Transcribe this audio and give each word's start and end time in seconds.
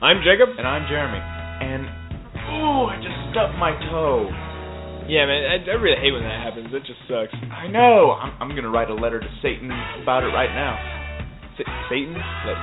I'm 0.00 0.24
Jacob. 0.24 0.56
And 0.56 0.64
I'm 0.66 0.88
Jeremy. 0.88 1.20
And 1.20 1.84
ooh, 2.56 2.88
I 2.88 2.96
just 3.04 3.16
stubbed 3.36 3.60
my 3.60 3.76
toe. 3.92 4.32
Yeah, 5.04 5.28
man, 5.28 5.44
I, 5.44 5.60
I 5.60 5.76
really 5.76 6.00
hate 6.00 6.12
when 6.16 6.24
that 6.24 6.40
happens. 6.40 6.72
It 6.72 6.88
just 6.88 7.04
sucks. 7.04 7.36
I 7.52 7.68
know. 7.68 8.16
I'm, 8.16 8.32
I'm 8.40 8.56
gonna 8.56 8.70
write 8.72 8.88
a 8.88 8.96
letter 8.96 9.20
to 9.20 9.30
Satan 9.42 9.68
about 10.00 10.24
it 10.24 10.32
right 10.32 10.48
now. 10.56 10.72
Sa- 11.60 11.68
Satan? 11.92 12.16
Like, 12.16 12.60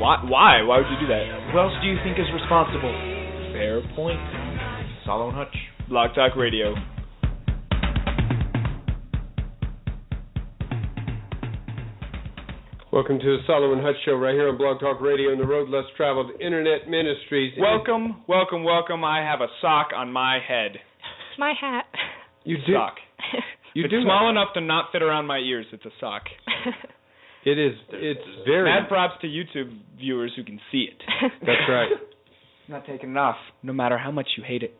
why? 0.00 0.16
Why? 0.24 0.52
Why 0.64 0.80
would 0.80 0.88
you 0.88 0.96
do 1.04 1.08
that? 1.12 1.28
Who 1.52 1.58
else 1.60 1.76
do 1.84 1.88
you 1.92 2.00
think 2.00 2.16
is 2.16 2.30
responsible? 2.32 2.92
Fair 3.52 3.84
point. 3.92 4.20
Salo 5.04 5.28
and 5.28 5.36
Hutch. 5.36 5.56
Blog 5.92 6.14
Talk 6.14 6.36
Radio. 6.36 6.72
Welcome 12.98 13.20
to 13.20 13.36
the 13.36 13.38
Salo 13.46 13.72
and 13.72 13.80
Hutch 13.80 13.94
Show 14.04 14.14
right 14.14 14.34
here 14.34 14.48
on 14.48 14.58
Blog 14.58 14.80
Talk 14.80 15.00
Radio 15.00 15.30
and 15.30 15.40
the 15.40 15.46
Road 15.46 15.68
Less 15.68 15.84
Traveled 15.96 16.32
Internet 16.40 16.88
Ministries. 16.88 17.54
Welcome, 17.56 18.24
welcome, 18.26 18.64
welcome. 18.64 19.04
I 19.04 19.20
have 19.20 19.40
a 19.40 19.46
sock 19.60 19.90
on 19.94 20.10
my 20.12 20.40
head. 20.40 20.72
It's 20.74 21.38
my 21.38 21.54
hat. 21.58 21.84
You 22.42 22.56
do. 22.66 22.72
Sock. 22.74 22.94
You 23.74 23.84
it's 23.84 23.92
do. 23.92 24.02
small 24.02 24.28
enough 24.30 24.48
to 24.54 24.60
not 24.60 24.86
fit 24.90 25.00
around 25.00 25.26
my 25.26 25.38
ears. 25.38 25.66
It's 25.72 25.84
a 25.84 25.90
sock. 26.00 26.22
It 27.44 27.56
is. 27.56 27.74
It's 27.92 28.20
very. 28.44 28.68
Mad 28.68 28.88
props 28.88 29.14
to 29.20 29.28
YouTube 29.28 29.78
viewers 29.96 30.32
who 30.34 30.42
can 30.42 30.58
see 30.72 30.88
it. 30.90 31.00
That's 31.42 31.68
right. 31.68 31.90
Not 32.68 32.84
taking 32.84 33.12
it 33.12 33.16
off, 33.16 33.36
no 33.62 33.72
matter 33.72 33.96
how 33.96 34.10
much 34.10 34.26
you 34.36 34.42
hate 34.44 34.64
it. 34.64 34.76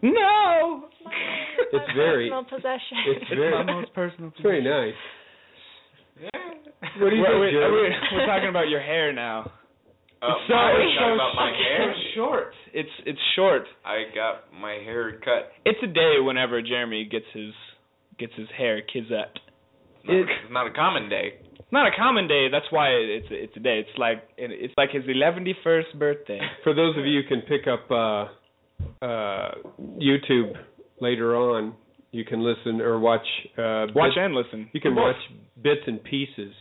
No. 0.00 0.84
It's 1.72 1.92
very- 1.96 2.30
personal 2.30 2.44
possession. 2.44 2.98
It's 3.08 3.28
very. 3.30 3.50
my 3.50 3.64
most 3.64 3.92
personal. 3.94 4.28
It's 4.30 4.40
very 4.42 4.62
nice. 4.62 4.94
What 6.98 7.10
do 7.10 7.16
you 7.16 7.22
we're, 7.22 7.46
think, 7.46 7.54
we're, 7.54 7.72
we're, 7.72 8.18
we're 8.18 8.26
talking 8.26 8.48
about 8.48 8.68
your 8.68 8.80
hair 8.80 9.12
now. 9.12 9.50
Uh, 10.20 10.34
it's 10.34 10.44
so, 10.48 10.54
I 10.54 10.72
was 10.74 10.82
it's 10.82 10.98
talking 10.98 11.10
so 11.10 11.14
about 11.14 11.34
my 11.34 11.50
hair. 11.54 11.94
so 11.94 12.02
short. 12.14 12.54
It's 12.74 12.94
it's 13.06 13.20
short. 13.36 13.64
I 13.84 14.04
got 14.14 14.52
my 14.58 14.72
hair 14.82 15.18
cut. 15.20 15.52
It's 15.64 15.78
a 15.82 15.86
day 15.86 16.16
whenever 16.20 16.60
Jeremy 16.62 17.04
gets 17.04 17.26
his 17.32 17.52
gets 18.18 18.32
his 18.36 18.48
hair 18.56 18.82
kizet. 18.82 19.38
It's 20.04 20.30
not 20.50 20.66
a 20.66 20.72
common 20.72 21.08
day. 21.08 21.34
Not 21.70 21.86
a 21.86 21.96
common 21.96 22.26
day. 22.26 22.48
That's 22.50 22.66
why 22.70 22.88
it's 22.88 23.28
it's 23.30 23.56
a 23.56 23.60
day. 23.60 23.78
It's 23.86 23.96
like 23.96 24.24
it's 24.36 24.74
like 24.76 24.90
his 24.90 25.04
111st 25.04 25.98
birthday. 25.98 26.40
For 26.64 26.74
those 26.74 26.96
of 26.98 27.06
you 27.06 27.22
who 27.22 27.28
can 27.28 27.42
pick 27.42 27.66
up 27.66 27.90
uh, 27.90 29.04
uh, 29.04 29.54
YouTube 29.96 30.54
later 31.00 31.36
on, 31.36 31.74
you 32.12 32.24
can 32.24 32.40
listen 32.44 32.80
or 32.80 32.98
watch. 32.98 33.26
Uh, 33.58 33.86
Watch 33.94 34.10
bits- 34.14 34.16
and 34.18 34.34
listen. 34.34 34.68
You 34.72 34.80
can 34.80 34.94
watch 34.94 35.16
bits 35.62 35.80
and 35.86 36.02
pieces 36.04 36.52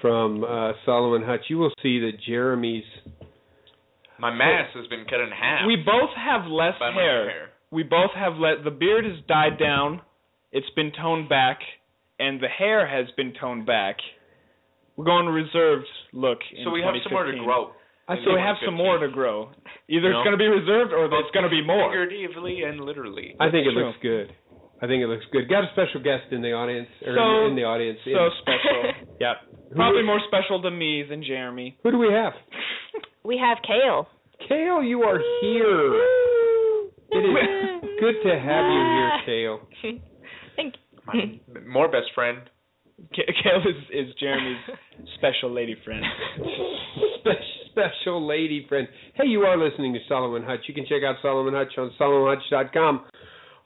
from 0.00 0.44
uh, 0.44 0.72
Salo 0.84 1.14
and 1.14 1.24
Hutch. 1.24 1.40
You 1.48 1.58
will 1.58 1.72
see 1.82 1.98
that 2.00 2.12
Jeremy's. 2.26 2.84
My 4.20 4.30
mass 4.34 4.68
has 4.74 4.86
been 4.88 5.04
cut 5.04 5.20
in 5.20 5.30
half. 5.30 5.66
We 5.66 5.76
both 5.76 6.10
have 6.16 6.46
less 6.50 6.74
hair. 6.78 7.30
hair. 7.30 7.48
We 7.70 7.82
both 7.82 8.10
have 8.14 8.34
let 8.36 8.64
the 8.64 8.70
beard 8.70 9.04
has 9.04 9.16
died 9.28 9.58
down. 9.58 10.00
It's 10.52 10.68
been 10.74 10.92
toned 10.92 11.28
back, 11.28 11.58
and 12.18 12.40
the 12.40 12.48
hair 12.48 12.86
has 12.86 13.06
been 13.16 13.32
toned 13.40 13.66
back. 13.66 13.96
We're 14.96 15.04
going 15.04 15.26
to 15.26 15.30
reserved 15.32 15.86
look. 16.12 16.38
In 16.56 16.64
So 16.64 16.70
we 16.70 16.82
have 16.82 16.94
some 17.04 17.12
more 17.12 17.24
to 17.30 17.38
grow. 17.38 17.70
I 18.08 18.16
So 18.24 18.32
we 18.34 18.40
have 18.40 18.56
some 18.64 18.74
more 18.74 18.98
to 18.98 19.08
grow. 19.08 19.50
Either 19.88 20.10
No. 20.10 20.18
it's 20.18 20.24
going 20.24 20.32
to 20.32 20.38
be 20.40 20.48
reserved 20.48 20.92
or 20.92 21.04
it's 21.06 21.30
going 21.32 21.44
to 21.44 21.50
be 21.50 21.62
more. 21.64 21.90
Figuratively 21.92 22.62
and 22.64 22.80
literally. 22.80 23.36
I 23.38 23.50
think 23.50 23.66
it 23.68 23.72
True. 23.74 23.86
looks 23.86 23.98
good. 24.02 24.32
I 24.80 24.86
think 24.86 25.02
it 25.02 25.08
looks 25.08 25.24
good. 25.32 25.48
Got 25.48 25.64
a 25.64 25.70
special 25.72 26.00
guest 26.02 26.30
in 26.30 26.40
the 26.42 26.52
audience, 26.52 26.88
or 27.04 27.14
So- 27.16 27.46
in 27.46 27.56
the 27.56 27.64
audience. 27.64 27.98
So 28.04 28.10
In- 28.10 28.30
special. 28.42 29.16
yep. 29.20 29.36
Probably 29.74 30.02
more 30.02 30.20
special 30.28 30.62
to 30.62 30.70
me 30.70 31.02
than 31.08 31.22
Jeremy. 31.22 31.76
Who 31.82 31.90
do 31.90 31.98
we 31.98 32.12
have? 32.12 32.32
we 33.24 33.36
have 33.38 33.58
Kale. 33.66 34.08
Kale, 34.48 34.82
you 34.82 35.02
are 35.02 35.18
here. 35.42 35.94
It 37.10 37.24
is 37.24 37.90
good 38.00 38.14
to 38.22 38.38
have 38.38 38.64
you 38.70 38.82
here, 38.94 39.10
Kale. 39.26 39.60
Thank 40.56 40.74
My 41.06 41.40
more 41.66 41.88
best 41.88 42.06
friend. 42.14 42.38
Ka- 43.14 43.22
Kale 43.42 43.62
is, 43.68 44.08
is 44.08 44.14
Jeremy's 44.18 44.58
special 45.16 45.50
lady 45.52 45.76
friend. 45.84 46.04
Spe- 47.20 47.70
special 47.70 48.26
lady 48.26 48.64
friend. 48.68 48.88
Hey, 49.14 49.26
you 49.26 49.42
are 49.42 49.56
listening 49.56 49.92
to 49.94 49.98
Salo 50.08 50.34
and 50.36 50.44
Hutch. 50.44 50.60
You 50.66 50.74
can 50.74 50.84
check 50.86 51.02
out 51.06 51.16
Salo 51.22 51.46
and 51.46 51.56
Hutch 51.56 51.72
on 51.78 51.90
SaloandHutch.com. 52.00 53.04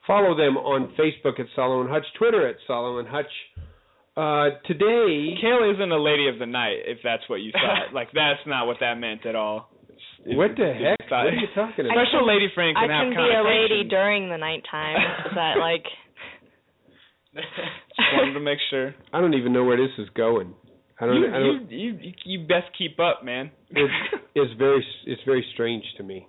Follow 0.07 0.37
them 0.37 0.57
on 0.57 0.93
Facebook 0.99 1.39
at 1.39 1.47
Salo 1.55 1.81
and 1.81 1.91
Hutch, 1.91 2.07
Twitter 2.19 2.47
at 2.49 2.57
Salo 2.67 2.99
and 2.99 3.09
Hutch. 3.09 3.31
Uh, 4.17 4.59
today, 4.67 5.35
Kale 5.41 5.73
isn't 5.75 5.93
a 5.93 6.03
lady 6.03 6.29
of 6.29 6.39
the 6.39 6.47
night, 6.47 6.83
if 6.85 6.99
that's 7.05 7.23
what 7.29 7.37
you 7.41 7.53
thought. 7.53 7.95
like 7.95 8.09
that's 8.13 8.41
not 8.47 8.67
what 8.67 8.77
that 8.81 8.95
meant 8.99 9.25
at 9.27 9.35
all. 9.37 9.71
It's- 9.89 10.37
what 10.37 10.57
the 10.57 10.71
it's- 10.71 10.97
heck? 11.01 11.11
What 11.11 11.27
are 11.27 11.33
you 11.35 11.47
talking 11.55 11.87
about? 11.87 11.97
Special 12.07 12.27
lady 12.27 12.49
friend 12.55 12.77
I 12.77 12.83
can 12.87 12.91
have 12.91 13.13
can 13.13 13.29
be 13.29 13.35
a 13.35 13.43
lady 13.45 13.89
during 13.89 14.29
the 14.29 14.37
nighttime. 14.39 14.97
Is 15.27 15.33
that 15.35 15.59
like 15.59 15.85
Just 17.35 17.47
wanted 18.15 18.35
to 18.35 18.41
make 18.41 18.59
sure. 18.71 18.95
I 19.13 19.21
don't 19.21 19.35
even 19.35 19.53
know 19.53 19.65
where 19.65 19.77
this 19.77 19.93
is 19.99 20.09
going. 20.15 20.55
I 21.01 21.07
don't. 21.07 21.17
You, 21.17 21.29
I 21.29 21.39
don't 21.39 21.71
you, 21.71 21.99
you, 22.01 22.13
you 22.25 22.47
best 22.47 22.67
keep 22.77 22.99
up, 23.01 23.25
man. 23.25 23.51
it's, 23.71 23.93
it's 24.35 24.53
very 24.59 24.85
it's 25.07 25.23
very 25.27 25.45
strange 25.55 25.85
to 25.97 26.03
me. 26.03 26.27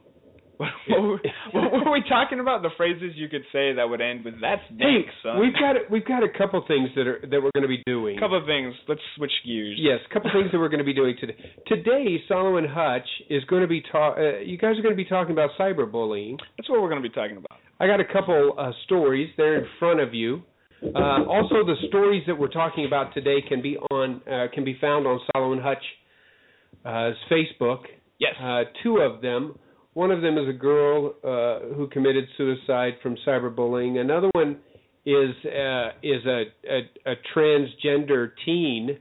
What, 0.58 0.70
were- 0.90 1.20
what 1.52 1.72
were 1.86 1.92
we 1.92 2.04
talking 2.08 2.40
about? 2.40 2.62
The 2.62 2.70
phrases 2.78 3.14
you 3.16 3.28
could 3.28 3.44
say 3.52 3.74
that 3.74 3.90
would 3.90 4.02
end 4.02 4.24
with 4.24 4.36
"That's 4.40 4.62
dank, 4.78 5.08
son." 5.24 5.40
we've 5.40 5.54
got 5.54 5.76
we've 5.90 6.06
got 6.06 6.24
a 6.24 6.30
couple 6.30 6.64
things 6.68 6.90
that 6.96 7.08
are 7.08 7.20
that 7.22 7.42
we're 7.42 7.52
going 7.56 7.64
to 7.64 7.68
be 7.68 7.82
doing. 7.86 8.20
couple 8.20 8.38
of 8.38 8.46
things. 8.46 8.74
Let's 8.88 9.02
switch 9.18 9.32
gears. 9.46 9.78
Yes, 9.80 10.00
a 10.10 10.14
couple 10.14 10.30
things 10.32 10.52
that 10.52 10.60
we're 10.60 10.70
going 10.70 10.80
to 10.80 10.86
be 10.86 10.94
doing 10.94 11.16
today. 11.20 11.36
Today, 11.68 12.18
Salo 12.28 12.58
and 12.58 12.68
Hutch 12.70 13.08
is 13.30 13.44
going 13.46 13.62
to 13.64 13.68
be 13.68 13.82
ta- 13.92 14.14
uh, 14.16 14.40
you 14.40 14.58
guys 14.58 14.78
are 14.78 14.84
going 14.84 14.96
to 14.96 15.04
be 15.04 15.10
talking 15.10 15.32
about 15.34 15.50
cyberbullying. 15.60 16.38
That's 16.58 16.70
what 16.70 16.82
we're 16.82 16.90
going 16.90 17.02
to 17.02 17.10
be 17.10 17.14
talking 17.14 17.38
about. 17.38 17.58
I 17.80 17.88
got 17.88 18.00
a 18.00 18.06
couple 18.06 18.54
uh, 18.58 18.72
stories 18.86 19.30
there 19.38 19.58
in 19.58 19.66
front 19.80 20.00
of 20.00 20.14
you. 20.14 20.44
Uh, 20.84 21.24
also, 21.26 21.64
the 21.66 21.76
stories 21.88 22.24
that 22.28 22.36
we're 22.38 22.48
talking 22.50 22.86
about 22.86 23.14
today 23.14 23.38
can 23.48 23.62
be 23.62 23.78
on 23.90 24.22
uh, 24.30 24.48
can 24.54 24.64
be 24.64 24.78
found 24.80 25.08
on 25.08 25.20
Salo 25.34 25.54
and 25.54 25.62
Hutch's 25.62 27.18
Facebook. 27.32 27.80
Yes. 28.20 28.34
Uh, 28.42 28.64
two 28.84 28.98
of 28.98 29.22
them. 29.22 29.58
One 29.94 30.12
of 30.12 30.22
them 30.22 30.38
is 30.38 30.48
a 30.50 30.54
girl 30.54 31.14
uh, 31.24 31.74
who 31.76 31.88
committed 31.88 32.26
suicide 32.38 32.94
from 33.04 33.16
cyberbullying. 33.28 34.00
Another 34.00 34.30
one 34.34 34.58
is 35.06 35.32
uh, 35.46 35.90
is 36.02 36.26
a, 36.26 36.44
a, 36.68 37.12
a 37.12 37.16
transgender 37.36 38.32
teen 38.46 38.98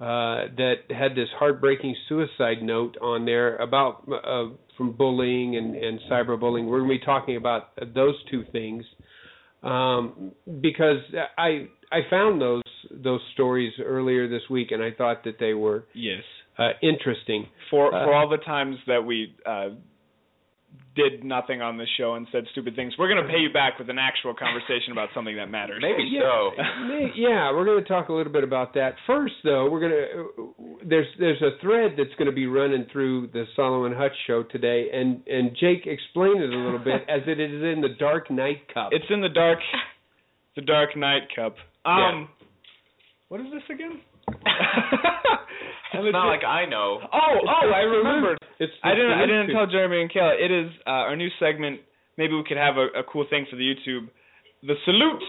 uh, 0.00 0.48
that 0.56 0.76
had 0.90 1.14
this 1.14 1.28
heartbreaking 1.38 1.94
suicide 2.08 2.62
note 2.62 2.96
on 3.02 3.26
there 3.26 3.56
about 3.56 4.04
uh, 4.10 4.46
from 4.78 4.92
bullying 4.92 5.56
and, 5.56 5.76
and 5.76 6.00
cyberbullying. 6.10 6.66
We're 6.66 6.78
going 6.78 6.90
to 6.90 6.98
be 6.98 7.04
talking 7.04 7.36
about 7.36 7.64
those 7.94 8.14
two 8.30 8.44
things 8.50 8.84
um, 9.62 10.32
because 10.62 10.98
I 11.36 11.68
I 11.92 12.00
found 12.08 12.40
those 12.40 12.62
those 12.90 13.20
stories 13.34 13.72
earlier 13.84 14.26
this 14.28 14.42
week 14.48 14.70
and 14.70 14.82
I 14.82 14.90
thought 14.96 15.24
that 15.24 15.38
they 15.38 15.52
were 15.52 15.84
Yes. 15.94 16.22
uh, 16.58 16.70
interesting. 16.82 17.46
For 17.70 17.94
Uh, 17.94 18.04
for 18.06 18.14
all 18.14 18.28
the 18.28 18.38
times 18.38 18.76
that 18.86 19.04
we 19.04 19.34
uh, 19.44 19.70
did 20.96 21.22
nothing 21.24 21.62
on 21.62 21.78
this 21.78 21.88
show 21.96 22.14
and 22.14 22.26
said 22.32 22.44
stupid 22.50 22.74
things, 22.74 22.92
we're 22.98 23.08
going 23.08 23.24
to 23.24 23.30
pay 23.32 23.38
you 23.38 23.52
back 23.52 23.78
with 23.78 23.88
an 23.88 23.98
actual 23.98 24.34
conversation 24.34 24.90
about 24.90 25.08
something 25.14 25.36
that 25.36 25.48
matters. 25.48 25.78
Maybe 25.80 26.02
Yeah. 26.10 26.20
so. 26.20 26.50
May- 26.88 27.12
yeah, 27.14 27.52
we're 27.52 27.64
going 27.64 27.80
to 27.82 27.88
talk 27.88 28.08
a 28.08 28.12
little 28.12 28.32
bit 28.32 28.42
about 28.42 28.74
that. 28.74 28.94
First, 29.06 29.34
though, 29.44 29.70
we're 29.70 29.80
going 29.80 29.92
to 29.92 30.54
there's 30.84 31.06
there's 31.18 31.40
a 31.42 31.52
thread 31.60 31.92
that's 31.96 32.14
going 32.18 32.26
to 32.26 32.34
be 32.34 32.46
running 32.46 32.86
through 32.92 33.28
the 33.28 33.44
Salo 33.54 33.84
and 33.84 33.94
Hutch 33.94 34.12
show 34.26 34.42
today, 34.42 34.88
and 34.92 35.22
and 35.28 35.56
Jake 35.60 35.86
explained 35.86 36.42
it 36.42 36.52
a 36.52 36.56
little 36.58 36.78
bit 36.80 37.02
as 37.08 37.22
it 37.26 37.38
is 37.38 37.62
in 37.62 37.80
the 37.80 37.94
Dark 37.98 38.28
Knight 38.30 38.62
Cup. 38.74 38.88
It's 38.92 39.04
in 39.10 39.20
the 39.20 39.28
dark, 39.28 39.58
the 40.56 40.62
Dark 40.62 40.96
Knight 40.96 41.22
Cup. 41.36 41.54
Um, 41.84 41.96
Yeah. 41.98 42.24
what 43.28 43.40
is 43.40 43.46
this 43.52 43.62
again? 43.70 44.00
It's 45.92 46.12
not 46.12 46.28
like 46.28 46.44
I 46.44 46.64
know. 46.66 47.00
Oh, 47.12 47.34
oh, 47.44 47.70
I 47.74 47.80
remembered. 47.80 48.38
It's 48.58 48.72
I 48.82 48.94
didn't. 48.94 49.12
I 49.12 49.26
didn't 49.26 49.50
tell 49.52 49.66
Jeremy 49.66 50.02
and 50.02 50.10
Kayla. 50.10 50.34
It 50.38 50.50
is 50.50 50.70
uh, 50.86 50.90
our 51.10 51.16
new 51.16 51.28
segment. 51.38 51.80
Maybe 52.16 52.34
we 52.34 52.44
could 52.46 52.56
have 52.56 52.76
a, 52.76 53.00
a 53.00 53.02
cool 53.10 53.26
thing 53.28 53.46
for 53.50 53.56
the 53.56 53.62
YouTube. 53.64 54.08
The 54.62 54.74
salute. 54.84 55.22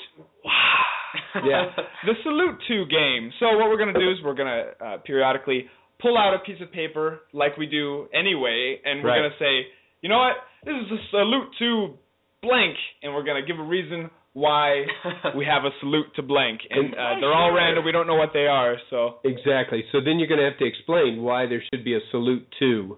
Yeah. 1.45 1.71
the 2.05 2.13
salute 2.23 2.57
to 2.67 2.85
game. 2.85 3.31
So 3.39 3.57
what 3.57 3.69
we're 3.69 3.77
gonna 3.77 3.93
do 3.97 4.11
is 4.11 4.17
we're 4.23 4.35
gonna 4.35 4.63
uh, 4.79 4.97
periodically 5.05 5.65
pull 6.01 6.17
out 6.17 6.33
a 6.33 6.39
piece 6.39 6.61
of 6.61 6.71
paper 6.71 7.21
like 7.33 7.57
we 7.57 7.65
do 7.67 8.07
anyway, 8.13 8.79
and 8.85 9.03
we're 9.03 9.09
Right. 9.09 9.17
gonna 9.19 9.35
say, 9.39 9.67
you 10.01 10.09
know 10.09 10.17
what, 10.19 10.35
this 10.65 10.73
is 10.75 10.91
a 10.91 10.99
salute 11.11 11.47
to 11.59 11.93
blank, 12.41 12.75
and 13.03 13.13
we're 13.13 13.23
gonna 13.23 13.45
give 13.45 13.59
a 13.59 13.63
reason 13.63 14.09
why 14.33 14.85
we 15.37 15.45
have 15.45 15.65
a 15.65 15.71
salute 15.79 16.07
to 16.15 16.21
blank, 16.21 16.61
and 16.69 16.93
uh, 16.93 17.19
they're 17.19 17.33
all 17.33 17.53
random. 17.53 17.83
We 17.83 17.91
don't 17.91 18.07
know 18.07 18.15
what 18.15 18.31
they 18.33 18.47
are, 18.47 18.77
so 18.89 19.19
Exactly. 19.23 19.83
So 19.91 19.99
then 20.03 20.19
you're 20.19 20.27
going 20.27 20.39
to 20.39 20.49
have 20.49 20.59
to 20.59 20.65
explain 20.65 21.21
why 21.21 21.47
there 21.47 21.63
should 21.73 21.83
be 21.83 21.95
a 21.95 21.99
salute 22.11 22.47
to 22.59 22.97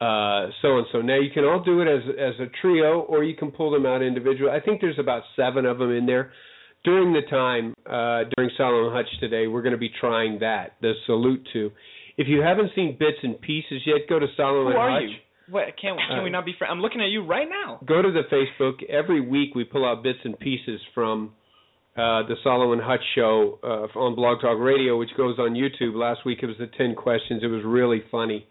uh, 0.00 0.48
so 0.60 0.78
and 0.78 0.86
so. 0.92 1.00
Now 1.00 1.18
you 1.20 1.30
can 1.32 1.44
all 1.44 1.62
do 1.62 1.80
it 1.80 1.88
as 1.88 2.02
as 2.18 2.34
a 2.40 2.50
trio, 2.60 3.00
or 3.00 3.24
you 3.24 3.36
can 3.36 3.50
pull 3.50 3.70
them 3.70 3.86
out 3.86 4.02
individually. 4.02 4.50
I 4.50 4.60
think 4.60 4.80
there's 4.80 4.98
about 4.98 5.22
seven 5.36 5.64
of 5.66 5.78
them 5.78 5.92
in 5.92 6.06
there. 6.06 6.32
During 6.84 7.14
the 7.14 7.22
time 7.30 7.74
uh, 7.86 8.28
during 8.36 8.50
Salo 8.56 8.86
and 8.86 8.94
Hutch 8.94 9.08
today, 9.20 9.46
we're 9.46 9.62
going 9.62 9.72
to 9.72 9.78
be 9.78 9.90
trying 10.00 10.40
that 10.40 10.76
the 10.82 10.92
salute 11.06 11.46
to. 11.52 11.70
If 12.16 12.28
you 12.28 12.42
haven't 12.42 12.70
seen 12.74 12.96
bits 12.98 13.18
and 13.22 13.40
pieces 13.40 13.82
yet, 13.86 14.08
go 14.08 14.18
to 14.18 14.26
Salo 14.36 14.66
and 14.66 14.74
Who 14.74 14.80
Hutch. 14.80 15.02
you? 15.02 15.16
What 15.50 15.64
can 15.80 15.96
can 16.08 16.22
we 16.22 16.30
Uh, 16.30 16.32
not 16.32 16.44
be 16.44 16.52
friends? 16.58 16.70
I'm 16.72 16.80
looking 16.80 17.00
at 17.00 17.08
you 17.10 17.24
right 17.24 17.48
now. 17.48 17.80
Go 17.84 18.00
to 18.02 18.10
the 18.10 18.22
Facebook. 18.32 18.82
Every 18.88 19.20
week 19.20 19.54
we 19.54 19.64
pull 19.64 19.84
out 19.84 20.02
bits 20.02 20.18
and 20.24 20.38
pieces 20.38 20.80
from 20.94 21.32
uh, 21.96 22.22
the 22.26 22.34
Salo 22.42 22.72
and 22.72 22.82
Hutch 22.82 23.04
show 23.14 23.58
uh, 23.62 23.98
on 23.98 24.14
Blog 24.16 24.40
Talk 24.40 24.58
Radio, 24.58 24.96
which 24.98 25.10
goes 25.16 25.38
on 25.38 25.54
YouTube. 25.54 25.94
Last 25.94 26.24
week 26.24 26.38
it 26.42 26.46
was 26.46 26.56
the 26.58 26.66
10 26.78 26.94
questions. 26.96 27.42
It 27.42 27.48
was 27.48 27.62
really 27.64 28.02
funny. 28.10 28.46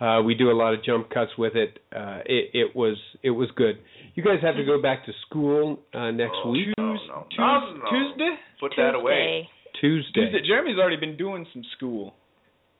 Uh, 0.00 0.22
we 0.24 0.34
do 0.34 0.50
a 0.50 0.56
lot 0.56 0.72
of 0.72 0.82
jump 0.82 1.10
cuts 1.10 1.30
with 1.36 1.54
it. 1.56 1.78
Uh, 1.94 2.20
it. 2.24 2.50
It 2.54 2.74
was 2.74 2.96
it 3.22 3.30
was 3.30 3.48
good. 3.54 3.76
You 4.14 4.22
guys 4.24 4.38
have 4.42 4.56
to 4.56 4.64
go 4.64 4.80
back 4.80 5.04
to 5.06 5.12
school 5.26 5.78
uh, 5.94 6.10
next 6.10 6.32
Oh, 6.44 6.50
week, 6.50 6.68
no, 6.78 6.92
no, 6.94 7.26
Tues- 7.30 7.38
no, 7.38 7.74
no. 7.76 7.90
Tuesday. 7.90 8.34
Put 8.58 8.72
that 8.78 8.94
away. 8.94 9.46
Tuesday. 9.80 10.10
Tuesday. 10.14 10.20
Tuesday. 10.32 10.46
Jeremy's 10.48 10.78
already 10.78 10.96
been 10.96 11.16
doing 11.16 11.46
some 11.52 11.62
school. 11.76 12.14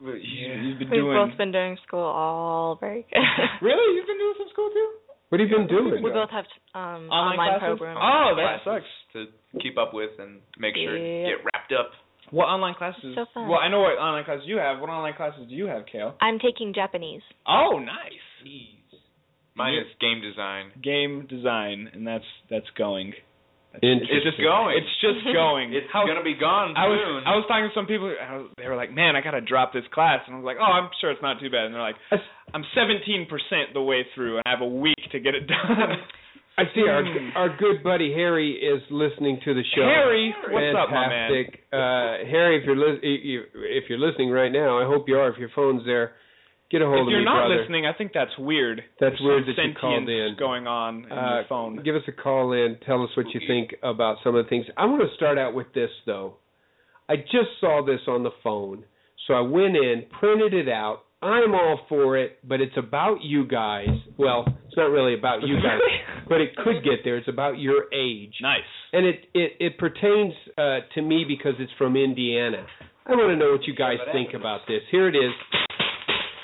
He's, 0.00 0.08
Yeah. 0.24 0.56
he's 0.64 0.78
been 0.80 0.90
We've 0.90 1.00
doing. 1.04 1.16
both 1.28 1.36
been 1.38 1.52
doing 1.52 1.76
school 1.86 2.00
all 2.04 2.76
break. 2.76 3.06
Really, 3.62 3.96
you've 3.96 4.06
been 4.06 4.18
doing 4.18 4.34
some 4.38 4.48
school 4.52 4.70
too? 4.72 4.88
What 5.28 5.40
have 5.40 5.48
you 5.48 5.56
been 5.58 5.66
doing? 5.68 6.02
we 6.02 6.10
both 6.10 6.30
have 6.30 6.46
um 6.74 7.06
Online, 7.12 7.38
online, 7.38 7.58
classes? 7.60 7.78
programs. 7.78 7.98
Oh, 8.02 8.28
that 8.36 8.62
Classes 8.64 8.90
sucks. 9.12 9.32
to 9.54 9.58
keep 9.60 9.76
up 9.78 9.92
with 9.94 10.10
and 10.18 10.40
make 10.58 10.74
sure 10.74 10.96
Yeah. 10.96 11.36
get 11.36 11.44
wrapped 11.44 11.72
up. 11.72 11.92
What 12.30 12.46
online 12.46 12.74
classes? 12.74 13.14
So 13.14 13.26
fun. 13.34 13.48
Well, 13.48 13.58
I 13.60 13.68
know 13.68 13.80
what 13.80 13.98
online 13.98 14.24
classes 14.24 14.44
you 14.46 14.56
have. 14.58 14.80
What 14.80 14.88
online 14.90 15.14
classes 15.14 15.46
do 15.48 15.54
you 15.54 15.66
have, 15.66 15.84
Kale? 15.86 16.14
I'm 16.20 16.38
taking 16.38 16.72
Japanese. 16.72 17.22
Oh, 17.46 17.78
nice. 17.78 18.26
Mine 19.54 19.74
Yeah. 19.74 19.80
is 19.80 19.86
game 20.00 20.20
design. 20.20 20.72
Game 20.82 21.26
design, 21.26 21.90
and 21.92 22.06
that's 22.06 22.24
that's 22.48 22.70
going. 22.78 23.14
That's, 23.72 23.84
Interesting. 23.86 24.16
It's 24.18 24.26
just 24.26 24.40
going. 24.42 24.74
It's 24.76 24.94
just 25.00 25.20
going. 25.32 25.72
It's 25.72 25.86
How- 25.92 26.02
gonna 26.06 26.24
be 26.26 26.34
gone 26.34 26.74
I 26.76 26.88
was 26.90 26.98
soon. 26.98 27.22
I 27.22 27.36
was 27.38 27.44
talking 27.46 27.70
to 27.70 27.74
some 27.74 27.86
people. 27.86 28.10
I 28.10 28.36
was, 28.42 28.50
they 28.58 28.66
were 28.66 28.74
like, 28.74 28.90
"Man, 28.90 29.14
I 29.14 29.20
gotta 29.22 29.40
drop 29.40 29.72
this 29.72 29.86
class," 29.94 30.26
and 30.26 30.34
I 30.34 30.38
was 30.38 30.44
like, 30.44 30.58
"Oh, 30.58 30.66
I'm 30.66 30.90
sure 31.00 31.10
it's 31.14 31.22
not 31.22 31.38
too 31.38 31.50
bad." 31.50 31.66
And 31.70 31.74
they're 31.74 31.80
like, 31.82 31.94
"I'm 32.52 32.64
17 32.74 33.26
percent 33.30 33.70
the 33.72 33.80
way 33.82 34.02
through, 34.14 34.38
and 34.38 34.42
I 34.44 34.50
have 34.50 34.60
a 34.60 34.66
week 34.66 34.98
to 35.12 35.20
get 35.20 35.34
it 35.38 35.46
done." 35.46 36.02
I 36.58 36.64
see 36.74 36.82
our 36.82 37.04
Hmm. 37.06 37.30
our 37.36 37.48
good 37.56 37.82
buddy 37.82 38.12
Harry 38.12 38.52
is 38.58 38.82
listening 38.90 39.38
to 39.44 39.54
the 39.54 39.62
show. 39.74 39.86
Harry, 39.86 40.34
what's 40.50 40.76
up, 40.76 40.90
my 40.90 41.06
man? 41.08 41.30
Uh, 41.72 42.26
Harry, 42.28 42.58
if 42.58 42.66
you're 42.66 42.76
li- 42.76 43.00
if 43.00 43.88
you're 43.88 43.98
listening 44.02 44.30
right 44.30 44.50
now, 44.52 44.78
I 44.82 44.84
hope 44.84 45.08
you 45.08 45.16
are. 45.16 45.28
If 45.30 45.38
your 45.38 45.48
phone's 45.54 45.86
there, 45.86 46.12
get 46.70 46.82
a 46.82 46.86
hold 46.86 47.00
If 47.00 47.06
of 47.06 47.10
you're 47.12 47.24
not 47.24 47.46
brother. 47.48 47.60
listening, 47.62 47.86
I 47.86 47.92
think 47.92 48.12
that's 48.12 48.36
weird. 48.38 48.82
That's 49.00 49.14
There's 49.14 49.20
weird 49.22 49.44
that 49.46 49.62
you 49.62 49.74
called 49.80 50.08
in. 50.08 50.36
going 50.38 50.66
on 50.66 51.04
in 51.04 51.12
Uh, 51.12 51.34
your 51.36 51.44
phone. 51.48 51.82
Give 51.82 51.96
us 51.96 52.02
a 52.08 52.12
call 52.12 52.52
in. 52.52 52.76
Tell 52.86 53.02
us 53.02 53.10
what 53.16 53.26
you 53.34 53.40
think 53.46 53.74
about 53.82 54.18
some 54.24 54.34
of 54.34 54.44
the 54.44 54.48
things. 54.48 54.66
I'm 54.76 54.96
going 54.96 55.08
to 55.08 55.14
start 55.16 55.38
out 55.38 55.54
with 55.54 55.72
this 55.74 55.90
though. 56.06 56.34
I 57.08 57.16
just 57.16 57.50
saw 57.60 57.82
this 57.84 58.00
on 58.06 58.22
the 58.22 58.30
phone, 58.44 58.84
so 59.26 59.34
I 59.34 59.40
went 59.40 59.76
in, 59.76 60.04
printed 60.20 60.54
it 60.54 60.68
out. 60.68 61.00
I'm 61.22 61.54
all 61.54 61.80
for 61.88 62.16
it, 62.16 62.38
but 62.48 62.60
it's 62.62 62.76
about 62.78 63.20
you 63.20 63.44
guys. 63.46 63.88
Well, 64.16 64.44
it's 64.66 64.76
not 64.76 64.90
really 64.90 65.12
about 65.14 65.42
you 65.42 65.56
guys, 65.56 65.80
but 66.28 66.40
it 66.40 66.56
could 66.56 66.82
get 66.84 67.00
there. 67.04 67.16
It's 67.18 67.28
about 67.28 67.58
your 67.58 67.92
age, 67.92 68.32
nice. 68.40 68.60
and 68.92 69.04
it 69.04 69.24
it, 69.34 69.52
it 69.60 69.78
pertains 69.78 70.32
uh, 70.56 70.78
to 70.94 71.02
me 71.02 71.24
because 71.28 71.54
it's 71.58 71.72
from 71.76 71.96
Indiana. 71.96 72.64
I 73.06 73.10
want 73.12 73.28
to 73.30 73.36
know 73.36 73.50
what 73.52 73.66
you 73.66 73.74
guys 73.74 73.98
think 74.12 74.32
about 74.34 74.60
this. 74.68 74.80
Here 74.90 75.08
it 75.08 75.16
is, 75.16 75.32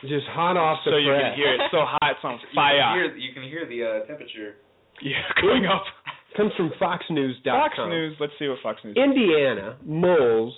just 0.08 0.26
hot 0.31 0.56
off 0.56 0.81
the 0.85 0.93
So 0.93 0.97
you 0.97 1.12
can 1.12 1.35
hear 1.35 1.55
it 1.55 1.61
so 1.70 1.85
hot, 1.85 2.03
it's 2.03 2.25
on 2.25 2.35
You 2.41 2.47
can 2.47 2.55
fire. 2.55 2.94
hear, 2.94 3.17
you 3.17 3.35
can 3.35 3.43
hear 3.44 3.67
the 3.69 3.82
uh, 3.82 4.06
temperature. 4.06 4.56
Yeah, 5.03 5.23
going 5.43 5.67
up. 5.67 5.85
Comes 6.37 6.53
from 6.56 6.70
FoxNews.com. 6.81 7.44
Fox 7.44 7.75
News. 7.88 8.17
Let's 8.20 8.32
see 8.38 8.49
what 8.49 8.58
Fox 8.62 8.81
News. 8.85 8.97
Indiana 8.97 9.76
moles 9.85 10.55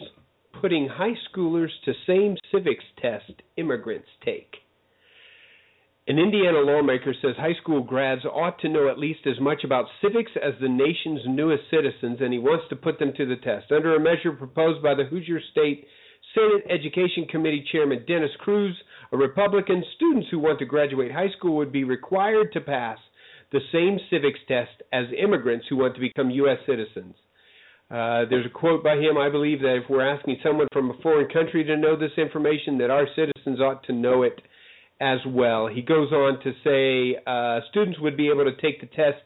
putting 0.60 0.88
high 0.88 1.14
schoolers 1.30 1.68
to 1.84 1.92
same 2.06 2.36
civics 2.52 2.84
test 3.00 3.30
immigrants 3.56 4.08
take. 4.24 4.56
An 6.08 6.18
Indiana 6.18 6.60
lawmaker 6.60 7.14
says 7.20 7.36
high 7.36 7.54
school 7.60 7.82
grads 7.82 8.24
ought 8.24 8.58
to 8.60 8.68
know 8.68 8.88
at 8.88 8.98
least 8.98 9.20
as 9.26 9.38
much 9.40 9.62
about 9.62 9.84
civics 10.02 10.32
as 10.42 10.54
the 10.60 10.68
nation's 10.68 11.20
newest 11.28 11.64
citizens, 11.70 12.18
and 12.22 12.32
he 12.32 12.38
wants 12.38 12.64
to 12.70 12.76
put 12.76 12.98
them 12.98 13.12
to 13.16 13.26
the 13.26 13.36
test. 13.36 13.70
Under 13.70 13.94
a 13.94 14.00
measure 14.00 14.32
proposed 14.32 14.82
by 14.82 14.94
the 14.94 15.04
Hoosier 15.04 15.38
State 15.52 15.86
Senate 16.34 16.64
Education 16.70 17.26
Committee 17.30 17.64
Chairman 17.70 18.04
Dennis 18.08 18.30
Kruse, 18.40 18.74
a 18.74 18.78
Republican, 19.16 19.82
students 19.96 20.28
who 20.30 20.38
want 20.38 20.58
to 20.58 20.66
graduate 20.66 21.12
high 21.12 21.30
school 21.36 21.56
would 21.56 21.72
be 21.72 21.84
required 21.84 22.52
to 22.52 22.60
pass 22.60 22.98
the 23.52 23.60
same 23.72 23.98
civics 24.10 24.40
test 24.46 24.82
as 24.92 25.06
immigrants 25.18 25.66
who 25.68 25.76
want 25.76 25.94
to 25.94 26.00
become 26.00 26.30
U.S. 26.30 26.58
citizens. 26.66 27.14
Uh, 27.90 28.28
there's 28.28 28.44
a 28.44 28.50
quote 28.50 28.84
by 28.84 28.96
him. 28.96 29.16
I 29.16 29.30
believe 29.30 29.60
that 29.60 29.80
if 29.82 29.88
we're 29.88 30.06
asking 30.06 30.36
someone 30.42 30.68
from 30.72 30.90
a 30.90 31.02
foreign 31.02 31.28
country 31.28 31.64
to 31.64 31.76
know 31.76 31.96
this 31.96 32.12
information, 32.18 32.76
that 32.78 32.90
our 32.90 33.06
citizens 33.16 33.60
ought 33.60 33.82
to 33.84 33.94
know 33.94 34.22
it 34.22 34.38
as 35.00 35.18
well. 35.26 35.68
He 35.68 35.80
goes 35.80 36.12
on 36.12 36.38
to 36.42 36.52
say 36.62 37.18
uh, 37.26 37.60
students 37.70 37.98
would 38.00 38.16
be 38.16 38.28
able 38.28 38.44
to 38.44 38.60
take 38.60 38.80
the 38.80 38.88
test 38.88 39.22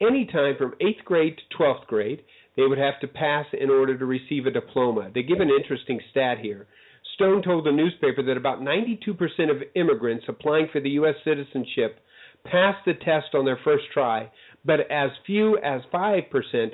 anytime 0.00 0.56
from 0.58 0.74
8th 0.80 1.04
grade 1.04 1.36
to 1.36 1.56
12th 1.56 1.86
grade. 1.86 2.22
They 2.56 2.62
would 2.62 2.78
have 2.78 2.98
to 3.00 3.06
pass 3.06 3.46
in 3.52 3.70
order 3.70 3.96
to 3.96 4.04
receive 4.04 4.46
a 4.46 4.50
diploma. 4.50 5.10
They 5.14 5.22
give 5.22 5.38
an 5.38 5.50
interesting 5.50 6.00
stat 6.10 6.38
here. 6.42 6.66
Stone 7.20 7.42
told 7.42 7.66
the 7.66 7.72
newspaper 7.72 8.22
that 8.22 8.36
about 8.38 8.60
92% 8.60 9.06
of 9.50 9.62
immigrants 9.74 10.24
applying 10.26 10.68
for 10.72 10.80
the 10.80 10.90
U.S. 10.90 11.14
citizenship 11.22 11.98
pass 12.44 12.74
the 12.86 12.94
test 12.94 13.34
on 13.34 13.44
their 13.44 13.58
first 13.62 13.84
try, 13.92 14.30
but 14.64 14.80
as 14.90 15.10
few 15.26 15.58
as 15.58 15.82
5% 15.92 16.22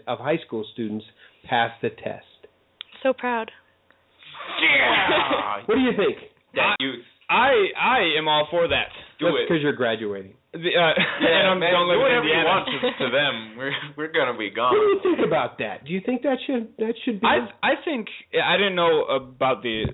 of 0.06 0.19
high 0.19 0.38
school 0.46 0.64
students 0.72 1.04
pass 1.48 1.70
the 1.82 1.90
test. 1.90 2.25
So 3.02 3.12
proud. 3.12 3.50
Yeah. 4.62 5.62
What 5.66 5.75
do 5.75 5.81
you 5.81 5.93
think? 5.96 6.16
that 6.54 6.76
youth. 6.81 7.04
I 7.28 7.50
I 7.78 7.98
am 8.19 8.28
all 8.28 8.46
for 8.50 8.69
that. 8.69 8.87
Do 9.19 9.26
That's 9.26 9.37
it. 9.43 9.48
because 9.48 9.62
you're 9.62 9.75
graduating. 9.75 10.34
The, 10.54 10.58
uh, 10.58 10.94
Yeah, 11.20 11.40
and 11.43 11.48
I'm, 11.48 11.58
man, 11.58 11.72
don't 11.72 11.88
live 11.88 11.98
do 11.98 12.00
in 12.00 12.02
whatever 12.06 12.25
you 12.25 12.32
Indiana. 12.32 12.48
want 12.48 12.96
to, 12.98 13.04
to 13.04 13.10
them. 13.10 13.34
We're 13.58 13.72
we're 13.98 14.12
gonna 14.12 14.38
be 14.38 14.50
gone. 14.50 14.72
What 14.72 15.02
do 15.02 15.08
you 15.10 15.16
think 15.16 15.26
about 15.26 15.58
that? 15.58 15.84
Do 15.84 15.93
you 15.93 16.00
think 16.06 16.22
that 16.22 16.38
should 16.46 16.69
that 16.78 16.94
should 17.04 17.20
be? 17.20 17.26
I 17.26 17.50
I 17.66 17.75
think 17.84 18.06
I 18.32 18.56
didn't 18.56 18.76
know 18.76 19.04
about 19.10 19.62
the 19.62 19.87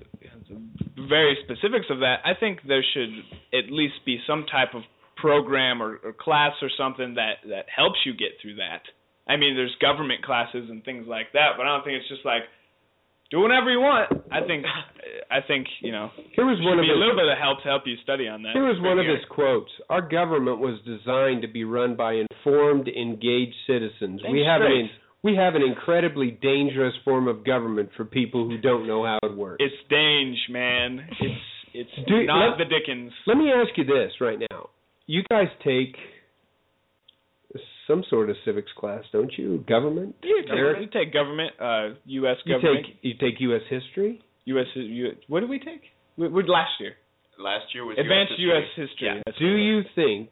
very 1.07 1.37
specifics 1.43 1.87
of 1.89 1.99
that. 1.99 2.17
I 2.25 2.33
think 2.39 2.59
there 2.67 2.83
should 2.93 3.09
at 3.53 3.71
least 3.71 3.95
be 4.05 4.19
some 4.27 4.45
type 4.51 4.73
of 4.73 4.83
program 5.17 5.81
or, 5.81 5.99
or 6.03 6.13
class 6.13 6.53
or 6.61 6.69
something 6.77 7.15
that 7.15 7.43
that 7.49 7.65
helps 7.73 7.99
you 8.05 8.13
get 8.13 8.39
through 8.41 8.55
that. 8.55 8.83
I 9.27 9.37
mean, 9.37 9.55
there's 9.55 9.75
government 9.79 10.23
classes 10.23 10.67
and 10.69 10.83
things 10.83 11.07
like 11.07 11.31
that, 11.33 11.55
but 11.55 11.65
I 11.65 11.69
don't 11.75 11.83
think 11.85 11.99
it's 12.01 12.09
just 12.09 12.25
like 12.25 12.43
do 13.31 13.39
whatever 13.39 13.71
you 13.71 13.79
want. 13.79 14.11
I 14.31 14.45
think 14.45 14.65
I 15.31 15.39
think 15.45 15.67
you 15.81 15.91
know 15.91 16.11
Here 16.35 16.45
was 16.45 16.59
one 16.61 16.77
of 16.77 16.83
be 16.83 16.89
a 16.89 16.93
his, 16.93 16.99
little 16.99 17.15
bit 17.15 17.25
of 17.25 17.37
help 17.37 17.63
to 17.63 17.69
help 17.69 17.83
you 17.85 17.95
study 18.03 18.27
on 18.27 18.43
that. 18.43 18.53
Here 18.53 18.67
was 18.67 18.77
one 18.83 18.99
of 18.99 19.05
his 19.07 19.25
quotes. 19.29 19.71
Our 19.89 20.05
government 20.05 20.59
was 20.59 20.77
designed 20.85 21.41
to 21.41 21.47
be 21.47 21.63
run 21.63 21.95
by 21.95 22.21
informed, 22.21 22.87
engaged 22.87 23.55
citizens. 23.65 24.21
we 24.29 24.45
have 24.45 24.61
an 24.61 24.89
we 25.23 25.35
have 25.35 25.55
an 25.55 25.61
incredibly 25.61 26.31
dangerous 26.31 26.93
form 27.05 27.27
of 27.27 27.45
government 27.45 27.89
for 27.95 28.03
people 28.05 28.47
who 28.47 28.57
don't 28.57 28.85
know 28.85 29.05
how 29.05 29.19
it 29.23 29.35
works. 29.37 29.57
It's 29.59 29.73
dange, 29.89 30.37
man. 30.49 31.07
It's 31.19 31.41
it's 31.73 32.07
Do- 32.07 32.25
not 32.25 32.49
let- 32.49 32.57
the 32.59 32.65
Dickens. 32.65 33.11
Let 33.25 33.37
me 33.37 33.49
ask 33.51 33.75
you 33.77 33.85
this 33.85 34.11
right 34.21 34.37
now. 34.51 34.69
You 35.07 35.23
guys 35.29 35.47
take 35.63 35.95
some 37.87 38.03
sort 38.09 38.29
of 38.29 38.35
civics 38.45 38.71
class, 38.77 39.03
don't 39.11 39.31
you? 39.37 39.63
Government? 39.67 40.15
You 40.23 40.41
take, 40.43 40.81
you 40.81 40.87
take 40.93 41.13
government, 41.13 41.51
uh, 41.59 41.89
U.S. 42.05 42.37
You 42.45 42.55
government, 42.55 42.85
take 42.85 42.95
you 43.01 43.13
take 43.19 43.39
U.S. 43.41 43.61
history. 43.69 44.21
U.S. 44.45 44.65
U, 44.75 45.11
what 45.27 45.41
did 45.41 45.49
we 45.49 45.59
take? 45.59 45.81
We, 46.17 46.27
we 46.29 46.43
last 46.47 46.71
year. 46.79 46.93
Last 47.39 47.65
year 47.73 47.83
was 47.85 47.97
Advanced 47.99 48.33
U.S. 48.37 48.63
U.S. 48.77 48.87
history. 48.89 49.09
history. 49.09 49.23
Yeah. 49.27 49.33
Do 49.39 49.45
what 49.45 49.51
it 49.51 49.75
was. 49.75 49.85
you 49.97 50.03
think 50.03 50.29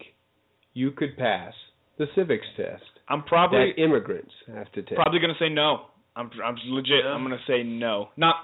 you 0.74 0.92
could 0.92 1.18
pass 1.18 1.54
the 1.98 2.06
civics 2.16 2.46
test 2.56 2.84
I'm 3.10 3.24
probably 3.24 3.74
that 3.75 3.81
immigrants 3.81 4.31
have 4.53 4.72
to 4.74 4.81
take? 4.81 4.96
probably 4.96 5.20
gonna 5.20 5.39
say 5.39 5.50
no. 5.50 5.88
I'm 6.15 6.29
I'm 6.43 6.55
legit. 6.70 7.03
Yeah. 7.03 7.12
I'm 7.12 7.24
gonna 7.24 7.39
say 7.48 7.63
no. 7.63 8.10
Not 8.17 8.36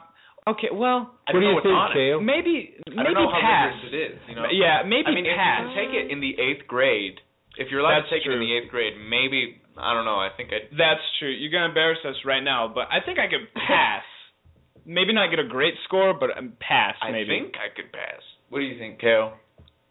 okay. 0.47 0.69
Well, 0.71 1.13
I 1.27 1.33
what 1.35 1.39
don't 1.39 1.41
do 1.41 1.41
know 1.41 1.49
you 1.49 1.55
what's 1.55 1.65
think, 1.67 1.75
on 1.75 1.91
it. 1.91 1.95
Kale? 1.95 2.19
maybe 2.21 2.55
I 2.87 2.89
maybe 2.89 3.03
don't 3.03 3.13
know 3.13 3.31
how 3.31 3.41
pass. 3.41 3.73
rigorous 3.83 3.93
it 3.93 3.95
is. 4.15 4.19
You 4.29 4.35
know. 4.35 4.45
Yeah, 4.51 4.83
maybe 4.87 5.07
I 5.07 5.15
mean, 5.15 5.25
if 5.27 5.35
pass. 5.35 5.61
you 5.67 5.69
take 5.75 5.93
it 5.95 6.05
in 6.11 6.19
the 6.19 6.33
eighth 6.39 6.67
grade, 6.67 7.19
if 7.57 7.67
you're 7.71 7.79
allowed 7.81 8.07
That's 8.07 8.09
to 8.09 8.19
take 8.19 8.25
it 8.25 8.31
in 8.31 8.39
the 8.39 8.51
eighth 8.55 8.71
grade, 8.71 8.93
maybe 8.97 9.61
I 9.77 9.93
don't 9.93 10.05
know. 10.05 10.17
I 10.19 10.29
think 10.35 10.49
I. 10.55 10.65
That's 10.75 11.03
true. 11.19 11.29
You're 11.29 11.51
gonna 11.51 11.69
embarrass 11.69 11.99
us 12.07 12.15
right 12.25 12.43
now, 12.43 12.67
but 12.67 12.87
I 12.91 12.99
think 13.05 13.19
I 13.19 13.27
could 13.27 13.47
pass. 13.67 14.03
maybe 14.85 15.11
not 15.13 15.29
get 15.29 15.39
a 15.39 15.47
great 15.47 15.75
score, 15.83 16.13
but 16.17 16.31
um, 16.37 16.53
pass. 16.59 16.95
Maybe. 17.03 17.23
I 17.23 17.27
think 17.27 17.55
I 17.59 17.67
could 17.75 17.91
pass. 17.91 18.21
What 18.49 18.59
do 18.59 18.65
you 18.65 18.79
think, 18.79 18.99
Kale? 18.99 19.33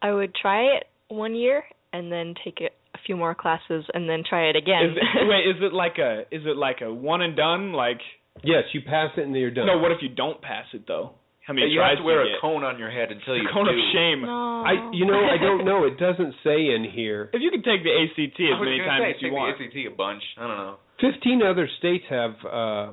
I 0.00 0.12
would 0.12 0.34
try 0.34 0.62
it 0.76 0.84
one 1.08 1.34
year 1.34 1.64
and 1.92 2.10
then 2.10 2.34
take 2.44 2.60
it 2.60 2.72
a 2.72 2.85
few 3.06 3.16
more 3.16 3.34
classes 3.34 3.84
and 3.94 4.08
then 4.10 4.22
try 4.28 4.50
it 4.50 4.56
again. 4.56 4.90
Is 4.90 4.96
it, 4.96 5.02
wait, 5.28 5.46
is 5.48 5.62
it 5.62 5.72
like 5.72 5.98
a 5.98 6.22
is 6.30 6.42
it 6.44 6.56
like 6.56 6.80
a 6.82 6.92
one 6.92 7.22
and 7.22 7.36
done? 7.36 7.72
Like 7.72 8.00
Yes, 8.44 8.64
you 8.74 8.82
pass 8.82 9.10
it 9.16 9.22
and 9.24 9.34
then 9.34 9.40
you're 9.40 9.50
done. 9.50 9.66
no. 9.66 9.78
What 9.78 9.92
if 9.92 9.98
you 10.02 10.10
don't 10.10 10.42
pass 10.42 10.66
it 10.74 10.84
though? 10.86 11.12
How 11.46 11.54
many 11.54 11.68
you 11.70 11.78
tries 11.78 11.96
have 11.96 11.98
to 11.98 12.04
wear 12.04 12.24
do 12.24 12.28
a 12.28 12.32
get? 12.34 12.40
cone 12.42 12.64
on 12.64 12.76
your 12.76 12.90
head 12.90 13.12
until 13.14 13.36
you 13.38 13.46
a 13.48 13.52
cone 13.54 13.66
do. 13.66 13.70
of 13.70 13.78
shame. 13.94 14.22
no. 14.26 14.64
I 14.66 14.90
you 14.92 15.06
know 15.06 15.16
I 15.24 15.38
don't 15.40 15.64
know. 15.64 15.84
It 15.86 15.96
doesn't 15.96 16.34
say 16.42 16.74
in 16.74 16.84
here. 16.92 17.30
If 17.32 17.40
you 17.40 17.50
can 17.50 17.62
take 17.62 17.84
the 17.86 17.94
ACT 17.94 18.34
as 18.34 18.58
many 18.60 18.76
gonna 18.82 18.90
times 18.90 19.02
say, 19.06 19.10
as 19.14 19.22
you 19.22 19.28
take 19.30 19.38
want. 19.38 19.58
the 19.58 19.64
ACT 19.70 19.92
a 19.92 19.96
bunch. 19.96 20.22
I 20.36 20.46
don't 20.48 20.58
know. 20.58 20.76
Fifteen 21.00 21.40
other 21.42 21.68
states 21.78 22.04
have 22.10 22.34
uh 22.44 22.92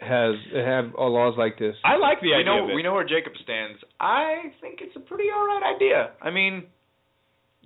has 0.00 0.34
have 0.54 0.94
uh, 0.96 1.04
laws 1.06 1.34
like 1.36 1.58
this. 1.58 1.74
I 1.84 1.96
like 1.98 2.20
the 2.20 2.28
we 2.28 2.34
idea 2.34 2.44
know 2.46 2.64
of 2.64 2.70
it. 2.70 2.74
we 2.74 2.82
know 2.82 2.94
where 2.94 3.04
Jacob 3.06 3.32
stands. 3.42 3.78
I 4.00 4.54
think 4.60 4.78
it's 4.80 4.94
a 4.96 5.00
pretty 5.00 5.24
all 5.34 5.44
right 5.46 5.74
idea. 5.74 6.10
I 6.22 6.30
mean, 6.30 6.66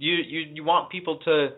you 0.02 0.14
you 0.14 0.40
you 0.54 0.64
want 0.64 0.90
people 0.90 1.18
to 1.25 1.49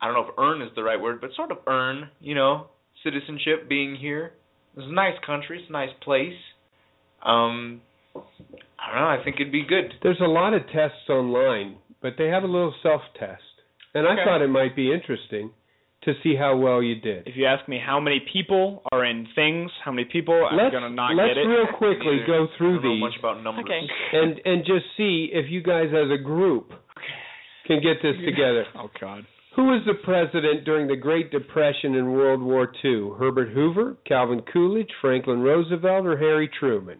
I 0.00 0.06
don't 0.06 0.14
know 0.14 0.26
if 0.28 0.34
earn 0.38 0.62
is 0.62 0.70
the 0.74 0.82
right 0.82 1.00
word, 1.00 1.20
but 1.20 1.30
sort 1.36 1.50
of 1.50 1.58
earn, 1.66 2.08
you 2.20 2.34
know, 2.34 2.66
citizenship 3.02 3.68
being 3.68 3.96
here. 3.96 4.32
It's 4.76 4.86
a 4.88 4.92
nice 4.92 5.14
country, 5.24 5.58
it's 5.60 5.68
a 5.68 5.72
nice 5.72 5.94
place. 6.02 6.34
Um 7.22 7.80
I 8.16 8.92
don't 8.92 9.00
know, 9.00 9.08
I 9.08 9.22
think 9.24 9.36
it'd 9.40 9.52
be 9.52 9.64
good. 9.66 9.92
There's 10.02 10.20
a 10.20 10.24
lot 10.40 10.54
of 10.54 10.62
tests 10.72 11.08
online, 11.08 11.76
but 12.02 12.14
they 12.18 12.26
have 12.28 12.42
a 12.42 12.46
little 12.46 12.74
self 12.82 13.02
test. 13.18 13.42
And 13.94 14.06
I 14.06 14.24
thought 14.24 14.42
it 14.42 14.48
might 14.48 14.74
be 14.74 14.92
interesting 14.92 15.50
to 16.04 16.12
see 16.22 16.34
how 16.36 16.56
well 16.56 16.82
you 16.82 16.96
did. 17.00 17.26
If 17.26 17.36
you 17.36 17.46
ask 17.46 17.66
me 17.68 17.80
how 17.84 17.98
many 18.00 18.20
people 18.32 18.82
are 18.92 19.04
in 19.04 19.26
things, 19.34 19.70
how 19.84 19.92
many 19.92 20.04
people, 20.04 20.34
I'm 20.50 20.70
gonna 20.70 20.90
not 20.90 21.14
let's 21.14 21.28
get 21.30 21.38
it. 21.38 21.46
real 21.46 21.66
quickly 21.78 22.16
Neither. 22.20 22.26
go 22.26 22.44
I 22.52 22.58
through 22.58 22.74
don't 22.74 22.84
know 22.84 22.94
these 22.94 23.00
much 23.00 23.18
about 23.18 23.42
numbers. 23.42 23.64
Okay. 23.64 23.82
and 24.12 24.40
and 24.44 24.64
just 24.66 24.84
see 24.96 25.30
if 25.32 25.50
you 25.50 25.62
guys 25.62 25.88
as 25.94 26.10
a 26.10 26.22
group 26.22 26.72
can 27.66 27.80
get 27.82 28.02
this 28.02 28.16
together. 28.24 28.64
Oh 28.76 28.90
God. 29.00 29.26
Who 29.56 29.66
was 29.66 29.82
the 29.86 29.94
president 30.02 30.64
during 30.64 30.88
the 30.88 30.96
Great 30.96 31.30
Depression 31.30 31.94
and 31.94 32.12
World 32.12 32.42
War 32.42 32.72
II? 32.84 33.10
Herbert 33.18 33.50
Hoover, 33.52 33.96
Calvin 34.04 34.42
Coolidge, 34.52 34.90
Franklin 35.00 35.40
Roosevelt, 35.40 36.06
or 36.06 36.18
Harry 36.18 36.50
Truman? 36.58 36.98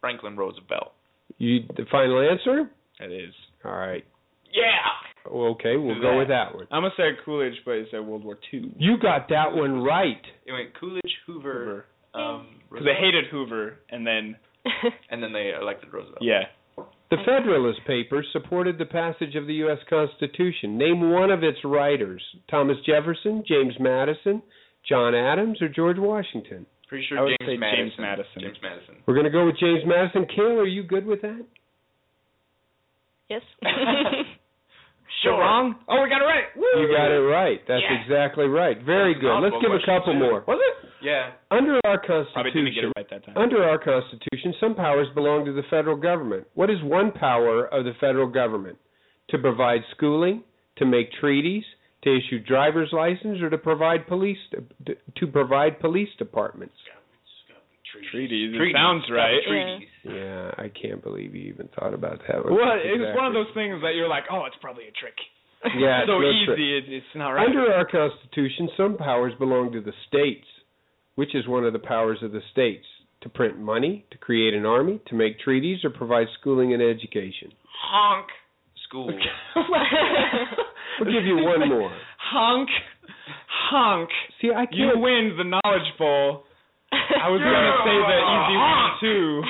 Franklin 0.00 0.36
Roosevelt. 0.36 0.92
You 1.38 1.60
the 1.76 1.84
final 1.90 2.20
answer? 2.28 2.68
It 3.00 3.12
is. 3.12 3.32
All 3.64 3.72
right. 3.76 4.04
Yeah. 4.52 5.30
Okay, 5.30 5.76
we'll 5.76 6.00
go 6.02 6.18
with 6.18 6.28
that 6.28 6.54
one. 6.54 6.66
I'm 6.70 6.82
gonna 6.82 6.90
say 6.96 7.10
Coolidge, 7.24 7.54
but 7.64 7.72
it's 7.72 7.94
at 7.94 8.04
World 8.04 8.24
War 8.24 8.36
Two. 8.50 8.70
You 8.76 8.98
got 9.00 9.28
that 9.30 9.54
one 9.54 9.82
right. 9.82 10.20
It 10.46 10.52
went 10.52 10.78
Coolidge, 10.78 11.02
Hoover, 11.26 11.86
um 12.12 12.48
Because 12.70 12.84
they 12.84 12.94
hated 12.94 13.24
Hoover, 13.30 13.78
and 13.88 14.06
then 14.06 14.36
and 15.10 15.22
then 15.22 15.32
they 15.32 15.52
elected 15.58 15.92
Roosevelt. 15.92 16.18
yeah, 16.20 16.42
The 17.10 17.18
Federalist 17.24 17.80
Papers 17.86 18.26
supported 18.32 18.78
the 18.78 18.86
passage 18.86 19.36
of 19.36 19.46
the 19.46 19.54
U.S. 19.54 19.78
Constitution. 19.88 20.76
Name 20.78 21.10
one 21.10 21.30
of 21.30 21.42
its 21.44 21.58
writers: 21.64 22.22
Thomas 22.50 22.76
Jefferson, 22.86 23.44
James 23.46 23.74
Madison, 23.78 24.42
John 24.88 25.14
Adams, 25.14 25.60
or 25.62 25.68
George 25.68 25.98
Washington. 25.98 26.66
Pretty 26.88 27.06
sure 27.08 27.18
I 27.18 27.22
would 27.22 27.36
James 27.40 27.50
say 27.50 27.56
Madison. 27.56 27.86
James 27.86 27.92
Madison. 27.98 28.40
James 28.40 28.58
Madison. 28.62 28.94
We're 29.06 29.14
going 29.14 29.24
to 29.24 29.30
go 29.30 29.46
with 29.46 29.58
James 29.58 29.82
Madison. 29.86 30.26
Kale, 30.34 30.58
are 30.60 30.66
you 30.66 30.82
good 30.82 31.06
with 31.06 31.22
that? 31.22 31.44
yes. 33.28 33.42
You're 35.22 35.38
wrong. 35.38 35.76
Oh, 35.88 36.02
we 36.02 36.08
got 36.10 36.20
it 36.20 36.24
right. 36.26 36.44
Woo! 36.56 36.64
You 36.82 36.88
got 36.94 37.10
it 37.10 37.20
right. 37.24 37.60
That's 37.66 37.82
Yeah. 37.82 38.00
exactly 38.02 38.46
right. 38.46 38.76
Very 38.82 39.14
That's 39.14 39.22
good. 39.22 39.40
Let's 39.40 39.56
give 39.62 39.72
a 39.72 39.78
couple 39.86 40.12
said. 40.12 40.18
more. 40.20 40.44
Was 40.46 40.60
it? 40.60 40.88
Yeah. 41.00 41.30
Under 41.50 41.80
our 41.84 41.98
Probably 41.98 42.24
get 42.26 42.34
Constitution, 42.34 42.84
it 42.84 42.92
right 42.96 43.08
that 43.10 43.24
time. 43.24 43.36
under 43.36 43.62
our 43.64 43.78
Constitution, 43.78 44.54
some 44.60 44.74
powers 44.74 45.08
belong 45.14 45.44
to 45.46 45.52
the 45.52 45.62
federal 45.64 45.96
government. 45.96 46.46
What 46.54 46.70
is 46.70 46.82
one 46.82 47.12
power 47.12 47.66
of 47.66 47.84
the 47.84 47.92
federal 48.00 48.26
government? 48.26 48.78
To 49.28 49.38
provide 49.38 49.80
schooling, 49.92 50.42
to 50.76 50.84
make 50.84 51.10
treaties, 51.12 51.64
to 52.02 52.14
issue 52.16 52.38
driver's 52.40 52.92
license, 52.92 53.40
or 53.40 53.48
to 53.50 53.56
provide 53.58 54.06
police 54.06 54.38
to 55.16 55.26
provide 55.26 55.80
police 55.80 56.10
departments? 56.18 56.74
Treaties. 58.10 58.54
It 58.54 58.56
Treaties. 58.58 58.76
sounds 58.76 59.04
right. 59.10 59.40
Treaties. 59.46 59.88
Yeah, 60.04 60.50
I 60.58 60.68
can't 60.68 61.02
believe 61.02 61.34
you 61.34 61.48
even 61.52 61.68
thought 61.78 61.94
about 61.94 62.20
that 62.28 62.44
one. 62.44 62.54
Well, 62.54 62.76
it's 62.76 63.16
one 63.16 63.26
of 63.26 63.32
those 63.34 63.52
things 63.54 63.80
that 63.82 63.94
you're 63.94 64.08
like, 64.08 64.24
oh, 64.30 64.44
it's 64.46 64.56
probably 64.60 64.84
a 64.84 64.92
trick. 64.98 65.14
Yeah, 65.78 66.00
it's 66.02 66.08
so 66.08 66.18
no 66.18 66.28
easy, 66.28 66.44
trick. 66.44 66.58
it, 66.58 66.84
it's 66.92 67.14
not 67.14 67.30
right. 67.30 67.48
Under 67.48 67.72
our 67.72 67.86
Constitution, 67.86 68.68
some 68.76 68.98
powers 68.98 69.32
belong 69.38 69.72
to 69.72 69.80
the 69.80 69.92
states. 70.08 70.46
Which 71.14 71.34
is 71.34 71.46
one 71.48 71.64
of 71.64 71.72
the 71.72 71.78
powers 71.78 72.18
of 72.22 72.32
the 72.32 72.42
states? 72.52 72.84
To 73.22 73.30
print 73.30 73.58
money, 73.58 74.04
to 74.10 74.18
create 74.18 74.52
an 74.52 74.66
army, 74.66 75.00
to 75.06 75.14
make 75.14 75.40
treaties, 75.40 75.78
or 75.82 75.88
provide 75.88 76.26
schooling 76.38 76.74
and 76.74 76.82
education? 76.82 77.50
Honk. 77.82 78.26
School. 78.88 79.10
We'll 81.00 81.12
give 81.12 81.24
you 81.24 81.36
one 81.36 81.68
more. 81.68 81.90
Honk, 82.30 82.68
honk. 83.48 84.10
See, 84.40 84.50
I 84.54 84.66
can't. 84.66 84.74
You 84.74 84.90
win 84.96 85.34
the 85.36 85.44
knowledge 85.44 85.88
bowl. 85.98 86.44
I 87.22 87.28
was 87.28 87.40
gonna 87.40 87.74
say 87.84 87.96
the 87.98 88.18
easy 88.34 88.56
one 88.56 88.90
too. 89.00 89.42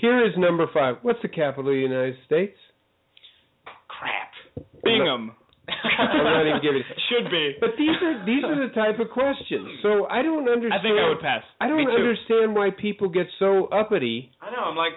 Here 0.00 0.26
is 0.26 0.32
number 0.36 0.66
five. 0.72 0.96
What's 1.02 1.20
the 1.22 1.28
capital 1.28 1.70
of 1.70 1.74
the 1.74 1.80
United 1.80 2.16
States? 2.26 2.56
Crap. 3.88 4.32
Bingham. 4.84 5.32
I'm 5.68 6.24
not 6.24 6.46
even 6.46 6.60
giving. 6.62 6.82
Should 7.10 7.30
be. 7.30 7.54
But 7.60 7.70
these 7.78 7.94
are 8.02 8.24
these 8.26 8.42
are 8.44 8.58
the 8.68 8.72
type 8.74 8.98
of 8.98 9.10
questions. 9.10 9.78
So 9.82 10.06
I 10.06 10.22
don't 10.22 10.48
understand. 10.48 10.74
I 10.74 10.82
think 10.82 10.98
I 10.98 11.08
would 11.08 11.20
pass. 11.20 11.42
I 11.60 11.68
don't 11.68 11.88
understand 11.90 12.54
why 12.54 12.70
people 12.70 13.08
get 13.08 13.26
so 13.38 13.66
uppity. 13.66 14.32
I 14.40 14.50
know. 14.50 14.64
I'm 14.64 14.76
like, 14.76 14.94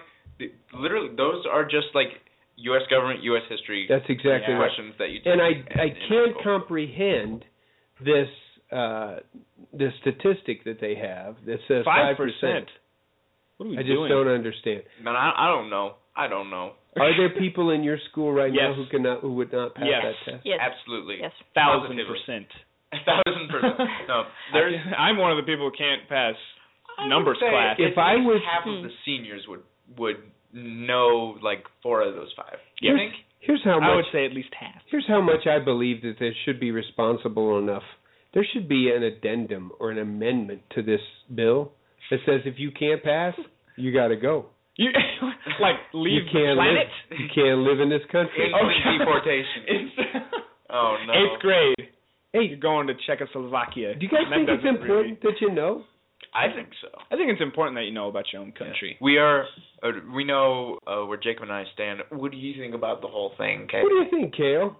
literally, 0.74 1.14
those 1.16 1.44
are 1.50 1.64
just 1.64 1.94
like 1.94 2.08
U.S. 2.56 2.82
government, 2.90 3.22
U.S. 3.24 3.42
history 3.48 3.86
That's 3.88 4.04
exactly 4.08 4.54
Yeah. 4.54 4.58
right. 4.58 4.70
questions 4.70 4.94
that 4.98 5.10
you. 5.10 5.20
And 5.24 5.40
I 5.42 5.52
take 5.52 5.78
I 5.78 5.82
in- 5.82 5.88
in 5.90 5.94
high 5.96 6.08
can't 6.08 6.36
comprehend 6.42 7.44
this 8.04 8.28
uh 8.72 9.16
the 9.72 9.90
statistic 10.00 10.64
that 10.64 10.80
they 10.80 10.94
have 10.96 11.36
that 11.46 11.58
says 11.68 11.84
Five 11.84 12.14
five 12.14 12.16
percent. 12.16 12.68
What 13.56 13.66
are 13.66 13.70
we 13.70 13.78
I 13.78 13.82
just 13.82 13.94
don't 14.08 14.28
understand. 14.28 14.82
Man, 15.02 15.14
I, 15.16 15.32
I 15.36 15.48
don't 15.48 15.70
know. 15.70 15.94
I 16.16 16.26
don't 16.28 16.50
know. 16.50 16.72
Are 16.96 17.10
there 17.16 17.30
people 17.38 17.70
in 17.70 17.82
your 17.82 17.98
school 18.10 18.32
right 18.32 18.52
now 18.52 18.70
Yes. 18.70 18.76
who 18.76 18.86
cannot 18.90 19.20
who 19.20 19.34
would 19.34 19.52
not 19.52 19.74
pass 19.74 19.84
Yes. 19.88 20.02
that 20.26 20.32
test? 20.32 20.46
yes. 20.46 20.58
Absolutely. 20.60 21.16
Yes. 21.20 21.32
Thousand 21.54 21.96
percent. 22.06 22.46
Thousand 23.04 23.48
percent. 23.50 23.78
No, 24.06 24.24
there's. 24.52 24.74
I, 24.98 25.10
am 25.10 25.16
one 25.18 25.32
of 25.32 25.36
the 25.38 25.42
people 25.50 25.70
who 25.70 25.76
can't 25.76 26.08
pass 26.08 26.34
I 26.98 27.02
would 27.04 27.08
numbers 27.10 27.38
say 27.40 27.50
class. 27.50 27.76
If 27.78 27.98
I 27.98 28.14
least 28.14 28.26
was- 28.26 28.42
half 28.46 28.64
Hmm. 28.64 28.76
of 28.78 28.82
the 28.84 28.90
seniors 29.04 29.42
would 29.48 29.62
would 29.98 30.16
know 30.52 31.36
like 31.42 31.64
four 31.82 32.02
of 32.02 32.14
those 32.14 32.32
five. 32.36 32.58
You 32.80 32.94
Here's, 32.94 33.00
think? 33.10 33.14
here's 33.40 33.64
how 33.64 33.78
I 33.80 33.86
much 33.88 33.96
would 33.96 34.04
say 34.12 34.24
at 34.26 34.32
least 34.32 34.54
half. 34.58 34.80
here's 34.90 35.06
how 35.08 35.20
much 35.20 35.46
I 35.48 35.58
believe 35.58 36.02
that 36.02 36.14
they 36.20 36.30
should 36.44 36.60
be 36.60 36.70
responsible 36.70 37.58
enough. 37.58 37.82
There 38.34 38.44
should 38.52 38.68
be 38.68 38.90
an 38.94 39.02
addendum 39.02 39.72
or 39.78 39.90
an 39.90 39.98
amendment 39.98 40.62
to 40.74 40.82
this 40.82 41.00
bill 41.34 41.72
that 42.10 42.18
says 42.26 42.40
if 42.44 42.58
you 42.58 42.70
can't 42.72 43.02
pass, 43.02 43.34
you 43.76 43.92
got 43.92 44.08
to 44.08 44.16
go. 44.16 44.46
You 44.76 44.90
like 45.60 45.76
leave 45.92 46.12
you 46.14 46.20
can't 46.32 46.58
the 46.58 46.62
planet? 46.62 46.88
live. 47.10 47.20
You 47.20 47.26
can't 47.34 47.58
live 47.60 47.80
in 47.80 47.88
this 47.88 48.02
country. 48.10 48.50
Instant 48.50 48.64
Okay. 48.66 48.98
deportation. 48.98 49.60
It's 49.68 49.92
Oh 50.70 50.96
no. 51.06 51.12
eighth 51.14 51.40
grade. 51.40 51.76
Hey, 52.32 52.46
You're 52.50 52.58
going 52.58 52.88
to 52.88 52.94
Czechoslovakia. 53.06 53.94
do 53.94 54.04
you 54.04 54.10
guys 54.10 54.22
That 54.28 54.34
think 54.36 54.48
it's 54.48 54.62
doesn't 54.64 54.80
important 54.82 55.22
that 55.22 55.34
you 55.40 55.52
know? 55.54 55.84
I 56.34 56.52
think 56.52 56.68
so. 56.82 56.88
I 57.12 57.16
think 57.16 57.30
it's 57.30 57.40
important 57.40 57.76
that 57.76 57.84
you 57.84 57.92
know 57.92 58.08
about 58.08 58.24
your 58.32 58.42
own 58.42 58.50
country. 58.50 58.96
We 59.00 59.18
are. 59.18 59.44
Uh, 59.84 59.92
we 60.12 60.24
know 60.24 60.78
uh, 60.88 61.04
where 61.06 61.18
Jacob 61.18 61.44
and 61.44 61.52
I 61.52 61.62
stand. 61.74 62.00
What 62.10 62.32
do 62.32 62.36
you 62.36 62.60
think 62.60 62.74
about 62.74 63.00
the 63.02 63.06
whole 63.06 63.32
thing? 63.38 63.68
Okay. 63.68 63.82
What 63.82 63.90
do 63.90 63.94
you 63.94 64.06
think, 64.10 64.34
Kale? 64.34 64.74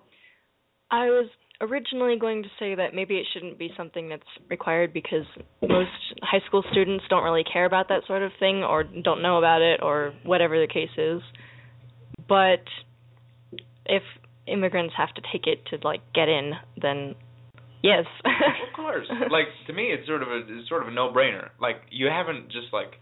I 0.90 1.06
was 1.06 1.28
originally 1.64 2.18
going 2.18 2.42
to 2.42 2.48
say 2.58 2.74
that 2.74 2.94
maybe 2.94 3.16
it 3.16 3.26
shouldn't 3.32 3.58
be 3.58 3.70
something 3.76 4.08
that's 4.08 4.22
required 4.48 4.92
because 4.92 5.24
most 5.62 5.90
high 6.22 6.40
school 6.46 6.62
students 6.70 7.04
don't 7.10 7.24
really 7.24 7.44
care 7.44 7.64
about 7.64 7.88
that 7.88 8.02
sort 8.06 8.22
of 8.22 8.32
thing 8.38 8.62
or 8.62 8.84
don't 8.84 9.22
know 9.22 9.38
about 9.38 9.62
it 9.62 9.80
or 9.82 10.12
whatever 10.22 10.60
the 10.60 10.72
case 10.72 10.96
is. 10.96 11.20
But 12.28 12.64
if 13.86 14.02
immigrants 14.46 14.94
have 14.96 15.12
to 15.14 15.22
take 15.32 15.46
it 15.46 15.64
to 15.70 15.86
like 15.86 16.00
get 16.14 16.28
in, 16.28 16.52
then 16.80 17.14
yes. 17.82 18.04
of 18.24 18.76
course. 18.76 19.06
Like 19.30 19.46
to 19.66 19.72
me, 19.72 19.84
it's 19.84 20.06
sort 20.06 20.22
of 20.22 20.28
a 20.28 20.40
it's 20.46 20.68
sort 20.68 20.82
of 20.82 20.88
a 20.88 20.92
no-brainer. 20.92 21.50
Like 21.60 21.76
you 21.90 22.06
haven't 22.06 22.46
just 22.46 22.72
like. 22.72 22.92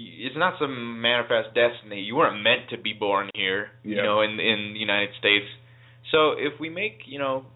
It's 0.00 0.36
not 0.36 0.54
some 0.60 1.02
manifest 1.02 1.56
destiny. 1.56 2.02
You 2.02 2.14
weren't 2.14 2.40
meant 2.40 2.70
to 2.70 2.78
be 2.78 2.92
born 2.92 3.30
here, 3.34 3.70
you 3.82 3.96
know, 3.96 4.20
in 4.20 4.38
in 4.38 4.72
the 4.72 4.78
United 4.78 5.08
States. 5.18 5.46
So 6.12 6.32
if 6.38 6.60
we 6.60 6.70
make, 6.70 7.00
you 7.06 7.18
know, 7.18 7.46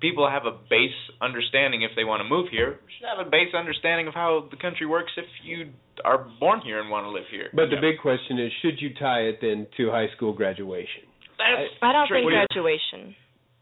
people 0.00 0.28
have 0.28 0.46
a 0.46 0.52
base 0.68 0.96
understanding 1.20 1.82
if 1.82 1.90
they 1.96 2.04
want 2.04 2.20
to 2.20 2.28
move 2.28 2.48
here, 2.50 2.80
we 2.84 2.92
should 2.98 3.08
have 3.08 3.24
a 3.24 3.28
base 3.30 3.54
understanding 3.54 4.08
of 4.08 4.14
how 4.14 4.48
the 4.50 4.56
country 4.56 4.86
works 4.86 5.12
if 5.16 5.26
you 5.44 5.70
are 6.04 6.26
born 6.40 6.60
here 6.64 6.80
and 6.80 6.90
want 6.90 7.04
to 7.04 7.10
live 7.10 7.28
here. 7.30 7.48
But 7.52 7.68
the 7.70 7.80
big 7.80 8.00
question 8.00 8.38
is, 8.38 8.50
should 8.62 8.80
you 8.80 8.90
tie 8.98 9.28
it 9.28 9.38
then 9.40 9.66
to 9.76 9.90
high 9.90 10.08
school 10.16 10.32
graduation? 10.32 11.04
That's 11.38 11.72
I 11.82 11.92
don't 11.92 12.08
tricky. 12.08 12.26
think 12.28 12.48
graduation. 12.48 13.14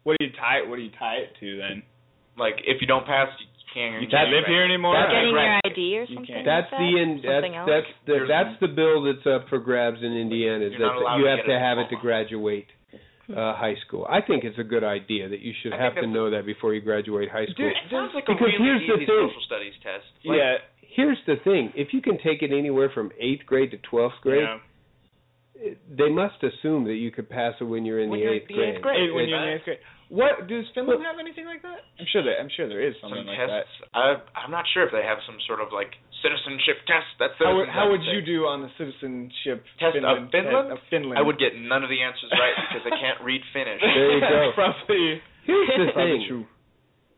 What 0.04 0.16
do 0.18 0.26
you 0.26 0.32
tie 0.32 0.64
it? 0.64 0.68
What 0.68 0.76
do 0.76 0.82
you 0.82 0.94
tie 0.98 1.26
it 1.26 1.34
to 1.40 1.58
then? 1.58 1.82
like 2.38 2.62
if 2.64 2.80
you 2.80 2.86
don't 2.86 3.04
pass, 3.04 3.28
you 3.38 3.66
can't. 3.74 4.00
You 4.00 4.08
can't 4.08 4.30
live 4.30 4.46
here 4.46 4.62
anymore. 4.64 4.94
That's- 4.94 5.12
Getting 5.12 5.34
your. 5.34 5.58
ID 5.66 5.98
or 5.98 6.06
something. 6.06 6.44
That's 6.46 6.70
like 6.72 6.80
the 6.80 6.90
that? 6.94 7.02
in, 7.02 7.10
that's 7.18 7.34
Something 7.34 7.54
else? 7.58 7.68
that's 7.68 7.92
the 8.06 8.16
that's 8.30 8.54
the 8.62 8.70
bill 8.70 9.02
that's 9.02 9.26
up 9.26 9.48
for 9.50 9.58
grabs 9.58 9.98
in 10.00 10.14
Indiana. 10.14 10.64
Is 10.64 10.72
You're 10.78 10.86
that 10.86 11.18
you 11.18 11.24
to 11.26 11.30
have 11.30 11.44
to 11.46 11.58
have 11.58 11.78
it 11.78 11.90
to 11.90 11.98
graduate 12.00 12.70
uh, 13.30 13.54
high 13.56 13.74
school. 13.86 14.06
I 14.08 14.20
think 14.22 14.44
it's 14.44 14.58
a 14.58 14.64
good 14.64 14.84
idea 14.84 15.28
that 15.28 15.40
you 15.40 15.52
should 15.62 15.72
I 15.72 15.82
have 15.82 15.94
to 15.96 16.06
know 16.06 16.30
that 16.30 16.46
before 16.46 16.74
you 16.74 16.80
graduate 16.80 17.28
high 17.30 17.44
school. 17.46 17.68
Dude, 17.68 17.76
it 17.76 17.90
sounds 17.90 18.12
like 18.14 18.24
Because 18.26 18.40
a 18.40 18.62
really 18.62 18.64
here's 18.64 18.80
the 18.88 18.94
easy 18.96 19.06
thing. 19.06 19.28
social 19.28 19.42
studies 19.46 19.74
test. 19.82 20.06
Like, 20.24 20.38
yeah. 20.38 20.54
Here's 20.96 21.18
the 21.26 21.36
thing: 21.44 21.72
if 21.76 21.92
you 21.92 22.00
can 22.00 22.16
take 22.24 22.42
it 22.42 22.50
anywhere 22.52 22.90
from 22.92 23.12
eighth 23.20 23.44
grade 23.46 23.70
to 23.72 23.78
twelfth 23.78 24.16
grade, 24.22 24.42
yeah. 24.48 25.74
they 25.90 26.08
must 26.10 26.42
assume 26.42 26.84
that 26.84 26.94
you 26.96 27.10
could 27.10 27.28
pass 27.28 27.54
it 27.60 27.64
when 27.64 27.84
you're 27.84 28.00
in 28.00 28.10
When 28.10 28.20
the 28.20 28.24
you're 28.24 28.34
eighth 28.34 28.50
in 28.50 28.56
the 28.56 28.62
grade. 28.62 28.74
eighth 28.76 28.82
grade. 28.82 29.00
Eight 29.08 29.14
when 29.14 29.24
It- 29.24 29.28
you're 29.28 29.42
in 29.42 29.54
eighth 29.58 29.64
grade. 29.64 29.78
What 30.08 30.48
does 30.48 30.64
Finland 30.72 31.04
have 31.04 31.18
anything 31.20 31.44
like 31.44 31.60
that? 31.60 31.84
I'm 32.00 32.06
sure 32.08 32.22
that 32.24 32.40
I'm 32.40 32.48
sure 32.56 32.66
there 32.66 32.80
is 32.80 32.94
some 33.02 33.12
like 33.12 33.26
tests. 33.28 33.68
I 33.92 34.16
I'm 34.34 34.50
not 34.50 34.64
sure 34.72 34.82
if 34.86 34.90
they 34.92 35.02
have 35.04 35.18
some 35.28 35.36
sort 35.46 35.60
of 35.60 35.68
like 35.70 35.92
citizenship 36.22 36.82
test. 36.86 37.06
That's 37.18 37.34
How 37.38 37.56
would, 37.56 37.68
how 37.68 37.90
would 37.90 38.02
you 38.04 38.20
do 38.22 38.46
on 38.46 38.62
the 38.62 38.70
citizenship 38.78 39.64
Test 39.78 39.96
of 39.96 40.02
Finland, 40.02 40.30
Finland? 40.32 40.72
Of 40.72 40.78
Finland. 40.90 41.18
I 41.18 41.22
would 41.22 41.38
get 41.38 41.54
none 41.56 41.82
of 41.82 41.90
the 41.90 42.00
answers 42.02 42.30
right 42.32 42.54
because 42.68 42.84
I 42.86 42.94
can't 42.98 43.20
read 43.24 43.40
Finnish. 43.52 43.80
There 43.80 44.12
you 44.12 44.20
go. 44.20 44.52
Probably. 44.58 45.20
Here's 45.46 45.68
the 45.68 45.92
Probably 45.92 46.18
thing. 46.18 46.24
true. 46.28 46.44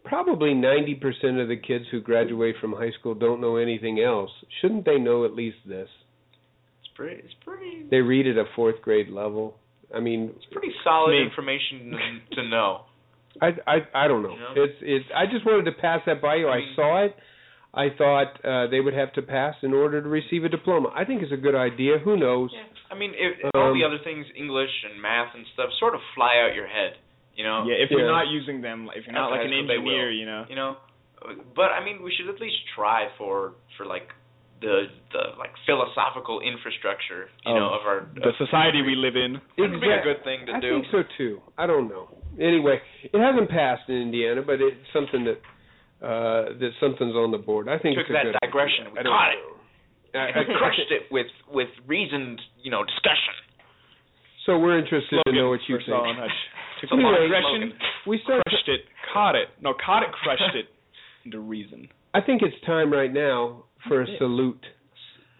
Probably 0.05 0.51
90% 0.55 1.43
of 1.43 1.49
the 1.49 1.57
kids 1.57 1.85
who 1.91 2.01
graduate 2.01 2.57
from 2.61 2.73
high 2.73 2.91
school 2.99 3.15
don't 3.15 3.41
know 3.41 3.57
anything 3.57 4.01
else. 4.01 4.31
Shouldn't 4.61 4.85
they 4.85 4.97
know 4.99 5.25
at 5.25 5.35
least 5.35 5.59
this? 5.67 5.89
It's 6.81 6.91
pretty. 6.95 7.21
It's 7.23 7.35
pretty. 7.45 7.85
They 7.91 7.99
read 7.99 8.27
at 8.27 8.37
a 8.37 8.45
fourth 8.57 8.81
grade 8.83 9.09
level. 9.11 9.57
I 9.95 10.01
mean, 10.01 10.33
It's 10.37 10.47
pretty 10.53 10.73
solid 10.85 11.13
Me. 11.13 11.23
information 11.23 12.21
to 12.33 12.49
know. 12.49 12.83
I 13.43 13.49
I 13.67 13.77
I 13.95 14.09
don't 14.09 14.23
know. 14.23 14.33
You 14.33 14.39
know? 14.41 14.53
It's 14.57 14.75
it's. 14.81 15.05
I 15.15 15.27
just 15.27 15.45
wanted 15.47 15.65
to 15.65 15.73
pass 15.81 16.01
that 16.07 16.21
by 16.23 16.37
you. 16.37 16.49
I 16.49 16.59
mean- 16.59 16.73
saw 16.75 17.05
it. 17.05 17.15
I 17.73 17.89
thought 17.97 18.45
uh, 18.45 18.67
they 18.67 18.81
would 18.81 18.95
have 18.95 19.13
to 19.15 19.23
pass 19.23 19.55
in 19.63 19.73
order 19.73 20.03
to 20.03 20.09
receive 20.09 20.45
a 20.45 20.49
diploma. 20.49 20.91
I 20.95 21.05
think 21.05 21.23
it's 21.23 21.33
a 21.33 21.37
good 21.37 21.55
idea. 21.55 21.99
Who 22.03 22.17
knows? 22.17 22.51
Yeah. 22.53 22.67
I 22.91 22.99
mean, 22.99 23.13
if, 23.15 23.39
all 23.55 23.73
the 23.73 23.85
Um, 23.85 23.95
other 23.95 24.03
things, 24.03 24.27
English 24.37 24.75
and 24.91 25.01
math 25.01 25.31
and 25.35 25.47
stuff, 25.55 25.71
sort 25.79 25.95
of 25.95 26.01
fly 26.15 26.43
out 26.43 26.55
your 26.55 26.67
head. 26.67 26.99
You 27.37 27.45
know. 27.45 27.65
Yeah, 27.67 27.79
if 27.79 27.91
you're 27.91 28.11
not 28.11 28.27
using 28.29 28.61
them, 28.61 28.91
if 28.95 29.07
you're 29.07 29.15
not 29.15 29.31
like 29.31 29.47
an 29.47 29.51
That's 29.51 29.63
what 29.63 29.69
they 29.69 29.79
engineer, 29.79 30.11
you 30.11 30.27
know. 30.27 30.45
You 30.49 30.57
know. 30.57 30.77
But 31.55 31.71
I 31.71 31.85
mean, 31.85 32.03
we 32.03 32.13
should 32.17 32.29
at 32.29 32.41
least 32.41 32.57
try 32.75 33.07
for 33.17 33.53
for 33.77 33.87
like 33.87 34.09
the 34.61 34.91
the 35.13 35.39
like 35.39 35.55
philosophical 35.65 36.41
infrastructure, 36.41 37.29
you 37.47 37.55
know, 37.55 37.71
of 37.73 37.87
our 37.87 38.09
The 38.15 38.31
of 38.31 38.35
society 38.37 38.83
we 38.83 38.97
live 38.97 39.17
in. 39.17 39.37
It 39.57 39.61
would 39.63 39.81
be 39.81 39.89
a 39.89 40.03
good 40.03 40.25
thing 40.25 40.47
to 40.47 40.53
I 40.55 40.61
do. 40.61 40.69
I 40.69 40.81
think 40.81 40.87
so 40.91 41.03
too. 41.17 41.41
I 41.57 41.67
don't 41.67 41.89
know. 41.89 42.09
Anyway, 42.39 42.81
it 43.05 43.19
hasn't 43.19 43.49
passed 43.51 43.89
in 43.89 43.97
Indiana, 43.97 44.43
but 44.43 44.61
it's 44.61 44.77
something 44.93 45.25
that 45.25 45.39
uh, 46.03 46.57
that 46.59 46.71
something's 46.81 47.15
on 47.15 47.31
the 47.31 47.39
board. 47.39 47.69
I 47.69 47.79
think 47.79 47.97
Took 47.97 48.09
it's 48.09 48.11
a 48.11 48.13
that 48.15 48.25
good 48.25 48.37
digression. 48.43 48.87
idea. 48.89 48.93
We 48.95 48.99
I 48.99 49.03
don't 49.05 49.13
caught 49.13 49.33
it. 49.33 49.43
I- 50.17 50.41
I- 50.41 50.59
crushed 50.59 50.91
it 50.91 51.03
with 51.13 51.29
with 51.53 51.69
reasoned, 51.87 52.41
you 52.63 52.71
know, 52.71 52.83
discussion. 52.85 53.35
So 54.47 54.59
we're 54.59 54.79
interested 54.79 55.21
to 55.27 55.33
know 55.33 55.51
what 55.51 55.61
you 55.69 55.77
for 55.79 55.83
Salo 55.87 56.09
and 56.11 56.19
think. 56.19 56.33
Took 56.81 56.93
Anyway, 56.97 57.13
the 57.13 57.25
aggression, 57.27 57.73
We 58.07 58.19
start. 58.25 58.43
crushed 58.49 58.69
it, 58.69 58.81
caught 59.13 59.37
it. 59.37 59.49
No, 59.61 59.75
caught 59.85 60.03
it, 60.03 60.11
crushed 60.25 60.55
it 60.57 60.67
into 61.25 61.39
reason. 61.41 61.89
I 62.15 62.21
think 62.23 62.41
it's 62.43 62.57
time 62.65 62.91
right 62.93 63.13
now 63.13 63.65
for 63.87 64.03
a 64.03 64.07
salute. 64.19 64.65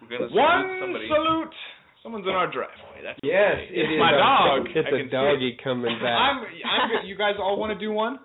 We're 0.01 0.17
gonna 0.19 0.29
salute 0.29 0.37
One 0.39 0.77
somebody. 0.79 1.07
salute. 1.09 1.53
Someone's 2.03 2.25
in 2.25 2.33
our 2.33 2.45
driveway. 2.49 3.01
That's 3.03 3.19
Yes, 3.23 3.57
okay. 3.57 3.73
it 3.73 3.79
it's 3.85 3.91
is 3.93 3.99
my 3.99 4.13
a- 4.13 4.17
dog. 4.17 4.67
It's 4.73 4.87
I 4.87 4.95
a 4.95 4.99
can 5.01 5.09
doggy 5.09 5.57
coming 5.63 5.97
back. 6.01 6.15
I'm, 6.17 6.37
I'm 6.45 6.89
good. 6.89 7.07
You 7.09 7.17
guys 7.17 7.35
all 7.41 7.57
want 7.59 7.73
to 7.73 7.79
do 7.79 7.91
one? 7.91 8.19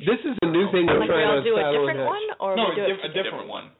This 0.00 0.20
is 0.24 0.36
a 0.42 0.46
new 0.48 0.66
thing 0.72 0.86
we're 0.86 1.00
like 1.00 1.08
trying 1.08 1.42
to 1.42 1.44
do 1.44 1.56
a 1.56 1.64
different 1.72 2.06
one, 2.08 2.24
or 2.40 2.56
no, 2.56 2.64
we 2.70 2.76
do 2.76 2.84
a, 2.84 2.88
diff- 2.88 3.04
a 3.04 3.12
different 3.12 3.48
one. 3.48 3.70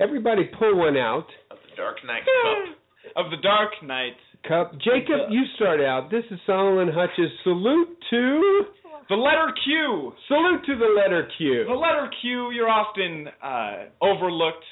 Everybody 0.00 0.44
pull 0.58 0.76
one 0.76 0.96
out. 0.96 1.26
Of 1.50 1.58
the 1.68 1.76
Dark 1.76 1.96
Knight 2.06 2.22
Cup. 2.22 2.76
Of 3.16 3.30
the 3.30 3.36
Dark 3.40 3.70
Knight. 3.82 4.16
Cup. 4.46 4.72
Jacob, 4.78 5.30
you 5.30 5.42
start 5.54 5.80
out. 5.80 6.10
This 6.10 6.24
is 6.30 6.38
Salo 6.44 6.80
and 6.80 6.90
Hutch's 6.92 7.30
salute 7.44 7.96
to 8.10 8.64
The 9.08 9.14
letter 9.14 9.52
Q. 9.64 10.12
salute 10.28 10.64
to 10.66 10.76
the 10.76 10.92
letter 11.00 11.28
Q. 11.38 11.64
The 11.68 11.72
letter 11.74 12.10
Q, 12.20 12.50
you're 12.50 12.68
often 12.68 13.28
uh, 13.42 13.84
overlooked 14.04 14.64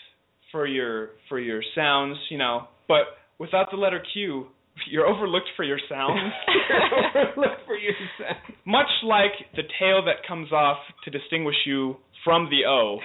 for 0.53 0.67
your 0.67 1.11
for 1.29 1.39
your 1.41 1.63
sounds, 1.75 2.17
you 2.29 2.39
know, 2.39 2.69
but 2.89 3.03
without 3.39 3.71
the 3.71 3.77
letter 3.77 4.03
Q, 4.13 4.47
you're 4.91 5.07
overlooked 5.07 5.49
for 5.57 5.65
your 5.65 5.79
sounds. 5.89 6.19
Look 7.37 7.59
for 7.67 7.77
your 7.77 7.95
sound. 8.19 8.37
Much 8.67 8.91
like 9.05 9.33
the 9.57 9.63
tail 9.79 10.05
that 10.05 10.27
comes 10.27 10.53
off 10.53 10.79
to 11.05 11.11
distinguish 11.11 11.57
you 11.67 11.97
from 12.25 12.49
the 12.51 12.67
O. 12.69 12.99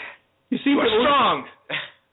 You 0.50 0.58
seem 0.64 0.74
You 0.74 0.82
to 0.82 0.88
are 0.88 1.02
strong. 1.04 1.46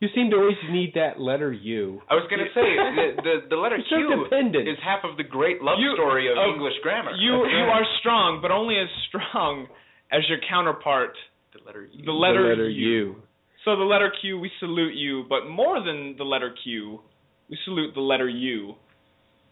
You 0.01 0.09
seem 0.15 0.29
to 0.31 0.37
always 0.37 0.61
need 0.71 0.93
that 0.95 1.19
letter 1.19 1.51
U. 1.53 2.03
I 2.11 2.15
was 2.15 2.27
gonna 2.29 2.53
say 2.53 2.69
the 2.77 3.23
the, 3.23 3.35
the 3.49 3.57
letter 3.57 3.79
You're 3.91 4.07
Q 4.09 4.25
dependent. 4.25 4.69
is 4.69 4.77
half 4.85 5.01
of 5.05 5.17
the 5.17 5.25
great 5.25 5.63
love 5.63 5.79
You- 5.81 5.95
story 5.95 6.31
of 6.31 6.37
of- 6.37 6.55
English 6.55 6.75
grammar. 6.83 7.13
You 7.13 7.47
you 7.49 7.65
are 7.73 7.85
strong, 8.01 8.41
but 8.43 8.51
only 8.51 8.77
as 8.77 8.89
strong 9.09 9.67
as 10.13 10.21
your 10.29 10.39
counterpart, 10.49 11.17
the 11.57 11.65
letter 11.65 11.89
U. 11.91 12.05
the 12.05 12.13
letter, 12.13 12.43
the 12.43 12.49
letter 12.51 12.69
U. 12.69 12.91
U. 12.91 13.17
So 13.65 13.75
the 13.75 13.85
letter 13.85 14.13
Q, 14.21 14.39
we 14.39 14.51
salute 14.61 14.95
you, 14.95 15.25
but 15.29 15.49
more 15.49 15.83
than 15.83 16.15
the 16.19 16.25
letter 16.25 16.55
Q, 16.63 17.01
we 17.49 17.57
salute 17.65 17.95
the 17.95 18.01
letter 18.03 18.29
U, 18.29 18.75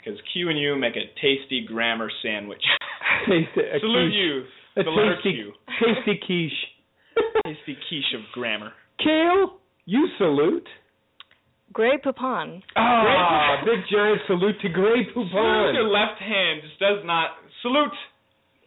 because 0.04 0.20
Q 0.32 0.50
and 0.50 0.58
U 0.58 0.76
make 0.76 0.96
a 0.96 1.06
tasty 1.20 1.64
grammar 1.66 2.10
sandwich. 2.22 2.62
Salute 3.26 3.46
quiche. 3.54 4.12
you, 4.12 4.44
A 4.76 4.84
the 4.84 4.90
letter 4.90 5.16
tasty, 5.16 5.32
Q, 5.32 5.52
tasty 5.80 6.20
quiche. 6.26 6.52
tasty 7.44 7.76
quiche 7.88 8.14
of 8.14 8.20
grammar. 8.32 8.72
Kale, 8.98 9.58
you 9.86 10.08
salute. 10.18 10.68
Grey 11.72 11.98
Poupon. 12.04 12.62
Ah, 12.76 13.62
big 13.64 13.80
giant 13.90 14.20
salute 14.26 14.60
to 14.62 14.68
Grey 14.68 15.06
Salute 15.12 15.74
your 15.74 15.88
left 15.88 16.20
hand 16.20 16.60
just 16.62 16.78
does 16.78 17.04
not 17.04 17.30
salute. 17.62 17.90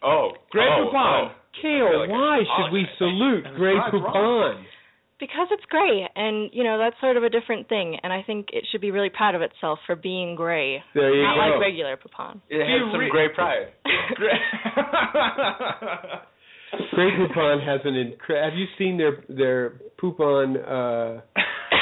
Oh, 0.02 0.32
Grey 0.50 0.66
oh, 0.68 0.90
Poupon. 0.92 1.30
oh. 1.30 1.34
Kale, 1.62 2.00
like 2.00 2.10
why 2.10 2.38
should 2.44 2.72
we 2.72 2.86
salute 2.98 3.46
And 3.46 3.56
Grey 3.56 3.74
what's 3.74 3.92
wrong? 3.94 4.04
Poupon? 4.04 4.64
Because 5.20 5.48
it's 5.50 5.64
gray, 5.68 6.08
and 6.14 6.48
you 6.52 6.62
know 6.62 6.78
that's 6.78 6.94
sort 7.00 7.16
of 7.16 7.24
a 7.24 7.28
different 7.28 7.68
thing, 7.68 7.96
and 8.02 8.12
I 8.12 8.22
think 8.22 8.48
it 8.52 8.64
should 8.70 8.80
be 8.80 8.92
really 8.92 9.10
proud 9.10 9.34
of 9.34 9.42
itself 9.42 9.80
for 9.84 9.96
being 9.96 10.36
gray, 10.36 10.80
There 10.94 11.12
you 11.12 11.22
not 11.22 11.34
go. 11.34 11.40
like 11.40 11.60
regular 11.60 11.96
Poupon. 11.96 12.40
It 12.48 12.60
has 12.62 12.80
some 12.92 13.00
re- 13.00 13.10
great 13.10 13.34
pride. 13.34 13.72
Grey 16.94 17.10
Poupon 17.16 17.64
has 17.66 17.80
an 17.84 17.94
incre- 17.94 18.42
Have 18.44 18.54
you 18.58 18.66
seen 18.78 18.96
their 18.98 19.24
their 19.28 19.80
Poupon 20.00 20.56
uh, 20.56 21.20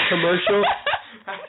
commercial? 0.09 0.63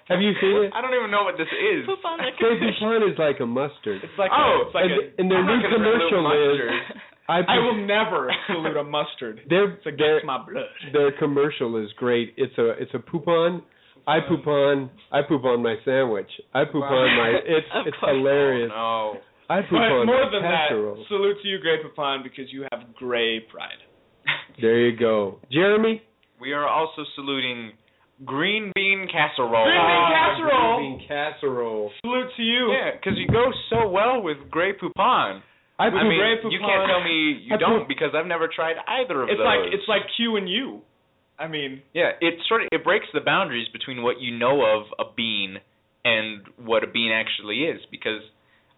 Have 0.10 0.22
you 0.22 0.32
seen 0.42 0.56
it? 0.66 0.72
I 0.74 0.82
don't 0.82 0.94
even 0.96 1.12
know 1.12 1.24
what 1.24 1.38
this 1.38 1.48
is. 1.52 1.86
Poupon 1.86 2.18
the 2.18 2.32
Grey 2.40 2.58
Poupon 2.60 3.12
is 3.12 3.18
like 3.20 3.40
a 3.40 3.46
mustard. 3.46 4.02
It's 4.04 4.18
like 4.18 4.32
Oh, 4.34 4.64
a, 4.64 4.68
it's 4.68 4.74
like 4.76 4.86
and, 4.86 4.92
a, 4.92 5.22
and 5.22 5.32
their 5.32 5.38
I'm 5.40 5.46
new 5.48 5.70
commercial 5.70 6.20
is 6.20 6.26
mustard. 6.26 6.74
I, 7.30 7.40
I 7.48 7.58
will 7.60 7.86
never 7.86 8.32
salute 8.48 8.78
a 8.78 8.84
mustard. 8.84 9.42
their 9.50 9.72
It's 9.74 9.86
against 9.86 10.00
their, 10.00 10.26
my 10.26 10.38
blood. 10.38 10.66
their 10.94 11.12
commercial 11.18 11.76
is 11.84 11.92
great. 11.98 12.34
It's 12.38 12.58
a 12.58 12.70
it's 12.82 12.94
a 12.94 13.00
Poupon. 13.00 13.62
I 14.08 14.20
poop 14.28 14.48
on 14.48 14.90
I 15.12 15.22
poop 15.28 15.44
on 15.44 15.62
my 15.62 15.76
sandwich. 15.84 16.30
I 16.54 16.64
poop 16.66 16.84
on 16.84 17.18
my 17.18 17.40
it's 17.46 17.68
it's 17.88 17.98
hilarious. 18.00 18.72
Oh, 18.74 19.16
I 19.50 19.62
poop 19.62 19.72
But 19.72 19.92
on 19.92 20.06
more 20.08 20.26
my 20.26 20.32
than 20.32 20.42
that, 20.44 20.70
salute 21.10 21.38
to 21.42 21.48
you, 21.48 21.60
Grey 21.60 21.78
Poupon, 21.84 22.24
because 22.24 22.46
you 22.54 22.66
have 22.72 22.94
gray 22.96 23.40
pride. 23.42 23.80
There 24.62 24.88
you 24.90 24.98
go. 24.98 25.40
Jeremy? 25.52 26.02
we 26.40 26.54
are 26.54 26.68
also 26.68 27.04
saluting 27.16 27.72
green 28.26 28.72
bean 28.76 29.08
casserole. 29.12 29.66
Green 29.66 29.76
bean 29.78 30.06
Ah, 30.08 30.10
casserole. 30.36 30.78
green 30.78 30.98
bean 31.00 31.08
casserole. 31.08 31.92
Salute 32.02 32.28
to 32.38 32.42
you. 32.44 32.72
Yeah, 32.72 32.92
because 32.96 33.18
you 33.20 33.28
go 33.28 33.46
so 33.70 33.88
well 33.90 34.22
with 34.22 34.38
Grey 34.50 34.74
Poupon. 34.74 35.42
I 35.80 35.88
I 35.88 36.04
mean, 36.04 36.18
Grey 36.18 36.36
you 36.50 36.60
can't 36.60 36.90
tell 36.90 37.04
me 37.04 37.38
you 37.46 37.54
I 37.54 37.58
don't 37.58 37.80
poop- 37.82 37.88
because 37.88 38.12
I've 38.18 38.26
never 38.26 38.48
tried 38.50 38.78
either 38.88 39.24
of 39.24 39.30
It's 39.30 39.38
those. 39.38 39.46
like 39.46 39.74
it's 39.74 39.88
like 39.88 40.02
Q 40.18 40.36
and 40.38 40.50
U. 40.50 40.82
I 41.40 41.48
mean, 41.48 41.82
yeah, 41.94 42.12
it 42.20 42.34
sort 42.50 42.62
of 42.64 42.68
it 42.72 42.84
breaks 42.84 43.06
the 43.14 43.22
boundaries 43.22 43.68
between 43.72 44.02
what 44.02 44.20
you 44.20 44.36
know 44.36 44.66
of 44.66 44.88
a 44.98 45.06
bean 45.16 45.58
and 46.04 46.42
what 46.58 46.84
a 46.84 46.88
bean 46.88 47.12
actually 47.12 47.66
is 47.66 47.80
because 47.92 48.22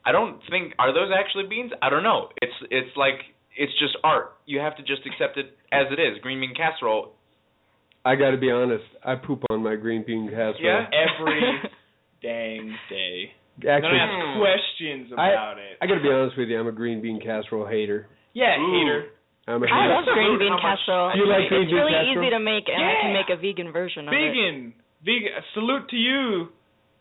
I 0.05 0.11
don't 0.11 0.41
think 0.49 0.73
are 0.77 0.93
those 0.93 1.09
actually 1.17 1.47
beans? 1.47 1.71
I 1.81 1.89
don't 1.89 2.03
know. 2.03 2.29
It's 2.41 2.53
it's 2.69 2.95
like 2.97 3.21
it's 3.55 3.71
just 3.79 3.95
art. 4.03 4.33
You 4.45 4.59
have 4.59 4.75
to 4.77 4.83
just 4.83 5.01
accept 5.05 5.37
it 5.37 5.55
as 5.71 5.87
it 5.91 5.99
is. 6.01 6.19
Green 6.21 6.41
bean 6.41 6.53
casserole. 6.53 7.13
I 8.03 8.15
got 8.15 8.31
to 8.31 8.37
be 8.37 8.51
honest. 8.51 8.83
I 9.03 9.15
poop 9.15 9.43
on 9.49 9.63
my 9.63 9.75
green 9.75 10.03
bean 10.05 10.27
casserole. 10.29 10.55
Yeah. 10.61 10.85
every 10.91 11.41
dang 12.21 12.75
day. 12.89 13.31
Don't 13.59 13.71
Actually, 13.71 13.99
ask 13.99 14.13
Hmm. 14.13 14.39
questions 14.39 15.13
I- 15.17 15.29
about 15.31 15.57
it. 15.59 15.77
I 15.81 15.87
got 15.87 15.95
to 15.95 16.01
be 16.01 16.09
honest 16.09 16.37
with 16.37 16.49
you. 16.49 16.59
I'm 16.59 16.67
a 16.67 16.71
green 16.71 17.01
bean 17.01 17.19
casserole 17.19 17.65
hater. 17.67 18.07
yeah, 18.33 18.57
Ooh. 18.59 18.71
hater. 18.79 19.05
I'm 19.47 19.63
a 19.63 19.67
hater. 19.67 19.75
I 19.75 19.87
love 19.87 20.05
green 20.05 20.37
bean 20.39 20.57
casserole. 20.61 21.15
You 21.15 21.25
like 21.27 21.49
green 21.49 21.63
it's 21.63 21.71
bean 21.71 21.75
really 21.79 21.91
casserole? 21.91 22.23
easy 22.23 22.29
to 22.31 22.39
make, 22.39 22.69
and 22.69 22.83
I 22.83 22.93
can 23.01 23.13
make 23.13 23.29
a 23.29 23.35
vegan 23.37 23.71
version 23.71 24.07
of 24.07 24.13
it. 24.13 24.17
Vegan. 24.17 24.73
Vegan. 25.03 25.31
Salute 25.53 25.89
to 25.89 25.95
you, 25.97 26.49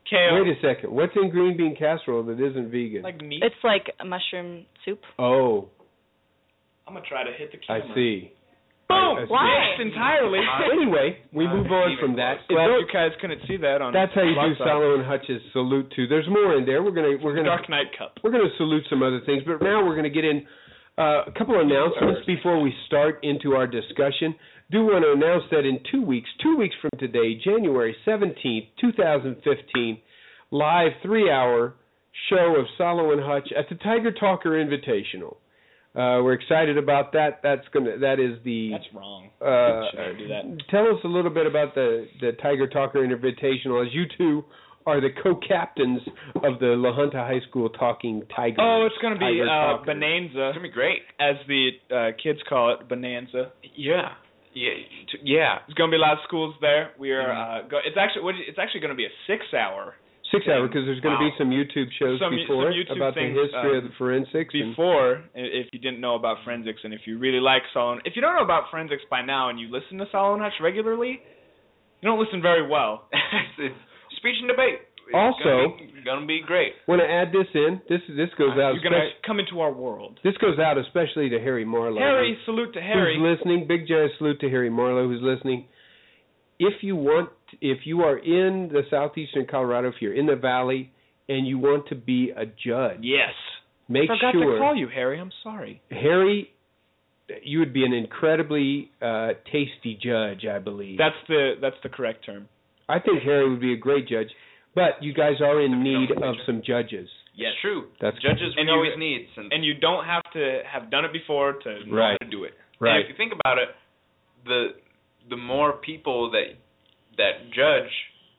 Kale. 0.09 0.43
Wait 0.43 0.57
a 0.57 0.61
second. 0.61 0.91
What's 0.93 1.15
in 1.17 1.29
green 1.31 1.57
bean 1.57 1.77
casserole 1.77 2.23
that 2.25 2.41
isn't 2.41 2.71
vegan? 2.71 3.03
like 3.03 3.21
meat. 3.21 3.43
It's 3.43 3.63
like 3.63 3.93
a 4.01 4.05
mushroom 4.05 4.65
soup. 4.85 5.03
oh, 5.19 5.69
I'm 6.87 6.95
gonna 6.95 7.05
try 7.07 7.23
to 7.25 7.33
hit 7.33 7.53
the 7.53 7.59
camera. 7.59 7.85
I 7.91 7.95
see. 7.95 8.33
Boom. 8.89 9.19
I. 9.21 9.25
Why? 9.29 9.49
Mixed 9.77 9.93
entirely. 9.93 10.41
Anyway, 10.73 11.19
we 11.33 11.45
Not 11.45 11.57
move 11.57 11.73
on 11.73 11.91
even 11.93 12.01
from 12.01 12.17
that. 12.17 12.39
Glad 12.49 12.71
It 12.71 12.81
you 12.81 12.89
guys 12.93 13.11
couldn't 13.21 13.41
see 13.49 13.57
that 13.59 13.83
on. 13.83 13.93
that's 13.93 14.13
how 14.15 14.23
you 14.23 14.31
do 14.33 14.35
Blog 14.35 14.59
Talk. 14.59 14.67
Salo 14.69 14.95
and 14.95 15.05
Hutch's 15.05 15.43
salute 15.53 15.93
to. 15.97 16.07
There's 16.07 16.29
more 16.29 16.57
in 16.57 16.65
there. 16.65 16.83
We're 16.83 16.93
gonna 16.97 17.17
we're 17.23 17.35
gonna 17.35 17.49
Dark 17.49 17.69
Knight 17.69 17.93
Cup. 17.99 18.17
we're 18.23 18.31
going 18.31 18.45
to 18.49 18.57
salute 18.57 18.85
some 18.89 19.03
other 19.03 19.21
things, 19.27 19.43
but 19.47 19.61
now 19.63 19.85
we're 19.85 19.95
going 19.97 20.09
to 20.09 20.15
get 20.15 20.25
in 20.25 20.47
uh, 20.97 21.25
a 21.27 21.33
couple 21.37 21.55
of 21.59 21.67
announcements 21.67 22.21
before 22.27 22.61
we 22.61 22.73
start 22.87 23.19
into 23.23 23.53
our 23.53 23.67
discussion. 23.67 24.35
Do 24.71 24.85
want 24.85 25.05
to 25.05 25.13
announce 25.13 25.45
that 25.51 25.65
in 25.65 25.81
two 25.91 26.03
weeks, 26.05 26.29
two 26.43 26.57
weeks 26.57 26.75
from 26.81 26.91
today, 26.99 27.35
January 27.43 27.97
17th, 28.07 28.69
2015, 28.81 29.99
live 30.51 30.93
three 31.03 31.31
hour 31.31 31.75
show 32.31 32.55
of 32.59 32.67
Solomon 32.77 33.21
Hutch 33.23 33.49
at 33.57 33.69
the 33.69 33.77
Tiger 33.77 34.13
Talker 34.13 34.51
Invitational. 34.51 35.37
Uh, 35.99 36.23
we're 36.23 36.35
excited 36.35 36.79
about 36.79 37.13
that. 37.13 37.41
That's 37.43 37.67
gonna. 37.75 37.99
That 37.99 38.21
is 38.21 38.39
the. 38.45 38.71
That's 38.73 38.87
wrong. 38.95 39.31
Uh, 39.41 39.91
Should 39.91 40.01
I 40.01 40.13
do 40.19 40.29
that? 40.29 40.43
Tell 40.71 40.87
us 40.87 41.01
a 41.05 41.09
little 41.09 41.31
bit 41.31 41.47
about 41.47 41.75
the 41.75 42.07
the 42.21 42.33
Tiger 42.41 42.69
Talker 42.69 43.01
Invitational, 43.01 43.85
as 43.85 43.93
you 43.93 44.05
two 44.17 44.45
are 44.87 45.01
the 45.03 45.11
co-captains 45.23 46.01
of 46.37 46.59
the 46.61 46.73
La 46.79 46.93
Junta 46.95 47.19
High 47.19 47.41
School 47.51 47.69
Talking 47.69 48.23
Tigers. 48.35 48.59
Oh, 48.63 48.87
it's 48.87 48.95
gonna 49.03 49.19
be 49.19 49.43
uh, 49.43 49.85
Bonanza, 49.85 50.49
It's 50.49 50.57
gonna 50.57 50.61
be 50.69 50.73
great. 50.73 51.03
as 51.21 51.35
the 51.49 51.71
uh, 51.95 52.11
kids 52.23 52.39
call 52.49 52.73
it, 52.75 52.89
Bonanza. 52.89 53.51
Yeah. 53.77 54.13
Yeah. 54.55 54.71
t- 55.13 55.19
Yeah. 55.25 55.59
There's 55.67 55.75
gonna 55.75 55.91
be 55.91 55.97
a 55.97 56.01
lot 56.01 56.13
of 56.15 56.21
schools 56.27 56.55
there. 56.63 56.93
We 56.99 57.11
are. 57.13 57.27
Mhm. 57.29 57.65
Uh, 57.65 57.69
go, 57.69 57.79
it's 57.85 57.97
actually. 57.99 58.33
It's 58.49 58.59
actually 58.59 58.81
gonna 58.81 58.95
be 58.95 59.05
a 59.05 59.15
six-hour 59.27 59.95
Six 60.31 60.45
hour 60.47 60.69
because 60.69 60.85
there's 60.85 61.01
going 61.01 61.17
to 61.17 61.25
Wow. 61.25 61.31
be 61.31 61.37
some 61.39 61.51
YouTube 61.51 61.89
shows 61.99 62.21
Some- 62.21 62.37
before 62.37 62.69
some 62.69 62.73
YouTube 62.77 62.97
about 63.01 63.15
things, 63.15 63.35
the 63.35 63.43
history 63.49 63.79
of 63.79 63.85
um, 63.85 63.89
the 63.91 63.95
forensics. 63.97 64.53
before. 64.53 65.25
If 65.35 65.69
you 65.73 65.79
didn't 65.81 66.01
know 66.01 66.17
about 66.17 66.45
forensics, 66.45 66.81
and 66.85 66.93
if 66.93 67.07
you 67.07 67.17
really 67.19 67.41
like 67.41 67.63
Solomon, 67.73 68.03
if 68.05 68.15
you 68.15 68.21
don't 68.21 68.35
know 68.37 68.45
about 68.45 68.71
forensics 68.71 69.03
by 69.09 69.23
now, 69.23 69.49
and 69.49 69.59
you 69.59 69.69
listen 69.73 69.97
to 69.99 70.07
Salo 70.13 70.35
and 70.35 70.43
Hutch 70.43 70.61
regularly, 70.61 71.21
you 72.01 72.05
don't 72.05 72.21
listen 72.21 72.43
very 72.43 72.67
well. 72.67 73.09
Speech 74.17 74.37
and 74.41 74.49
debate. 74.49 74.81
It's 75.09 75.15
Also- 75.17 75.73
gonna 75.79 75.93
be, 75.95 76.03
gonna 76.05 76.27
be 76.27 76.41
great. 76.45 76.75
Want 76.87 77.01
to 77.01 77.09
add 77.09 77.33
this 77.33 77.47
in? 77.55 77.81
This 77.89 78.03
this 78.09 78.29
goes 78.37 78.59
out. 78.59 78.75
You're 78.75 78.83
gonna 78.85 79.09
come 79.25 79.41
into 79.41 79.61
our 79.61 79.73
world. 79.73 80.21
this 80.23 80.37
goes 80.37 80.59
out 80.59 80.77
especially 80.77 81.31
to 81.31 81.41
Harry 81.41 81.65
Marlowe. 81.65 81.99
Harry, 81.99 82.37
salute 82.45 82.75
to 82.75 82.81
Harry. 82.83 83.17
who's 83.17 83.39
listening. 83.39 83.67
Big 83.67 83.89
giant 83.89 84.13
salute 84.19 84.39
to 84.41 84.51
Harry 84.51 84.69
Marlowe 84.69 85.09
who's 85.09 85.23
listening. 85.23 85.65
If 86.59 86.83
you 86.83 86.97
want, 86.97 87.31
if 87.61 87.79
you 87.87 88.03
are 88.03 88.19
in 88.19 88.69
the 88.73 88.83
southeastern 88.91 89.47
Colorado, 89.51 89.89
if 89.89 89.95
you're 90.01 90.15
in 90.15 90.27
the 90.27 90.37
valley 90.37 90.91
and 91.29 91.47
you 91.47 91.59
want 91.59 91.87
to 91.89 91.95
be 91.95 92.31
a 92.37 92.47
judge, 92.47 92.99
Yes. 93.03 93.33
make 93.89 94.09
Forgot 94.09 94.33
sure 94.33 94.53
to 94.55 94.59
call 94.59 94.75
you 94.77 94.89
Harry. 94.89 95.21
I'm 95.21 95.33
sorry. 95.43 95.81
Harry, 95.91 96.51
you 97.43 97.59
would 97.59 97.73
be 97.75 97.85
an 97.85 97.93
incredibly 97.93 98.91
uh, 99.03 99.31
tasty 99.53 99.99
judge, 100.03 100.45
I 100.47 100.59
believe. 100.59 100.99
That's 100.99 101.17
the 101.29 101.55
that's 101.61 101.77
the 101.83 101.89
correct 101.89 102.25
term. 102.25 102.49
I 102.89 102.99
think 103.01 103.23
Harry 103.23 103.49
would 103.51 103.61
be 103.61 103.75
a 103.75 103.77
great 103.77 104.09
judge, 104.09 104.29
but 104.75 105.03
you 105.03 105.13
guys 105.13 105.35
are 105.43 105.61
in 105.61 105.83
need 105.83 106.11
of 106.13 106.35
some 106.47 106.63
judges. 106.67 107.09
Yes. 107.35 107.53
It's 107.53 107.61
true. 107.61 107.89
That's 108.01 108.17
Judges 108.21 108.55
we 108.57 108.63
And 108.63 108.69
you- 108.69 108.75
always 108.75 108.97
need. 108.99 109.29
Since 109.37 109.49
And 109.53 109.65
you 109.65 109.75
don't 109.75 110.05
have 110.07 110.23
to 110.33 110.63
have 110.67 110.91
done 110.91 111.05
it 111.05 111.13
before 111.13 111.53
to 111.53 111.87
know 111.87 111.97
Right. 111.97 112.17
how 112.21 112.27
to 112.27 112.31
do 112.31 112.45
it. 112.45 112.55
And 112.81 112.99
if 113.05 113.09
you 113.11 113.15
think 113.15 113.33
about 113.33 113.59
it, 113.59 113.69
the 114.45 114.75
the 115.29 115.37
more 115.37 115.75
people 115.75 116.31
that 116.31 116.57
that 117.19 117.51
judge, 117.53 117.91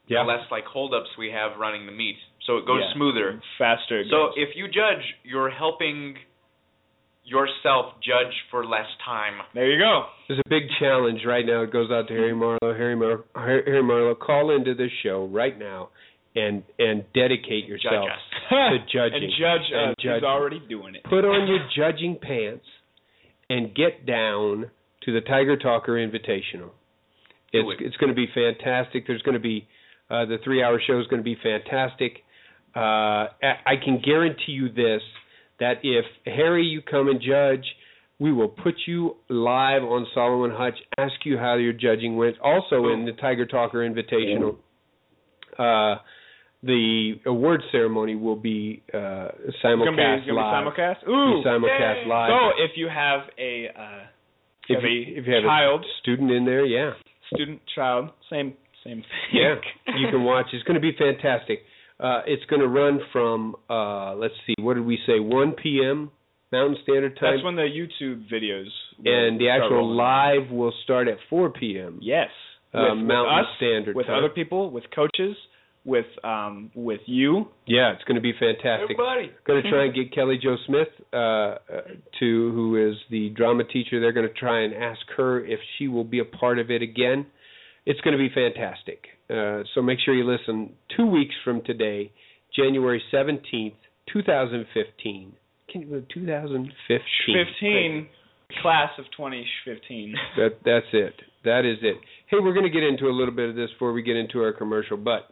Yeah. 0.08 0.24
the 0.24 0.28
less 0.30 0.50
like 0.52 0.65
holdups 0.65 1.10
we 1.18 1.30
have 1.32 1.58
running 1.60 1.86
the 1.86 1.92
meet. 1.92 2.18
So 2.46 2.58
it 2.58 2.65
goes 2.65 2.82
Yeah. 2.82 2.94
smoother. 2.94 3.42
Faster. 3.58 4.04
So 4.06 4.10
goes. 4.28 4.34
if 4.38 4.56
you 4.56 4.68
judge, 4.68 5.04
you're 5.24 5.50
helping 5.52 6.18
yourself 7.24 7.94
judge 8.02 8.34
for 8.50 8.65
less 8.65 8.88
time. 9.06 9.42
there 9.54 9.70
you 9.70 9.78
go. 9.78 10.06
There's 10.28 10.39
a 10.39 10.50
big 10.50 10.63
challenge 10.80 11.20
right 11.26 11.46
now. 11.46 11.62
It 11.62 11.72
goes 11.72 11.92
out 11.92 12.08
to 12.08 12.13
Harry 12.15 12.34
Marlowe. 12.34 12.74
Harry, 12.74 12.96
Mar- 12.96 13.24
Harry 13.36 13.84
Marlowe, 13.84 14.15
call 14.15 14.50
into 14.52 14.74
this 14.74 14.92
show 15.04 15.26
right 15.26 15.58
now 15.58 15.89
and 16.36 16.63
and 16.80 17.04
dedicate 17.13 17.65
yourself 17.65 18.06
Judge 18.50 18.52
us. 18.52 18.72
to 18.72 18.78
judging. 18.92 19.24
and 19.24 19.34
judge 19.38 19.72
And 19.72 19.89
us. 19.92 19.96
judge- 20.00 20.15
He's 20.15 20.24
already 20.24 20.60
doing 20.68 20.96
it. 20.96 21.04
Put 21.04 21.26
on 21.26 21.48
your 21.48 21.60
judging 21.76 22.18
pants 22.20 22.65
and 23.50 23.76
get 23.76 24.06
down 24.08 24.72
to 25.04 25.12
the 25.13 25.22
Tiger 25.22 25.56
Talker 25.58 25.94
Invitational. 25.94 26.72
It's 27.54 27.82
it. 27.82 27.86
it's 27.86 27.98
going 27.98 28.10
to 28.10 28.16
be 28.16 28.28
fantastic. 28.34 29.08
There's 29.08 29.22
going 29.22 29.34
to 29.34 29.40
be 29.40 29.68
uh, 30.10 30.26
the 30.26 30.38
three 30.44 30.64
hour 30.64 30.82
show 30.86 31.00
is 31.00 31.08
going 31.08 31.22
to 31.22 31.24
be 31.24 31.38
fantastic. 31.42 32.24
Uh, 32.76 33.28
I 33.42 33.76
can 33.84 34.02
guarantee 34.04 34.52
you 34.52 34.70
this: 34.70 35.02
that 35.60 35.76
if 35.84 36.06
Harry, 36.26 36.66
you 36.66 36.82
come 36.82 37.08
and 37.08 37.22
judge, 37.22 37.66
we 38.20 38.32
will 38.32 38.50
put 38.50 38.76
you 38.86 39.16
live 39.30 39.84
on 39.84 40.06
Salo 40.14 40.44
and 40.44 40.54
Hutch, 40.54 40.78
ask 40.98 41.14
you 41.24 41.38
how 41.38 41.56
your 41.56 41.74
judging 41.74 42.18
went. 42.18 42.40
Also 42.40 42.90
in 42.90 43.06
the 43.06 43.14
Tiger 43.14 43.46
Talker 43.46 43.78
Invitational, 43.80 44.58
uh, 45.58 46.02
the 46.62 47.14
award 47.26 47.62
ceremony 47.72 48.16
will 48.16 48.36
be 48.36 48.84
uh, 48.94 49.30
be, 49.38 49.54
simulcast 49.64 50.28
gonna 50.28 50.34
live. 50.34 50.76
be 50.76 50.82
simulcast. 50.82 51.06
Be 51.06 51.12
Ooh. 51.12 51.44
simulcast 51.46 52.04
Yay. 52.04 52.10
live. 52.10 52.30
So 52.30 52.64
if 52.64 52.72
you 52.76 52.90
have 52.90 53.22
a 53.38 53.68
uh, 53.76 54.04
if, 54.68 54.84
a 54.84 55.20
if 55.20 55.26
you 55.26 55.34
have 55.34 55.44
child, 55.44 55.82
a 55.82 56.02
student 56.02 56.32
in 56.32 56.46
there, 56.46 56.66
yeah, 56.66 56.92
student, 57.34 57.62
child, 57.76 58.10
same 58.30 58.54
same 58.84 59.02
thing. 59.02 59.34
yeah, 59.34 59.56
you 59.98 60.08
can 60.10 60.24
watch. 60.24 60.48
It's 60.54 60.63
going 60.63 60.76
to 60.76 60.82
be 60.82 60.94
fantastic. 60.98 61.60
Uh, 62.00 62.22
it's 62.26 62.46
going 62.46 62.62
to 62.62 62.68
run 62.68 63.00
from 63.12 63.56
uh, 63.70 64.15
let's 64.15 64.34
see, 64.48 64.54
what 64.60 64.76
did 64.76 64.86
we 64.86 64.98
say, 65.06 65.20
1 65.20 65.52
p.m. 65.62 66.12
Mountain 66.52 66.78
Standard 66.84 67.18
Time, 67.20 67.36
That's 67.36 67.44
when 67.44 67.56
the 67.56 67.62
YouTube 67.63 68.26
videos 68.32 68.70
will 69.04 69.28
and 69.30 69.39
the 69.39 69.50
actual 69.50 69.96
live 69.96 70.50
will 70.50 70.74
start 70.84 71.08
at 71.08 71.18
4 71.30 71.52
p.m. 71.52 72.00
Yes. 72.02 72.30
uh, 72.74 72.80
with, 72.89 73.00
with 73.00 73.08
Mountain 73.08 73.39
us, 73.39 73.46
Standard 73.58 73.96
with 73.96 74.08
Time. 74.08 74.18
other 74.18 74.30
people, 74.30 74.72
with 74.72 74.86
coaches, 74.96 75.36
with 75.86 76.06
um 76.24 76.72
with 76.76 77.02
you. 77.06 77.48
Yeah, 77.65 77.94
it's 77.94 78.04
going 78.04 78.15
to 78.15 78.22
be 78.22 78.34
fantastic. 78.34 78.84
Everybody. 78.84 79.32
Going 79.46 79.63
to 79.63 79.70
try 79.70 79.86
and 79.86 79.96
get 79.96 80.13
Kelly 80.13 80.39
Joe 80.42 80.58
Smith 80.68 80.88
uh, 81.13 81.56
to, 82.20 82.52
who 82.52 82.89
is 82.89 82.96
the 83.10 83.30
drama 83.30 83.63
teacher. 83.63 84.00
They're 84.00 84.13
going 84.13 84.28
to 84.28 84.34
try 84.34 84.62
and 84.62 84.74
ask 84.74 85.02
her 85.18 85.44
if 85.46 85.60
she 85.78 85.88
will 85.88 86.04
be 86.04 86.20
a 86.20 86.26
part 86.26 86.60
of 86.60 86.70
it 86.70 86.82
again. 86.82 87.26
It's 87.86 88.00
going 88.02 88.18
to 88.18 88.20
be 88.20 88.30
fantastic. 88.34 89.06
Uh, 89.30 89.63
so 89.74 89.82
make 89.82 90.00
sure 90.04 90.13
you 90.13 90.30
listen. 90.30 90.74
Two 90.96 91.06
weeks 91.06 91.34
from 91.44 91.62
today, 91.63 92.12
January 92.56 93.02
seventeenth, 93.12 93.76
two 94.12 94.22
thousand 94.24 94.65
fifteen. 94.74 95.34
Can 95.72 95.82
you 95.82 96.04
2015? 96.13 96.74
Fifteen 97.28 98.08
class 98.62 98.89
of 98.98 99.06
twenty 99.15 99.46
fifteen. 99.63 100.13
That 100.36 100.58
that's 100.65 100.88
it. 100.94 101.13
That 101.46 101.65
is 101.65 101.78
it. 101.82 101.96
Hey, 102.28 102.38
we're 102.42 102.54
going 102.54 102.65
to 102.65 102.72
get 102.72 102.84
into 102.84 103.06
a 103.06 103.15
little 103.15 103.34
bit 103.34 103.50
of 103.50 103.56
this 103.56 103.70
before 103.72 103.94
we 103.94 104.02
get 104.02 104.18
into 104.18 104.42
our 104.42 104.52
commercial, 104.52 104.98
but 104.98 105.30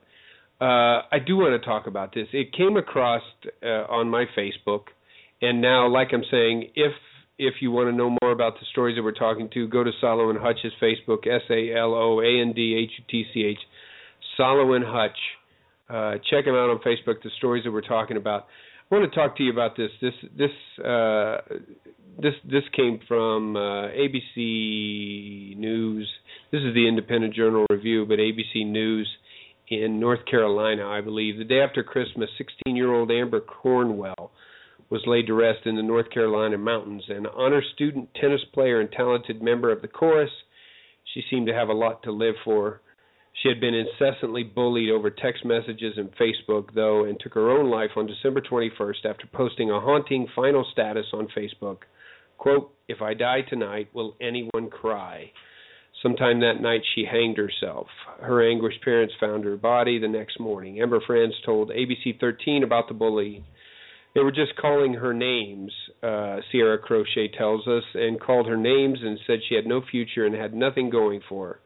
uh, 0.60 1.06
I 1.12 1.20
do 1.26 1.38
want 1.38 1.60
to 1.60 1.66
talk 1.66 1.86
about 1.88 2.14
this. 2.14 2.28
It 2.34 2.52
came 2.54 2.78
across 2.78 3.22
uh, 3.62 3.86
on 3.90 4.10
my 4.10 4.26
Facebook, 4.36 4.86
and 5.42 5.62
now, 5.62 5.88
like 5.88 6.10
I'm 6.14 6.24
saying, 6.32 6.72
if 6.76 6.94
if 7.38 7.56
you 7.62 7.70
want 7.70 7.90
to 7.90 7.96
know 7.96 8.16
more 8.22 8.32
about 8.32 8.56
the 8.56 8.66
stories 8.72 8.96
that 8.96 9.04
we're 9.04 9.12
talking 9.12 9.50
to, 9.54 9.68
go 9.68 9.84
to 9.84 9.92
Salo 10.02 10.32
and 10.32 10.40
Hutch's 10.40 10.74
Facebook, 10.82 11.28
S 11.28 11.44
A 11.52 11.78
L 11.78 11.94
O 11.94 12.22
A 12.22 12.42
N 12.42 12.54
D 12.54 12.76
H 12.76 12.92
U 12.98 13.04
T 13.10 13.26
C 13.34 13.44
H, 13.44 13.60
Salo 14.36 14.74
and 14.74 14.84
Hutch. 14.86 15.18
Uh, 15.90 16.14
check 16.30 16.46
him 16.46 16.56
out 16.56 16.70
on 16.72 16.80
Facebook. 16.80 17.22
The 17.24 17.30
stories 17.38 17.64
that 17.64 17.72
we're 17.72 17.82
talking 17.82 18.18
about. 18.18 18.48
I 18.90 18.96
want 18.96 19.12
to 19.12 19.16
talk 19.16 19.38
to 19.38 19.44
you 19.44 19.52
about 19.52 19.78
this. 19.78 19.92
This 20.02 20.14
this 20.36 20.84
uh, 20.84 21.38
this 22.20 22.34
this 22.50 22.64
came 22.76 23.00
from 23.08 23.56
uh, 23.56 23.90
ABC 23.90 25.56
News. 25.56 26.10
This 26.52 26.62
is 26.62 26.74
the 26.74 26.88
Independent 26.88 27.36
Journal 27.36 27.66
Review, 27.70 28.08
but 28.08 28.18
ABC 28.18 28.66
News 28.66 29.08
in 29.70 30.00
North 30.00 30.26
Carolina, 30.26 30.88
I 30.88 31.02
believe. 31.02 31.38
The 31.38 31.44
day 31.44 31.62
after 31.62 31.84
Christmas, 31.84 32.30
16-year-old 32.40 33.12
Amber 33.12 33.42
Cornwell 33.42 34.32
was 34.90 35.02
laid 35.06 35.28
to 35.28 35.34
rest 35.34 35.66
in 35.66 35.76
the 35.76 35.84
North 35.84 36.10
Carolina 36.10 36.58
mountains. 36.58 37.04
An 37.10 37.28
honor 37.28 37.62
student, 37.76 38.10
tennis 38.20 38.42
player, 38.54 38.80
and 38.80 38.92
talented 38.92 39.42
member 39.42 39.72
of 39.72 39.82
the 39.82 39.88
chorus, 39.88 40.32
she 41.14 41.22
seemed 41.30 41.48
to 41.48 41.54
have 41.54 41.70
a 41.70 41.74
lot 41.74 42.04
to 42.04 42.12
live 42.12 42.36
for. 42.46 42.82
She 43.44 43.50
had 43.50 43.60
been 43.60 43.76
incessantly 43.76 44.44
bullied 44.44 44.90
over 44.90 45.10
text 45.10 45.46
messages 45.46 45.94
and 45.98 46.10
Facebook, 46.16 46.74
though, 46.74 47.06
and 47.06 47.20
took 47.20 47.34
her 47.34 47.52
own 47.52 47.70
life 47.70 47.92
on 47.96 48.08
December 48.08 48.42
21st 48.42 49.06
after 49.06 49.28
posting 49.32 49.70
a 49.70 49.80
haunting 49.80 50.28
final 50.36 50.66
status 50.72 51.06
on 51.14 51.28
Facebook. 51.38 51.80
Quote, 52.38 52.74
If 52.88 53.02
I 53.02 53.14
die 53.14 53.42
tonight, 53.42 53.90
will 53.94 54.16
anyone 54.22 54.70
cry? 54.70 55.32
Sometime 56.04 56.42
that 56.42 56.62
night, 56.62 56.82
she 56.94 57.06
hanged 57.06 57.38
herself. 57.38 57.88
Her 58.22 58.48
anguished 58.48 58.84
parents 58.84 59.16
found 59.20 59.44
her 59.46 59.58
body 59.58 59.98
the 59.98 60.08
next 60.08 60.40
morning. 60.40 60.80
Amber 60.80 61.02
friends 61.06 61.34
told 61.44 61.70
ABC 61.70 62.20
13 62.20 62.64
about 62.64 62.88
the 62.88 62.94
bully. 62.94 63.44
They 64.14 64.22
were 64.22 64.32
just 64.32 64.56
calling 64.60 64.94
her 64.94 65.14
names, 65.14 65.72
uh, 66.04 66.38
Sierra 66.52 66.78
Crochet 66.78 67.30
tells 67.38 67.68
us, 67.68 67.84
and 67.94 68.20
called 68.20 68.48
her 68.48 68.58
names 68.58 69.00
and 69.02 69.20
said 69.26 69.40
she 69.48 69.56
had 69.56 69.66
no 69.66 69.82
future 69.82 70.26
and 70.26 70.36
had 70.36 70.54
nothing 70.54 70.90
going 70.90 71.22
for 71.28 71.48
her. 71.48 71.60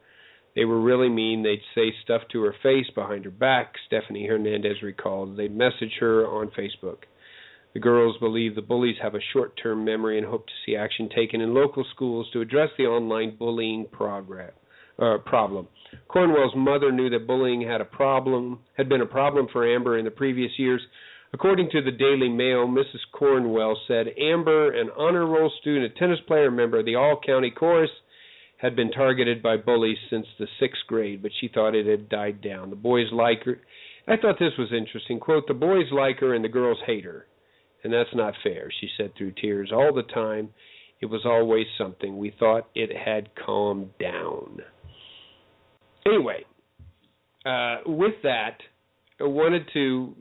They 0.54 0.64
were 0.64 0.80
really 0.80 1.08
mean. 1.08 1.42
They'd 1.42 1.62
say 1.74 1.94
stuff 2.02 2.22
to 2.32 2.42
her 2.42 2.54
face 2.62 2.90
behind 2.94 3.24
her 3.24 3.30
back, 3.30 3.74
Stephanie 3.86 4.26
Hernandez 4.26 4.82
recalled. 4.82 5.36
They'd 5.36 5.56
message 5.56 5.96
her 6.00 6.26
on 6.26 6.50
Facebook. 6.50 7.04
The 7.74 7.80
girls 7.80 8.16
believe 8.18 8.54
the 8.54 8.62
bullies 8.62 8.96
have 9.00 9.14
a 9.14 9.20
short 9.32 9.58
term 9.62 9.84
memory 9.84 10.18
and 10.18 10.26
hope 10.26 10.46
to 10.46 10.52
see 10.64 10.76
action 10.76 11.08
taken 11.08 11.40
in 11.40 11.54
local 11.54 11.84
schools 11.94 12.28
to 12.32 12.42
address 12.42 12.68
the 12.76 12.84
online 12.84 13.36
bullying 13.36 13.86
uh, 14.98 15.18
problem. 15.24 15.68
Cornwell's 16.08 16.54
mother 16.54 16.92
knew 16.92 17.08
that 17.10 17.26
bullying 17.26 17.62
had 17.62 17.80
a 17.80 17.86
problem 17.86 18.60
had 18.76 18.88
been 18.88 19.00
a 19.00 19.06
problem 19.06 19.48
for 19.52 19.66
Amber 19.66 19.98
in 19.98 20.04
the 20.04 20.10
previous 20.10 20.52
years. 20.58 20.82
According 21.32 21.70
to 21.70 21.80
the 21.80 21.90
Daily 21.90 22.28
Mail, 22.28 22.66
Mrs. 22.66 23.00
Cornwell 23.10 23.78
said 23.88 24.08
Amber, 24.20 24.72
an 24.78 24.90
honor 24.98 25.26
roll 25.26 25.50
student, 25.62 25.86
a 25.86 25.98
tennis 25.98 26.20
player, 26.26 26.50
member 26.50 26.80
of 26.80 26.84
the 26.84 26.96
All 26.96 27.18
County 27.24 27.50
Chorus, 27.50 27.90
had 28.58 28.76
been 28.76 28.90
targeted 28.90 29.42
by 29.42 29.56
bullies 29.56 29.96
since 30.10 30.26
the 30.38 30.46
sixth 30.60 30.82
grade, 30.86 31.22
but 31.22 31.32
she 31.40 31.48
thought 31.48 31.74
it 31.74 31.86
had 31.86 32.10
died 32.10 32.42
down. 32.42 32.68
The 32.68 32.76
boys 32.76 33.06
like 33.12 33.44
her. 33.44 33.60
I 34.06 34.18
thought 34.18 34.38
this 34.38 34.58
was 34.58 34.72
interesting. 34.76 35.18
Quote, 35.20 35.48
the 35.48 35.54
boys 35.54 35.86
like 35.90 36.18
her 36.18 36.34
and 36.34 36.44
the 36.44 36.50
girls 36.50 36.78
hate 36.86 37.04
her. 37.04 37.26
And 37.84 37.92
that's 37.92 38.14
not 38.14 38.34
fair. 38.42 38.70
She 38.80 38.88
said 38.96 39.12
through 39.16 39.32
tears 39.40 39.70
all 39.72 39.92
the 39.92 40.02
time. 40.02 40.50
It 41.00 41.06
was 41.06 41.22
always 41.24 41.66
something. 41.76 42.16
We 42.16 42.32
thought 42.38 42.68
it 42.74 42.90
had 42.96 43.30
calmed 43.44 43.90
down. 43.98 44.60
Anyway, 46.06 46.44
uh, 47.44 47.78
with 47.86 48.14
that, 48.22 48.58
I 49.20 49.24
wanted 49.24 49.68
to 49.72 50.14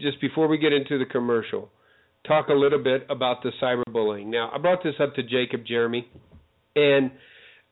just 0.00 0.20
before 0.20 0.48
we 0.48 0.58
get 0.58 0.72
into 0.72 0.98
the 0.98 1.04
commercial, 1.04 1.70
talk 2.26 2.48
a 2.48 2.52
little 2.52 2.82
bit 2.82 3.06
about 3.10 3.42
the 3.42 3.50
cyberbullying. 3.60 4.26
Now, 4.26 4.50
I 4.54 4.58
brought 4.58 4.82
this 4.82 4.94
up 5.00 5.14
to 5.16 5.22
Jacob 5.22 5.66
Jeremy, 5.66 6.08
and 6.76 7.10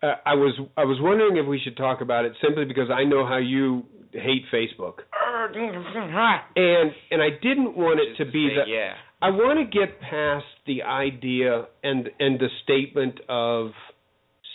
uh, 0.03 0.15
I 0.27 0.35
was 0.35 0.59
I 0.77 0.85
was 0.85 0.99
wondering 1.01 1.37
if 1.37 1.47
we 1.47 1.61
should 1.63 1.77
talk 1.77 2.01
about 2.01 2.25
it 2.25 2.33
simply 2.43 2.65
because 2.65 2.91
I 2.91 3.05
know 3.05 3.27
how 3.27 3.39
you 3.39 3.85
hate 4.13 4.45
Facebook, 4.53 5.01
and 6.57 6.91
and 7.11 7.23
I 7.23 7.31
didn't 7.43 7.77
want 7.77 8.01
it 8.01 8.23
to 8.23 8.31
be 8.31 8.51
that. 8.57 8.69
yeah. 8.69 8.95
I 9.23 9.31
want 9.31 9.59
to 9.59 9.79
get 9.79 10.01
past 10.01 10.47
the 10.67 10.83
idea 10.83 11.67
and 11.83 12.09
and 12.19 12.39
the 12.41 12.49
statement 12.65 13.21
of, 13.29 13.71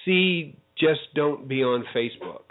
see, 0.06 0.56
just 0.78 1.02
don't 1.16 1.48
be 1.48 1.64
on 1.64 1.84
Facebook. 1.96 2.42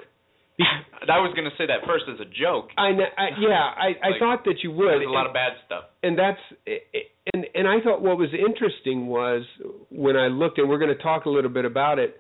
I 0.60 1.18
was 1.18 1.32
gonna 1.34 1.50
say 1.58 1.66
that 1.66 1.84
first 1.86 2.04
as 2.12 2.20
a 2.20 2.24
joke. 2.24 2.68
I, 2.78 2.90
I 2.90 3.28
yeah, 3.40 3.50
I, 3.76 3.88
I 4.02 4.10
Like, 4.10 4.20
thought 4.20 4.44
that 4.44 4.58
you 4.62 4.70
would. 4.70 4.88
There's 4.88 5.06
a 5.06 5.10
lot 5.10 5.26
and- 5.26 5.28
of 5.28 5.34
bad 5.34 5.52
stuff. 5.66 5.84
and 6.02 6.16
that's 6.18 6.38
and 7.34 7.46
and 7.54 7.66
I 7.68 7.80
thought 7.82 8.00
what 8.02 8.16
was 8.16 8.30
interesting 8.32 9.06
was 9.08 9.42
when 9.90 10.16
I 10.16 10.28
looked 10.28 10.58
and 10.58 10.68
we're 10.68 10.78
going 10.78 10.96
to 10.96 11.02
talk 11.02 11.24
a 11.24 11.30
little 11.30 11.50
bit 11.50 11.64
about 11.64 11.98
it 11.98 12.16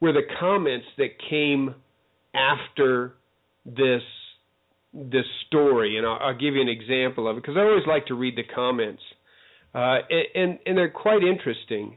were 0.00 0.12
the 0.12 0.22
comments 0.40 0.86
that 0.98 1.10
came 1.28 1.74
after 2.34 3.14
this 3.66 4.02
this 4.92 5.26
story 5.46 5.98
and 5.98 6.06
I'll, 6.06 6.18
I'll 6.20 6.38
give 6.38 6.54
you 6.54 6.62
an 6.62 6.68
example 6.68 7.28
of 7.28 7.36
it 7.36 7.42
because 7.42 7.56
I 7.56 7.60
always 7.62 7.86
like 7.86 8.06
to 8.06 8.14
read 8.14 8.36
the 8.36 8.44
comments 8.54 9.02
uh, 9.74 9.98
and, 10.34 10.58
and 10.66 10.78
they're 10.78 10.90
quite 10.90 11.22
interesting 11.22 11.96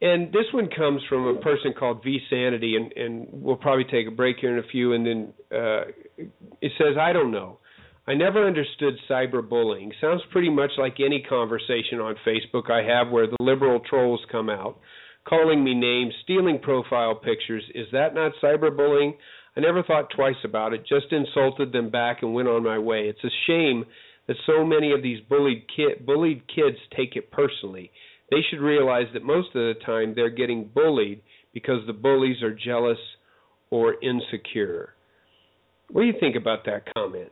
and 0.00 0.28
this 0.28 0.46
one 0.52 0.68
comes 0.76 1.00
from 1.08 1.26
a 1.26 1.40
person 1.40 1.72
called 1.78 2.02
V 2.02 2.18
Sanity 2.28 2.76
and 2.76 2.92
and 2.92 3.28
we'll 3.30 3.56
probably 3.56 3.84
take 3.84 4.06
a 4.06 4.10
break 4.10 4.36
here 4.40 4.56
in 4.56 4.64
a 4.64 4.68
few 4.68 4.92
and 4.92 5.06
then 5.06 5.32
uh, 5.52 5.84
it 6.60 6.72
says 6.78 6.96
I 7.00 7.12
don't 7.12 7.30
know 7.30 7.58
I 8.06 8.14
never 8.14 8.46
understood 8.46 8.94
cyberbullying. 9.08 9.92
Sounds 10.00 10.20
pretty 10.30 10.50
much 10.50 10.72
like 10.76 10.96
any 11.00 11.22
conversation 11.26 12.00
on 12.00 12.16
Facebook 12.26 12.70
I 12.70 12.82
have 12.82 13.10
where 13.10 13.26
the 13.26 13.36
liberal 13.40 13.80
trolls 13.80 14.20
come 14.30 14.50
out, 14.50 14.78
calling 15.26 15.64
me 15.64 15.74
names, 15.74 16.12
stealing 16.22 16.58
profile 16.58 17.14
pictures. 17.14 17.64
Is 17.74 17.86
that 17.92 18.14
not 18.14 18.32
cyberbullying? 18.42 19.14
I 19.56 19.60
never 19.60 19.82
thought 19.82 20.10
twice 20.14 20.36
about 20.44 20.74
it, 20.74 20.86
just 20.86 21.12
insulted 21.12 21.72
them 21.72 21.88
back 21.88 22.18
and 22.22 22.34
went 22.34 22.48
on 22.48 22.62
my 22.62 22.78
way. 22.78 23.08
It's 23.08 23.24
a 23.24 23.30
shame 23.46 23.86
that 24.26 24.36
so 24.46 24.64
many 24.64 24.92
of 24.92 25.02
these 25.02 25.20
bullied 25.28 25.64
kid, 25.74 26.04
bullied 26.06 26.42
kids 26.48 26.76
take 26.96 27.16
it 27.16 27.30
personally. 27.30 27.90
They 28.30 28.38
should 28.48 28.60
realize 28.60 29.06
that 29.12 29.22
most 29.22 29.48
of 29.48 29.54
the 29.54 29.74
time 29.84 30.14
they're 30.14 30.30
getting 30.30 30.70
bullied 30.74 31.20
because 31.52 31.86
the 31.86 31.92
bullies 31.92 32.42
are 32.42 32.52
jealous 32.54 32.98
or 33.70 33.96
insecure. 34.02 34.94
What 35.90 36.02
do 36.02 36.06
you 36.06 36.14
think 36.18 36.36
about 36.36 36.64
that 36.64 36.92
comment? 36.94 37.30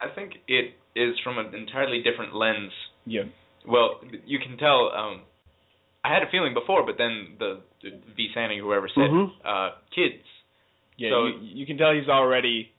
I 0.00 0.08
think 0.14 0.32
it 0.48 0.74
is 0.96 1.14
from 1.22 1.38
an 1.38 1.54
entirely 1.54 2.02
different 2.02 2.34
lens. 2.34 2.72
Yeah. 3.06 3.22
Well, 3.66 4.00
you 4.26 4.38
can 4.38 4.56
tell. 4.58 4.90
Um, 4.94 5.22
I 6.04 6.12
had 6.12 6.22
a 6.22 6.30
feeling 6.30 6.54
before, 6.54 6.84
but 6.86 6.96
then 6.98 7.36
the, 7.38 7.60
the 7.82 7.90
V 8.16 8.28
Sandy, 8.34 8.58
whoever 8.58 8.88
said, 8.88 9.10
Mhm. 9.10 9.30
uh, 9.44 9.70
kids. 9.94 10.22
Yeah, 10.96 11.10
So- 11.10 11.26
you, 11.26 11.38
you 11.40 11.66
can 11.66 11.76
tell 11.76 11.92
he's 11.94 12.08
already 12.08 12.72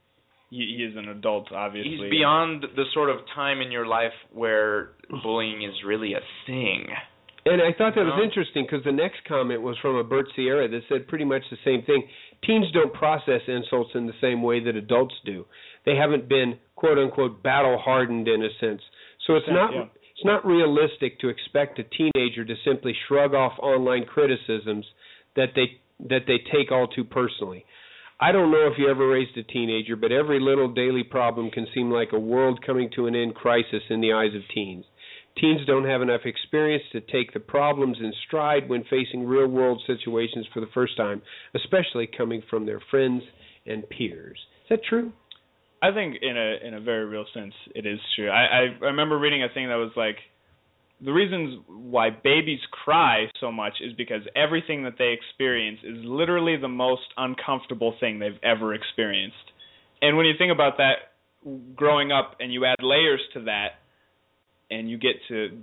he, 0.49 0.75
he 0.77 0.83
is 0.83 0.95
an 0.97 1.09
adult, 1.09 1.51
obviously. 1.51 1.97
He's 2.03 2.11
beyond 2.11 2.65
the 2.75 2.85
sort 2.93 3.09
of 3.09 3.17
time 3.35 3.61
in 3.61 3.71
your 3.71 3.85
life 3.85 4.13
where 4.33 4.91
bullying 5.23 5.63
is 5.63 5.73
really 5.85 6.13
a 6.13 6.21
thing. 6.45 6.87
And 7.45 7.61
I 7.61 7.71
thought 7.77 7.95
that 7.95 8.05
was 8.05 8.21
interesting 8.23 8.67
because 8.69 8.83
the 8.83 8.91
next 8.91 9.19
comment 9.27 9.61
was 9.61 9.77
from 9.81 9.95
a 9.95 10.03
Bert 10.03 10.25
Sierra 10.35 10.67
that 10.67 10.81
said 10.89 11.07
pretty 11.07 11.25
much 11.25 11.41
the 11.49 11.57
same 11.63 11.83
thing. 11.83 12.03
Teens 12.45 12.65
don't 12.73 12.93
process 12.93 13.41
insults 13.47 13.91
in 13.95 14.07
the 14.07 14.13
same 14.21 14.43
way 14.43 14.63
that 14.63 14.75
adults 14.75 15.15
do. 15.25 15.45
They 15.85 15.95
haven't 15.95 16.27
been 16.29 16.57
quote 16.75 16.97
unquote 16.97 17.41
battle 17.41 17.77
hardened 17.77 18.27
in 18.27 18.43
a 18.43 18.49
sense. 18.59 18.81
So 19.25 19.35
it's 19.35 19.45
Yeah, 19.47 19.53
not 19.53 19.73
yeah. 19.73 19.85
it's 20.11 20.25
not 20.25 20.45
realistic 20.45 21.19
to 21.21 21.29
expect 21.29 21.79
a 21.79 21.83
teenager 21.83 22.43
to 22.45 22.55
simply 22.65 22.93
shrug 23.07 23.33
off 23.33 23.53
online 23.59 24.05
criticisms 24.05 24.85
that 25.35 25.49
they 25.55 25.79
that 26.09 26.25
they 26.27 26.37
take 26.51 26.71
all 26.71 26.87
too 26.87 27.03
personally. 27.03 27.65
I 28.21 28.33
don't 28.33 28.51
know 28.51 28.67
if 28.67 28.77
you 28.77 28.89
ever 28.89 29.07
raised 29.07 29.37
a 29.37 29.43
teenager, 29.43 29.95
but 29.95 30.11
every 30.11 30.41
little 30.41 30.67
daily 30.67 31.03
problem 31.03 31.49
can 31.51 31.67
seem 31.73 31.89
like 31.89 32.09
a 32.11 32.19
world 32.19 32.59
coming 32.65 32.89
to 32.95 33.07
an 33.07 33.15
end 33.15 33.33
crisis 33.33 33.83
in 33.89 34.01
the 34.01 34.11
eyes 34.11 34.35
of 34.35 34.41
teens. 34.53 34.83
Teens 35.37 35.61
don't 35.65 35.85
have 35.85 36.01
enough 36.01 36.21
experience 36.25 36.83
to 36.91 36.99
take 36.99 37.31
the 37.33 37.39
problems 37.39 37.97
in 38.01 38.11
stride 38.27 38.67
when 38.67 38.83
facing 38.89 39.25
real 39.25 39.47
world 39.47 39.81
situations 39.87 40.45
for 40.53 40.59
the 40.59 40.67
first 40.73 40.97
time, 40.97 41.21
especially 41.55 42.07
coming 42.07 42.43
from 42.49 42.65
their 42.65 42.81
friends 42.91 43.23
and 43.65 43.87
peers. 43.89 44.37
Is 44.63 44.69
that 44.69 44.83
true? 44.83 45.13
I 45.81 45.93
think 45.93 46.17
in 46.21 46.35
a 46.35 46.67
in 46.67 46.73
a 46.73 46.81
very 46.81 47.05
real 47.05 47.25
sense 47.33 47.53
it 47.73 47.85
is 47.85 47.99
true. 48.17 48.29
I, 48.29 48.43
I 48.43 48.85
remember 48.85 49.17
reading 49.17 49.43
a 49.43 49.53
thing 49.53 49.69
that 49.69 49.75
was 49.75 49.91
like 49.95 50.17
the 51.01 51.11
reasons 51.11 51.63
why 51.67 52.09
babies 52.09 52.59
cry 52.83 53.25
so 53.39 53.51
much 53.51 53.73
is 53.81 53.93
because 53.93 54.21
everything 54.35 54.83
that 54.83 54.95
they 54.97 55.13
experience 55.13 55.79
is 55.83 55.97
literally 56.03 56.57
the 56.57 56.67
most 56.67 57.03
uncomfortable 57.17 57.93
thing 57.99 58.19
they've 58.19 58.39
ever 58.43 58.73
experienced. 58.73 59.35
And 60.01 60.17
when 60.17 60.25
you 60.25 60.33
think 60.37 60.51
about 60.51 60.77
that 60.77 60.95
growing 61.75 62.11
up 62.11 62.35
and 62.39 62.51
you 62.53 62.65
add 62.65 62.75
layers 62.81 63.21
to 63.33 63.41
that 63.45 63.79
and 64.69 64.89
you 64.89 64.97
get 64.97 65.15
to 65.29 65.59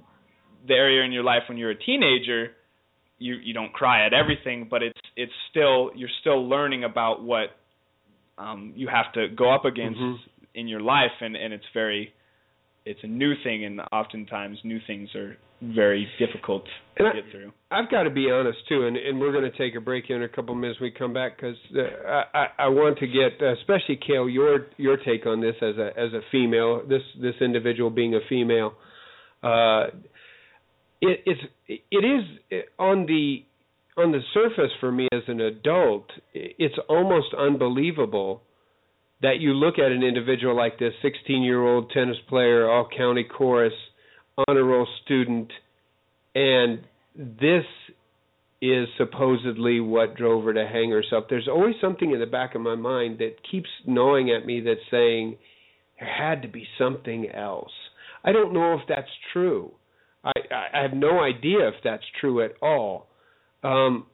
the 0.66 0.75
area 0.75 1.05
in 1.05 1.12
your 1.12 1.22
life 1.25 1.42
when 1.49 1.59
you're 1.59 1.70
a 1.70 1.79
teenager, 1.79 2.53
you 3.18 3.35
you 3.37 3.55
don't 3.55 3.72
cry 3.72 4.07
at 4.07 4.12
everything, 4.12 4.66
but 4.70 4.83
it's 4.83 5.01
it's 5.16 5.33
still 5.51 5.90
you're 5.94 6.11
still 6.20 6.49
learning 6.49 6.85
about 6.85 7.22
what 7.22 7.49
um 8.38 8.72
you 8.77 8.88
have 8.88 9.12
to 9.14 9.29
go 9.29 9.55
up 9.55 9.64
against 9.64 9.99
Mhm. 10.01 10.18
in 10.55 10.68
your 10.68 10.81
life 10.81 11.12
and 11.20 11.37
and 11.37 11.53
it's 11.55 11.66
very 11.72 12.12
it's 12.87 13.01
a 13.03 13.07
new 13.07 13.35
thing 13.44 13.64
and 13.64 13.81
oftentimes 13.92 14.59
new 14.64 14.79
things 14.87 15.09
are 15.14 15.37
very 15.62 16.07
difficult 16.18 16.64
to 16.64 16.70
And 17.05 17.09
I- 17.09 17.12
get 17.20 17.31
through. 17.31 17.53
I've 17.70 17.90
got 17.90 18.05
to 18.05 18.11
be 18.11 18.31
honest 18.31 18.59
too, 18.68 18.87
and, 18.87 18.96
and 18.96 19.18
we're 19.18 19.33
going 19.33 19.51
to 19.51 19.59
take 19.59 19.75
a 19.75 19.81
break 19.81 20.05
here 20.07 20.16
in 20.16 20.22
a 20.22 20.29
couple 20.29 20.55
of 20.55 20.61
minutes. 20.61 20.81
When 20.81 20.90
we 20.92 20.99
come 20.99 21.12
back 21.12 21.37
because 21.37 21.57
uh, 21.75 21.81
I, 22.33 22.46
I 22.59 22.68
want 22.68 22.99
to 23.01 23.07
get, 23.07 23.42
especially 23.42 23.99
Kale, 24.07 24.29
your 24.29 24.66
your 24.77 24.96
take 24.96 25.27
on 25.27 25.40
this 25.40 25.57
as 25.61 25.77
a 25.77 25.88
as 25.99 26.12
a 26.12 26.20
female. 26.31 26.83
This 26.88 27.03
this 27.20 27.35
individual 27.40 27.90
being 27.90 28.14
a 28.14 28.20
female, 28.29 28.75
uh, 29.42 29.87
it, 31.01 31.20
it's 31.27 31.40
it 31.68 32.05
is 32.05 32.62
on 32.79 33.07
the 33.07 33.42
on 34.01 34.12
the 34.12 34.20
surface 34.33 34.70
for 34.79 34.92
me 34.92 35.09
as 35.12 35.22
an 35.27 35.40
adult. 35.40 36.07
It's 36.35 36.77
almost 36.88 37.35
unbelievable 37.37 38.42
that 39.22 39.40
you 39.40 39.52
look 39.52 39.79
at 39.79 39.92
an 39.92 40.02
individual 40.02 40.57
like 40.57 40.79
this 40.79 40.92
16 41.02 41.42
year 41.42 41.62
old 41.62 41.90
tennis 41.90 42.16
player, 42.29 42.70
all 42.70 42.88
county 42.96 43.24
chorus, 43.24 43.72
honor 44.48 44.64
roll 44.64 44.87
student, 45.05 45.50
and 46.35 46.81
this 47.14 47.64
is 48.61 48.88
supposedly 48.96 49.81
what 49.81 50.16
drove 50.16 50.44
her 50.44 50.55
to 50.55 50.66
hang 50.66 50.90
herself. 50.90 51.24
There's 51.29 51.48
always 51.48 51.74
something 51.81 52.11
in 52.11 52.20
the 52.20 52.26
back 52.26 52.55
of 52.55 52.61
my 52.61 52.74
mind 52.74 53.18
that 53.18 53.37
keeps 53.50 53.68
gnawing 53.87 54.31
at 54.31 54.46
me 54.46 54.61
that's 54.61 54.81
saying 54.90 55.37
there 55.98 56.09
had 56.09 56.42
to 56.42 56.48
be 56.48 56.66
something 56.79 57.31
else. 57.31 57.72
I 58.24 58.33
don't 58.33 58.52
know 58.52 58.74
if 58.74 58.81
that's 58.88 59.11
true. 59.33 59.72
I, 60.24 60.33
I 60.74 60.83
have 60.83 60.94
no 60.94 61.20
idea 61.20 61.68
if 61.68 61.74
that's 61.85 62.02
true 62.20 62.44
at 62.44 62.52
all. 62.61 63.09
Um, 63.62 64.07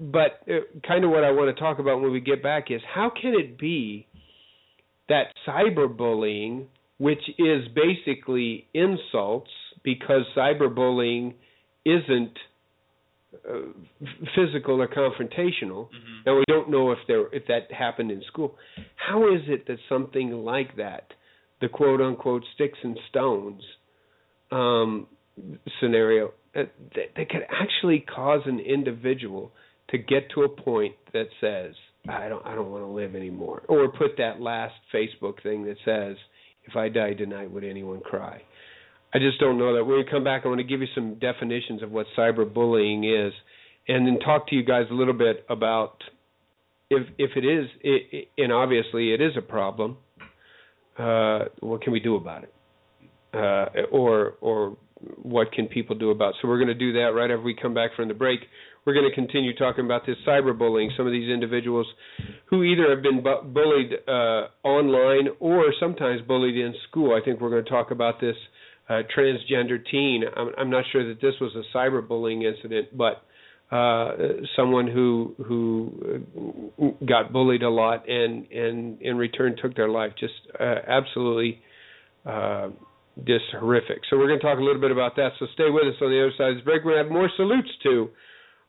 but 0.00 0.42
uh, 0.48 0.60
kind 0.86 1.04
of 1.04 1.10
what 1.10 1.24
I 1.24 1.30
want 1.30 1.54
to 1.54 1.60
talk 1.60 1.78
about 1.78 2.00
when 2.00 2.12
we 2.12 2.20
get 2.20 2.42
back 2.42 2.70
is 2.70 2.80
how 2.94 3.10
can 3.10 3.34
it 3.34 3.58
be 3.58 4.06
that 5.08 5.32
cyberbullying, 5.46 6.66
which 6.98 7.22
is 7.38 7.66
basically 7.74 8.66
insults, 8.74 9.50
because 9.82 10.22
cyberbullying 10.36 11.34
isn't 11.84 12.36
uh, 13.48 13.58
physical 14.34 14.80
or 14.80 14.88
confrontational. 14.88 15.88
Mhm. 15.90 16.26
Now 16.26 16.36
we 16.38 16.44
don't 16.48 16.70
know 16.70 16.92
if 16.92 16.98
there 17.06 17.26
if 17.32 17.46
that 17.46 17.70
happened 17.70 18.10
in 18.10 18.22
school. 18.22 18.56
How 18.96 19.32
is 19.34 19.42
it 19.48 19.66
that 19.66 19.78
something 19.88 20.32
like 20.44 20.76
that, 20.76 21.12
the 21.60 21.68
quote 21.68 22.00
unquote 22.00 22.44
sticks 22.54 22.78
and 22.82 22.98
stones 23.10 23.62
um, 24.50 25.06
scenario, 25.78 26.28
uh, 26.56 26.64
that, 26.94 27.08
that 27.16 27.28
could 27.28 27.46
actually 27.50 28.00
cause 28.00 28.42
an 28.46 28.60
individual 28.60 29.52
to 29.90 29.98
get 29.98 30.30
to 30.34 30.42
a 30.42 30.48
point 30.48 30.94
that 31.12 31.28
says, 31.40 31.74
I 32.08 32.28
don't 32.28 32.44
I 32.46 32.54
don't 32.54 32.70
want 32.70 32.84
to 32.84 32.88
live 32.88 33.14
anymore, 33.14 33.62
or 33.68 33.88
put 33.88 34.16
that 34.18 34.40
last 34.40 34.74
Facebook 34.94 35.42
thing 35.42 35.64
that 35.64 35.76
says, 35.84 36.16
if 36.64 36.76
I 36.76 36.88
die 36.88 37.14
tonight, 37.14 37.50
would 37.50 37.64
anyone 37.64 38.00
cry? 38.00 38.42
I 39.12 39.18
just 39.18 39.40
don't 39.40 39.58
know 39.58 39.74
that. 39.74 39.84
When 39.84 39.98
we 39.98 40.04
come 40.10 40.24
back, 40.24 40.42
I 40.44 40.48
want 40.48 40.58
to 40.58 40.64
give 40.64 40.80
you 40.80 40.86
some 40.94 41.14
definitions 41.18 41.82
of 41.82 41.90
what 41.90 42.06
cyberbullying 42.16 43.26
is, 43.28 43.32
and 43.88 44.06
then 44.06 44.18
talk 44.20 44.48
to 44.48 44.54
you 44.54 44.64
guys 44.64 44.86
a 44.90 44.94
little 44.94 45.14
bit 45.14 45.44
about 45.48 46.02
if 46.90 47.06
if 47.18 47.30
it 47.36 47.44
is, 47.44 47.68
it, 47.82 48.28
and 48.38 48.52
obviously 48.52 49.12
it 49.12 49.20
is 49.20 49.32
a 49.36 49.42
problem. 49.42 49.96
Uh, 50.98 51.44
what 51.60 51.82
can 51.82 51.92
we 51.92 52.00
do 52.00 52.16
about 52.16 52.44
it? 52.44 52.54
Uh, 53.32 53.86
or 53.92 54.34
or 54.40 54.76
what 55.22 55.52
can 55.52 55.66
people 55.66 55.96
do 55.96 56.10
about. 56.10 56.30
It? 56.30 56.36
So 56.42 56.48
we're 56.48 56.58
going 56.58 56.68
to 56.68 56.74
do 56.74 56.92
that 56.94 57.12
right 57.14 57.30
after 57.30 57.40
we 57.40 57.54
come 57.54 57.74
back 57.74 57.94
from 57.94 58.08
the 58.08 58.14
break. 58.14 58.40
We're 58.88 58.94
going 58.94 59.10
to 59.10 59.14
continue 59.14 59.54
talking 59.54 59.84
about 59.84 60.06
this 60.06 60.16
cyberbullying. 60.26 60.88
Some 60.96 61.06
of 61.06 61.12
these 61.12 61.28
individuals 61.28 61.86
who 62.46 62.62
either 62.62 62.88
have 62.88 63.02
been 63.02 63.22
bu- 63.22 63.42
bullied 63.52 63.92
uh, 64.08 64.48
online 64.66 65.28
or 65.40 65.74
sometimes 65.78 66.22
bullied 66.22 66.56
in 66.56 66.72
school. 66.88 67.14
I 67.14 67.22
think 67.22 67.38
we're 67.38 67.50
going 67.50 67.64
to 67.64 67.68
talk 67.68 67.90
about 67.90 68.18
this 68.18 68.34
uh, 68.88 69.02
transgender 69.14 69.76
teen. 69.90 70.22
I'm, 70.34 70.52
I'm 70.56 70.70
not 70.70 70.84
sure 70.90 71.06
that 71.06 71.20
this 71.20 71.34
was 71.38 71.54
a 71.54 71.76
cyberbullying 71.76 72.50
incident, 72.50 72.96
but 72.96 73.22
uh, 73.70 74.12
someone 74.56 74.86
who 74.86 75.34
who 75.46 76.24
uh, 76.80 77.04
got 77.04 77.30
bullied 77.30 77.62
a 77.62 77.68
lot 77.68 78.08
and 78.08 78.50
and 78.50 79.02
in 79.02 79.18
return 79.18 79.54
took 79.60 79.76
their 79.76 79.90
life. 79.90 80.12
Just 80.18 80.32
uh, 80.58 80.76
absolutely 80.88 81.60
uh, 82.24 82.70
just 83.26 83.44
horrific. 83.52 83.98
So 84.08 84.16
we're 84.16 84.28
going 84.28 84.40
to 84.40 84.46
talk 84.46 84.58
a 84.58 84.62
little 84.62 84.80
bit 84.80 84.92
about 84.92 85.14
that. 85.16 85.32
So 85.38 85.44
stay 85.52 85.68
with 85.68 85.88
us 85.88 86.00
on 86.00 86.08
the 86.10 86.22
other 86.22 86.32
side 86.38 86.52
of 86.52 86.54
this 86.54 86.64
break. 86.64 86.84
To 86.84 86.88
have 86.96 87.10
more 87.10 87.28
salutes 87.36 87.68
too, 87.82 88.08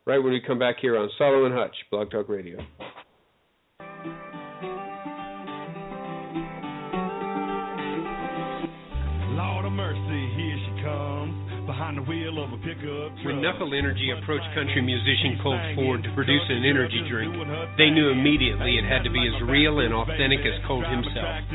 right 0.10 0.18
when 0.18 0.34
we 0.34 0.42
come 0.42 0.58
back 0.58 0.78
here 0.82 0.98
on 0.98 1.08
Salo 1.20 1.46
and 1.46 1.54
Hutch, 1.54 1.76
Blog 1.92 2.10
Talk 2.10 2.30
Radio. 2.30 2.58
When 11.90 13.42
Knuckle 13.42 13.74
Energy 13.74 14.14
approached 14.14 14.46
country 14.54 14.78
musician 14.78 15.42
Colt 15.42 15.58
Ford 15.74 16.06
to 16.06 16.14
produce 16.14 16.46
an 16.46 16.62
energy 16.62 17.02
drink, 17.10 17.34
they 17.82 17.90
knew 17.90 18.14
immediately 18.14 18.78
it 18.78 18.86
had 18.86 19.02
to 19.02 19.10
be 19.10 19.26
as 19.26 19.34
real 19.50 19.82
and 19.82 19.90
authentic 19.98 20.46
as 20.46 20.54
Colt 20.70 20.86
himself. 20.86 21.50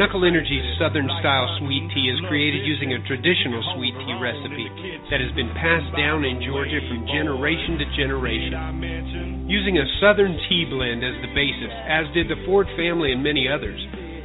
Knuckle 0.00 0.24
Energy's 0.24 0.64
Southern 0.80 1.12
style 1.20 1.44
sweet 1.60 1.92
tea 1.92 2.08
is 2.08 2.16
created 2.24 2.64
using 2.64 2.96
a 2.96 3.04
traditional 3.04 3.60
sweet 3.76 3.92
tea 4.00 4.16
recipe 4.16 4.64
that 5.12 5.20
has 5.20 5.36
been 5.36 5.52
passed 5.52 5.92
down 5.92 6.24
in 6.24 6.40
Georgia 6.40 6.80
from 6.88 7.04
generation 7.12 7.76
to 7.76 7.84
generation. 8.00 9.44
Using 9.44 9.76
a 9.76 9.84
Southern 10.00 10.40
tea 10.48 10.64
blend 10.64 11.04
as 11.04 11.20
the 11.20 11.28
basis, 11.36 11.72
as 11.84 12.08
did 12.16 12.32
the 12.32 12.40
Ford 12.48 12.64
family 12.80 13.12
and 13.12 13.20
many 13.20 13.44
others, 13.44 13.76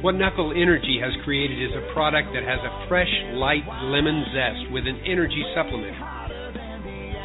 what 0.02 0.18
Knuckle 0.18 0.50
Energy 0.50 0.98
has 0.98 1.14
created 1.22 1.62
is 1.62 1.70
a 1.78 1.94
product 1.94 2.34
that 2.34 2.42
has 2.42 2.58
a 2.58 2.74
fresh, 2.90 3.10
light 3.38 3.62
lemon 3.86 4.26
zest 4.34 4.66
with 4.74 4.82
an 4.90 4.98
energy 5.06 5.46
supplement. 5.54 5.94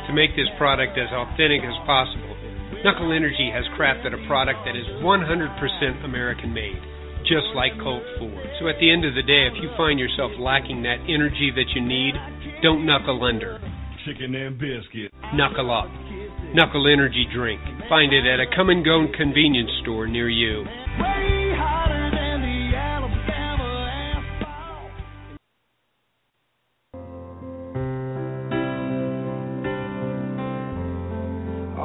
To 0.06 0.14
make 0.14 0.38
this 0.38 0.48
product 0.62 0.94
as 0.94 1.10
authentic 1.10 1.66
as 1.66 1.74
possible, 1.90 2.38
Knuckle 2.86 3.10
Energy 3.10 3.50
has 3.50 3.66
crafted 3.74 4.14
a 4.14 4.22
product 4.30 4.62
that 4.70 4.78
is 4.78 4.86
100% 5.02 6.06
American 6.06 6.54
made, 6.54 6.78
just 7.26 7.50
like 7.58 7.74
Colt 7.82 8.06
Ford. 8.22 8.46
So 8.62 8.70
at 8.70 8.78
the 8.78 8.94
end 8.94 9.10
of 9.10 9.18
the 9.18 9.26
day, 9.26 9.50
if 9.50 9.58
you 9.58 9.74
find 9.74 9.98
yourself 9.98 10.30
lacking 10.38 10.86
that 10.86 11.02
energy 11.10 11.50
that 11.58 11.74
you 11.74 11.82
need, 11.82 12.14
don't 12.62 12.86
knuckle 12.86 13.26
under. 13.26 13.58
Chicken 14.06 14.38
and 14.38 14.54
biscuit. 14.54 15.10
Knuckle 15.34 15.74
up. 15.74 15.90
Knuckle 16.54 16.86
Energy 16.86 17.26
Drink. 17.34 17.60
Find 17.90 18.14
it 18.14 18.30
at 18.30 18.38
a 18.40 18.46
come 18.56 18.70
and 18.70 18.86
go 18.86 19.10
convenience 19.18 19.74
store 19.82 20.06
near 20.06 20.30
you. 20.30 20.64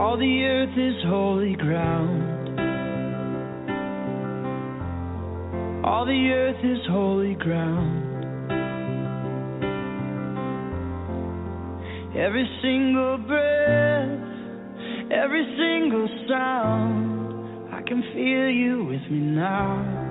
All 0.03 0.19
the 0.19 0.43
earth 0.43 0.77
is 0.77 1.01
holy 1.07 1.55
ground. 1.55 2.59
All 5.87 6.05
the 6.05 6.29
earth 6.33 6.65
is 6.65 6.85
holy 6.91 7.35
ground. 7.35 8.25
Every 12.17 12.49
single 12.61 13.19
breath, 13.19 15.12
every 15.12 15.45
single 15.57 16.09
sound, 16.29 17.73
I 17.73 17.83
can 17.83 18.03
feel 18.12 18.51
you 18.51 18.85
with 18.85 19.09
me 19.09 19.21
now. 19.21 20.02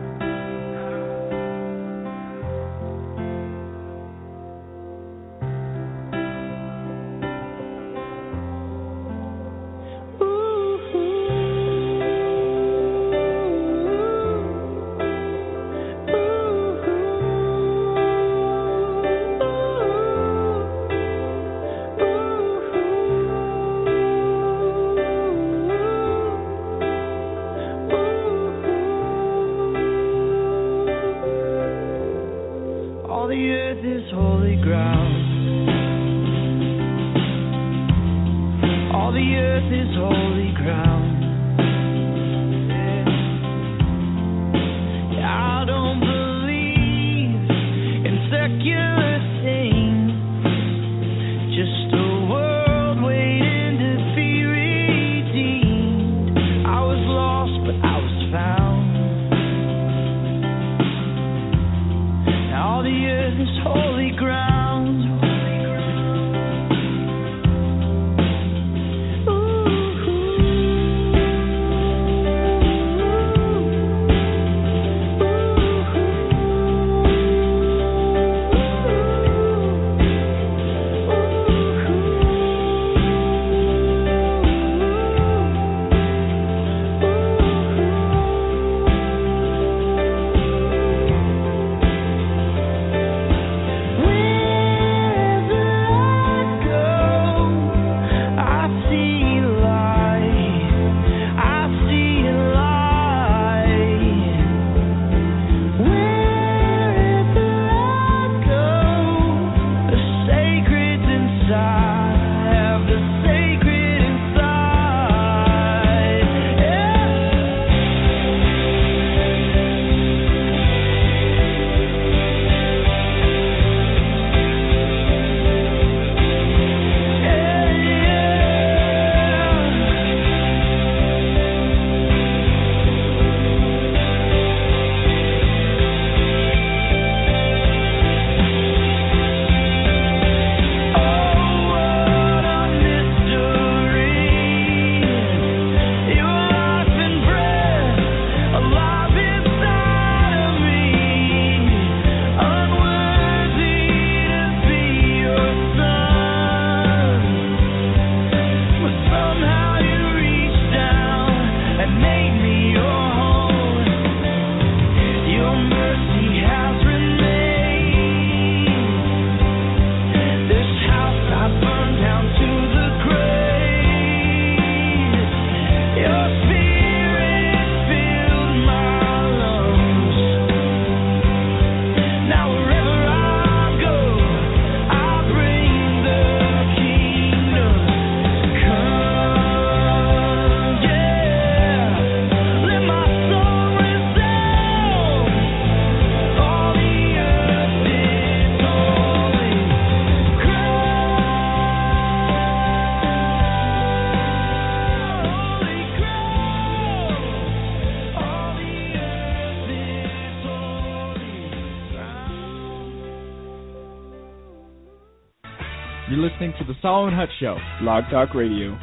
Salo 217.12 217.20
and 217.20 217.30
Hutch 217.30 217.40
Show, 217.40 217.58
Blog 217.84 218.04
Talk 218.10 218.36
Radio. 218.36 218.78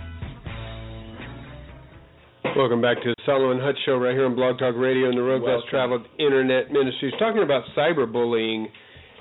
Welcome 2.56 2.82
back 2.82 2.98
to 3.02 3.08
the 3.08 3.22
Salo 3.24 3.52
and 3.52 3.60
Hutch 3.60 3.76
Show 3.86 3.96
right 3.96 4.12
here 4.12 4.26
on 4.26 4.34
Blog 4.34 4.58
Talk 4.58 4.74
Radio 4.76 5.08
and 5.08 5.16
the 5.16 5.22
Road 5.22 5.42
Less 5.42 5.62
Traveled 5.70 6.06
Internet 6.18 6.70
Ministries. 6.70 7.14
Talking 7.18 7.42
about 7.42 7.62
cyberbullying 7.76 8.66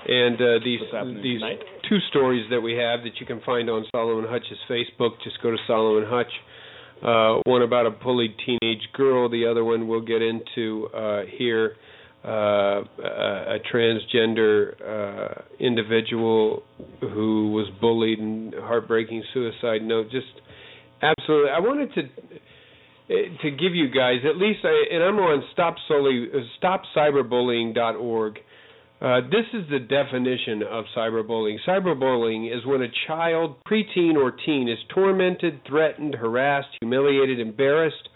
and 0.06 0.36
uh, 0.36 0.64
these 0.64 0.80
these 1.22 1.40
tonight? 1.40 1.58
two 1.88 1.98
stories 2.10 2.44
that 2.50 2.60
we 2.60 2.72
have 2.72 3.00
that 3.04 3.12
you 3.18 3.24
can 3.24 3.40
find 3.46 3.70
on 3.70 3.86
Salo 3.92 4.18
and 4.18 4.28
Hutch's 4.28 4.58
Facebook. 4.68 5.12
Just 5.24 5.40
go 5.42 5.50
to 5.50 5.58
Salo 5.66 5.98
and 5.98 6.06
Hutch. 6.06 6.32
Uh, 7.02 7.40
one 7.46 7.62
about 7.62 7.86
a 7.86 7.90
bullied 7.90 8.34
teenage 8.44 8.88
girl. 8.92 9.30
The 9.30 9.46
other 9.46 9.64
one 9.64 9.88
we'll 9.88 10.04
get 10.04 10.20
into 10.20 10.88
uh, 10.94 11.22
here. 11.38 11.76
Uh, 12.24 12.82
a, 13.04 13.58
transgender 13.72 14.74
uh, 14.82 15.40
individual 15.60 16.64
who 17.00 17.52
was 17.52 17.68
bullied 17.80 18.18
and 18.18 18.52
heartbreaking 18.54 19.22
suicide 19.32 19.82
note. 19.82 20.10
Just 20.10 20.26
absolutely, 21.00 21.50
I 21.50 21.60
wanted 21.60 21.94
to 21.94 22.02
to 23.08 23.50
give 23.50 23.74
you 23.74 23.88
guys 23.88 24.18
at 24.28 24.36
least, 24.36 24.60
I, 24.64 24.94
and 24.94 25.02
I'm 25.02 25.16
on 25.16 25.42
stop 25.52 25.76
solely 25.86 26.26
stopcyberbullying.org. 26.62 28.38
Uh, 29.00 29.20
this 29.30 29.46
is 29.54 29.68
the 29.70 29.78
definition 29.78 30.62
of 30.68 30.84
cyberbullying. 30.96 31.56
Cyberbullying 31.66 32.54
is 32.54 32.66
when 32.66 32.82
a 32.82 32.88
child, 33.06 33.56
preteen, 33.70 34.16
or 34.16 34.32
teen 34.44 34.68
is 34.68 34.78
tormented, 34.92 35.60
threatened, 35.68 36.16
harassed, 36.16 36.68
humiliated, 36.80 37.38
embarrassed, 37.38 38.08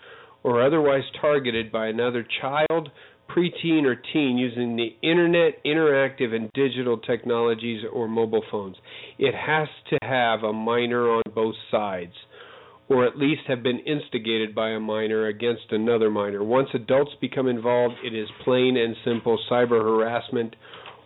or 0.42 0.60
otherwise 0.60 1.04
targeted 1.20 1.70
by 1.70 1.86
another 1.86 2.26
child, 2.40 2.90
preteen 3.34 3.84
or 3.84 3.96
teen 4.12 4.36
using 4.36 4.76
the 4.76 4.94
internet, 5.06 5.62
interactive, 5.64 6.34
and 6.34 6.50
digital 6.52 6.98
technologies 6.98 7.82
or 7.92 8.08
mobile 8.08 8.44
phones. 8.50 8.76
It 9.18 9.34
has 9.34 9.68
to 9.90 9.98
have 10.02 10.42
a 10.42 10.52
minor 10.52 11.10
on 11.10 11.22
both 11.34 11.54
sides, 11.70 12.12
or 12.88 13.06
at 13.06 13.16
least 13.16 13.42
have 13.48 13.62
been 13.62 13.78
instigated 13.80 14.54
by 14.54 14.70
a 14.70 14.80
minor 14.80 15.26
against 15.26 15.70
another 15.70 16.10
minor. 16.10 16.44
Once 16.44 16.68
adults 16.74 17.12
become 17.20 17.48
involved, 17.48 17.94
it 18.04 18.14
is 18.14 18.28
plain 18.44 18.76
and 18.76 18.94
simple 19.04 19.38
cyber 19.50 19.82
harassment 19.82 20.54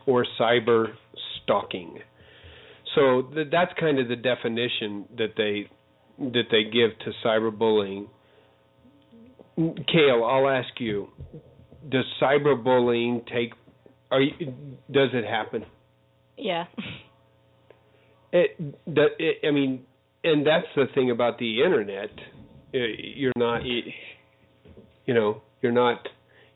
or 0.07 0.27
cyber 0.39 0.87
stalking. 1.43 1.99
So 2.95 3.23
th- 3.35 3.49
that's 3.53 3.73
kind 3.79 3.99
of 3.99 4.09
the 4.09 4.17
definition 4.17 5.05
that 5.19 5.35
they 5.37 5.69
that 6.19 6.45
they 6.51 6.65
give 6.65 6.99
to 7.01 7.13
cyberbullying. 7.25 8.07
Kale, 9.57 10.25
I'll 10.25 10.49
ask 10.49 10.69
you 10.79 11.09
does 11.89 12.05
cyberbullying 12.21 13.27
take? 13.27 13.53
Are 14.11 14.21
you, 14.21 14.33
does 14.91 15.11
it 15.13 15.25
happen? 15.25 15.65
Yeah. 16.37 16.65
It, 18.33 18.51
it, 18.87 19.37
I 19.47 19.51
mean, 19.51 19.85
and 20.25 20.47
that's 20.47 20.67
the 20.75 20.87
thing 20.95 21.11
about 21.11 21.39
the 21.39 21.63
internet. 21.63 22.11
Uh, 22.75 22.79
you're 22.99 23.33
not, 23.37 23.65
you 23.65 25.15
know, 25.15 25.43
you're 25.63 25.73
not. 25.73 26.07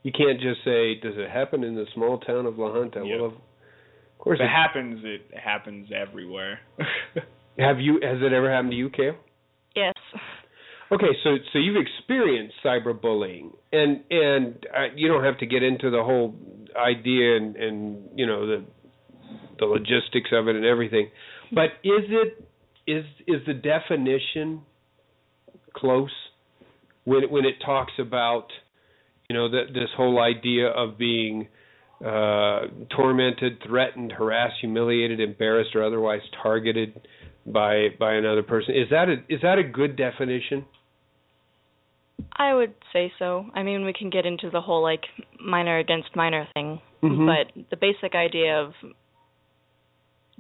You 0.03 0.13
can't 0.13 0.41
just 0.41 0.65
say, 0.65 0.95
"Does 0.97 1.15
it 1.17 1.31
happen 1.31 1.63
in 1.63 1.75
the 1.75 1.87
small 1.95 2.19
town 2.19 2.47
of 2.47 2.59
La 2.59 2.73
Junta?" 2.73 3.03
Yep. 3.05 3.21
Well, 3.21 3.27
of 3.27 4.19
course, 4.19 4.39
if 4.41 4.43
it, 4.43 4.45
it 4.45 4.51
happens. 4.51 5.01
It 5.05 5.39
happens 5.39 5.91
everywhere. 5.95 6.61
Have 7.59 7.81
you? 7.81 8.01
Has 8.03 8.19
it 8.21 8.33
ever 8.33 8.51
happened 8.51 8.73
to 8.73 8.77
you, 8.77 8.91
Kale? 8.91 9.17
Okay, 10.93 11.17
so 11.23 11.37
so 11.53 11.59
you've 11.59 11.77
experienced 11.77 12.57
cyberbullying, 12.65 13.55
and 13.73 14.03
and 14.11 14.67
uh, 14.75 14.87
you 14.97 15.07
don't 15.07 15.23
have 15.23 15.39
to 15.39 15.47
get 15.47 15.63
into 15.63 15.89
the 15.91 16.03
whole 16.03 16.35
idea 16.77 17.37
and 17.37 17.57
and 17.57 18.09
you 18.17 18.27
know 18.27 18.47
the 18.47 18.65
the 19.61 19.67
logistics 19.67 20.31
of 20.33 20.49
it 20.49 20.57
and 20.57 20.65
everything, 20.65 21.11
but 21.53 21.67
is 21.85 22.05
it 22.09 22.45
is 22.89 23.05
is 23.29 23.41
the 23.47 23.55
definition 23.55 24.63
close 25.77 26.11
when 27.05 27.31
when 27.31 27.45
it 27.45 27.55
talks 27.65 27.93
about 28.01 28.49
you 29.29 29.37
know 29.37 29.49
this 29.49 29.91
whole 29.97 30.21
idea 30.21 30.67
of 30.67 30.99
being 30.99 31.47
uh, 32.05 32.63
tormented, 32.97 33.59
threatened, 33.65 34.11
harassed, 34.11 34.55
humiliated, 34.61 35.21
embarrassed, 35.21 35.77
or 35.77 35.85
otherwise 35.85 36.23
targeted 36.43 37.01
by 37.47 37.89
by 37.99 38.15
another 38.15 38.43
person. 38.43 38.75
Is 38.75 38.89
that 38.91 39.09
a 39.09 39.15
is 39.33 39.41
that 39.43 39.59
a 39.59 39.63
good 39.63 39.97
definition? 39.97 40.65
I 42.37 42.55
would 42.55 42.75
say 42.93 43.13
so. 43.19 43.47
I 43.55 43.63
mean, 43.63 43.85
we 43.85 43.93
can 43.93 44.11
get 44.11 44.27
into 44.27 44.51
the 44.51 44.61
whole 44.61 44.83
like 44.83 45.03
minor 45.45 45.79
against 45.79 46.15
minor 46.15 46.47
thing, 46.55 46.81
mm-hmm. 47.03 47.27
but 47.27 47.69
the 47.71 47.77
basic 47.77 48.15
idea 48.15 48.61
of 48.61 48.73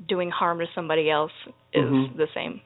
doing 0.09 0.31
harm 0.31 0.59
to 0.59 0.66
somebody 0.74 1.11
else 1.11 1.33
is 1.72 1.85
mm-hmm. 1.85 2.16
the 2.16 2.26
same. 2.35 2.61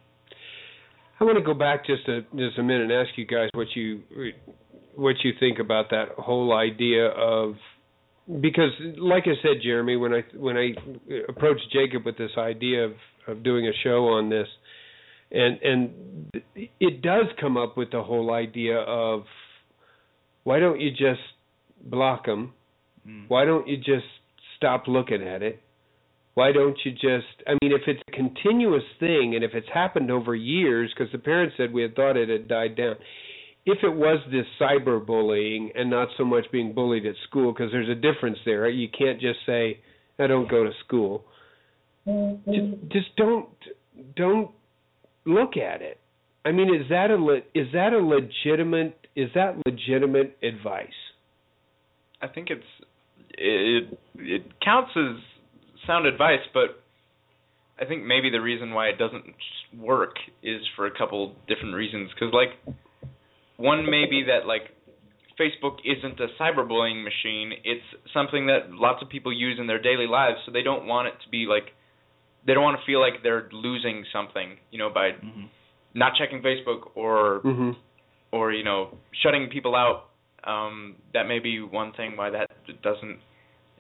I 1.21 1.25
want 1.25 1.39
to 1.39 1.45
go 1.45 1.55
back 1.55 1.87
just 1.87 2.09
a 2.09 2.23
just 2.37 2.59
a 2.59 2.63
minute 2.63 2.91
and 2.91 2.93
ask 2.93 3.11
you 3.17 3.27
guys 3.27 3.49
what 3.55 3.69
you 3.75 4.03
what 4.97 5.17
you 5.23 5.33
think 5.39 5.59
about 5.59 5.91
that 5.91 6.09
whole 6.19 6.53
idea 6.53 7.09
of 7.09 7.55
because 8.41 8.71
like 8.99 9.25
I 9.27 9.41
said 9.43 9.63
Jeremy 9.63 9.97
when 9.97 10.13
I 10.13 10.25
when 10.35 10.57
I 10.57 10.75
approached 11.29 11.71
Jacob 11.73 12.05
with 12.05 12.19
this 12.19 12.33
idea 12.37 12.85
of 12.87 12.93
of 13.27 13.43
doing 13.43 13.67
a 13.67 13.73
show 13.83 14.09
on 14.09 14.29
this 14.29 14.49
and 15.35 15.63
and 15.63 15.91
it 16.55 17.03
does 17.03 17.27
come 17.41 17.57
up 17.57 17.77
with 17.77 17.91
the 17.91 18.03
whole 18.03 18.33
idea 18.33 18.79
of 18.79 19.25
why 20.45 20.61
don't 20.61 20.81
you 20.81 20.91
just 20.91 21.21
block 21.85 22.27
them? 22.27 22.53
Mm. 23.07 23.25
Why 23.29 23.45
don't 23.45 23.67
you 23.67 23.77
just 23.77 24.07
stop 24.57 24.85
looking 24.87 25.23
at 25.23 25.43
it? 25.43 25.61
Why 26.35 26.53
don't 26.53 26.77
you 26.85 26.93
just? 26.93 27.27
I 27.47 27.53
mean, 27.63 27.73
if 27.73 27.83
it's 27.87 28.03
a 28.09 28.13
continuous 28.13 28.83
thing 28.99 29.35
and 29.35 29.45
if 29.45 29.53
it's 29.55 29.69
happened 29.73 30.11
over 30.11 30.35
years, 30.35 30.93
because 30.97 31.11
the 31.13 31.19
parents 31.19 31.55
said 31.57 31.73
we 31.73 31.83
had 31.83 31.95
thought 31.95 32.17
it 32.17 32.29
had 32.29 32.49
died 32.49 32.77
down. 32.77 32.97
If 33.67 33.79
it 33.83 33.95
was 33.95 34.19
this 34.31 34.45
cyberbullying 34.61 35.69
and 35.75 35.89
not 35.89 36.09
so 36.19 36.25
much 36.25 36.45
being 36.53 36.75
bullied 36.75 37.07
at 37.07 37.15
school, 37.29 37.53
because 37.53 37.73
there's 37.73 37.89
a 37.89 37.95
difference 37.95 38.39
there. 38.45 38.69
You 38.69 38.89
can't 38.89 39.21
just 39.21 39.39
say, 39.47 39.81
"I 40.19 40.27
don't 40.27 40.51
go 40.51 40.65
to 40.65 40.73
school." 40.85 41.25
Just, 42.07 42.93
just 42.93 43.17
don't 43.17 43.49
don't 44.17 44.51
look 45.25 45.57
at 45.57 45.83
it. 45.83 45.99
I 46.45 46.53
mean, 46.53 46.75
is 46.75 46.89
that 46.91 47.11
a 47.11 47.17
le- 47.17 47.43
is 47.55 47.69
that 47.73 47.93
a 47.93 47.99
legitimate 47.99 48.99
is 49.17 49.31
that 49.35 49.57
legitimate 49.67 50.37
advice? 50.43 50.89
I 52.21 52.29
think 52.29 52.49
it's 52.51 52.63
it 53.31 53.99
it 54.17 54.43
counts 54.63 54.91
as 54.97 55.17
sound 55.87 56.07
advice, 56.07 56.45
but 56.53 56.83
I 57.81 57.87
think 57.87 58.05
maybe 58.05 58.31
the 58.31 58.41
reason 58.41 58.73
why 58.73 58.89
it 58.89 58.99
doesn't 58.99 59.25
work 59.79 60.17
is 60.43 60.61
for 60.77 60.87
a 60.87 60.97
couple 60.97 61.35
different 61.49 61.75
reasons. 61.75 62.11
Because 62.15 62.33
like 62.33 62.77
one 63.57 63.89
may 63.91 64.05
be 64.09 64.25
that 64.27 64.47
like 64.47 64.71
Facebook 65.41 65.79
isn't 65.85 66.21
a 66.21 66.29
cyberbullying 66.41 67.03
machine; 67.03 67.53
it's 67.65 68.13
something 68.13 68.47
that 68.47 68.71
lots 68.71 69.03
of 69.03 69.09
people 69.09 69.33
use 69.33 69.59
in 69.59 69.67
their 69.67 69.81
daily 69.81 70.07
lives, 70.07 70.37
so 70.45 70.53
they 70.53 70.63
don't 70.63 70.87
want 70.87 71.09
it 71.09 71.15
to 71.25 71.29
be 71.31 71.47
like 71.49 71.73
they 72.47 72.55
don't 72.55 72.63
want 72.63 72.79
to 72.79 72.87
feel 72.87 73.01
like 73.01 73.23
they're 73.23 73.49
losing 73.53 74.05
something, 74.13 74.57
you 74.71 74.79
know, 74.79 74.91
by 74.93 75.11
mm-hmm. 75.11 75.45
not 75.95 76.13
checking 76.19 76.43
Facebook 76.43 76.91
or 76.95 77.41
mm-hmm. 77.45 77.71
or 78.33 78.53
you 78.53 78.65
know 78.65 78.97
shutting 79.23 79.49
people 79.51 79.75
out. 79.75 80.11
Um, 80.45 80.97
that 81.15 81.27
may 81.27 81.39
be 81.39 81.61
one 81.63 81.93
thing 81.93 82.17
why 82.17 82.31
that 82.31 82.51
doesn't 82.83 83.19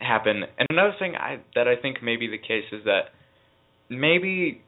happen. 0.01 0.43
And 0.59 0.67
another 0.71 0.95
thing 0.99 1.15
I 1.15 1.41
that 1.55 1.69
I 1.69 1.77
think 1.77 2.03
may 2.03 2.17
be 2.17 2.27
the 2.27 2.39
case 2.39 2.65
is 2.73 2.85
that 2.85 3.12
maybe 3.89 4.62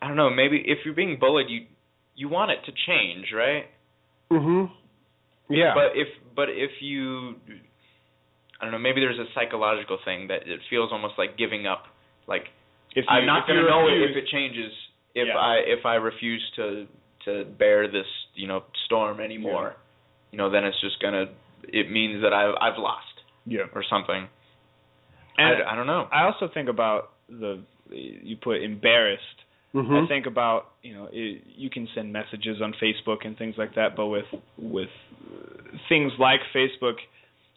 I 0.00 0.08
don't 0.08 0.16
know, 0.16 0.30
maybe 0.30 0.62
if 0.64 0.78
you're 0.84 0.94
being 0.94 1.18
bullied, 1.20 1.48
you 1.48 1.66
you 2.14 2.28
want 2.28 2.50
it 2.52 2.58
to 2.66 2.72
change, 2.86 3.26
right? 3.34 3.66
Mhm. 4.30 4.70
Yeah. 5.50 5.74
But 5.74 5.92
if 5.94 6.08
but 6.34 6.48
if 6.48 6.70
you 6.80 7.36
I 8.60 8.64
don't 8.64 8.72
know, 8.72 8.78
maybe 8.78 9.00
there's 9.00 9.18
a 9.18 9.26
psychological 9.34 9.98
thing 10.04 10.28
that 10.28 10.46
it 10.46 10.60
feels 10.70 10.90
almost 10.92 11.14
like 11.18 11.36
giving 11.36 11.66
up. 11.66 11.84
Like 12.26 12.44
if 12.94 13.04
I'm 13.08 13.26
not 13.26 13.46
going 13.46 13.58
to 13.62 13.68
know 13.68 13.86
if 13.88 14.16
it 14.16 14.26
changes 14.28 14.72
if 15.14 15.28
Yeah. 15.28 15.36
I 15.38 15.54
if 15.66 15.86
I 15.86 15.94
refuse 15.96 16.42
to 16.56 16.86
to 17.24 17.44
bear 17.44 17.88
this 17.88 18.06
you 18.34 18.46
know 18.46 18.64
storm 18.86 19.20
anymore, 19.20 19.76
you 20.30 20.38
know 20.38 20.50
then 20.50 20.64
it's 20.64 20.80
just 20.80 21.00
gonna 21.00 21.26
it 21.68 21.90
means 21.90 22.22
that 22.22 22.32
I've 22.32 22.54
I've 22.60 22.78
lost 22.78 23.16
Yeah. 23.46 23.66
or 23.74 23.82
something. 23.88 24.28
And 25.38 25.62
I, 25.62 25.72
I 25.72 25.76
don't 25.76 25.86
know. 25.86 26.08
I 26.12 26.24
also 26.24 26.48
think 26.52 26.68
about 26.68 27.10
the 27.28 27.62
you 27.90 28.36
put 28.36 28.62
embarrassed. 28.62 29.22
Mhm. 29.74 30.04
I 30.04 30.08
think 30.08 30.26
about 30.26 30.70
you 30.82 30.94
know 30.94 31.08
it, 31.12 31.42
you 31.56 31.68
can 31.70 31.88
send 31.94 32.12
messages 32.12 32.60
on 32.62 32.74
Facebook 32.74 33.24
and 33.26 33.36
things 33.36 33.56
like 33.58 33.74
that, 33.74 33.96
but 33.96 34.06
with 34.06 34.26
with 34.58 34.90
things 35.88 36.12
like 36.18 36.40
Facebook, 36.54 36.96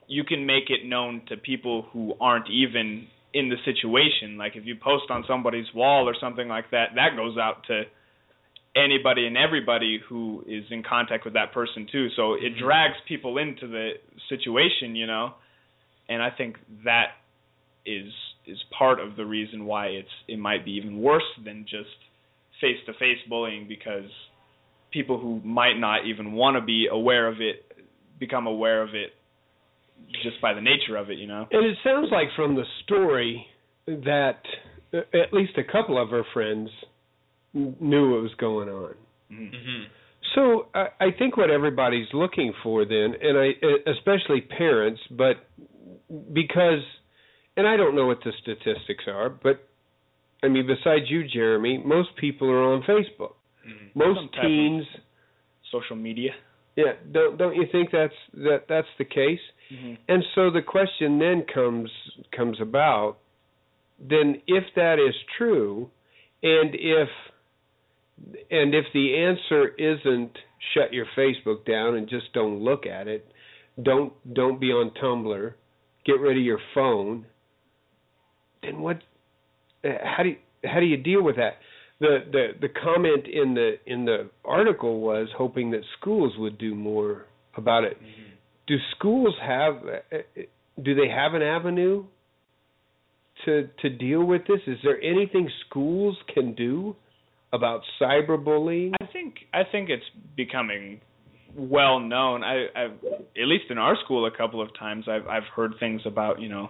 you 0.07 0.23
can 0.23 0.45
make 0.45 0.69
it 0.69 0.85
known 0.85 1.21
to 1.29 1.37
people 1.37 1.83
who 1.93 2.15
aren't 2.19 2.49
even 2.49 3.07
in 3.33 3.49
the 3.49 3.57
situation. 3.65 4.37
Like 4.37 4.55
if 4.55 4.65
you 4.65 4.75
post 4.75 5.05
on 5.09 5.23
somebody's 5.27 5.67
wall 5.73 6.07
or 6.07 6.15
something 6.19 6.47
like 6.47 6.71
that, 6.71 6.95
that 6.95 7.15
goes 7.15 7.37
out 7.37 7.63
to 7.67 7.83
anybody 8.75 9.25
and 9.25 9.35
everybody 9.37 9.99
who 10.07 10.43
is 10.47 10.63
in 10.69 10.83
contact 10.83 11.25
with 11.25 11.33
that 11.33 11.51
person 11.51 11.87
too. 11.91 12.09
So 12.15 12.33
it 12.33 12.55
Mhm. 12.55 12.59
drags 12.59 12.99
people 13.07 13.37
into 13.37 13.67
the 13.67 13.99
situation, 14.29 14.95
you 14.95 15.07
know. 15.07 15.33
And 16.09 16.21
I 16.21 16.29
think 16.29 16.57
that 16.83 17.15
is 17.85 18.13
is 18.45 18.63
part 18.71 18.99
of 18.99 19.17
the 19.17 19.25
reason 19.25 19.65
why 19.65 19.87
it's 19.87 20.11
it 20.27 20.39
might 20.39 20.63
be 20.63 20.71
even 20.71 21.01
worse 21.01 21.29
than 21.43 21.65
just 21.65 21.95
face 22.61 22.83
to 22.85 22.93
face 22.93 23.21
bullying 23.27 23.67
because 23.67 24.09
people 24.91 25.17
who 25.17 25.41
might 25.43 25.77
not 25.77 26.05
even 26.05 26.31
want 26.31 26.55
to 26.55 26.61
be 26.61 26.87
aware 26.87 27.27
of 27.27 27.41
it 27.41 27.65
become 28.19 28.47
aware 28.47 28.81
of 28.81 28.95
it 28.95 29.16
just 30.23 30.39
by 30.41 30.53
the 30.53 30.61
nature 30.61 30.95
of 30.97 31.09
it, 31.09 31.17
you 31.17 31.27
know. 31.27 31.47
And 31.51 31.65
it 31.65 31.77
sounds 31.83 32.09
like 32.11 32.27
from 32.35 32.55
the 32.55 32.63
story 32.83 33.45
that 33.87 34.39
uh, 34.93 34.97
at 35.13 35.33
least 35.33 35.53
a 35.57 35.63
couple 35.63 36.01
of 36.01 36.09
her 36.09 36.23
friends 36.33 36.69
knew 37.53 38.11
what 38.11 38.21
was 38.21 38.33
going 38.37 38.69
on. 38.69 38.93
Mhm. 39.31 39.49
hmm 39.49 39.83
So 40.35 40.67
I, 40.73 40.87
I 40.99 41.11
think 41.17 41.37
what 41.37 41.49
everybody's 41.49 42.07
looking 42.13 42.53
for 42.63 42.85
then, 42.85 43.15
and 43.21 43.37
I 43.37 43.49
especially 43.89 44.41
parents, 44.41 45.01
but 45.11 45.37
because, 46.33 46.81
and 47.55 47.67
I 47.67 47.75
don't 47.77 47.95
know 47.95 48.05
what 48.07 48.19
the 48.23 48.31
statistics 48.41 49.05
are, 49.07 49.29
but 49.29 49.63
I 50.43 50.47
mean, 50.49 50.67
besides 50.67 51.05
you, 51.09 51.27
Jeremy, 51.27 51.81
most 51.83 52.09
people 52.17 52.49
are 52.49 52.73
on 52.73 52.83
Facebook. 52.83 53.33
hmm 53.65 53.87
Most 53.95 54.17
Some 54.17 54.29
type 54.29 54.43
of- 54.43 54.49
teens, 54.49 54.85
Social 55.71 55.95
media. 55.97 56.31
Yeah, 56.77 56.93
don't 57.11 57.37
don't 57.37 57.55
you 57.55 57.65
think 57.71 57.89
that's 57.91 58.13
that 58.33 58.65
that's 58.69 58.87
the 58.97 59.05
case? 59.05 59.39
Mm-hmm. 59.73 59.95
And 60.07 60.23
so 60.35 60.49
the 60.51 60.61
question 60.61 61.19
then 61.19 61.43
comes 61.53 61.89
comes 62.33 62.61
about 62.61 63.17
then 63.99 64.41
if 64.47 64.63
that 64.75 64.99
is 64.99 65.15
true 65.37 65.89
and 66.43 66.75
if 66.75 67.09
and 68.51 68.73
if 68.73 68.85
the 68.93 69.17
answer 69.17 69.69
isn't 69.77 70.37
shut 70.73 70.93
your 70.93 71.05
Facebook 71.17 71.65
down 71.65 71.95
and 71.95 72.07
just 72.07 72.31
don't 72.33 72.59
look 72.59 72.85
at 72.85 73.07
it, 73.07 73.27
don't 73.81 74.13
don't 74.33 74.59
be 74.59 74.67
on 74.67 74.91
Tumblr, 75.01 75.53
get 76.05 76.19
rid 76.19 76.37
of 76.37 76.43
your 76.43 76.59
phone, 76.73 77.25
then 78.61 78.81
what 78.81 79.01
uh, 79.83 79.89
how 80.03 80.23
do 80.23 80.29
you, 80.29 80.37
how 80.63 80.79
do 80.79 80.85
you 80.85 80.97
deal 80.97 81.23
with 81.23 81.37
that? 81.37 81.57
The 81.99 82.19
the 82.31 82.47
the 82.61 82.69
comment 82.69 83.25
in 83.27 83.55
the 83.55 83.75
in 83.85 84.05
the 84.05 84.29
article 84.45 85.01
was 85.01 85.29
hoping 85.35 85.71
that 85.71 85.81
schools 85.99 86.33
would 86.37 86.57
do 86.57 86.75
more 86.75 87.25
about 87.55 87.83
it. 87.83 87.97
Do 88.67 88.75
schools 88.95 89.33
have 89.41 89.81
do 90.83 90.95
they 90.95 91.09
have 91.09 91.33
an 91.33 91.41
avenue 91.41 92.05
to 93.45 93.69
to 93.81 93.89
deal 93.89 94.23
with 94.23 94.43
this? 94.47 94.59
Is 94.67 94.77
there 94.83 95.01
anything 95.01 95.49
schools 95.67 96.17
can 96.33 96.53
do 96.53 96.95
about 97.51 97.81
cyberbullying? 97.99 98.93
I 99.01 99.05
think 99.11 99.35
I 99.53 99.63
think 99.71 99.89
it's 99.89 100.05
becoming 100.35 101.01
well 101.55 101.99
known. 101.99 102.43
I 102.43 102.67
I've 102.75 103.03
at 103.03 103.47
least 103.47 103.65
in 103.71 103.79
our 103.79 103.95
school 104.03 104.27
a 104.27 104.37
couple 104.37 104.61
of 104.61 104.69
times 104.77 105.05
I've 105.07 105.27
I've 105.27 105.47
heard 105.55 105.73
things 105.79 106.01
about, 106.05 106.39
you 106.39 106.49
know, 106.49 106.69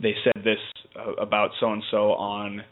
they 0.00 0.14
said 0.24 0.42
this 0.44 0.58
uh, 0.96 1.12
about 1.14 1.50
so 1.60 1.72
and 1.72 1.82
so 1.90 2.12
on 2.12 2.62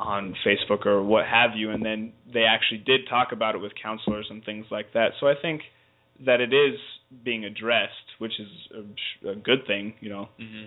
on 0.00 0.34
Facebook 0.46 0.86
or 0.86 1.02
what 1.02 1.26
have 1.26 1.50
you 1.56 1.70
and 1.70 1.84
then 1.84 2.12
they 2.32 2.44
actually 2.44 2.78
did 2.78 3.00
talk 3.08 3.32
about 3.32 3.54
it 3.54 3.58
with 3.58 3.72
counselors 3.80 4.26
and 4.30 4.42
things 4.44 4.64
like 4.70 4.92
that. 4.94 5.10
So 5.20 5.28
I 5.28 5.34
think 5.40 5.60
that 6.24 6.40
it 6.40 6.52
is 6.54 6.78
being 7.24 7.44
addressed, 7.44 7.92
which 8.18 8.32
is 8.40 8.48
a, 9.24 9.28
a 9.30 9.34
good 9.36 9.66
thing, 9.66 9.94
you 10.00 10.08
know. 10.08 10.28
hmm 10.38 10.64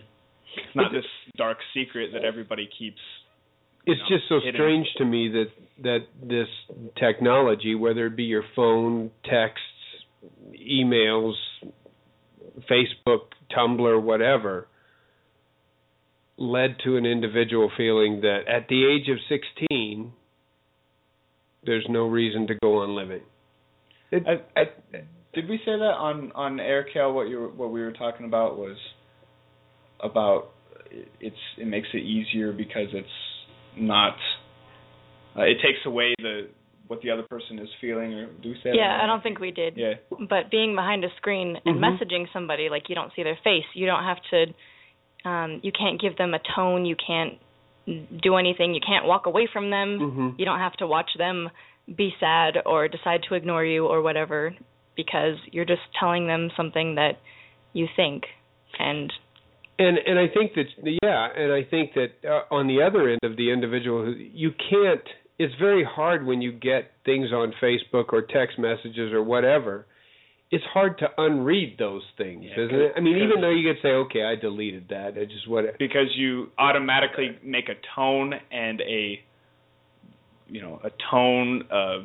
It's 0.56 0.76
not 0.76 0.92
this 0.92 1.06
dark 1.36 1.58
secret 1.74 2.12
that 2.14 2.24
everybody 2.24 2.70
keeps 2.78 3.00
it's 3.86 4.00
know, 4.02 4.18
just 4.18 4.30
so 4.30 4.36
hidden. 4.40 4.54
strange 4.54 4.88
to 4.98 5.06
me 5.06 5.30
that 5.30 5.48
that 5.82 6.00
this 6.22 6.48
technology 6.98 7.74
whether 7.76 8.06
it 8.08 8.16
be 8.16 8.24
your 8.24 8.44
phone 8.56 9.10
texts 9.26 9.62
emails 10.72 11.34
facebook 12.70 13.22
tumblr 13.56 14.02
whatever 14.02 14.68
led 16.38 16.78
to 16.84 16.98
an 16.98 17.06
individual 17.06 17.72
feeling 17.78 18.22
that 18.22 18.42
at 18.48 18.68
the 18.68 18.86
age 18.86 19.10
of 19.10 19.18
16 19.30 20.12
there's 21.66 21.86
no 21.90 22.08
reason 22.08 22.48
to 22.48 22.56
go 22.62 22.82
on 22.82 22.96
living 22.96 23.22
it, 24.12 24.24
I, 24.28 24.60
I, 24.60 24.64
did 25.34 25.50
we 25.50 25.58
say 25.60 25.72
that 25.72 25.96
on 25.98 26.32
on 26.34 26.60
air, 26.60 26.86
Cal? 26.94 27.12
What 27.14 27.30
you 27.30 27.40
were, 27.40 27.50
what 27.50 27.72
we 27.72 27.82
were 27.82 27.92
talking 27.92 28.26
about 28.26 28.58
was 28.58 28.78
about 30.02 30.50
it's 31.20 31.36
it 31.58 31.66
makes 31.66 31.88
it 31.94 32.04
easier 32.04 32.54
because 32.54 32.88
it's 32.94 33.08
not 33.76 34.16
uh, 35.36 35.42
it 35.42 35.56
takes 35.56 35.80
away 35.86 36.14
the 36.20 36.50
what 36.88 37.02
the 37.02 37.10
other 37.10 37.24
person 37.24 37.58
is 37.58 37.70
feeling 37.82 38.14
or 38.14 38.28
do 38.44 38.50
we 38.50 38.56
say 38.56 38.70
that? 38.70 38.76
Yeah, 38.76 39.00
I 39.02 39.08
don't 39.08 39.24
think 39.24 39.40
we 39.40 39.52
did. 39.52 39.76
Yeah. 39.78 39.94
But 40.12 40.52
being 40.52 40.76
behind 40.76 41.04
a 41.04 41.10
screen 41.18 41.58
and 41.66 41.78
Mhm. 41.78 41.98
messaging 41.98 42.32
somebody 42.32 42.70
like 42.70 42.90
you 42.90 42.96
don't 42.96 43.12
see 43.16 43.24
their 43.24 43.40
face, 43.44 43.66
you 43.74 43.88
don't 43.88 44.04
have 44.04 44.22
to 44.30 44.46
um 45.26 45.60
you 45.64 45.72
can't 45.72 46.00
give 46.00 46.18
them 46.18 46.34
a 46.34 46.40
tone, 46.56 46.86
you 46.86 46.96
can't 46.96 47.40
do 48.22 48.36
anything, 48.38 48.74
you 48.74 48.82
can't 48.86 49.06
walk 49.06 49.26
away 49.26 49.48
from 49.52 49.70
them. 49.70 50.00
Mhm. 50.00 50.40
You 50.40 50.46
don't 50.46 50.60
have 50.60 50.74
to 50.78 50.88
watch 50.88 51.12
them 51.18 51.50
be 51.96 52.16
sad 52.20 52.58
or 52.66 52.88
decide 52.88 53.24
to 53.24 53.36
ignore 53.36 53.66
you 53.66 53.88
or 53.88 54.02
whatever 54.02 54.56
because 54.96 55.36
you're 55.52 55.66
just 55.66 55.82
telling 56.00 56.28
them 56.28 56.50
something 56.56 56.96
that 56.96 57.20
you 57.74 57.88
think 57.96 58.24
and 58.80 59.12
And 59.80 59.98
and 59.98 60.20
I 60.20 60.28
think 60.28 60.54
that 60.54 60.68
yeah, 61.04 61.28
and 61.36 61.52
I 61.52 61.64
think 61.64 61.94
that 61.96 62.12
uh, 62.24 62.44
on 62.54 62.68
the 62.68 62.82
other 62.82 63.10
end 63.10 63.20
of 63.24 63.36
the 63.38 63.52
individual, 63.52 64.06
who 64.06 64.12
you 64.12 64.52
can't. 64.70 65.08
It's 65.40 65.56
very 65.56 65.84
hard 65.84 66.28
when 66.28 66.44
you 66.44 66.52
get 66.52 66.92
things 67.06 67.34
on 67.34 67.54
Facebook 67.60 68.14
or 68.14 68.22
text 68.22 68.60
messages 68.60 69.12
or 69.12 69.24
whatever. 69.24 69.88
It's 70.56 70.64
hard 70.72 71.00
to 71.00 71.08
unread 71.18 71.78
those 71.80 72.04
things, 72.18 72.44
Yeah, 72.46 72.64
isn't 72.66 72.80
it? 72.86 72.92
I 72.96 73.00
mean, 73.00 73.18
even 73.18 73.42
though 73.42 73.50
you 73.50 73.66
could 73.68 73.82
say, 73.82 73.90
okay, 74.06 74.24
I 74.24 74.36
deleted 74.36 74.86
that. 74.90 75.18
I 75.20 75.26
just 75.26 75.48
what. 75.50 75.66
because 75.80 76.10
you 76.16 76.52
automatically 76.60 77.30
make 77.44 77.70
a 77.70 77.78
tone 77.96 78.34
and 78.52 78.80
a 78.82 79.20
you 80.48 80.62
know 80.62 80.80
a 80.84 80.92
tone 81.10 81.64
uh, 81.72 82.00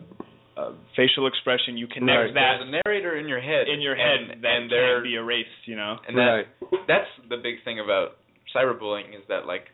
a 0.60 0.74
facial 0.96 1.26
expression 1.26 1.76
you 1.76 1.86
connect 1.88 2.08
Right. 2.18 2.34
that 2.34 2.56
There's 2.58 2.68
a 2.68 2.80
narrator 2.88 3.16
in 3.18 3.28
your 3.28 3.40
head. 3.40 3.68
in 3.68 3.80
your 3.80 3.96
head 3.96 4.20
and, 4.32 4.42
that 4.44 4.56
and 4.56 4.70
they're 4.70 4.94
can't 4.94 5.04
be 5.04 5.14
erased 5.16 5.62
you 5.66 5.76
know 5.76 5.96
and 6.06 6.16
that 6.16 6.22
right. 6.22 6.46
that's 6.88 7.10
the 7.28 7.36
big 7.36 7.56
thing 7.64 7.80
about 7.80 8.16
cyberbullying 8.56 9.10
is 9.14 9.22
that 9.28 9.44
like 9.46 9.66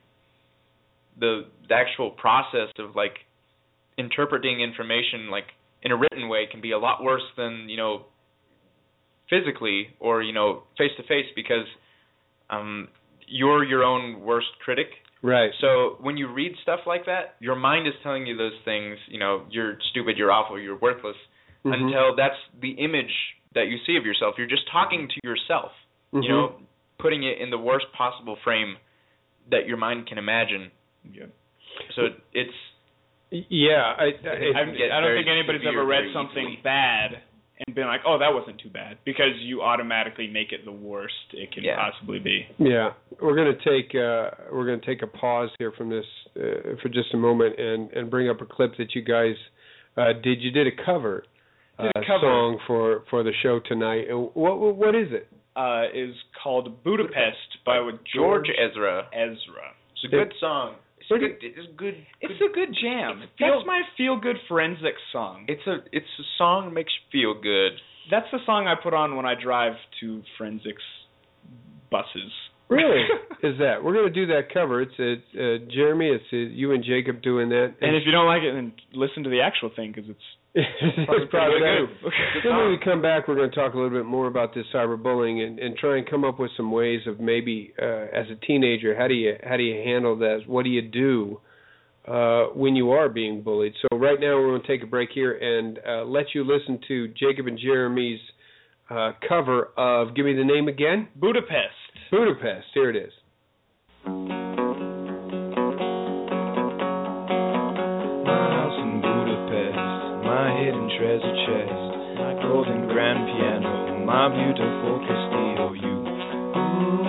the 1.20 1.46
the 1.68 1.74
actual 1.74 2.10
process 2.10 2.68
of 2.78 2.96
like 2.96 3.16
interpreting 3.98 4.60
information 4.60 5.30
like 5.30 5.48
in 5.82 5.92
a 5.92 5.96
written 5.96 6.28
way 6.28 6.46
can 6.50 6.60
be 6.60 6.72
a 6.72 6.78
lot 6.78 7.02
worse 7.02 7.22
than 7.36 7.68
you 7.68 7.76
know 7.76 8.06
physically 9.30 9.88
or 10.00 10.22
you 10.22 10.32
know 10.32 10.62
face 10.78 10.90
to 10.96 11.02
face 11.04 11.26
because 11.34 11.66
um 12.50 12.88
you're 13.26 13.64
your 13.64 13.82
own 13.84 14.20
worst 14.20 14.48
critic 14.64 14.88
Right. 15.22 15.50
so 15.60 15.96
when 16.00 16.18
you 16.18 16.30
read 16.30 16.52
stuff 16.62 16.80
like 16.86 17.06
that 17.06 17.36
your 17.40 17.56
mind 17.56 17.86
is 17.88 17.94
telling 18.02 18.26
you 18.26 18.36
those 18.36 18.52
things 18.64 18.98
you 19.08 19.18
know 19.18 19.44
you're 19.50 19.78
stupid 19.90 20.16
you're 20.18 20.30
awful 20.30 20.58
you're 20.60 20.76
worthless 20.78 21.16
Mhm. 21.64 21.72
until 21.74 22.14
that's 22.14 22.36
the 22.60 22.72
image 22.72 23.14
that 23.54 23.68
you 23.68 23.78
see 23.86 23.96
of 23.96 24.04
yourself 24.04 24.34
you're 24.36 24.46
just 24.46 24.68
talking 24.70 25.08
to 25.08 25.20
yourself 25.24 25.72
Mhm. 26.12 26.22
you 26.22 26.28
know, 26.28 26.60
putting 26.98 27.22
it 27.24 27.38
in 27.38 27.50
the 27.50 27.58
worst 27.58 27.86
possible 27.96 28.36
frame 28.44 28.76
that 29.50 29.66
your 29.66 29.76
mind 29.76 30.06
can 30.06 30.16
imagine. 30.16 30.70
Yeah. 31.10 31.26
So 31.96 32.08
it's 32.32 32.54
Yeah, 33.30 33.94
I, 33.98 34.04
I, 34.04 34.06
I, 34.06 34.08
It 34.08 34.54
can 34.54 34.76
get 34.76 34.92
I 34.92 35.00
don't 35.00 35.10
very 35.10 35.18
think 35.18 35.28
anybody's 35.28 35.66
ever 35.66 35.84
read 35.84 36.04
something 36.12 36.44
easily. 36.48 36.60
bad 36.62 37.20
and 37.66 37.74
been 37.74 37.86
like, 37.86 38.00
"Oh, 38.06 38.18
that 38.18 38.32
wasn't 38.32 38.58
too 38.60 38.68
bad," 38.70 38.98
because 39.04 39.32
you 39.40 39.62
automatically 39.62 40.26
make 40.28 40.52
it 40.52 40.64
the 40.64 40.72
worst 40.72 41.14
it 41.32 41.52
can 41.52 41.64
Yeah. 41.64 41.76
possibly 41.76 42.18
be. 42.18 42.46
Yeah, 42.58 42.92
we're 43.20 43.34
going 43.36 43.52
to 43.56 43.64
take 43.64 43.94
uh, 43.94 44.30
we're 44.52 44.66
going 44.66 44.80
to 44.80 44.86
take 44.86 45.02
a 45.02 45.06
pause 45.06 45.50
here 45.58 45.72
from 45.72 45.88
this 45.90 46.04
uh, 46.36 46.76
for 46.82 46.88
just 46.88 47.12
a 47.14 47.16
moment 47.16 47.58
and 47.58 47.90
and 47.92 48.10
bring 48.10 48.28
up 48.28 48.40
a 48.40 48.46
clip 48.46 48.76
that 48.78 48.94
you 48.94 49.02
guys 49.02 49.36
uh, 49.96 50.12
did. 50.22 50.40
You 50.42 50.50
did 50.50 50.66
a 50.66 50.84
cover, 50.84 51.24
Did 51.78 51.86
a 51.94 51.98
uh, 51.98 52.02
cover. 52.06 52.20
song 52.26 52.58
for 52.66 53.04
for 53.10 53.22
the 53.22 53.32
show 53.42 53.60
tonight. 53.60 54.08
And 54.08 54.30
What 54.34 54.58
what 54.58 54.76
what 54.76 54.94
is 54.94 55.08
it? 55.12 55.28
Uh, 55.56 55.84
is 55.94 56.14
called 56.42 56.82
Budapest 56.82 57.62
by 57.64 57.76
George 57.78 58.00
George 58.12 58.48
Ezra. 58.58 59.06
Ezra. 59.12 59.70
It's 59.92 60.04
a 60.04 60.08
good 60.08 60.32
song. 60.40 60.74
It's 61.10 61.20
good. 61.20 61.36
It's 61.40 61.68
good. 61.76 61.94
It's 62.20 62.40
a 62.40 62.54
good 62.54 62.74
jam. 62.80 63.22
It 63.22 63.30
feels- 63.38 63.62
That's 63.62 63.66
my 63.66 63.82
feel 63.96 64.18
good 64.18 64.36
forensic 64.48 64.94
song. 65.12 65.44
It's 65.48 65.66
a 65.66 65.78
it's 65.92 66.06
a 66.18 66.22
song 66.38 66.66
that 66.66 66.74
makes 66.74 66.92
you 66.92 67.20
feel 67.34 67.40
good. 67.40 67.72
That's 68.10 68.26
the 68.32 68.38
song 68.44 68.66
I 68.66 68.74
put 68.80 68.92
on 68.94 69.16
when 69.16 69.26
I 69.26 69.34
drive 69.40 69.74
to 70.00 70.22
forensics 70.36 70.82
buses. 71.90 72.32
Really? 72.68 73.02
is 73.42 73.58
that? 73.58 73.82
We're 73.84 73.92
going 73.92 74.12
to 74.12 74.26
do 74.26 74.26
that 74.32 74.52
cover. 74.52 74.82
It's 74.82 74.92
uh, 74.98 75.38
uh, 75.38 75.58
Jeremy. 75.72 76.08
It's 76.08 76.24
uh, 76.32 76.36
you 76.36 76.72
and 76.72 76.82
Jacob 76.84 77.22
doing 77.22 77.48
that. 77.50 77.74
And 77.80 77.94
if 77.96 78.02
you 78.06 78.12
don't 78.12 78.26
like 78.26 78.42
it, 78.42 78.52
then 78.52 78.72
listen 78.92 79.22
to 79.24 79.30
the 79.30 79.40
actual 79.42 79.70
thing 79.74 79.92
because 79.94 80.08
it's 80.10 80.18
it's 80.54 81.30
probably 81.30 81.58
good. 81.58 82.12
Then 82.44 82.56
when 82.56 82.70
we 82.70 82.78
come 82.82 83.02
back, 83.02 83.26
we're 83.26 83.34
going 83.34 83.50
to 83.50 83.56
talk 83.56 83.74
a 83.74 83.76
little 83.76 83.90
bit 83.90 84.04
more 84.04 84.28
about 84.28 84.54
this 84.54 84.64
cyberbullying 84.72 85.44
and, 85.44 85.58
and 85.58 85.76
try 85.76 85.98
and 85.98 86.08
come 86.08 86.24
up 86.24 86.38
with 86.38 86.52
some 86.56 86.70
ways 86.70 87.00
of 87.06 87.18
maybe 87.18 87.72
uh, 87.80 88.06
as 88.14 88.26
a 88.30 88.36
teenager, 88.46 88.96
how 88.96 89.08
do 89.08 89.14
you 89.14 89.34
how 89.42 89.56
do 89.56 89.64
you 89.64 89.74
handle 89.82 90.16
that? 90.18 90.42
What 90.46 90.62
do 90.62 90.70
you 90.70 90.82
do 90.82 91.40
uh, 92.06 92.44
when 92.54 92.76
you 92.76 92.92
are 92.92 93.08
being 93.08 93.42
bullied? 93.42 93.74
So 93.82 93.98
right 93.98 94.20
now 94.20 94.36
we're 94.36 94.50
going 94.50 94.62
to 94.62 94.68
take 94.68 94.84
a 94.84 94.86
break 94.86 95.10
here 95.12 95.32
and 95.32 95.80
uh, 95.86 96.04
let 96.04 96.26
you 96.34 96.44
listen 96.44 96.78
to 96.86 97.08
Jacob 97.08 97.48
and 97.48 97.58
Jeremy's 97.58 98.20
uh, 98.90 99.12
cover 99.28 99.70
of 99.76 100.14
Give 100.14 100.24
Me 100.24 100.34
the 100.34 100.44
Name 100.44 100.68
Again. 100.68 101.08
Budapest. 101.16 101.74
Budapest. 102.12 102.66
Here 102.74 102.90
it 102.90 102.96
is. 102.96 104.43
My 114.24 114.32
beautiful 114.32 115.00
Castillo. 115.00 115.72
You, 115.74 115.96
ooh, 116.56 117.04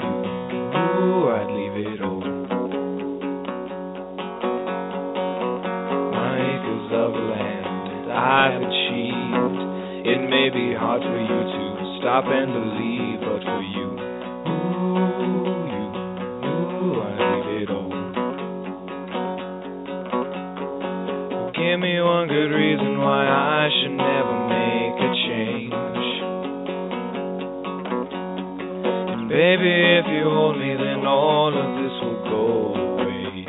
you, 0.00 0.12
ooh, 0.80 1.28
I'd 1.28 1.50
leave 1.52 1.76
it 1.84 2.00
all. 2.00 2.24
My 6.10 6.34
acres 6.40 6.88
of 6.94 7.12
land 7.28 8.12
I've 8.12 8.62
achieved. 8.64 9.60
It 10.08 10.20
may 10.30 10.48
be 10.48 10.72
hard 10.74 11.02
for 11.02 11.20
you 11.20 11.28
to 11.28 11.98
stop 12.00 12.24
and 12.28 12.52
believe, 12.54 13.20
but 13.20 13.42
for 13.44 13.60
you, 13.60 13.88
ooh, 14.48 15.68
you, 15.68 15.84
I'd 17.04 17.20
leave 17.28 17.60
it 17.60 17.68
all. 17.68 17.92
Give 21.52 21.78
me 21.78 22.00
one 22.00 22.26
good 22.28 22.50
reason 22.56 22.96
why 22.98 23.26
I 23.28 23.68
should 23.82 23.96
never 23.98 24.47
baby, 29.38 29.70
if 29.70 30.06
you 30.10 30.26
hold 30.26 30.58
me, 30.58 30.74
then 30.74 31.06
all 31.06 31.54
of 31.54 31.68
this 31.78 31.94
will 32.02 32.22
go 32.26 32.74
away. 32.74 33.46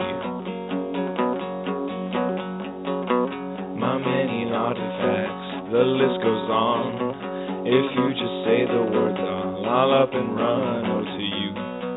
My 3.73 3.97
many 3.97 4.53
artifacts, 4.53 5.73
the 5.73 5.81
list 5.81 6.21
goes 6.21 6.45
on. 6.53 7.65
If 7.65 7.85
you 7.97 8.05
just 8.13 8.37
say 8.45 8.69
the 8.69 8.85
words, 8.85 9.17
I'll, 9.17 10.05
up 10.05 10.13
and 10.13 10.29
run. 10.37 10.85
Oh, 10.93 11.01
to 11.09 11.25
you, 11.25 11.49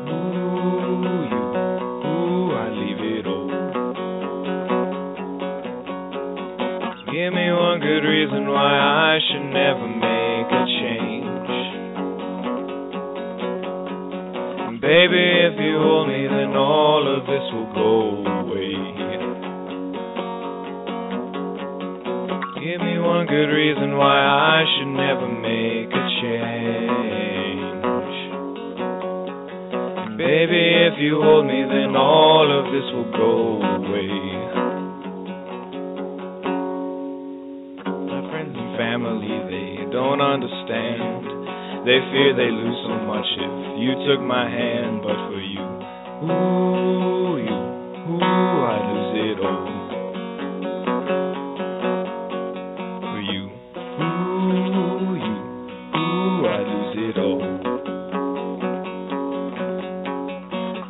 ooh, 0.09 1.29
you, 1.29 1.43
ooh, 2.09 2.49
I 2.49 2.73
leave 2.73 2.97
it 2.97 3.29
all. 3.29 3.49
Give 7.13 7.29
me 7.29 7.45
one 7.53 7.77
good 7.79 8.09
reason 8.09 8.49
why 8.49 8.73
I 8.73 9.19
should 9.21 9.53
never 9.53 9.92
baby, 14.93 15.25
if 15.49 15.57
you 15.57 15.73
hold 15.81 16.07
me, 16.07 16.21
then 16.29 16.53
all 16.53 17.01
of 17.01 17.25
this 17.25 17.45
will 17.49 17.73
go 17.73 18.21
away. 18.45 18.77
Give 22.61 22.77
me 22.77 23.01
one 23.01 23.25
good 23.25 23.49
reason 23.49 23.97
why 23.97 24.21
I 24.21 24.61
should 24.69 24.93
never 24.93 25.25
make 25.25 25.89
a 25.89 26.05
change. 26.21 27.73
Baby, 30.21 30.61
if 30.85 31.01
you 31.01 31.17
hold 31.25 31.47
me, 31.47 31.65
then 31.73 31.95
all 31.97 32.45
of 32.45 32.69
this 32.69 32.85
will 32.93 33.11
go 33.17 33.33
away. 33.81 34.13
My 38.13 38.21
friends 38.29 38.53
and 38.53 38.77
family, 38.77 39.41
they 39.49 39.89
don't 39.89 40.21
understand. 40.21 41.25
They 41.81 41.97
fear 42.13 42.37
they 42.37 42.51
lose 42.53 42.72
much 43.13 43.29
if 43.37 43.53
you 43.77 43.93
took 44.09 44.21
my 44.25 44.49
hand, 44.49 45.01
but 45.03 45.13
for 45.29 45.39
you, 45.39 45.61
ooh, 46.25 47.37
you, 47.37 47.57
ooh, 48.09 48.65
I 48.65 48.77
lose 48.89 49.13
it 49.29 49.37
all. 49.37 49.65
For 53.05 53.21
you, 53.21 53.43
ooh, 54.01 55.13
you, 55.13 55.37
ooh, 55.93 56.41
I 56.49 56.59
lose 56.65 56.95
it 57.05 57.17
all. 57.21 57.41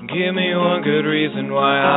Give 0.08 0.32
me 0.34 0.48
one 0.56 0.82
good 0.84 1.06
reason 1.06 1.52
why 1.52 1.76
I 1.76 1.93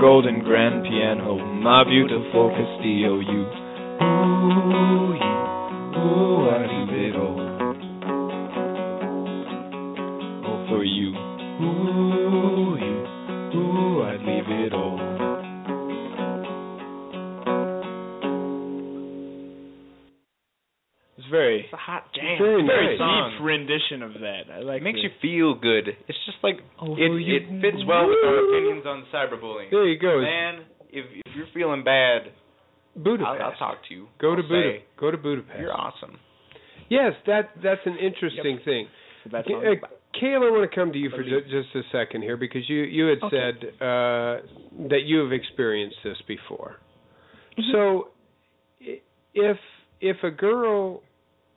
golden 0.00 0.40
grand 0.42 0.82
piano, 0.82 1.38
my 1.38 1.84
beautiful 1.84 2.50
Castillo, 2.50 3.20
you, 3.20 3.46
ooh, 4.02 5.14
you, 5.14 5.34
ooh, 5.98 6.50
I 6.50 6.74
on 28.94 29.04
cyberbullying. 29.12 29.70
There 29.70 29.86
you 29.86 29.98
go. 29.98 30.20
Man, 30.20 30.64
if 30.90 31.04
if 31.26 31.34
you're 31.36 31.46
feeling 31.54 31.84
bad, 31.84 32.22
Budapest. 32.96 33.26
I'll, 33.40 33.50
I'll 33.50 33.56
talk 33.58 33.78
to 33.88 33.94
you. 33.94 34.06
Go 34.20 34.34
to 34.36 34.42
I'll 34.42 34.48
Buda- 34.48 34.72
say, 34.78 34.84
Go 34.98 35.10
to 35.10 35.16
Budapest. 35.18 35.58
You're 35.60 35.72
awesome. 35.74 36.18
Yes, 36.88 37.12
that 37.26 37.50
that's 37.62 37.80
an 37.86 37.96
interesting 37.98 38.58
thing. 38.64 38.86
That's 39.32 39.46
K- 39.48 39.54
uh, 39.54 39.86
Kayla, 40.22 40.46
I 40.46 40.50
want 40.52 40.70
to 40.70 40.74
come 40.74 40.92
to 40.92 40.98
you 40.98 41.10
for 41.10 41.24
ju- 41.24 41.40
just 41.50 41.74
a 41.74 41.82
second 41.90 42.22
here 42.22 42.36
because 42.36 42.68
you 42.68 42.82
you 42.82 43.06
had 43.06 43.18
Okay. 43.22 43.36
said 43.36 43.64
uh, 43.80 44.88
that 44.90 45.00
you 45.04 45.18
have 45.20 45.32
experienced 45.32 45.96
this 46.04 46.16
before. 46.28 46.76
Mm-hmm. 47.58 47.72
So, 47.72 48.08
if 49.34 49.56
if 50.00 50.16
a 50.22 50.30
girl, 50.30 51.02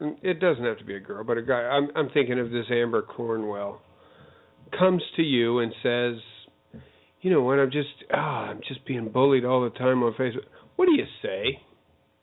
it 0.00 0.40
doesn't 0.40 0.64
have 0.64 0.78
to 0.78 0.84
be 0.84 0.96
a 0.96 1.00
girl, 1.00 1.22
but 1.24 1.36
a 1.38 1.42
guy. 1.42 1.60
I'm 1.60 1.88
I'm 1.94 2.08
thinking 2.10 2.38
of 2.40 2.50
this 2.50 2.66
Amber 2.70 3.02
Cornwell 3.02 3.82
comes 4.78 5.02
to 5.16 5.22
you 5.22 5.60
and 5.60 5.72
says, 5.82 6.14
you 7.20 7.30
know 7.30 7.42
what? 7.42 7.58
I'm 7.58 7.70
just 7.70 7.88
ah, 8.12 8.46
I'm 8.50 8.60
just 8.66 8.84
being 8.86 9.08
bullied 9.08 9.44
all 9.44 9.62
the 9.62 9.70
time 9.70 10.02
on 10.02 10.12
Facebook. 10.14 10.44
What 10.76 10.86
do 10.86 10.92
you 10.92 11.04
say? 11.22 11.60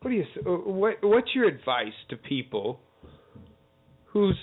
What 0.02 0.12
do 0.12 0.16
you 0.18 0.26
say? 0.36 0.42
uh, 0.46 0.52
What 0.52 0.98
what's 1.04 1.34
your 1.36 1.48
advice 1.48 1.94
to 2.10 2.16
people 2.18 2.80
who's 4.06 4.38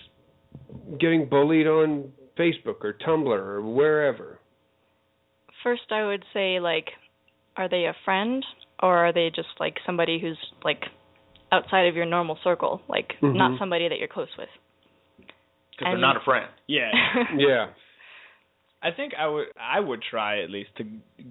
getting 1.00 1.28
bullied 1.28 1.66
on 1.66 2.12
Facebook 2.38 2.82
or 2.82 2.94
Tumblr 3.07 3.26
or 3.28 3.62
wherever? 3.62 4.38
First, 5.62 5.82
I 5.90 6.05
would 6.07 6.24
say 6.34 6.61
like, 6.61 6.86
are 7.57 7.68
they 7.68 7.84
a 7.84 7.94
friend 8.05 8.44
or 8.82 8.96
are 9.07 9.12
they 9.12 9.30
just 9.34 9.48
like 9.61 9.76
somebody 9.86 10.18
who's 10.20 10.38
like 10.64 10.82
outside 11.53 11.86
of 11.86 11.94
your 11.94 12.07
normal 12.07 12.38
circle, 12.42 12.80
like 12.88 13.12
Mhm. 13.22 13.36
not 13.36 13.59
somebody 13.59 13.88
that 13.88 13.98
you're 13.98 14.09
close 14.09 14.28
with? 14.36 14.48
Because 15.70 15.92
they're 15.92 15.98
not 15.98 16.16
a 16.16 16.20
friend. 16.20 16.48
Yeah. 16.66 16.90
Yeah. 17.36 17.66
I 18.83 18.91
think 18.91 19.12
I 19.18 19.28
would 19.28 19.47
I 19.61 19.80
would 19.80 20.03
try 20.03 20.43
at 20.43 20.51
least 20.51 20.70
to 20.78 20.85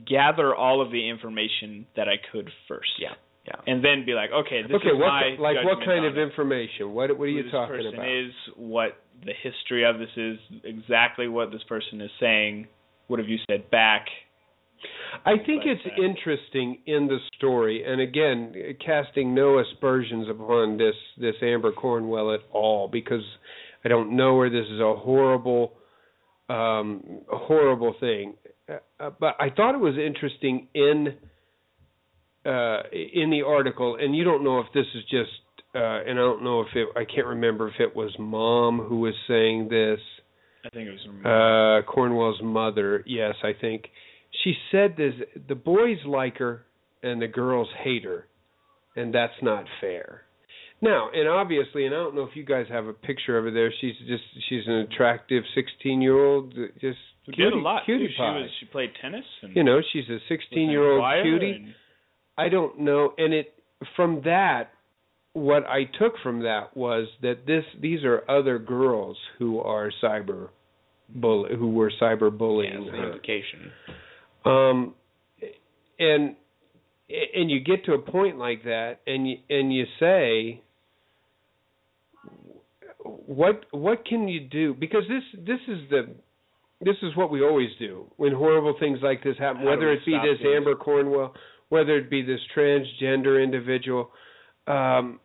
gather 0.08 0.56
all 0.56 0.82
of 0.82 0.92
the 0.92 1.10
information 1.10 1.86
that 1.96 2.08
I 2.08 2.16
could 2.32 2.50
first. 2.68 2.92
Yeah. 3.00 3.14
Yeah. 3.46 3.56
And 3.66 3.84
then 3.84 4.06
be 4.06 4.14
like, 4.14 4.30
okay, 4.32 4.62
this 4.62 4.76
okay, 4.76 4.90
is 4.90 4.94
what 4.94 5.08
my 5.08 5.36
like 5.40 5.58
what 5.66 5.80
kind 5.84 6.06
of 6.06 6.16
it. 6.16 6.22
information? 6.22 6.94
What 6.94 7.18
what 7.18 7.26
are 7.26 7.28
Who 7.28 7.38
you 7.38 7.44
this 7.44 7.52
talking 7.52 7.76
person 7.76 7.94
about? 7.96 8.08
is, 8.08 8.32
what 8.56 8.92
the 9.26 9.34
history 9.42 9.84
of 9.84 9.98
this 9.98 10.10
is, 10.16 10.38
exactly 10.64 11.28
what 11.28 11.52
this 11.52 11.64
person 11.68 12.02
is 12.02 12.12
saying. 12.20 12.68
What 13.08 13.20
have 13.20 13.28
you 13.28 13.40
said 13.50 13.70
back? 13.72 14.06
I 15.26 15.38
think 15.46 15.64
But, 15.64 15.72
it's 15.72 15.82
uh, 15.86 16.04
interesting 16.04 16.80
in 16.86 17.08
the 17.08 17.18
story, 17.36 17.84
and 17.86 18.00
again, 18.00 18.54
casting 18.84 19.34
no 19.36 19.60
aspersions 19.60 20.28
upon 20.30 20.78
this 20.78 20.96
this 21.18 21.36
Amber 21.42 21.72
Cornwell 21.72 22.34
at 22.34 22.42
all, 22.52 22.88
because 22.88 23.24
I 23.84 23.90
don't 23.90 24.16
know 24.16 24.40
her. 24.40 24.50
This 24.50 24.68
is 24.70 24.80
a 24.80 24.96
horrible 24.96 25.74
um, 26.52 27.22
horrible 27.30 27.96
thing. 28.00 28.34
Uh, 29.00 29.10
but 29.20 29.36
I 29.40 29.50
thought 29.50 29.76
it 29.76 29.80
was 29.80 29.96
interesting 29.98 30.68
in 30.74 31.16
uh, 32.46 32.82
in 32.92 33.30
the 33.30 33.44
article, 33.46 33.98
and 34.00 34.16
you 34.16 34.24
don't 34.24 34.44
know 34.44 34.60
if 34.60 34.66
this 34.74 34.86
is 34.96 35.04
just, 35.04 35.30
uh, 35.76 36.02
and 36.08 36.18
I 36.18 36.24
don't 36.24 36.44
know 36.44 36.62
if 36.62 36.68
it, 36.74 36.88
I 36.96 37.06
can't 37.06 37.28
remember 37.28 37.68
if 37.68 37.76
it 37.80 37.96
was 37.96 38.12
mom 38.18 38.80
who 38.80 39.00
was 39.00 39.14
saying 39.28 39.70
this. 39.70 40.00
I 40.66 40.70
think 40.70 40.90
it 40.90 40.98
was 41.24 41.84
uh, 41.86 41.92
Cornwell's 41.92 42.42
mother. 42.42 43.04
Yes, 43.06 43.36
I 43.44 43.52
think 43.60 43.86
she 44.44 44.54
said 44.72 44.96
this. 44.98 45.14
The 45.48 45.56
boys 45.56 45.98
like 46.06 46.38
her, 46.38 46.66
and 47.04 47.22
the 47.22 47.28
girls 47.28 47.68
hate 47.84 48.04
her, 48.06 48.28
and 48.96 49.14
that's 49.14 49.34
not 49.42 49.66
fair. 49.80 50.24
Now, 50.82 51.10
and 51.14 51.28
obviously, 51.30 51.86
and 51.86 51.94
I 51.94 52.00
don't 52.00 52.16
know 52.16 52.24
if 52.24 52.36
you 52.36 52.44
guys 52.44 52.66
have 52.70 52.88
a 52.88 52.94
picture 52.94 53.38
of 53.38 53.46
her 53.46 53.52
there. 53.52 53.72
She's 53.82 53.94
just 54.08 54.24
she's 54.50 54.64
an 54.68 54.88
attractive 54.92 55.44
16 55.54 56.02
year 56.02 56.18
old, 56.18 56.54
just 56.80 56.98
cutie, 57.26 57.56
a 57.56 57.60
lot. 57.60 57.84
cutie. 57.86 58.08
She 58.10 58.18
pie. 58.18 58.40
was 58.40 58.50
she 58.60 58.66
played 58.66 58.90
tennis 59.00 59.26
and 59.44 59.56
you 59.56 59.64
know, 59.64 59.80
she's 59.94 60.10
a 60.10 60.18
sixteen-year-old 60.28 61.04
cutie. 61.24 61.52
and- 61.64 61.76
I 62.38 62.50
don't 62.50 62.80
know, 62.80 63.14
and 63.18 63.34
it 63.34 63.54
from 63.96 64.22
that, 64.26 64.72
what 65.34 65.64
I 65.68 65.84
took 66.00 66.14
from 66.24 66.42
that 66.44 66.76
was 66.76 67.08
that 67.22 67.46
this 67.46 67.64
these 67.80 68.04
are 68.04 68.24
other 68.30 68.58
girls 68.58 69.18
who 69.38 69.60
are 69.60 69.92
cyber 70.04 70.50
bull 71.14 71.46
who 71.48 71.70
were 71.70 71.92
cyber 72.02 72.36
bullying 72.36 72.86
Yeah, 72.86 72.92
her. 72.92 73.06
implication. 73.06 73.72
Um, 74.46 74.96
and 76.00 76.36
and 77.36 77.52
you 77.52 77.60
get 77.60 77.86
to 77.86 77.94
a 77.94 78.00
point 78.00 78.38
like 78.40 78.64
that, 78.64 79.00
and 79.06 79.30
you 79.30 79.38
and 79.50 79.72
you 79.74 79.86
say, 80.00 80.62
what 83.26 83.66
what 83.72 84.06
can 84.06 84.28
you 84.28 84.42
do? 84.42 84.74
Because 84.74 85.04
this 85.08 85.24
this 85.46 85.60
is 85.68 85.90
the 85.90 86.16
this 86.82 86.96
is 87.04 87.16
what 87.16 87.30
we 87.32 87.42
always 87.44 87.70
do 87.80 88.06
when 88.18 88.34
horrible 88.34 88.76
things 88.80 89.00
like 89.02 89.24
this 89.24 89.38
happen. 89.38 89.64
Whether 89.64 89.92
it 89.92 90.06
be 90.06 90.14
this 90.14 90.40
things? 90.42 90.54
Amber 90.56 90.76
Cornwell, 90.76 91.34
whether 91.70 91.98
it 91.98 92.10
be 92.10 92.22
this 92.22 92.40
transgender 92.56 93.44
individual, 93.44 94.10
um, 94.68 95.20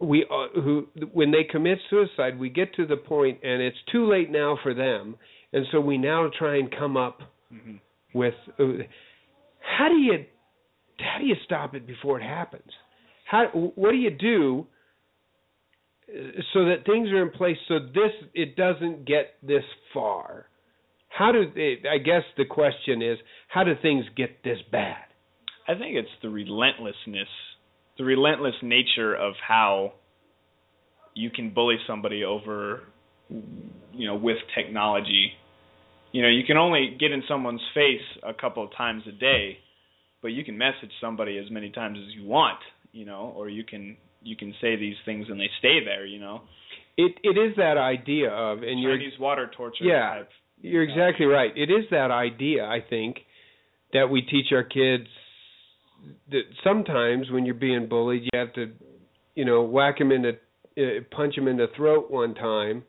we 0.00 0.24
uh, 0.30 0.60
who 0.60 0.88
when 1.12 1.30
they 1.30 1.44
commit 1.44 1.78
suicide, 1.90 2.38
we 2.38 2.48
get 2.48 2.74
to 2.74 2.86
the 2.86 2.96
point, 2.96 3.38
and 3.42 3.60
it's 3.62 3.76
too 3.92 4.08
late 4.08 4.30
now 4.30 4.58
for 4.62 4.74
them, 4.74 5.16
and 5.52 5.66
so 5.72 5.80
we 5.80 5.98
now 5.98 6.30
try 6.38 6.56
and 6.58 6.70
come 6.70 6.96
up 6.96 7.20
Mhm. 7.52 7.78
with 8.14 8.34
uh, 8.58 8.82
how 9.60 9.88
do 9.88 9.96
you 9.96 10.24
how 10.98 11.18
do 11.18 11.26
you 11.26 11.36
stop 11.44 11.74
it 11.74 11.86
before 11.86 12.18
it 12.20 12.24
happens? 12.24 12.70
How 13.26 13.46
what 13.48 13.90
do 13.92 13.98
you 13.98 14.10
do 14.10 14.66
so 16.52 16.64
that 16.66 16.84
things 16.86 17.08
are 17.10 17.22
in 17.22 17.30
place 17.30 17.56
so 17.68 17.78
this 17.78 18.12
it 18.34 18.56
doesn't 18.56 19.06
get 19.06 19.34
this 19.42 19.64
far? 19.92 20.46
How 21.08 21.32
do 21.32 21.44
it, 21.54 21.86
I 21.86 21.98
guess 21.98 22.22
the 22.36 22.44
question 22.44 23.02
is 23.02 23.18
how 23.48 23.64
do 23.64 23.72
things 23.80 24.04
get 24.16 24.44
this 24.44 24.58
bad? 24.70 24.96
I 25.68 25.74
think 25.74 25.96
it's 25.96 26.08
the 26.22 26.28
relentlessness, 26.28 27.28
the 27.98 28.04
relentless 28.04 28.54
nature 28.62 29.14
of 29.14 29.34
how 29.46 29.94
you 31.14 31.30
can 31.30 31.52
bully 31.52 31.76
somebody 31.86 32.22
over, 32.22 32.82
you 33.28 34.06
know, 34.06 34.14
with 34.14 34.36
technology. 34.54 35.32
You 36.12 36.22
know, 36.22 36.28
you 36.28 36.44
can 36.46 36.56
only 36.56 36.96
get 37.00 37.10
in 37.10 37.22
someone's 37.26 37.62
face 37.74 38.00
a 38.22 38.32
couple 38.32 38.62
of 38.62 38.70
times 38.76 39.02
a 39.08 39.12
day, 39.12 39.58
but 40.22 40.28
you 40.28 40.44
can 40.44 40.56
message 40.56 40.92
somebody 41.00 41.38
as 41.38 41.50
many 41.50 41.70
times 41.70 41.98
as 41.98 42.14
you 42.14 42.26
want. 42.28 42.58
You 42.92 43.04
know, 43.06 43.34
or 43.36 43.48
you 43.48 43.64
can 43.64 43.96
you 44.26 44.36
can 44.36 44.54
say 44.60 44.76
these 44.76 44.96
things 45.04 45.26
and 45.30 45.40
they 45.40 45.50
stay 45.58 45.84
there. 45.84 46.04
You 46.04 46.20
know, 46.20 46.42
It 46.96 47.12
it 47.22 47.38
is 47.38 47.56
that 47.56 47.76
idea 47.78 48.30
of 48.30 48.62
and 48.62 48.80
you're 48.80 48.96
Chinese 48.96 49.18
water 49.18 49.50
torture 49.56 49.84
Yeah. 49.84 50.08
type. 50.18 50.30
You're 50.60 50.82
exactly 50.82 51.26
right. 51.26 51.52
It 51.56 51.70
is 51.70 51.84
that 51.90 52.10
idea, 52.10 52.64
I 52.64 52.80
think, 52.80 53.18
that 53.92 54.08
we 54.10 54.22
teach 54.22 54.52
our 54.52 54.64
kids 54.64 55.06
that 56.30 56.42
sometimes 56.64 57.30
when 57.30 57.44
you're 57.44 57.54
being 57.54 57.86
bullied, 57.88 58.22
you 58.24 58.38
have 58.38 58.52
to, 58.54 58.72
you 59.34 59.44
know, 59.44 59.62
whack 59.62 59.98
them 59.98 60.12
in 60.12 60.22
the, 60.22 60.38
uh, 60.78 61.00
punch 61.14 61.34
them 61.36 61.46
in 61.48 61.56
the 61.56 61.68
throat 61.76 62.10
one 62.10 62.34
time, 62.34 62.84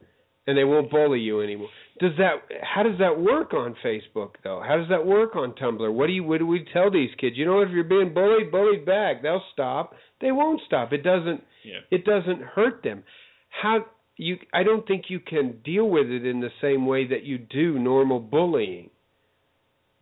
and 0.46 0.58
they 0.58 0.64
won't 0.64 0.90
bully 0.90 1.20
you 1.20 1.42
anymore. 1.42 1.70
Does 2.00 2.12
that? 2.18 2.36
How 2.62 2.84
does 2.84 2.98
that 3.00 3.20
work 3.20 3.54
on 3.54 3.76
Facebook 3.84 4.32
though? 4.44 4.62
How 4.66 4.78
does 4.78 4.90
that 4.90 5.06
work 5.06 5.36
on 5.36 5.54
Tumblr? 5.54 5.94
What 5.94 6.08
do 6.08 6.14
you? 6.14 6.24
What 6.24 6.40
do 6.40 6.48
we 6.48 6.66
tell 6.74 6.92
these 6.92 7.10
kids? 7.20 7.36
You 7.38 7.46
know, 7.46 7.62
if 7.62 7.70
you're 7.72 7.84
being 7.84 8.14
bullied, 8.14 8.52
bullied 8.52 8.86
back. 8.86 9.22
They'll 9.22 9.44
stop. 9.54 9.94
They 10.22 10.32
won't 10.32 10.62
stop. 10.66 10.94
It 10.94 11.04
doesn't 11.04 11.44
Yeah. 11.64 11.80
it 11.92 12.06
doesn't 12.06 12.42
hurt 12.42 12.84
them. 12.84 13.04
How 13.50 13.86
you 14.18 14.38
I 14.54 14.64
don't 14.64 14.86
think 14.88 15.06
you 15.10 15.20
can 15.20 15.60
deal 15.64 15.90
with 15.90 16.08
it 16.10 16.26
in 16.26 16.40
the 16.40 16.52
same 16.62 16.86
way 16.86 17.08
that 17.08 17.24
you 17.24 17.38
do 17.38 17.80
normal 17.80 18.20
bullying. 18.20 18.90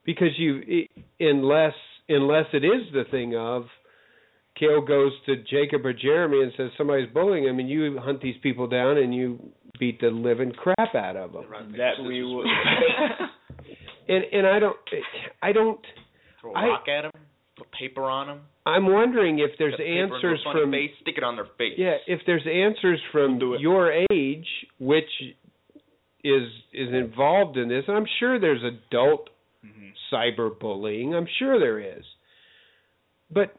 Because 0.05 0.37
you 0.37 0.87
unless 1.19 1.73
unless 2.07 2.45
it 2.53 2.63
is 2.63 2.91
the 2.93 3.05
thing 3.09 3.35
of 3.35 3.65
Kale 4.59 4.81
goes 4.81 5.11
to 5.25 5.35
Jacob 5.43 5.85
or 5.85 5.93
Jeremy 5.93 6.41
and 6.43 6.51
says 6.55 6.69
somebody's 6.77 7.09
bullying 7.13 7.43
him 7.45 7.59
and 7.59 7.69
you 7.69 7.97
hunt 7.99 8.21
these 8.21 8.35
people 8.41 8.67
down 8.67 8.97
and 8.97 9.13
you 9.13 9.37
beat 9.79 9.99
the 9.99 10.07
living 10.07 10.51
crap 10.53 10.95
out 10.95 11.15
of 11.17 11.33
them. 11.33 11.43
That 11.77 12.01
we 12.05 12.23
would. 12.23 12.45
And 14.07 14.23
and 14.31 14.45
I 14.45 14.59
don't 14.59 14.77
I 15.41 15.51
don't 15.51 15.79
Throw 16.39 16.51
a 16.53 16.55
I- 16.59 16.67
rock 16.67 16.87
at 16.87 17.01
them, 17.01 17.11
put 17.57 17.71
paper 17.71 18.03
on 18.03 18.27
them. 18.27 18.41
I'm 18.67 18.85
wondering 18.91 19.39
if 19.39 19.51
there's 19.57 19.73
Cut 19.73 19.79
paper 19.79 19.91
into 20.03 20.13
a 20.13 20.15
answers 20.17 20.41
funny 20.43 20.61
from 20.61 20.71
face, 20.71 20.91
stick 21.01 21.15
it 21.17 21.23
on 21.23 21.35
their 21.35 21.47
face. 21.57 21.73
Yeah, 21.77 21.95
if 22.05 22.19
there's 22.27 22.45
answers 22.45 22.99
from 23.11 23.39
do 23.39 23.55
it. 23.55 23.61
your 23.61 23.91
age, 24.11 24.47
which 24.79 25.09
is 26.23 26.43
is 26.71 26.89
involved 26.93 27.57
in 27.57 27.67
this, 27.67 27.83
and 27.87 27.97
I'm 27.97 28.05
sure 28.19 28.39
there's 28.39 28.61
adult 28.63 29.29
Mhm. 29.65 29.91
cyberbullying. 30.13 31.15
I'm 31.15 31.27
sure 31.39 31.59
there 31.59 31.79
is. 31.79 32.05
But 33.31 33.55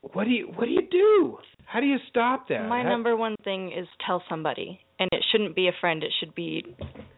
what 0.00 0.24
do 0.24 0.30
you 0.30 0.46
what 0.54 0.66
do 0.66 0.70
you 0.72 0.82
do? 0.90 1.38
How 1.66 1.80
do 1.80 1.86
you 1.86 1.98
stop 2.08 2.48
that? 2.48 2.68
My 2.68 2.82
How- 2.82 2.88
number 2.88 3.16
one 3.16 3.36
thing 3.44 3.72
is 3.72 3.86
tell 4.06 4.22
somebody, 4.28 4.80
and 4.98 5.08
it 5.12 5.22
shouldn't 5.30 5.54
be 5.54 5.68
a 5.68 5.72
friend. 5.80 6.02
It 6.02 6.12
should 6.18 6.34
be 6.34 6.64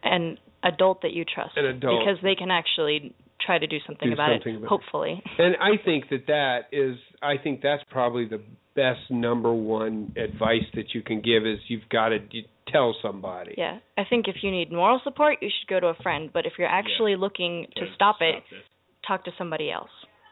an 0.03 0.37
adult 0.63 1.01
that 1.03 1.13
you 1.13 1.23
trust, 1.25 1.55
An 1.57 1.65
adult. 1.65 1.99
because 2.05 2.21
they 2.21 2.35
can 2.35 2.51
actually 2.51 3.13
try 3.39 3.57
to 3.57 3.65
do 3.65 3.77
something 3.87 4.09
Do 4.09 4.13
about 4.13 4.31
something 4.35 4.55
it. 4.55 4.57
about 4.57 4.65
it. 4.65 4.69
hopefully, 4.69 5.23
And 5.39 5.55
I 5.57 5.77
think 5.83 6.09
that 6.09 6.27
that 6.27 6.59
is 6.71 6.97
I 7.21 7.37
think 7.37 7.61
that's 7.61 7.83
probably 7.89 8.25
the 8.25 8.41
best 8.75 9.09
number 9.09 9.53
one 9.53 10.13
advice 10.17 10.63
that 10.75 10.93
you 10.93 11.01
can 11.01 11.21
give 11.21 11.45
is 11.45 11.59
you've 11.67 11.87
got 11.89 12.09
to 12.09 12.19
you 12.31 12.43
tell 12.67 12.95
somebody. 13.01 13.55
yeah. 13.57 13.79
I 13.97 14.03
think 14.09 14.27
if 14.27 14.37
you 14.43 14.51
need 14.51 14.71
moral 14.71 14.99
support, 15.03 15.37
you 15.41 15.49
should 15.49 15.67
go 15.69 15.79
to 15.79 15.87
a 15.87 15.95
friend. 15.95 16.29
But 16.33 16.45
if 16.45 16.53
you're 16.57 16.67
actually 16.69 17.15
looking 17.17 17.67
to 17.75 17.85
stop 17.95 18.17
it, 18.21 18.43
this. 18.49 18.59
talk 19.07 19.25
to 19.25 19.31
somebody 19.37 19.69
else 19.71 19.89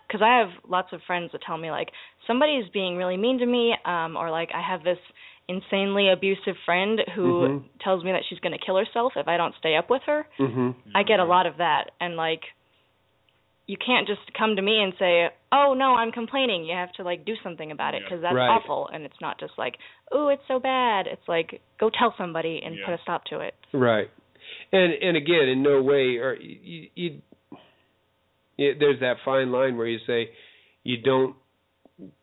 because 0.09 0.21
i 0.23 0.39
have 0.39 0.49
lots 0.67 0.91
of 0.91 0.99
friends 1.07 1.31
that 1.31 1.41
tell 1.45 1.57
me 1.57 1.69
like 1.71 1.89
somebody's 2.27 2.65
being 2.73 2.97
really 2.97 3.17
mean 3.17 3.37
to 3.39 3.45
me 3.45 3.73
um 3.85 4.17
or 4.17 4.29
like 4.31 4.49
i 4.53 4.61
have 4.61 4.83
this 4.83 4.97
insanely 5.47 6.09
abusive 6.09 6.55
friend 6.65 6.99
who 7.15 7.47
Mhm. 7.47 7.63
tells 7.81 8.03
me 8.03 8.11
that 8.11 8.23
she's 8.29 8.39
going 8.39 8.57
to 8.57 8.65
kill 8.65 8.77
herself 8.77 9.13
if 9.15 9.27
i 9.27 9.37
don't 9.37 9.55
stay 9.59 9.75
up 9.75 9.89
with 9.89 10.01
her 10.05 10.27
Mhm. 10.39 10.75
i 10.95 11.03
get 11.03 11.19
a 11.19 11.25
lot 11.25 11.45
of 11.45 11.57
that 11.57 11.91
and 12.01 12.15
like 12.15 12.41
you 13.67 13.77
can't 13.77 14.07
just 14.07 14.21
come 14.37 14.55
to 14.55 14.61
me 14.61 14.81
and 14.81 14.93
say 14.97 15.29
oh 15.51 15.73
no 15.77 15.93
i'm 15.95 16.11
complaining 16.11 16.65
you 16.65 16.75
have 16.75 16.91
to 16.93 17.03
like 17.03 17.23
do 17.25 17.35
something 17.43 17.71
about 17.71 17.93
it 17.93 18.01
Yeah. 18.01 18.09
because 18.09 18.21
that's 18.21 18.35
Right. 18.35 18.49
awful 18.49 18.89
and 18.93 19.05
it's 19.05 19.21
not 19.21 19.39
just 19.39 19.53
like 19.57 19.77
oh 20.11 20.29
it's 20.29 20.41
so 20.47 20.59
bad 20.59 21.07
it's 21.07 21.27
like 21.27 21.61
go 21.79 21.89
tell 21.89 22.13
somebody 22.17 22.61
and 22.63 22.77
Yeah. 22.77 22.85
put 22.85 22.93
a 22.95 23.01
stop 23.03 23.25
to 23.25 23.39
it 23.39 23.53
Right. 23.71 24.09
And 24.71 24.93
and 24.93 25.15
again, 25.17 25.47
in 25.47 25.61
no 25.61 25.81
way 25.81 26.17
or 26.17 26.35
you, 26.35 26.89
you, 26.95 27.21
you 28.59 28.75
there's 28.79 28.99
that 28.99 29.17
fine 29.23 29.51
line 29.51 29.77
where 29.77 29.87
you 29.87 29.99
say 30.05 30.29
you 30.83 30.97
don't 31.01 31.35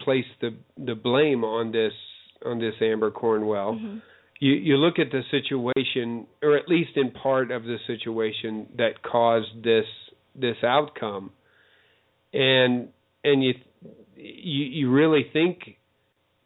place 0.01 0.24
the 0.41 0.55
the 0.76 0.95
blame 0.95 1.45
on 1.45 1.72
this 1.72 1.93
on 2.45 2.59
this 2.59 2.74
Amber 2.80 3.11
Cornwell. 3.11 3.74
Mhm. 3.74 4.03
You 4.39 4.53
you 4.53 4.76
look 4.76 4.99
at 4.99 5.11
the 5.11 5.22
situation 5.30 6.26
or 6.43 6.57
at 6.57 6.68
least 6.68 6.97
in 6.97 7.11
part 7.11 7.51
of 7.51 7.64
the 7.64 7.78
situation 7.87 8.68
that 8.76 9.03
caused 9.03 9.62
this 9.62 9.87
this 10.34 10.57
outcome. 10.62 11.30
And 12.32 12.89
and 13.24 13.43
you 13.43 13.55
you 14.16 14.64
you 14.78 14.91
really 14.91 15.24
think 15.32 15.78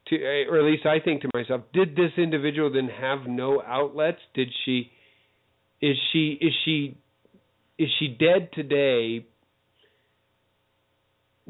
to 0.07 0.16
or 0.49 0.59
at 0.59 0.64
least 0.64 0.86
I 0.86 1.01
think 1.01 1.22
to 1.22 1.28
myself, 1.34 1.62
did 1.72 1.97
this 1.97 2.12
individual 2.16 2.70
then 2.70 2.88
have 2.88 3.26
no 3.26 3.61
outlets? 3.62 4.20
Did 4.34 4.49
she 4.64 4.93
is 5.80 5.97
she 6.12 6.38
is 6.41 6.55
she 6.64 6.97
is 7.78 7.88
she 7.99 8.09
dead 8.09 8.51
today 8.53 9.26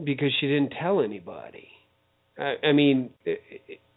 because 0.04 0.30
she 0.40 0.46
didn't 0.46 0.72
tell 0.80 1.00
anybody. 1.00 1.68
I, 2.38 2.54
I 2.68 2.72
mean 2.72 3.10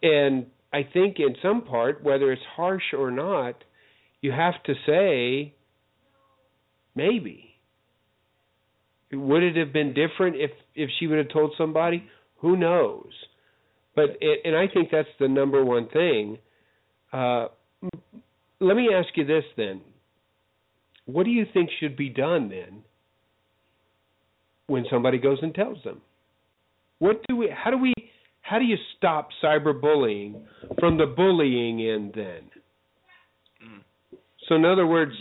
and 0.02 0.48
i 0.74 0.82
think 0.92 1.18
in 1.20 1.36
some 1.42 1.62
part 1.62 2.04
whether 2.04 2.32
it's 2.32 2.42
harsh 2.56 2.94
or 2.98 3.10
not 3.12 3.56
you 4.22 4.32
have 4.32 4.62
to 4.64 4.74
say 4.86 5.54
maybe. 6.96 7.50
Would 9.12 9.44
it 9.44 9.56
have 9.58 9.72
been 9.72 9.94
different 9.94 10.38
if 10.38 10.52
if 10.76 10.90
she 11.00 11.08
would 11.08 11.20
have 11.20 11.30
told 11.30 11.54
somebody? 11.58 12.04
Who 12.38 12.58
knows? 12.58 13.12
But 13.96 14.18
it, 14.22 14.40
and 14.46 14.56
i 14.56 14.68
think 14.68 14.90
that's 14.92 15.10
the 15.20 15.28
number 15.28 15.64
one 15.64 15.88
thing. 15.90 16.38
Uh 17.12 17.48
let 18.60 18.76
me 18.76 18.90
ask 18.94 19.10
you 19.16 19.26
this 19.26 19.44
then. 19.58 19.82
What 21.06 21.26
do 21.26 21.32
you 21.32 21.46
think 21.54 21.70
should 21.80 21.98
be 21.98 22.10
done 22.10 22.50
then 22.50 22.84
when 24.68 24.86
somebody 24.90 25.18
goes 25.18 25.40
and 25.42 25.54
tells 25.54 25.78
them? 25.84 26.02
What 27.00 27.22
do 27.28 27.36
we 27.36 27.50
how 27.54 27.72
do 27.72 27.78
we 27.78 27.94
how 28.42 28.60
do 28.60 28.66
you 28.66 28.78
stop 28.98 29.30
cyberbullying 29.44 30.42
from 30.80 30.98
the 30.98 31.06
bullying 31.06 31.82
end 31.82 32.14
then? 32.16 32.44
Mm. 33.66 33.82
So 34.48 34.56
in 34.56 34.66
other 34.66 34.86
words, 34.88 35.14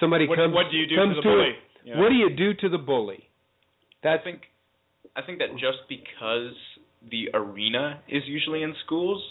somebody 0.00 0.26
What, 0.26 0.38
comes 0.38 0.54
what 0.54 0.70
do 0.70 0.76
you 0.76 0.86
do 0.86 0.96
to 0.96 1.08
the 1.08 1.22
to 1.22 1.22
bully? 1.22 1.48
it- 1.50 1.56
Yeah. 1.84 2.00
What 2.00 2.08
do 2.08 2.14
you 2.14 2.30
do 2.30 2.54
to 2.54 2.68
the 2.70 2.78
bully? 2.78 3.28
That's 4.02 4.20
I 4.20 4.24
think 4.24 4.40
I 5.16 5.22
think 5.22 5.38
that 5.38 5.50
just 5.52 5.86
because 5.88 6.54
the 7.10 7.28
arena 7.34 8.00
is 8.08 8.22
usually 8.26 8.62
in 8.62 8.74
schools 8.84 9.22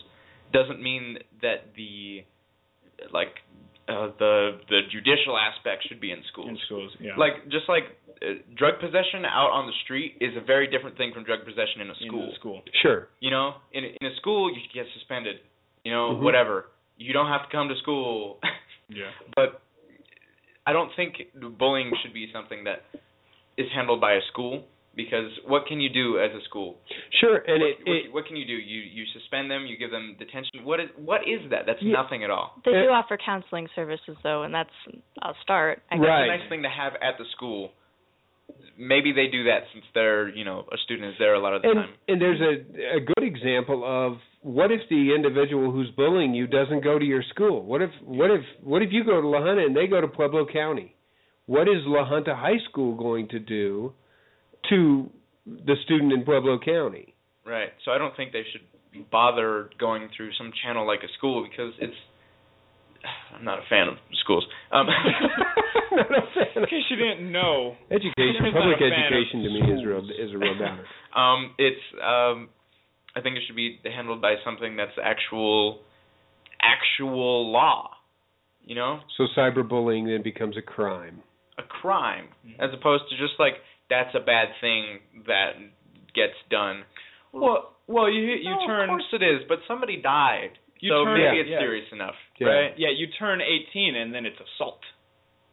doesn't 0.54 0.82
mean 0.82 1.18
that 1.41 1.74
the 1.76 2.24
like 3.12 3.34
uh, 3.89 4.10
the 4.20 4.60
the 4.70 4.82
judicial 4.91 5.38
aspect 5.38 5.84
should 5.88 6.00
be 6.00 6.12
in 6.12 6.22
schools. 6.32 6.50
in 6.50 6.58
schools? 6.66 6.91
Yeah. 7.00 7.16
Like 7.18 7.44
just 7.50 7.68
like 7.68 7.84
uh, 8.22 8.34
drug 8.55 8.80
possession 8.80 9.26
out 9.26 9.49
on 9.51 9.66
the 9.68 9.74
street 9.84 10.18
is 10.22 10.32
a 10.38 10.41
very 10.45 10.68
different 10.68 10.97
thing 10.97 11.11
from 11.14 11.24
drug 11.24 11.39
possession 11.45 11.82
in 11.82 11.88
a 11.89 11.95
in 12.01 12.07
school. 12.07 12.32
school. 12.39 12.61
sure. 12.82 13.07
You 13.20 13.32
know, 13.32 13.55
in 13.72 13.84
in 13.86 14.07
a 14.07 14.16
school 14.18 14.49
you 14.53 14.59
get 14.74 14.86
suspended. 14.93 15.38
You 15.84 15.91
know, 15.91 16.16
Mhm. 16.16 16.22
whatever. 16.22 16.70
You 16.97 17.11
don't 17.14 17.28
have 17.28 17.43
to 17.49 17.51
come 17.51 17.68
to 17.70 17.76
school. 17.78 18.39
Yeah. 18.89 19.09
but 19.36 19.61
I 20.68 20.74
don't 20.74 20.91
think 20.95 21.16
bullying 21.57 21.91
should 22.03 22.14
be 22.14 22.30
something 22.32 22.64
that 22.66 22.84
is 23.57 23.68
handled 23.74 23.99
by 24.01 24.14
a 24.14 24.22
school 24.32 24.66
because 24.95 25.32
what 25.47 25.66
can 25.66 25.80
you 25.82 25.89
do 25.89 26.20
as 26.20 26.30
a 26.32 26.41
school? 26.45 26.78
Sure, 27.20 27.38
and 27.38 27.61
what, 27.61 27.70
it, 27.72 27.78
it 27.86 28.14
what 28.14 28.26
can 28.28 28.36
you 28.36 28.45
do? 28.45 28.53
You 28.53 28.82
you 28.82 29.05
suspend 29.14 29.49
them, 29.49 29.66
you 29.66 29.78
give 29.78 29.89
them 29.89 30.16
detention. 30.20 30.64
What 30.64 30.80
is 30.80 30.89
what 30.97 31.22
is 31.28 31.49
that? 31.49 31.66
That's 31.66 31.82
Yeah. 31.82 31.93
nothing 32.01 32.24
at 32.24 32.30
all. 32.30 32.61
They 32.66 32.72
do 32.74 32.89
offer 32.89 33.18
counseling 33.18 33.68
services 33.76 34.16
though, 34.22 34.43
and 34.43 34.53
that's 34.53 34.70
a 35.24 35.34
start. 35.41 35.82
I 35.91 35.95
guess. 35.97 36.05
Right. 36.05 36.26
It's 36.30 36.34
a 36.36 36.38
nice 36.43 36.49
thing 36.49 36.64
to 36.64 36.70
have 36.70 36.93
at 37.01 37.18
the 37.18 37.26
school. 37.36 37.72
Maybe 38.78 39.11
they 39.11 39.28
do 39.28 39.45
that 39.45 39.61
since 39.74 39.86
they're 39.93 40.30
you 40.30 40.45
know 40.45 40.65
a 40.71 40.78
student 40.84 41.09
is 41.09 41.15
there 41.19 41.36
a 41.36 41.39
lot 41.39 41.53
of 41.53 41.61
the 41.61 41.69
and 41.69 41.78
time. 41.78 41.89
and 42.07 42.21
there's 42.21 42.41
a 42.41 42.97
a 42.97 42.99
good 42.99 43.24
example 43.24 43.84
of 43.86 44.17
what 44.41 44.71
if 44.71 44.82
the 44.89 45.13
individual 45.15 45.71
who's 45.71 45.89
bullying 45.91 46.34
you 46.34 46.47
doesn't 46.47 46.84
go 46.84 46.99
to 46.99 47.05
your 47.05 47.24
school? 47.30 47.63
What 47.63 47.82
if 47.82 47.91
what 48.03 48.32
if 48.32 48.41
what 48.61 48.82
if 48.82 48.89
you 48.91 49.03
go 49.03 49.21
to 49.21 49.28
La 49.28 49.39
Junta 49.39 49.63
and 49.65 49.76
they 49.76 49.88
go 49.88 50.01
to 50.01 50.07
Pueblo 50.07 50.45
County? 50.51 50.95
What 51.45 51.67
is 51.67 51.84
La 51.86 52.05
Junta 52.07 52.36
High 52.36 52.59
School 52.69 52.95
going 52.95 53.28
to 53.30 53.39
do 53.39 53.93
to 54.69 55.09
the 55.45 55.76
student 55.86 56.13
in 56.13 56.24
Pueblo 56.24 56.59
County? 56.63 57.13
Right. 57.45 57.69
So 57.84 57.91
I 57.91 57.97
don't 57.97 58.15
think 58.15 58.32
they 58.32 58.43
should 58.51 59.09
bother 59.11 59.69
going 59.80 60.09
through 60.15 60.32
some 60.38 60.51
channel 60.63 60.86
like 60.88 60.99
a 61.03 61.11
school 61.17 61.45
because 61.49 61.74
it's. 61.80 61.95
I'm 63.36 63.43
not 63.43 63.60
a 63.60 63.64
fan 63.70 63.88
of 63.88 63.95
schools. 64.24 64.45
Um, 64.72 64.88
Not 65.91 66.08
a 66.10 66.60
In 66.60 66.66
case 66.66 66.84
you 66.89 66.95
didn't 66.95 67.32
know, 67.32 67.76
education, 67.91 68.41
public 68.54 68.78
a 68.78 68.80
fan 68.80 68.93
of 68.93 69.14
education 69.14 69.43
to 69.43 69.49
me 69.49 69.62
is 69.74 69.86
real 69.86 70.04
is 70.10 70.34
a 70.34 70.38
real 70.38 70.58
downer. 70.58 70.86
Um, 71.16 71.54
it's 71.60 71.82
um, 72.01 72.49
I 73.16 73.22
think 73.22 73.38
it 73.38 73.43
should 73.45 73.56
be 73.56 73.78
handled 73.84 74.20
by 74.22 74.36
something 74.43 74.76
that's 74.76 74.97
actual, 75.04 75.82
actual 76.62 77.51
law. 77.51 77.91
You 78.66 78.76
know, 78.76 79.01
So 79.18 79.28
cyberbullying 79.38 80.06
then 80.08 80.24
becomes 80.24 80.56
a 80.58 80.62
crime. 80.62 81.22
a 81.60 81.64
crime, 81.64 82.30
as 82.60 82.70
opposed 82.74 83.04
to 83.12 83.18
just 83.18 83.34
like 83.38 83.54
that's 83.89 84.16
a 84.16 84.20
bad 84.22 84.47
thing 84.62 84.99
that 85.28 85.51
gets 86.16 86.34
done. 86.49 86.84
well, 87.34 87.74
well, 87.88 88.10
you 88.10 88.22
you 88.22 88.49
No, 88.51 88.66
turn 88.66 88.89
Of 88.89 88.93
course 88.95 89.04
it 89.14 89.22
is, 89.22 89.41
but 89.49 89.60
somebody 89.68 90.01
died, 90.01 90.51
You 90.84 90.91
so 90.91 91.05
turn- 91.05 91.13
maybe 91.15 91.38
Yeah. 91.38 91.41
it's 91.41 91.49
Yeah. 91.49 91.59
serious 91.59 91.91
enough, 91.93 92.15
Yeah. 92.39 92.47
right? 92.49 92.73
yeah, 92.77 92.89
you 92.89 93.07
turn 93.07 93.39
18 93.41 93.95
and 93.95 94.13
then 94.13 94.25
it's 94.25 94.39
assault. 94.39 94.84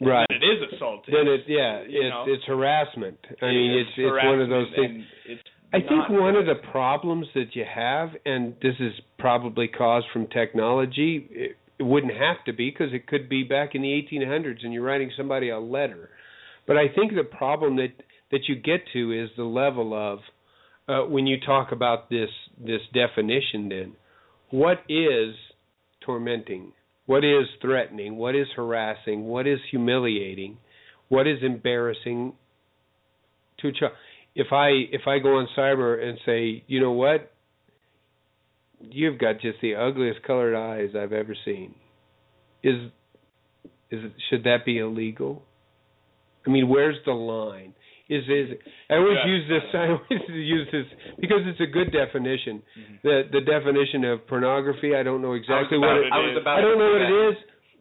Right. 0.00 0.26
And 0.28 0.42
it 0.42 0.46
is 0.46 0.72
assault. 0.72 1.06
Then 1.06 1.28
It's, 1.28 1.46
it 1.46 1.52
yeah, 1.52 1.78
it's 1.86 2.10
know, 2.10 2.24
it's 2.26 2.44
harassment. 2.46 3.18
I 3.40 3.46
mean 3.52 3.70
it's 3.78 3.90
it's 3.96 4.24
one 4.24 4.40
of 4.40 4.48
those 4.48 4.70
things 4.74 5.04
It's 5.26 5.42
I 5.72 5.78
think 5.80 6.08
not 6.08 6.10
one 6.10 6.34
of 6.36 6.46
the 6.46 6.56
problems 6.56 7.28
that 7.34 7.54
you 7.54 7.64
have, 7.64 8.16
and 8.26 8.58
this 8.60 8.74
is 8.80 8.92
probably 9.18 9.68
caused 9.68 10.08
from 10.12 10.26
technology, 10.26 11.28
it, 11.30 11.56
it 11.78 11.82
wouldn't 11.84 12.12
have 12.14 12.42
to 12.46 12.52
be 12.52 12.70
because 12.70 12.92
it 12.92 13.06
could 13.06 13.28
be 13.28 13.44
back 13.44 13.76
in 13.76 13.82
the 13.82 13.92
1800s 13.92 14.64
and 14.64 14.72
you're 14.72 14.82
writing 14.82 15.12
somebody 15.16 15.48
a 15.50 15.60
letter. 15.60 16.10
But 16.66 16.76
I 16.76 16.88
think 16.88 17.14
the 17.14 17.22
problem 17.24 17.76
that 17.76 17.92
that 18.32 18.48
you 18.48 18.56
get 18.56 18.86
to 18.94 19.12
is 19.12 19.30
the 19.36 19.44
level 19.44 19.94
of 19.94 20.18
uh, 20.88 21.02
when 21.08 21.26
you 21.28 21.38
talk 21.38 21.70
about 21.72 22.10
this 22.10 22.30
this 22.58 22.82
definition. 22.92 23.68
Then, 23.68 23.92
what 24.51 24.78
is 24.88 25.34
tormenting? 26.05 26.72
What 27.07 27.24
is 27.24 27.46
threatening? 27.61 28.16
What 28.16 28.36
is 28.36 28.46
harassing? 28.55 29.24
What 29.24 29.46
is 29.46 29.59
humiliating? 29.70 30.59
What 31.09 31.26
is 31.26 31.38
embarrassing 31.42 32.34
to 33.61 33.68
a 33.68 33.72
child? 33.72 33.92
if 34.34 34.53
I 34.53 34.68
if 34.92 35.03
I 35.07 35.18
go 35.18 35.38
on 35.38 35.48
cyber 35.57 36.03
and 36.03 36.18
say, 36.24 36.64
you 36.66 36.80
know 36.80 36.92
what, 36.92 37.32
you've 38.80 39.18
got 39.18 39.40
just 39.40 39.61
the 39.61 39.74
ugliest 39.74 40.22
colored 40.22 40.57
eyes 40.57 40.90
I've 40.96 41.12
ever 41.12 41.34
seen, 41.44 41.74
is 42.62 42.90
is 43.90 44.01
should 44.28 44.44
that 44.44 44.64
be 44.64 44.78
illegal? 44.78 45.42
I 46.46 46.51
mean, 46.51 46.68
where's 46.68 46.96
the 47.05 47.12
line? 47.12 47.74
Is 48.11 48.26
is 48.26 48.48
I 48.90 48.94
always 48.98 49.18
Yeah. 49.22 49.30
use 49.34 49.44
this 49.48 49.62
I 49.82 49.86
always 49.94 50.22
use 50.28 50.66
this 50.74 50.86
because 51.22 51.42
it's 51.46 51.61
a 51.62 51.70
good 51.70 51.92
definition. 51.94 52.58
Mhm. 52.76 53.02
The 53.06 53.16
the 53.30 53.40
definition 53.40 54.04
of 54.04 54.26
pornography, 54.26 54.96
I 54.98 55.02
don't 55.06 55.22
know 55.22 55.34
exactly 55.34 55.78
what 55.78 55.94
about, 55.94 56.04
it, 56.04 56.12
I 56.12 56.58
I 56.58 56.61
don't 56.61 56.78
know 56.82 56.90
what 56.90 56.98
that. 57.06 57.12
it 57.14 57.28
is, 57.30 57.36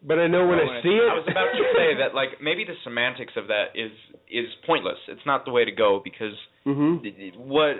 but 0.06 0.18
I 0.22 0.26
know 0.28 0.46
when 0.46 0.60
Oh, 0.60 0.70
I 0.70 0.82
see 0.82 0.94
it. 0.94 1.10
I 1.10 1.14
was 1.18 1.26
about 1.28 1.50
to 1.50 1.64
say 1.76 1.94
that 1.98 2.14
like 2.14 2.40
maybe 2.40 2.62
the 2.64 2.76
semantics 2.84 3.34
of 3.36 3.48
that 3.48 3.74
is 3.74 3.90
is 4.30 4.46
pointless. 4.66 4.98
It's 5.08 5.26
not 5.26 5.44
the 5.44 5.50
way 5.50 5.64
to 5.64 5.72
go 5.72 6.00
because 6.02 6.36
hmm 6.64 6.98
what 7.36 7.76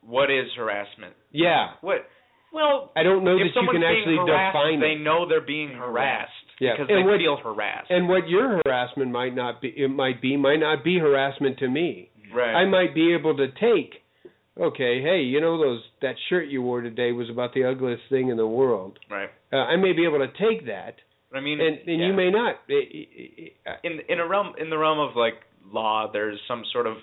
what 0.00 0.30
is 0.30 0.46
harassment? 0.56 1.14
Yeah, 1.32 1.72
What 1.80 2.06
well 2.54 2.92
I 2.96 3.02
don't 3.02 3.24
know 3.24 3.36
if 3.36 3.52
that 3.54 3.60
you 3.60 3.68
can 3.72 3.82
actually 3.82 4.16
harassed, 4.16 4.54
define 4.54 4.80
they 4.80 4.92
it. 4.92 5.00
know 5.02 5.28
they're 5.28 5.40
being 5.44 5.70
harassed 5.70 6.30
Yeah. 6.60 6.72
because 6.74 6.86
And 6.88 6.98
they 6.98 7.10
what- 7.10 7.18
feel 7.18 7.36
harassed. 7.36 7.90
And 7.90 8.08
what 8.08 8.28
your 8.28 8.60
harassment 8.64 9.10
might 9.10 9.34
not 9.34 9.60
be, 9.60 9.68
it 9.76 9.88
might 9.88 10.22
be, 10.22 10.36
might 10.36 10.60
not 10.60 10.84
be 10.84 10.98
harassment 10.98 11.58
to 11.58 11.68
me. 11.68 12.10
right. 12.32 12.54
I 12.54 12.64
might 12.64 12.94
be 12.94 13.12
able 13.14 13.36
to 13.36 13.48
take, 13.60 14.02
okay, 14.58 15.02
hey, 15.02 15.22
you 15.22 15.40
know 15.40 15.58
those 15.58 15.82
that 16.00 16.14
shirt 16.28 16.46
you 16.48 16.62
wore 16.62 16.80
today 16.80 17.10
was 17.12 17.28
about 17.28 17.52
the 17.54 17.64
ugliest 17.64 18.04
thing 18.08 18.28
in 18.28 18.36
the 18.36 18.46
world. 18.46 18.98
right. 19.10 19.30
Uh, 19.52 19.56
I 19.72 19.76
may 19.76 19.92
be 19.92 20.04
able 20.04 20.18
to 20.18 20.28
take 20.38 20.66
that, 20.66 20.94
I 21.32 21.40
mean, 21.40 21.60
and 21.60 21.76
and 21.88 22.00
yeah. 22.00 22.06
you 22.06 22.12
may 22.12 22.30
not. 22.30 22.54
In 23.82 24.00
in 24.08 24.18
a 24.20 24.26
realm 24.26 24.54
in 24.58 24.70
the 24.70 24.78
realm 24.78 24.98
of 25.00 25.16
like 25.16 25.34
law, 25.72 26.10
there's 26.12 26.38
some 26.48 26.62
sort 26.72 26.86
of 26.86 26.96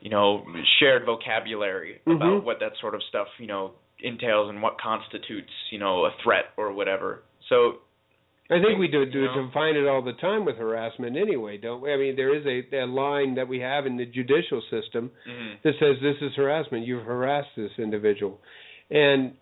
you 0.00 0.10
know 0.10 0.44
shared 0.78 1.04
vocabulary 1.04 2.00
about 2.06 2.44
what 2.44 2.58
that 2.60 2.72
sort 2.80 2.94
of 2.94 3.02
stuff 3.08 3.28
you 3.38 3.46
know 3.46 3.72
entails 4.06 4.48
and 4.50 4.62
what 4.62 4.80
constitutes 4.80 5.50
you 5.70 5.78
know 5.78 6.04
a 6.04 6.10
threat 6.22 6.46
or 6.56 6.72
whatever. 6.72 7.22
So 7.48 7.78
I 8.48 8.62
think 8.62 8.78
we 8.78 8.86
do, 8.86 9.04
do 9.04 9.18
You 9.20 9.26
know? 9.26 9.46
define 9.46 9.74
it 9.76 9.88
all 9.88 10.02
the 10.02 10.12
time 10.14 10.44
with 10.44 10.56
harassment 10.56 11.16
anyway, 11.16 11.56
don't 11.56 11.80
we? 11.82 11.92
I 11.92 11.96
mean, 11.96 12.14
there 12.14 12.34
is 12.34 12.46
a, 12.46 12.76
a 12.76 12.86
line 12.86 13.34
that 13.34 13.48
we 13.48 13.58
have 13.60 13.86
in 13.86 13.96
the 13.96 14.06
judicial 14.06 14.62
system 14.70 15.10
mhm. 15.28 15.62
that 15.64 15.74
says 15.80 15.96
this 16.00 16.16
is 16.20 16.34
harassment. 16.36 16.86
You've 16.86 17.04
harassed 17.04 17.48
this 17.56 17.72
individual, 17.78 18.40
and 18.90 19.32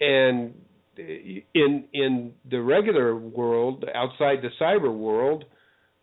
and 0.00 0.54
in 0.96 1.84
in 1.92 2.32
the 2.48 2.60
regular 2.60 3.16
world, 3.16 3.84
outside 3.94 4.38
the 4.42 4.50
cyber 4.60 4.96
world, 4.96 5.44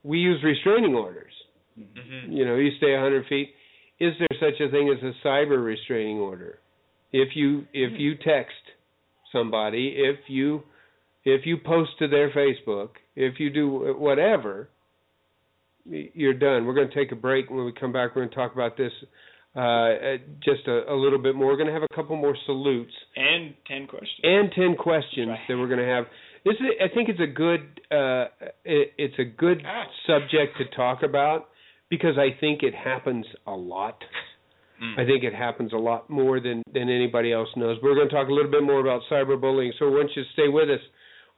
we 0.03 0.20
use 0.20 0.43
restraining 0.43 0.95
orders. 0.95 1.34
Mhm. 1.80 2.36
You 2.36 2.45
know, 2.45 2.55
you 2.55 2.72
stay 2.78 2.91
100 2.91 3.26
feet. 3.28 3.55
Is 3.99 4.13
there 4.20 4.38
such 4.39 4.59
a 4.59 4.70
thing 4.70 4.89
as 4.89 5.01
a 5.03 5.13
cyber 5.26 5.63
restraining 5.63 6.20
order? 6.20 6.59
If 7.12 7.36
you 7.36 7.66
if 7.74 7.99
you 7.99 8.16
text 8.16 8.55
somebody, 9.32 9.95
if 9.97 10.18
you 10.28 10.64
if 11.26 11.45
you 11.45 11.57
post 11.57 11.91
to 11.99 12.07
their 12.07 12.30
Facebook, 12.32 12.89
if 13.16 13.39
you 13.39 13.49
do 13.49 13.95
whatever, 13.97 14.70
you're 15.86 16.34
done. 16.34 16.66
We're 16.66 16.74
going 16.76 16.89
to 16.89 16.95
take 16.95 17.12
a 17.12 17.16
break. 17.16 17.49
When 17.49 17.66
we 17.66 17.72
come 17.74 17.91
back, 17.91 18.16
we're 18.16 18.22
going 18.24 18.30
to 18.30 18.36
talk 18.36 18.53
about 18.53 18.78
this 18.78 18.91
uh, 19.55 20.18
just 20.43 20.68
a, 20.68 20.91
a 20.91 20.95
little 20.95 21.20
bit 21.20 21.36
more. 21.36 21.47
We're 21.47 21.57
going 21.57 21.68
to 21.68 21.74
have 21.74 21.84
a 21.89 21.95
couple 21.95 22.16
more 22.16 22.36
salutes 22.45 22.93
and 23.16 23.53
10 23.68 23.88
questions. 23.88 24.20
and 24.24 24.51
10 24.51 24.76
questions 24.76 25.28
Right. 25.30 25.39
that 25.47 25.57
we're 25.57 25.68
going 25.68 25.80
to 25.80 25.86
have. 25.86 26.05
This 26.45 26.53
is, 26.55 26.68
I 26.82 26.93
think 26.93 27.10
it's 27.10 27.20
a 27.20 27.28
good 27.28 27.62
uh, 27.91 28.26
it, 28.64 28.93
it's 28.97 29.20
a 29.20 29.26
good 29.26 29.62
subject 30.07 30.57
to 30.60 30.66
talk 30.76 31.03
about 31.03 31.47
because 31.89 32.18
I 32.18 32.39
think 32.39 32.64
it 32.64 32.74
happens 32.76 33.26
a 33.47 33.51
lot. 33.51 33.97
Mm. 34.82 34.99
I 34.99 35.05
think 35.05 35.23
it 35.23 35.36
happens 35.36 35.73
a 35.73 35.77
lot 35.77 36.09
more 36.09 36.39
than 36.39 36.63
than 36.73 36.89
anybody 36.89 37.34
else 37.34 37.49
knows. 37.55 37.77
We're 37.84 37.95
going 37.95 38.09
to 38.09 38.15
talk 38.15 38.30
a 38.30 38.34
little 38.34 38.51
bit 38.51 38.63
more 38.63 38.80
about 38.80 39.01
cyberbullying, 39.11 39.71
so 39.77 39.89
why 39.89 39.97
don't 39.97 40.11
you 40.15 40.23
stay 40.34 40.47
with 40.47 40.69
us 40.69 40.80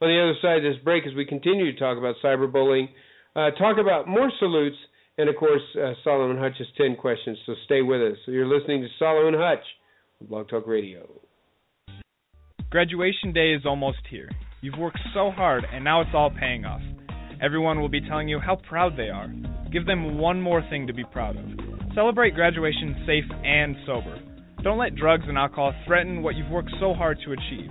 on 0.00 0.08
the 0.08 0.20
other 0.20 0.34
side 0.42 0.64
of 0.64 0.72
this 0.72 0.82
break 0.82 1.06
as 1.06 1.14
we 1.14 1.24
continue 1.24 1.72
to 1.72 1.78
talk 1.78 1.98
about 1.98 2.16
cyberbullying, 2.22 2.88
uh, 3.36 3.50
talk 3.58 3.78
about 3.78 4.08
more 4.08 4.30
salutes, 4.38 4.76
and 5.18 5.28
of 5.28 5.36
course 5.36 5.62
uh, 5.76 5.92
Salo 6.04 6.30
and 6.30 6.38
Hutch's 6.38 6.66
10 6.76 6.96
questions. 6.96 7.38
So 7.46 7.54
stay 7.64 7.82
with 7.82 8.00
us. 8.00 8.18
So 8.24 8.32
you're 8.32 8.46
listening 8.46 8.82
to 8.82 8.88
Salo 8.98 9.26
and 9.26 9.36
Hutch 9.36 9.64
on 10.20 10.26
Blog 10.26 10.48
Talk 10.48 10.66
Radio. 10.66 11.08
Graduation 12.70 13.32
day 13.32 13.52
is 13.52 13.66
almost 13.66 13.98
here. 14.08 14.30
You've 14.60 14.78
worked 14.78 15.00
so 15.14 15.30
hard 15.30 15.64
and 15.72 15.84
now 15.84 16.00
it's 16.00 16.10
all 16.14 16.30
paying 16.30 16.64
off. 16.64 16.80
Everyone 17.42 17.80
will 17.80 17.88
be 17.88 18.00
telling 18.00 18.28
you 18.28 18.38
how 18.38 18.56
proud 18.56 18.96
they 18.96 19.08
are. 19.08 19.32
Give 19.72 19.84
them 19.84 20.18
one 20.18 20.40
more 20.40 20.62
thing 20.70 20.86
to 20.86 20.92
be 20.92 21.04
proud 21.04 21.36
of. 21.36 21.71
Celebrate 21.94 22.34
graduation 22.34 23.04
safe 23.06 23.24
and 23.44 23.76
sober. 23.84 24.18
Don't 24.62 24.78
let 24.78 24.94
drugs 24.94 25.24
and 25.28 25.36
alcohol 25.36 25.74
threaten 25.86 26.22
what 26.22 26.36
you've 26.36 26.50
worked 26.50 26.70
so 26.80 26.94
hard 26.94 27.18
to 27.22 27.32
achieve. 27.32 27.70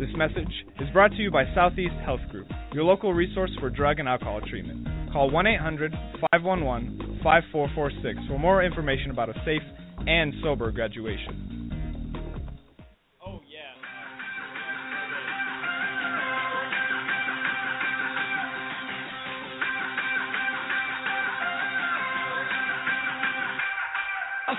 This 0.00 0.08
message 0.16 0.52
is 0.80 0.88
brought 0.92 1.12
to 1.12 1.18
you 1.18 1.30
by 1.30 1.44
Southeast 1.54 1.94
Health 2.04 2.22
Group, 2.28 2.48
your 2.72 2.82
local 2.82 3.14
resource 3.14 3.52
for 3.60 3.70
drug 3.70 4.00
and 4.00 4.08
alcohol 4.08 4.40
treatment. 4.50 4.88
Call 5.12 5.30
1 5.30 5.46
800 5.46 5.92
511 6.32 7.20
5446 7.22 8.26
for 8.26 8.38
more 8.40 8.64
information 8.64 9.12
about 9.12 9.28
a 9.28 9.34
safe 9.44 9.62
and 10.08 10.32
sober 10.42 10.72
graduation. 10.72 11.61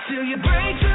Feel 0.08 0.24
you 0.24 0.36
break 0.36 0.80
through 0.80 0.93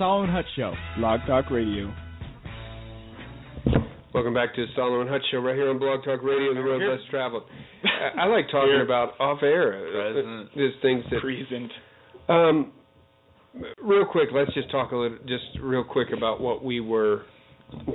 Salo 0.00 0.22
and 0.22 0.32
Hutch 0.32 0.46
Show, 0.56 0.72
Blog 0.96 1.20
Talk 1.26 1.50
Radio. 1.50 1.92
Welcome 4.14 4.32
back 4.32 4.54
to 4.54 4.62
the 4.64 4.72
Salo 4.74 5.02
and 5.02 5.10
Hutch 5.10 5.20
Show 5.30 5.40
right 5.40 5.54
here 5.54 5.68
on 5.68 5.78
Blog 5.78 6.02
Talk 6.04 6.22
Radio, 6.22 6.54
the 6.54 6.60
road 6.62 6.80
less 6.90 7.00
traveled. 7.10 7.42
I, 7.84 8.22
I 8.22 8.26
like 8.28 8.46
talking 8.50 8.70
Here. 8.70 8.82
about 8.82 9.20
off 9.20 9.40
air. 9.42 9.74
uh, 9.74 10.44
There's 10.56 10.72
things 10.80 11.04
that. 11.10 11.20
Present. 11.20 11.70
Um, 12.30 12.72
real 13.84 14.06
quick, 14.06 14.30
let's 14.32 14.54
just 14.54 14.70
talk 14.70 14.92
a 14.92 14.96
little, 14.96 15.18
just 15.28 15.44
real 15.62 15.84
quick 15.84 16.08
about 16.16 16.40
what 16.40 16.64
we 16.64 16.80
were 16.80 17.24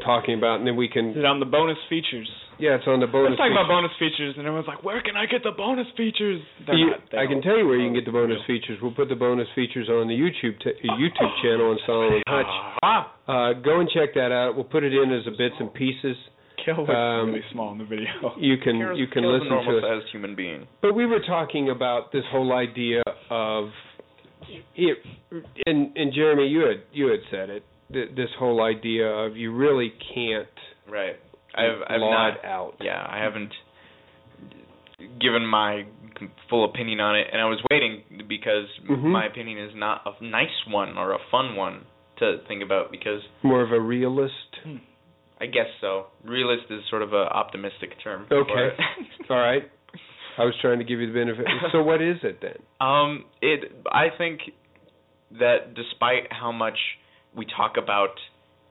talking 0.05 0.37
about, 0.37 0.59
and 0.59 0.67
then 0.67 0.75
we 0.75 0.87
can. 0.87 1.09
Is 1.09 1.17
it 1.17 1.25
on 1.25 1.39
the 1.39 1.45
bonus 1.47 1.77
features? 1.89 2.29
Yeah, 2.57 2.75
it's 2.75 2.87
on 2.87 2.99
the 2.99 3.07
bonus. 3.07 3.31
Let's 3.37 3.41
talk 3.41 3.51
about 3.51 3.67
bonus 3.67 3.91
features, 3.99 4.35
and 4.37 4.47
everyone's 4.47 4.67
like, 4.67 4.83
"Where 4.83 5.01
can 5.01 5.17
I 5.17 5.25
get 5.25 5.43
the 5.43 5.51
bonus 5.51 5.87
features?" 5.97 6.41
You- 6.71 6.91
not- 6.91 7.13
I 7.17 7.27
can 7.27 7.41
tell 7.41 7.57
you 7.57 7.67
where 7.67 7.75
you 7.77 7.85
can 7.87 7.93
get 7.93 8.05
the 8.05 8.11
bonus 8.15 8.41
features. 8.47 8.79
We'll 8.81 8.93
put 8.95 9.09
the 9.09 9.15
bonus 9.15 9.47
features 9.55 9.89
on 9.89 10.07
the 10.07 10.15
YouTube 10.15 10.59
t- 10.59 10.71
YouTube 10.87 11.33
channel 11.41 11.71
on 11.71 11.79
Salo 11.85 12.13
and 12.15 12.23
Hutch. 12.27 12.45
Ah, 12.83 13.11
Uh, 13.27 13.53
go 13.53 13.79
and 13.79 13.89
check 13.89 14.13
that 14.13 14.31
out. 14.31 14.55
We'll 14.55 14.63
put 14.69 14.83
it 14.83 14.93
in 14.93 15.11
as 15.11 15.25
a 15.27 15.31
bits 15.31 15.55
and 15.59 15.73
pieces. 15.73 16.15
Kill 16.57 16.77
looks 16.77 16.89
Um, 16.89 17.27
really 17.33 17.43
small 17.51 17.71
in 17.73 17.77
the 17.79 17.83
video. 17.83 18.07
You 18.37 18.57
can 18.57 18.77
Kara's- 18.79 18.97
you 18.99 19.07
can 19.07 19.23
Kara's 19.23 19.41
listen 19.41 19.57
a 19.57 19.63
to 19.63 19.77
it. 19.77 19.81
sized 19.81 20.09
human 20.09 20.35
being. 20.35 20.67
But 20.81 20.93
we 20.95 21.05
were 21.05 21.19
talking 21.19 21.69
about 21.69 22.11
this 22.11 22.25
whole 22.27 22.53
idea 22.53 23.03
of 23.29 23.71
it, 24.75 24.97
and 25.67 25.91
and 25.95 26.13
Jeremy, 26.13 26.47
you 26.47 26.61
had 26.61 26.81
you 26.93 27.07
had 27.07 27.21
said 27.29 27.49
it. 27.49 27.63
th- 27.91 28.09
This 28.15 28.31
whole 28.39 28.61
idea 28.63 29.07
of 29.09 29.35
you 29.37 29.51
really 29.51 29.89
can't 30.13 30.47
Right. 30.87 31.15
I've 31.55 31.81
I've 31.87 31.99
not 32.01 32.43
out. 32.45 32.73
yeah, 32.81 33.05
I 33.09 33.19
haven't 33.23 33.51
given 35.19 35.45
my 35.45 35.85
full 36.49 36.65
opinion 36.65 36.99
on 36.99 37.15
it, 37.17 37.27
and 37.31 37.41
I 37.41 37.45
was 37.45 37.59
waiting 37.69 38.03
because 38.27 38.67
Mhm. 38.89 39.11
my 39.11 39.25
opinion 39.25 39.57
is 39.57 39.75
not 39.75 40.01
a 40.05 40.23
nice 40.23 40.65
one 40.67 40.97
or 40.97 41.11
a 41.13 41.19
fun 41.31 41.55
one 41.55 41.85
to 42.17 42.37
think 42.47 42.63
about 42.63 42.91
because 42.91 43.21
More 43.43 43.61
of 43.61 43.71
a 43.71 43.79
realist. 43.79 44.59
I 45.41 45.47
guess 45.47 45.67
so. 45.81 46.07
Realist 46.23 46.71
is 46.71 46.85
sort 46.89 47.01
of 47.01 47.11
a 47.13 47.27
optimistic 47.33 47.99
term. 48.01 48.25
Okay. 48.31 48.69
All 49.29 49.37
right. 49.37 49.69
I 50.37 50.43
was 50.45 50.53
trying 50.61 50.79
to 50.79 50.85
give 50.85 50.99
you 51.01 51.07
the 51.07 51.13
benefit. 51.13 51.45
So 51.71 51.81
what 51.81 52.01
is 52.01 52.17
it 52.23 52.39
then? 52.41 52.57
Um, 52.79 53.25
it. 53.41 53.71
I 53.91 54.09
think 54.17 54.39
that 55.39 55.73
despite 55.75 56.31
how 56.31 56.51
much 56.51 56.77
we 57.35 57.45
talk 57.45 57.75
about 57.77 58.17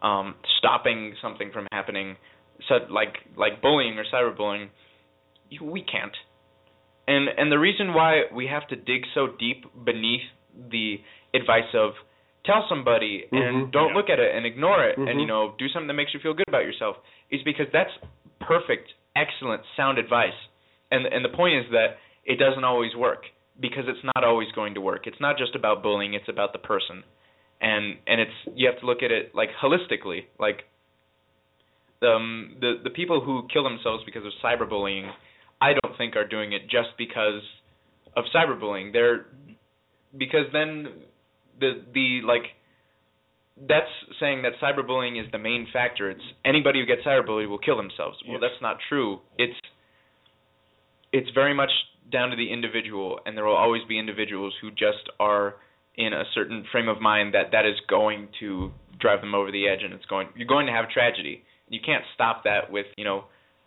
um, 0.02 0.34
stopping 0.58 1.14
something 1.20 1.50
from 1.52 1.66
happening, 1.72 2.16
so 2.68 2.74
like 2.90 3.14
like 3.36 3.60
bullying 3.62 3.98
or 3.98 4.04
cyberbullying, 4.12 4.68
we 5.60 5.82
can't. 5.82 6.16
And 7.06 7.28
and 7.36 7.52
the 7.52 7.58
reason 7.58 7.92
why 7.94 8.22
we 8.34 8.46
have 8.46 8.66
to 8.68 8.76
dig 8.76 9.02
so 9.14 9.28
deep 9.38 9.64
beneath 9.84 10.22
the 10.70 10.96
advice 11.34 11.72
of 11.74 11.92
tell 12.44 12.64
somebody 12.68 13.24
and 13.32 13.66
Mhm. 13.66 13.72
don't 13.72 13.94
look 13.94 14.08
at 14.10 14.18
it 14.20 14.34
and 14.34 14.46
ignore 14.46 14.84
it 14.84 14.98
Mhm. 14.98 15.10
and 15.10 15.20
you 15.20 15.26
know 15.26 15.54
do 15.58 15.68
something 15.68 15.88
that 15.88 15.94
makes 15.94 16.14
you 16.14 16.20
feel 16.20 16.34
good 16.34 16.48
about 16.48 16.64
yourself 16.64 16.96
is 17.30 17.42
because 17.42 17.68
that's 17.72 17.92
perfect, 18.40 18.92
excellent, 19.16 19.62
sound 19.76 19.98
advice. 19.98 20.34
And 20.90 21.06
and 21.06 21.24
the 21.24 21.30
point 21.30 21.54
is 21.64 21.70
that 21.70 21.98
it 22.24 22.36
doesn't 22.36 22.64
always 22.64 22.94
work 22.94 23.26
because 23.60 23.86
it's 23.88 24.02
not 24.04 24.24
always 24.24 24.50
going 24.52 24.74
to 24.74 24.80
work. 24.80 25.06
It's 25.06 25.20
not 25.20 25.38
just 25.38 25.54
about 25.54 25.82
bullying, 25.82 26.14
it's 26.14 26.28
about 26.28 26.52
the 26.52 26.58
person. 26.58 27.04
And 27.60 27.98
and 28.06 28.20
it's 28.20 28.34
you 28.54 28.66
have 28.66 28.78
to 28.80 28.86
look 28.86 29.02
at 29.02 29.10
it 29.10 29.34
like 29.34 29.50
holistically. 29.54 30.26
Like 30.38 30.64
um 32.02 32.56
the 32.60 32.74
the 32.82 32.90
people 32.90 33.20
who 33.20 33.46
kill 33.52 33.64
themselves 33.64 34.02
because 34.04 34.24
of 34.24 34.32
cyberbullying, 34.42 35.10
I 35.60 35.72
don't 35.82 35.96
think 35.96 36.16
are 36.16 36.26
doing 36.26 36.52
it 36.52 36.62
just 36.62 36.90
because 36.98 37.42
of 38.16 38.24
cyberbullying. 38.34 38.92
They're 38.92 39.26
because 40.16 40.46
then 40.52 40.88
the 41.60 41.82
the 41.92 42.20
like 42.24 42.42
that's 43.68 43.90
saying 44.20 44.42
that 44.42 44.52
cyberbullying 44.62 45.22
is 45.22 45.30
the 45.30 45.38
main 45.38 45.66
factor. 45.72 46.10
It's 46.10 46.24
anybody 46.44 46.80
who 46.80 46.86
gets 46.86 47.06
cyberbullied 47.06 47.48
will 47.48 47.58
kill 47.58 47.76
themselves. 47.76 48.18
Well, 48.28 48.40
that's 48.40 48.60
not 48.60 48.78
true. 48.88 49.20
It's 49.38 49.56
it's 51.12 51.30
very 51.30 51.54
much 51.54 51.70
down 52.10 52.30
to 52.30 52.36
the 52.36 52.52
individual, 52.52 53.20
and 53.24 53.36
there 53.36 53.44
will 53.44 53.56
always 53.56 53.82
be 53.88 53.98
individuals 53.98 54.54
who 54.60 54.70
just 54.70 55.08
are 55.20 55.54
in 55.96 56.12
a 56.12 56.24
certain 56.34 56.64
frame 56.72 56.88
of 56.88 57.00
mind 57.00 57.34
that 57.34 57.52
that 57.52 57.64
is 57.64 57.76
going 57.88 58.28
to 58.40 58.72
drive 58.98 59.20
them 59.20 59.34
over 59.34 59.52
the 59.52 59.68
edge, 59.68 59.82
and 59.82 59.94
it's 59.94 60.06
going 60.06 60.28
you're 60.36 60.48
going 60.48 60.66
to 60.66 60.72
have 60.72 60.90
tragedy. 60.90 61.44
You 61.68 61.80
can't 61.84 62.04
stop 62.14 62.44
that 62.44 62.70
with 62.70 62.86
you 62.96 63.04
know 63.04 63.24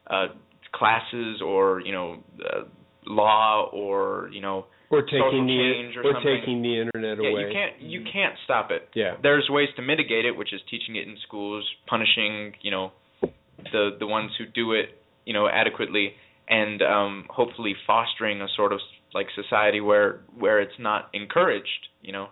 uh, 0.10 0.28
classes 0.74 1.42
or 1.44 1.82
you 1.82 1.92
know 1.92 2.18
uh, 2.44 2.64
law 3.06 3.70
or 3.72 4.30
you 4.32 4.42
know 4.42 4.66
Or 4.90 5.02
taking 5.02 5.46
the 5.48 6.00
or 6.00 6.12
or 6.12 6.22
taking 6.24 6.62
the 6.62 6.80
internet 6.82 7.18
yeah, 7.22 7.30
away. 7.30 7.42
you 7.42 7.50
can't 7.52 7.82
you 7.82 8.02
can't 8.12 8.36
stop 8.46 8.72
it. 8.72 8.88
Yeah. 8.94 9.16
There's 9.22 9.48
ways 9.50 9.70
to 9.78 9.82
mitigate 9.82 10.26
it, 10.26 10.36
which 10.38 10.54
is 10.54 10.62
teaching 10.70 10.96
it 10.96 11.08
in 11.08 11.16
schools, 11.28 11.66
punishing, 11.88 12.54
you 12.62 12.72
know, 12.72 12.92
the 13.22 13.98
the 14.00 14.08
ones 14.08 14.32
who 14.38 14.46
do 14.46 14.74
it, 14.74 14.90
you 15.26 15.34
know, 15.34 15.48
adequately, 15.48 16.14
and 16.48 16.82
um, 16.82 17.26
hopefully 17.30 17.76
fostering 17.86 18.42
a 18.42 18.48
sort 18.56 18.72
of 18.74 18.80
like 19.14 19.28
society 19.36 19.82
where 19.82 20.22
where 20.38 20.60
it's 20.62 20.78
not 20.80 21.10
encouraged, 21.14 21.88
you 22.02 22.12
know, 22.12 22.28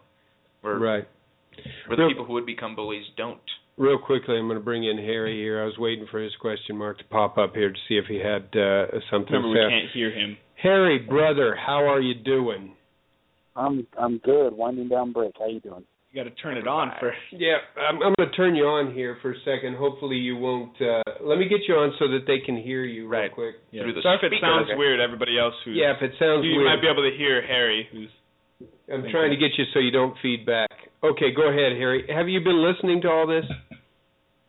where 0.62 0.78
Right. 0.78 1.08
where 1.88 1.98
the 1.98 2.04
Real- 2.04 2.10
people 2.10 2.26
who 2.26 2.34
would 2.34 2.46
become 2.46 2.76
bullies 2.76 3.06
don't. 3.18 3.40
Real 3.78 3.98
quickly, 3.98 4.38
I'm 4.38 4.48
going 4.48 4.58
to 4.58 4.64
bring 4.64 4.86
in 4.86 4.98
Harry 4.98 5.36
here. 5.38 5.62
I 5.62 5.66
was 5.66 5.76
waiting 5.78 6.08
for 6.10 6.22
his 6.22 6.32
question 6.40 6.78
mark 6.78 6.98
to 7.00 7.04
pop 7.06 7.38
up 7.38 7.54
here 7.56 7.70
to 7.72 7.78
see 7.90 7.96
if 7.96 8.06
he 8.08 8.16
had 8.16 8.44
uh, 8.58 8.88
something 9.12 9.34
Remember, 9.34 9.54
to 9.60 9.66
we 9.66 9.70
can't 9.82 9.92
hear 9.94 10.12
him. 10.12 10.38
Harry, 10.62 11.00
brother, 11.00 11.56
how 11.60 11.84
are 11.86 12.00
you 12.00 12.14
doing? 12.16 12.74
I'm 13.56 13.86
I'm 14.00 14.18
good. 14.20 14.52
Winding 14.56 14.88
down 14.90 15.12
break. 15.12 15.34
How 15.38 15.48
you 15.48 15.60
doing? 15.60 15.84
You 16.12 16.24
got 16.24 16.30
to 16.30 16.36
turn 16.42 16.56
it 16.58 16.68
on 16.68 16.92
first. 17.02 17.18
Yeah, 17.32 17.58
I'm, 17.76 17.96
I'm 18.02 18.14
going 18.18 18.30
to 18.32 18.36
turn 18.36 18.56
you 18.56 18.64
on 18.64 18.94
here 18.94 19.18
for 19.22 19.32
a 19.34 19.40
second. 19.44 19.76
Hopefully, 19.76 20.16
you 20.16 20.38
won't. 20.38 20.72
Uh, 20.80 21.04
let 21.22 21.38
me 21.38 21.48
get 21.50 21.60
you 21.68 21.76
on 21.76 21.92
so 22.00 22.08
that 22.08 22.24
they 22.28 22.40
can 22.40 22.56
hear 22.56 22.86
you 22.86 23.10
real 23.10 23.20
Right. 23.24 23.32
quick. 23.34 23.56
Yeah. 23.72 23.84
Through 23.84 23.96
the 23.96 24.02
Sorry 24.02 24.20
if 24.24 24.32
it 24.32 24.40
sounds 24.40 24.70
Okay. 24.72 24.78
weird. 24.80 25.02
Everybody 25.02 25.38
else 25.38 25.54
who's 25.66 25.76
Yeah, 25.76 25.92
if 25.96 26.02
it 26.02 26.12
sounds 26.20 26.46
you 26.48 26.56
weird, 26.56 26.64
you 26.64 26.70
might 26.72 26.80
be 26.82 26.88
able 26.88 27.04
to 27.04 27.16
hear 27.18 27.42
Harry, 27.46 27.88
who's 27.92 28.10
I'm 28.88 29.04
trying 29.12 29.32
to 29.32 29.38
get 29.38 29.52
you 29.60 29.66
so 29.74 29.80
you 29.80 29.92
don't 29.92 30.16
feed 30.22 30.46
back. 30.46 30.72
Okay, 31.12 31.32
go 31.36 31.50
ahead, 31.50 31.74
Harry. 31.78 32.06
Have 32.10 32.28
you 32.28 32.40
been 32.40 32.64
listening 32.66 33.02
to 33.02 33.10
all 33.10 33.28
this? 33.28 33.46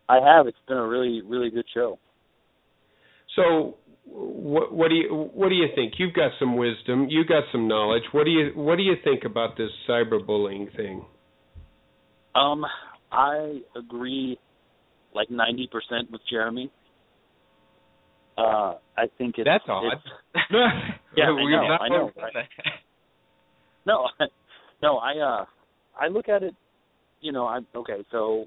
I 0.09 0.17
have. 0.17 0.47
It's 0.47 0.57
been 0.69 0.79
a 0.79 0.87
really 0.87 1.21
really 1.23 1.51
good 1.51 1.67
show. 1.75 1.99
So, 3.35 3.77
what, 4.05 4.73
what 4.73 4.89
do 4.89 4.95
you 4.95 5.31
what 5.35 5.49
do 5.49 5.55
you 5.55 5.67
think? 5.75 5.95
You've 5.99 6.15
got 6.15 6.31
some 6.39 6.57
wisdom. 6.57 7.09
You've 7.11 7.27
got 7.27 7.43
some 7.53 7.69
knowledge. 7.69 8.05
What 8.13 8.25
do 8.25 8.31
you 8.31 8.53
what 8.55 8.77
do 8.77 8.83
you 8.83 8.95
think 9.05 9.25
about 9.25 9.57
this 9.57 9.71
cyberbullying 9.89 10.75
thing? 10.77 11.05
Um, 12.35 12.65
I 13.13 13.61
agree, 13.77 14.39
like 15.15 15.31
ninety 15.31 15.69
percent 15.71 16.11
with 16.11 16.21
Jeremy. 16.31 16.71
Uh, 18.39 18.75
I 18.97 19.07
think 19.19 19.37
it's 19.39 19.47
That's 19.47 19.65
odd. 19.69 19.87
it's- 19.87 20.51
yeah, 21.17 21.25
I 21.25 21.49
know. 21.49 21.77
I 21.81 21.89
know. 21.89 22.11
No, 23.87 24.09
no, 24.83 24.97
I 24.99 25.13
uh 25.19 25.45
I 26.01 26.09
look 26.09 26.29
at 26.29 26.43
it, 26.43 26.55
you 27.21 27.33
know, 27.33 27.47
I'm 27.47 27.67
okay, 27.75 28.05
so 28.11 28.47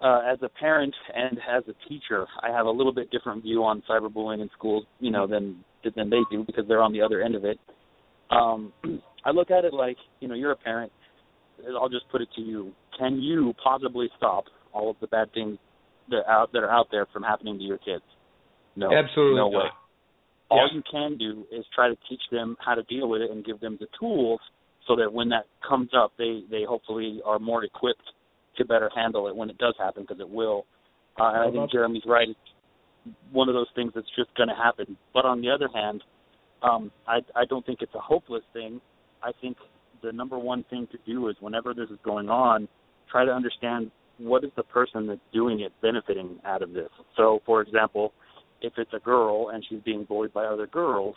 uh 0.00 0.20
as 0.30 0.38
a 0.42 0.48
parent 0.48 0.94
and 1.14 1.38
as 1.38 1.64
a 1.68 1.88
teacher, 1.88 2.26
I 2.42 2.50
have 2.50 2.66
a 2.66 2.70
little 2.70 2.92
bit 2.92 3.10
different 3.10 3.42
view 3.42 3.62
on 3.64 3.82
cyberbullying 3.88 4.40
in 4.42 4.50
schools, 4.56 4.84
you 5.00 5.10
know, 5.10 5.26
than 5.26 5.64
than 5.96 6.10
they 6.10 6.20
do 6.30 6.44
because 6.44 6.64
they're 6.68 6.82
on 6.82 6.92
the 6.92 7.02
other 7.02 7.22
end 7.22 7.34
of 7.34 7.44
it. 7.44 7.58
Um 8.30 8.72
I 9.24 9.30
look 9.30 9.50
at 9.50 9.64
it 9.64 9.72
like, 9.72 9.96
you 10.20 10.28
know, 10.28 10.34
you're 10.34 10.52
a 10.52 10.56
parent. 10.56 10.92
I'll 11.80 11.88
just 11.88 12.08
put 12.10 12.20
it 12.20 12.28
to 12.36 12.42
you. 12.42 12.72
Can 12.98 13.20
you 13.20 13.54
possibly 13.62 14.10
stop 14.18 14.44
all 14.72 14.90
of 14.90 14.96
the 15.00 15.06
bad 15.06 15.32
things 15.32 15.56
that 16.10 16.28
out 16.28 16.52
that 16.52 16.58
are 16.58 16.70
out 16.70 16.88
there 16.90 17.06
from 17.12 17.22
happening 17.22 17.56
to 17.58 17.64
your 17.64 17.78
kids? 17.78 18.02
No. 18.76 18.92
Absolutely 18.92 19.36
no 19.36 19.50
not. 19.50 19.58
way. 19.58 19.68
All 20.50 20.68
you 20.72 20.82
can 20.90 21.16
do 21.16 21.46
is 21.50 21.64
try 21.74 21.88
to 21.88 21.96
teach 22.08 22.20
them 22.30 22.56
how 22.64 22.74
to 22.74 22.82
deal 22.84 23.08
with 23.08 23.22
it 23.22 23.30
and 23.30 23.44
give 23.44 23.60
them 23.60 23.78
the 23.80 23.86
tools 23.98 24.40
so 24.86 24.96
that 24.96 25.12
when 25.12 25.28
that 25.30 25.46
comes 25.66 25.90
up, 25.96 26.12
they 26.18 26.42
they 26.50 26.64
hopefully 26.68 27.20
are 27.24 27.38
more 27.38 27.64
equipped 27.64 28.02
to 28.56 28.64
better 28.64 28.90
handle 28.94 29.28
it 29.28 29.34
when 29.34 29.50
it 29.50 29.58
does 29.58 29.74
happen 29.78 30.02
because 30.02 30.20
it 30.20 30.28
will. 30.28 30.66
Uh, 31.18 31.30
and 31.34 31.48
I 31.48 31.50
think 31.50 31.70
Jeremy's 31.70 32.02
right. 32.06 32.28
It's 32.28 32.38
one 33.32 33.48
of 33.48 33.54
those 33.54 33.68
things 33.74 33.92
that's 33.94 34.08
just 34.16 34.34
going 34.36 34.48
to 34.48 34.54
happen. 34.54 34.96
But 35.12 35.24
on 35.24 35.40
the 35.40 35.50
other 35.50 35.68
hand, 35.72 36.02
um, 36.62 36.90
I 37.06 37.18
I 37.34 37.44
don't 37.48 37.64
think 37.64 37.80
it's 37.82 37.94
a 37.94 38.00
hopeless 38.00 38.44
thing. 38.52 38.80
I 39.22 39.30
think 39.40 39.56
the 40.02 40.12
number 40.12 40.38
one 40.38 40.64
thing 40.70 40.86
to 40.92 40.98
do 41.06 41.28
is 41.28 41.36
whenever 41.40 41.74
this 41.74 41.88
is 41.90 41.98
going 42.04 42.28
on, 42.28 42.68
try 43.10 43.24
to 43.24 43.32
understand 43.32 43.90
what 44.18 44.44
is 44.44 44.50
the 44.56 44.62
person 44.62 45.06
that's 45.06 45.20
doing 45.32 45.60
it 45.60 45.72
benefiting 45.82 46.38
out 46.44 46.62
of 46.62 46.72
this. 46.72 46.90
So, 47.16 47.40
for 47.46 47.62
example, 47.62 48.12
if 48.60 48.74
it's 48.76 48.92
a 48.94 49.00
girl 49.00 49.50
and 49.52 49.64
she's 49.68 49.80
being 49.84 50.04
bullied 50.04 50.32
by 50.32 50.44
other 50.44 50.66
girls, 50.66 51.16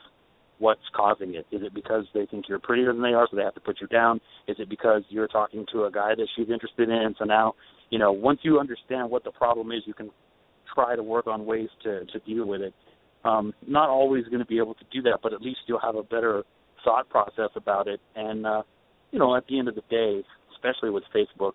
what's 0.60 0.82
causing 0.96 1.36
it? 1.36 1.46
Is 1.52 1.62
it 1.64 1.74
because 1.74 2.06
they 2.14 2.26
think 2.26 2.46
you're 2.50 2.60
prettier 2.60 2.92
than 2.94 3.02
they 3.02 3.14
are, 3.14 3.28
so 3.30 3.38
they 3.38 3.44
have 3.44 3.54
to 3.56 3.62
put 3.62 3.80
you 3.80 3.88
down? 3.88 4.20
Is 4.48 4.58
it 4.60 4.70
because 4.70 5.04
you're 5.10 5.28
talking 5.28 5.66
to 5.72 5.86
a 5.86 5.92
guy 5.92 6.16
that 6.16 6.28
she's 6.36 6.50
interested 6.50 6.90
in? 6.90 7.16
So 7.20 7.26
now, 7.26 7.54
you 7.90 8.00
know, 8.00 8.12
once 8.12 8.40
you 8.44 8.60
understand 8.60 9.10
what 9.10 9.24
the 9.24 9.32
problem 9.32 9.72
is, 9.72 9.84
you 9.86 9.94
can 9.94 10.10
try 10.74 10.96
to 10.96 11.04
work 11.04 11.28
on 11.28 11.46
ways 11.46 11.70
to 11.84 12.06
to 12.06 12.20
deal 12.20 12.46
with 12.46 12.62
it. 12.62 12.74
Um, 13.24 13.54
not 13.68 13.90
always 13.90 14.26
going 14.26 14.40
to 14.40 14.46
be 14.46 14.58
able 14.58 14.76
to 14.76 14.86
do 14.92 15.02
that, 15.04 15.20
but 15.22 15.34
at 15.34 15.42
least 15.42 15.60
you'll 15.68 15.80
have 15.80 15.96
a 15.96 16.04
better 16.04 16.44
thought 16.84 17.10
process 17.10 17.50
about 17.56 17.88
it. 17.88 18.00
And 18.16 18.46
uh, 18.46 18.64
you 19.12 19.20
know, 19.20 19.36
at 19.36 19.46
the 19.48 19.60
end 19.60 19.68
of 19.68 19.76
the 19.76 19.84
day, 19.90 20.24
especially 20.56 20.90
with 20.90 21.04
Facebook, 21.16 21.54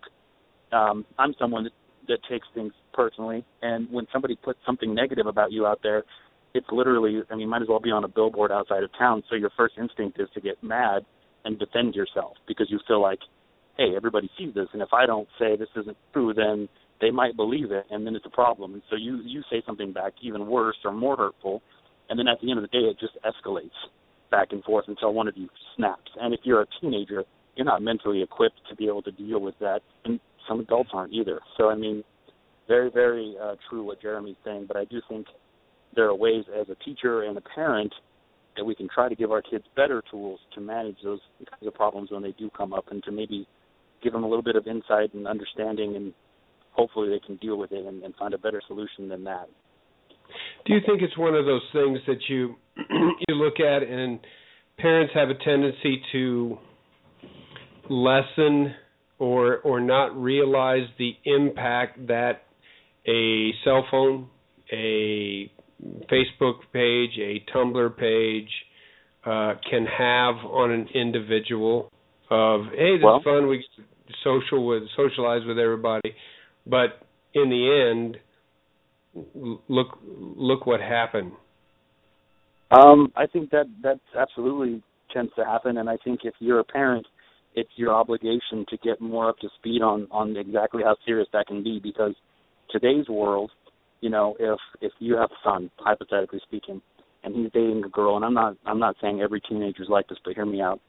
um, 0.71 1.05
I'm 1.19 1.33
someone 1.39 1.65
that, 1.65 1.73
that 2.07 2.19
takes 2.29 2.47
things 2.53 2.73
personally, 2.93 3.45
and 3.61 3.89
when 3.91 4.07
somebody 4.11 4.35
puts 4.35 4.59
something 4.65 4.93
negative 4.93 5.27
about 5.27 5.51
you 5.51 5.65
out 5.65 5.79
there, 5.83 6.03
it's 6.53 6.67
literally, 6.71 7.21
I 7.31 7.35
mean, 7.35 7.49
might 7.49 7.61
as 7.61 7.67
well 7.67 7.79
be 7.79 7.91
on 7.91 8.03
a 8.03 8.07
billboard 8.07 8.51
outside 8.51 8.83
of 8.83 8.91
town. 8.97 9.23
So 9.29 9.35
your 9.35 9.51
first 9.57 9.75
instinct 9.77 10.19
is 10.19 10.29
to 10.33 10.41
get 10.41 10.61
mad 10.63 11.05
and 11.45 11.57
defend 11.57 11.95
yourself 11.95 12.33
because 12.47 12.67
you 12.69 12.79
feel 12.87 13.01
like, 13.01 13.19
hey, 13.77 13.95
everybody 13.95 14.29
sees 14.37 14.53
this, 14.53 14.67
and 14.73 14.81
if 14.81 14.89
I 14.93 15.05
don't 15.05 15.27
say 15.39 15.55
this 15.55 15.69
isn't 15.75 15.97
true, 16.13 16.33
then 16.33 16.69
they 17.01 17.09
might 17.09 17.35
believe 17.35 17.71
it, 17.71 17.85
and 17.89 18.05
then 18.05 18.15
it's 18.15 18.25
a 18.25 18.29
problem. 18.29 18.73
And 18.73 18.83
so 18.89 18.95
you 18.95 19.19
you 19.25 19.41
say 19.49 19.63
something 19.65 19.91
back 19.91 20.13
even 20.21 20.45
worse 20.47 20.77
or 20.85 20.93
more 20.93 21.17
hurtful, 21.17 21.61
and 22.09 22.19
then 22.19 22.27
at 22.27 22.39
the 22.41 22.51
end 22.51 22.59
of 22.59 22.69
the 22.69 22.79
day, 22.79 22.85
it 22.85 22.99
just 22.99 23.17
escalates 23.25 23.71
back 24.29 24.49
and 24.51 24.63
forth 24.63 24.85
until 24.87 25.13
one 25.13 25.27
of 25.27 25.35
you 25.35 25.49
snaps. 25.75 26.11
And 26.19 26.33
if 26.33 26.41
you're 26.43 26.61
a 26.61 26.67
teenager, 26.79 27.23
you're 27.55 27.65
not 27.65 27.81
mentally 27.81 28.21
equipped 28.21 28.61
to 28.69 28.75
be 28.75 28.87
able 28.87 29.01
to 29.03 29.11
deal 29.11 29.41
with 29.41 29.55
that, 29.59 29.81
and 30.05 30.19
some 30.47 30.59
adults 30.59 30.91
aren't 30.93 31.13
either. 31.13 31.39
So 31.57 31.69
I 31.69 31.75
mean, 31.75 32.03
very 32.67 32.91
very 32.91 33.35
uh, 33.41 33.55
true 33.69 33.83
what 33.83 34.01
Jeremy's 34.01 34.37
saying, 34.45 34.65
but 34.67 34.77
I 34.77 34.85
do 34.85 35.01
think 35.09 35.25
there 35.95 36.05
are 36.05 36.15
ways 36.15 36.45
as 36.59 36.67
a 36.69 36.75
teacher 36.83 37.23
and 37.23 37.37
a 37.37 37.41
parent 37.55 37.93
that 38.55 38.63
we 38.63 38.75
can 38.75 38.87
try 38.93 39.09
to 39.09 39.15
give 39.15 39.31
our 39.31 39.41
kids 39.41 39.65
better 39.75 40.03
tools 40.11 40.39
to 40.53 40.61
manage 40.61 40.97
those 41.03 41.19
kinds 41.49 41.65
of 41.65 41.73
problems 41.73 42.11
when 42.11 42.21
they 42.21 42.33
do 42.33 42.49
come 42.55 42.73
up, 42.73 42.85
and 42.91 43.03
to 43.03 43.11
maybe 43.11 43.47
give 44.03 44.13
them 44.13 44.23
a 44.23 44.27
little 44.27 44.43
bit 44.43 44.55
of 44.55 44.67
insight 44.67 45.13
and 45.13 45.27
understanding, 45.27 45.95
and 45.95 46.13
hopefully 46.71 47.09
they 47.09 47.25
can 47.25 47.37
deal 47.37 47.57
with 47.57 47.71
it 47.71 47.85
and, 47.85 48.03
and 48.03 48.13
find 48.15 48.33
a 48.33 48.37
better 48.37 48.61
solution 48.67 49.09
than 49.09 49.23
that. 49.23 49.47
Do 50.65 50.73
you 50.73 50.79
think 50.85 51.01
it's 51.01 51.17
one 51.17 51.35
of 51.35 51.45
those 51.45 51.61
things 51.73 51.99
that 52.07 52.19
you 52.27 52.55
you 53.27 53.35
look 53.35 53.59
at 53.59 53.83
and 53.83 54.19
parents 54.77 55.13
have 55.13 55.29
a 55.29 55.35
tendency 55.35 56.01
to 56.11 56.57
lessen 57.89 58.73
or 59.19 59.57
or 59.59 59.79
not 59.79 60.15
realize 60.15 60.87
the 60.97 61.11
impact 61.25 62.07
that 62.07 62.43
a 63.07 63.51
cell 63.63 63.85
phone, 63.91 64.27
a 64.71 65.51
Facebook 66.11 66.59
page, 66.71 67.11
a 67.19 67.43
Tumblr 67.51 67.97
page 67.97 68.49
uh, 69.25 69.55
can 69.69 69.85
have 69.85 70.35
on 70.45 70.71
an 70.71 70.87
individual. 70.93 71.89
Of 72.29 72.65
hey, 72.75 72.97
this 72.97 73.03
Well- 73.03 73.17
is 73.17 73.23
fun. 73.23 73.47
We 73.47 73.65
social 74.23 74.65
with 74.65 74.83
socialize 74.95 75.45
with 75.45 75.59
everybody, 75.59 76.15
but 76.65 77.01
in 77.33 77.49
the 77.49 77.89
end, 77.89 78.17
look 79.67 79.97
look 80.03 80.65
what 80.65 80.79
happened. 80.81 81.33
Um, 82.71 83.11
I 83.15 83.27
think 83.27 83.51
that 83.51 83.67
that 83.83 83.99
absolutely 84.17 84.81
tends 85.11 85.31
to 85.35 85.45
happen, 85.45 85.77
and 85.77 85.89
I 85.89 85.97
think 85.97 86.21
if 86.23 86.33
you're 86.39 86.59
a 86.59 86.63
parent, 86.63 87.05
it's 87.55 87.69
your 87.75 87.93
obligation 87.93 88.65
to 88.69 88.77
get 88.77 88.99
more 88.99 89.29
up 89.29 89.37
to 89.39 89.49
speed 89.59 89.81
on 89.81 90.07
on 90.11 90.35
exactly 90.35 90.83
how 90.83 90.95
serious 91.05 91.27
that 91.33 91.47
can 91.47 91.63
be. 91.63 91.79
Because 91.79 92.15
today's 92.71 93.07
world, 93.07 93.51
you 94.03 94.09
know, 94.09 94.35
if 94.37 94.59
if 94.81 94.91
you 94.99 95.15
have 95.15 95.31
a 95.31 95.39
son, 95.45 95.71
hypothetically 95.77 96.41
speaking, 96.45 96.81
and 97.23 97.33
he's 97.33 97.49
dating 97.53 97.83
a 97.85 97.89
girl, 97.89 98.17
and 98.17 98.25
I'm 98.25 98.33
not 98.33 98.57
I'm 98.65 98.77
not 98.77 98.97
saying 99.01 99.21
every 99.21 99.39
teenager's 99.39 99.87
like 99.87 100.09
this, 100.09 100.17
but 100.25 100.35
hear 100.35 100.45
me 100.45 100.61
out. 100.61 100.81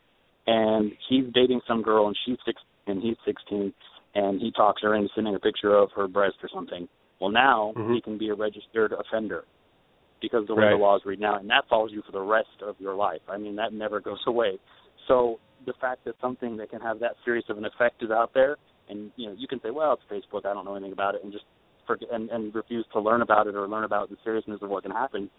And 0.48 0.90
he's 1.08 1.24
dating 1.32 1.60
some 1.66 1.80
girl, 1.80 2.08
and 2.08 2.16
she's 2.26 2.38
six, 2.44 2.60
and 2.88 3.00
he's 3.00 3.16
16, 3.24 3.72
and 4.16 4.40
he 4.40 4.50
talks 4.50 4.82
her 4.82 4.96
into 4.96 5.08
sending 5.14 5.34
a 5.36 5.38
picture 5.38 5.74
of 5.74 5.90
her 5.94 6.08
breast 6.08 6.36
or 6.42 6.48
something. 6.52 6.88
Well, 7.20 7.30
now 7.30 7.72
Mhm. 7.76 7.94
he 7.94 8.00
can 8.00 8.18
be 8.18 8.30
a 8.30 8.34
registered 8.34 8.92
offender 8.92 9.44
because 10.20 10.42
of 10.42 10.48
the 10.48 10.54
way 10.56 10.64
Right. 10.64 10.70
the 10.70 10.76
laws 10.76 11.04
read 11.04 11.20
now, 11.20 11.36
and 11.36 11.48
that 11.50 11.68
follows 11.68 11.92
you 11.92 12.02
for 12.02 12.12
the 12.12 12.20
rest 12.20 12.62
of 12.62 12.78
your 12.80 12.94
life. 12.94 13.22
I 13.28 13.38
mean, 13.38 13.54
that 13.56 13.72
never 13.72 14.00
goes 14.00 14.22
away. 14.26 14.58
So 15.06 15.38
the 15.66 15.72
fact 15.74 16.04
that 16.04 16.16
something 16.20 16.56
that 16.56 16.68
can 16.68 16.80
have 16.80 16.98
that 16.98 17.16
serious 17.24 17.48
of 17.48 17.58
an 17.58 17.64
effect 17.64 18.02
is 18.02 18.10
out 18.10 18.34
there, 18.34 18.56
and 18.88 19.12
you 19.16 19.28
know, 19.28 19.34
you 19.38 19.46
can 19.46 19.60
say, 19.60 19.70
well, 19.70 19.92
it's 19.92 20.04
Facebook, 20.10 20.44
I 20.44 20.52
don't 20.52 20.64
know 20.64 20.74
anything 20.74 20.92
about 20.92 21.14
it, 21.14 21.22
and 21.22 21.32
just 21.32 21.44
forget 21.86 22.08
and, 22.12 22.30
and 22.30 22.54
refuse 22.54 22.86
to 22.92 23.00
learn 23.00 23.22
about 23.22 23.46
it 23.46 23.54
or 23.54 23.68
learn 23.68 23.84
about 23.84 24.10
the 24.10 24.16
seriousness 24.24 24.60
of 24.62 24.70
what 24.70 24.82
can 24.82 24.92
happen, 24.92 25.30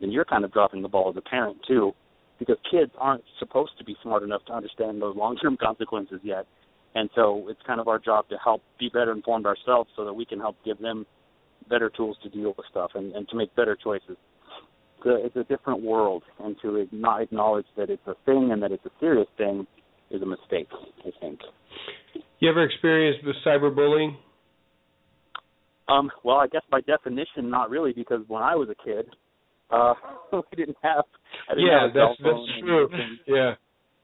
then 0.00 0.10
you're 0.10 0.24
kind 0.24 0.44
of 0.44 0.52
dropping 0.52 0.82
the 0.82 0.88
ball 0.88 1.10
as 1.10 1.16
a 1.16 1.20
parent 1.20 1.58
too, 1.66 1.92
because 2.38 2.56
kids 2.70 2.90
aren't 2.98 3.24
supposed 3.38 3.72
to 3.78 3.84
be 3.84 3.96
smart 4.02 4.22
enough 4.22 4.44
to 4.46 4.52
understand 4.52 5.00
those 5.00 5.16
long-term 5.16 5.56
consequences 5.62 6.20
yet. 6.22 6.46
And 6.94 7.08
so 7.14 7.46
it's 7.48 7.60
kind 7.66 7.80
of 7.80 7.88
our 7.88 7.98
job 7.98 8.28
to 8.28 8.36
help 8.42 8.62
be 8.78 8.90
better 8.92 9.12
informed 9.12 9.46
ourselves 9.46 9.88
so 9.96 10.04
that 10.04 10.12
we 10.12 10.26
can 10.26 10.38
help 10.38 10.56
give 10.64 10.78
them 10.78 11.06
better 11.70 11.90
tools 11.90 12.16
to 12.22 12.28
deal 12.28 12.52
with 12.56 12.66
stuff 12.70 12.90
and, 12.94 13.14
and 13.14 13.28
to 13.28 13.36
make 13.36 13.54
better 13.56 13.76
choices. 13.82 14.16
It's 14.98 15.06
a, 15.06 15.26
it's 15.26 15.36
a 15.36 15.44
different 15.44 15.82
world, 15.82 16.22
and 16.38 16.54
to 16.62 16.86
not 16.92 17.22
acknowledge 17.22 17.66
that 17.76 17.90
it's 17.90 18.06
a 18.06 18.14
thing 18.26 18.50
and 18.52 18.62
that 18.62 18.72
it's 18.72 18.84
a 18.84 18.90
serious 19.00 19.26
thing 19.36 19.66
is 20.10 20.22
a 20.22 20.26
mistake, 20.26 20.68
I 21.00 21.10
think. 21.20 21.40
You 22.38 22.50
ever 22.50 22.62
experienced 22.62 23.24
the 23.24 23.32
cyberbullying? 23.46 24.16
Um, 25.88 26.10
well, 26.24 26.36
I 26.36 26.46
guess 26.46 26.62
by 26.70 26.80
definition, 26.82 27.50
not 27.50 27.70
really, 27.70 27.92
because 27.92 28.20
when 28.28 28.42
I 28.42 28.54
was 28.54 28.68
a 28.68 28.84
kid, 28.84 29.06
uh, 29.70 29.94
we 30.32 30.56
didn't 30.56 30.76
have. 30.82 31.04
I 31.50 31.54
didn't 31.54 31.66
Yeah, 31.66 31.80
have 31.82 31.90
a 31.90 31.94
cell 31.94 32.16
that's 32.22 32.22
that's 32.24 32.60
true. 32.60 32.88
and 32.92 33.18
Yeah. 33.26 33.54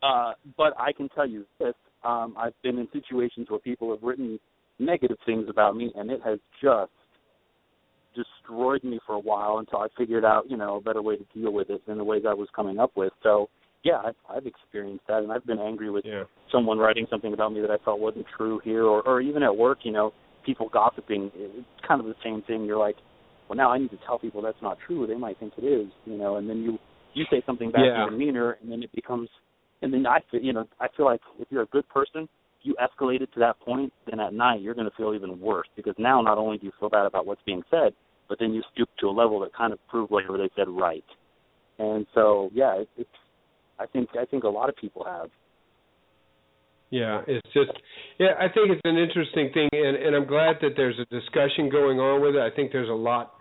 Uh, 0.02 0.32
but 0.56 0.74
I 0.78 0.92
can 0.92 1.08
tell 1.10 1.28
you 1.28 1.44
this: 1.58 1.74
um, 2.04 2.34
I've 2.38 2.54
been 2.62 2.78
in 2.78 2.88
situations 2.92 3.48
where 3.48 3.60
people 3.60 3.90
have 3.90 4.02
written 4.02 4.38
negative 4.78 5.18
things 5.26 5.46
about 5.48 5.76
me, 5.76 5.92
and 5.96 6.10
it 6.10 6.20
has 6.24 6.38
just 6.62 6.90
destroyed 8.14 8.82
me 8.84 8.98
for 9.06 9.14
a 9.14 9.18
while 9.18 9.58
until 9.58 9.80
I 9.80 9.88
figured 9.96 10.24
out, 10.24 10.50
you 10.50 10.56
know, 10.56 10.76
a 10.76 10.80
better 10.80 11.02
way 11.02 11.16
to 11.16 11.24
deal 11.34 11.52
with 11.52 11.70
it 11.70 11.86
than 11.86 11.98
the 11.98 12.04
ways 12.04 12.22
I 12.28 12.34
was 12.34 12.48
coming 12.54 12.78
up 12.78 12.92
with. 12.96 13.12
So, 13.22 13.48
yeah, 13.84 14.00
I've, 14.04 14.14
I've 14.28 14.46
experienced 14.46 15.04
that, 15.08 15.22
and 15.22 15.30
I've 15.30 15.46
been 15.46 15.58
angry 15.58 15.90
with 15.90 16.04
Yeah. 16.04 16.24
someone 16.50 16.78
writing 16.78 17.06
something 17.10 17.32
about 17.32 17.52
me 17.52 17.60
that 17.60 17.70
I 17.70 17.76
felt 17.84 18.00
wasn't 18.00 18.26
true 18.36 18.60
here, 18.64 18.84
or, 18.84 19.02
or 19.02 19.20
even 19.20 19.42
at 19.42 19.54
work, 19.56 19.78
you 19.82 19.92
know, 19.92 20.12
people 20.48 20.68
gossiping. 20.70 21.30
It's 21.36 21.66
kind 21.86 22.00
of 22.00 22.06
the 22.06 22.14
same 22.24 22.42
thing. 22.46 22.64
You're 22.64 22.78
like, 22.78 22.96
well, 23.48 23.56
now 23.56 23.70
I 23.70 23.78
need 23.78 23.90
to 23.90 23.98
tell 24.06 24.18
people 24.18 24.40
that's 24.40 24.62
not 24.62 24.78
true. 24.86 25.06
They 25.06 25.14
might 25.14 25.38
think 25.38 25.52
it 25.58 25.64
is, 25.64 25.88
you 26.06 26.16
know, 26.16 26.36
and 26.36 26.48
then 26.48 26.58
you 26.58 26.78
you 27.14 27.24
say 27.30 27.42
something 27.44 27.70
back 27.70 27.82
Yeah. 27.84 27.94
to 27.94 27.98
your 28.00 28.10
demeanor, 28.10 28.58
and 28.62 28.70
then 28.70 28.82
it 28.82 28.92
becomes, 28.92 29.28
and 29.82 29.92
then 29.92 30.06
I 30.06 30.20
feel, 30.30 30.40
you 30.40 30.52
know, 30.52 30.64
I 30.78 30.88
feel 30.96 31.06
like 31.06 31.20
if 31.40 31.48
you're 31.50 31.62
a 31.62 31.72
good 31.76 31.88
person, 31.88 32.28
you 32.62 32.74
escalate 32.86 33.22
it 33.22 33.30
to 33.34 33.40
that 33.40 33.58
point, 33.60 33.92
then 34.08 34.20
at 34.20 34.32
night 34.34 34.60
you're 34.60 34.74
going 34.74 34.88
to 34.90 34.96
feel 34.96 35.14
even 35.14 35.40
worse 35.40 35.66
because 35.76 35.94
now 35.98 36.20
not 36.20 36.38
only 36.38 36.58
do 36.58 36.66
you 36.66 36.72
feel 36.78 36.88
bad 36.88 37.06
about 37.06 37.26
what's 37.26 37.40
being 37.46 37.62
said, 37.70 37.92
but 38.28 38.38
then 38.38 38.52
you 38.52 38.62
stoop 38.72 38.88
to 39.00 39.06
a 39.08 39.10
level 39.10 39.40
that 39.40 39.54
kind 39.54 39.72
of 39.72 39.78
proves 39.88 40.10
whatever 40.10 40.36
they 40.38 40.50
said 40.54 40.68
right. 40.68 41.04
And 41.78 42.06
so, 42.14 42.50
yeah, 42.52 42.74
it, 42.80 42.88
it's. 42.96 43.10
I 43.78 43.86
think 43.86 44.10
I 44.20 44.24
think 44.24 44.44
a 44.44 44.48
lot 44.48 44.68
of 44.68 44.76
people 44.76 45.04
have. 45.04 45.30
Yeah, 46.90 47.22
it's 47.26 47.46
just 47.52 47.70
yeah, 48.18 48.32
I 48.38 48.48
think 48.48 48.70
it's 48.70 48.80
an 48.84 48.96
interesting 48.96 49.50
thing 49.52 49.68
and 49.72 49.96
and 49.96 50.16
I'm 50.16 50.26
glad 50.26 50.56
that 50.62 50.70
there's 50.76 50.98
a 50.98 51.04
discussion 51.06 51.68
going 51.68 51.98
on 52.00 52.22
with 52.22 52.34
it. 52.36 52.40
I 52.40 52.54
think 52.54 52.72
there's 52.72 52.88
a 52.88 52.92
lot 52.92 53.34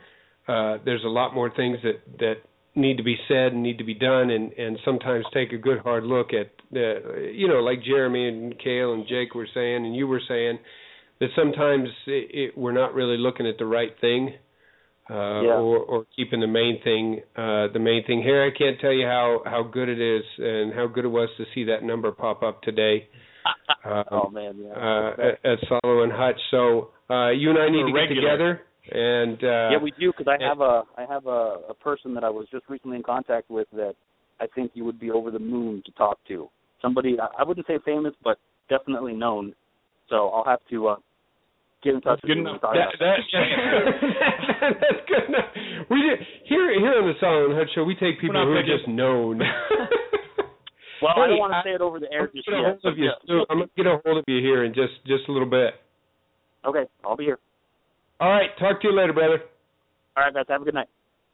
uh 0.47 0.77
there's 0.85 1.03
a 1.05 1.09
lot 1.09 1.33
more 1.33 1.49
things 1.55 1.77
that 1.83 2.01
that 2.19 2.35
need 2.75 2.97
to 2.97 3.03
be 3.03 3.15
said 3.27 3.53
and 3.53 3.63
need 3.63 3.77
to 3.77 3.83
be 3.83 3.93
done 3.93 4.29
and 4.29 4.51
and 4.53 4.77
sometimes 4.85 5.25
take 5.33 5.51
a 5.53 5.57
good 5.57 5.79
hard 5.79 6.03
look 6.03 6.33
at 6.33 6.51
the 6.71 7.31
you 7.33 7.47
know 7.47 7.61
like 7.61 7.83
Jeremy 7.83 8.27
and 8.27 8.59
Kale 8.59 8.93
and 8.93 9.07
Jake 9.07 9.33
were 9.33 9.47
saying 9.53 9.85
and 9.85 9.95
you 9.95 10.07
were 10.07 10.21
saying 10.27 10.59
that 11.19 11.29
sometimes 11.35 11.89
it, 12.05 12.29
it, 12.33 12.57
we're 12.57 12.73
not 12.73 12.93
really 12.93 13.17
looking 13.17 13.47
at 13.47 13.57
the 13.57 13.65
right 13.65 13.95
thing 14.01 14.33
uh 15.09 15.13
Yeah. 15.41 15.53
or 15.53 15.77
or 15.79 16.05
keeping 16.15 16.41
the 16.41 16.47
main 16.47 16.81
thing 16.83 17.21
uh 17.37 17.67
the 17.71 17.79
main 17.79 18.03
thing 18.05 18.21
here 18.21 18.43
I 18.43 18.51
can't 18.55 18.79
tell 18.79 18.91
you 18.93 19.05
how 19.07 19.41
how 19.45 19.63
good 19.63 19.87
it 19.89 20.01
is 20.01 20.23
and 20.37 20.73
how 20.73 20.85
good 20.87 21.05
it 21.05 21.13
was 21.21 21.29
to 21.37 21.45
see 21.55 21.63
that 21.65 21.81
number 21.81 22.11
pop 22.11 22.43
up 22.43 22.61
today 22.61 23.07
um, 23.85 24.03
oh 24.11 24.29
man, 24.29 24.55
yeah. 24.57 24.71
uh, 24.71 25.11
at, 25.13 25.51
at 25.51 25.57
Salo 25.67 26.03
and 26.03 26.11
Hutch. 26.11 26.39
So 26.51 26.89
uh, 27.09 27.29
you 27.29 27.49
and 27.49 27.59
I 27.59 27.69
need 27.69 27.85
to 27.85 27.93
get 27.93 28.13
together, 28.13 28.61
and 28.91 29.37
uh, 29.43 29.69
yeah, 29.71 29.77
we 29.81 29.91
do 29.99 30.11
because 30.11 30.27
I 30.29 30.35
and- 30.35 30.43
have 30.43 30.61
a 30.61 30.83
I 30.97 31.05
have 31.07 31.25
a, 31.25 31.59
a 31.69 31.73
person 31.73 32.13
that 32.15 32.23
I 32.23 32.29
was 32.29 32.47
just 32.51 32.65
recently 32.69 32.97
in 32.97 33.03
contact 33.03 33.49
with 33.49 33.67
that 33.73 33.95
I 34.39 34.47
think 34.53 34.71
you 34.73 34.85
would 34.85 34.99
be 34.99 35.11
over 35.11 35.31
the 35.31 35.39
moon 35.39 35.81
to 35.85 35.91
talk 35.93 36.19
to. 36.27 36.49
Somebody 36.81 37.17
I 37.19 37.41
I 37.41 37.43
wouldn't 37.43 37.67
say 37.67 37.79
famous, 37.85 38.13
but 38.23 38.37
definitely 38.69 39.13
known. 39.13 39.53
So 40.09 40.29
I'll 40.29 40.45
have 40.45 40.59
to 40.69 40.87
uh, 40.87 40.95
get 41.83 41.95
in 41.95 42.01
touch 42.01 42.19
That's 42.21 42.33
good 42.33 42.37
with 42.37 42.45
you. 42.45 42.49
enough. 42.49 42.53
and 42.53 42.61
talk 42.61 42.73
that, 42.75 42.95
about 42.95 43.17
that, 43.33 44.73
that's 44.81 45.03
good 45.07 45.25
enough. 45.29 45.51
We 45.89 46.01
did, 46.01 46.19
here 46.47 46.71
here 46.79 46.95
on 47.01 47.07
the 47.07 47.13
Salo 47.19 47.45
and 47.49 47.57
Hutch 47.57 47.69
show, 47.75 47.83
we 47.83 47.95
take 47.95 48.19
people 48.21 48.41
who 48.43 48.53
are 48.53 48.63
just 48.63 48.87
known. 48.87 49.41
Well, 51.01 51.13
I 51.15 51.21
Hey, 51.25 51.29
don't 51.31 51.39
want 51.39 51.53
to 51.53 51.57
I- 51.57 51.63
say 51.63 51.73
it 51.73 51.81
over 51.81 51.99
the 51.99 52.11
air 52.11 52.21
I'm 52.21 52.31
just 52.35 52.47
gonna 52.47 52.61
yet. 52.61 52.79
hold 52.81 52.93
of 52.93 52.97
you, 52.97 53.05
yeah. 53.05 53.11
Stu. 53.23 53.45
I'm 53.49 53.57
gonna 53.59 53.69
get 53.77 53.85
a 53.87 53.97
hold 54.03 54.17
of 54.17 54.23
you 54.27 54.39
here 54.41 54.63
in 54.63 54.73
just 54.73 54.93
just 55.05 55.27
a 55.27 55.31
little 55.31 55.49
bit. 55.49 55.75
Okay, 56.65 56.85
I'll 57.05 57.15
be 57.15 57.25
here. 57.25 57.39
All 58.19 58.29
right, 58.31 58.49
talk 58.57 58.81
to 58.81 58.87
you 58.87 58.93
later, 58.95 59.13
brother. 59.13 59.41
All 60.15 60.23
right, 60.23 60.33
guys. 60.33 60.45
Have 60.49 60.61
a 60.61 60.65
good 60.65 60.73
night. 60.73 60.87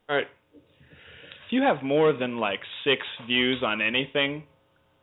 All 0.10 0.16
right. 0.18 0.28
If 0.54 1.52
you 1.52 1.62
have 1.62 1.82
more 1.84 2.12
than 2.14 2.38
like 2.40 2.60
six 2.84 3.02
views 3.26 3.64
on 3.64 3.80
anything, 3.82 4.44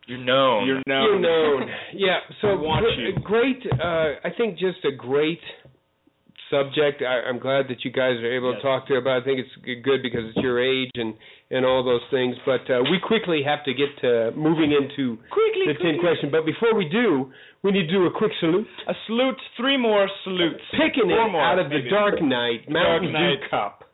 You're 0.06 0.18
known. 0.18 0.66
you're 0.66 0.82
known. 0.86 1.04
You're 1.04 1.20
known. 1.20 1.70
Yeah. 1.94 2.18
So 2.42 2.48
I 2.48 2.54
want 2.54 2.86
you. 2.98 3.12
great. 3.24 3.64
Uh, 3.72 4.14
I 4.24 4.30
think 4.36 4.58
just 4.58 4.84
a 4.84 4.92
great 4.92 5.40
subject. 6.50 7.02
I, 7.02 7.22
I'm 7.28 7.38
glad 7.38 7.66
that 7.68 7.84
you 7.84 7.90
guys 7.90 8.18
are 8.20 8.32
able 8.32 8.52
Yes. 8.52 8.60
to 8.60 8.66
talk 8.66 8.86
to 8.88 8.94
her. 8.94 8.98
about. 9.00 9.22
I 9.22 9.24
think 9.24 9.40
it's 9.40 9.54
good 9.84 10.02
because 10.02 10.26
it's 10.28 10.38
your 10.42 10.58
age 10.62 10.90
and 10.94 11.14
and 11.50 11.64
all 11.64 11.82
those 11.82 12.02
things. 12.10 12.36
But 12.44 12.68
uh, 12.70 12.82
we 12.90 12.98
quickly 13.00 13.42
have 13.46 13.64
to 13.64 13.72
get 13.74 13.88
to 14.02 14.30
moving 14.36 14.70
into 14.72 15.16
Quickly, 15.30 15.66
the 15.70 15.78
ten 15.80 15.98
question. 16.00 16.30
But 16.30 16.44
before 16.44 16.74
we 16.74 16.88
do, 16.88 17.30
we 17.62 17.72
need 17.72 17.86
to 17.86 17.92
do 17.92 18.06
a 18.06 18.12
quick 18.12 18.32
salute. 18.40 18.66
A 18.88 18.94
salute, 19.06 19.38
three 19.56 19.76
more 19.76 20.08
salutes. 20.24 20.62
Picking 20.72 21.08
Four 21.08 21.26
it 21.28 21.32
more, 21.32 21.42
out 21.42 21.58
of 21.58 21.70
the 21.70 21.78
maybe. 21.78 21.90
dark 21.90 22.20
night, 22.22 22.66
Dark 22.66 23.02
Mountain 23.02 23.12
Knight. 23.12 23.40
Dew 23.40 23.48
cup. 23.50 23.84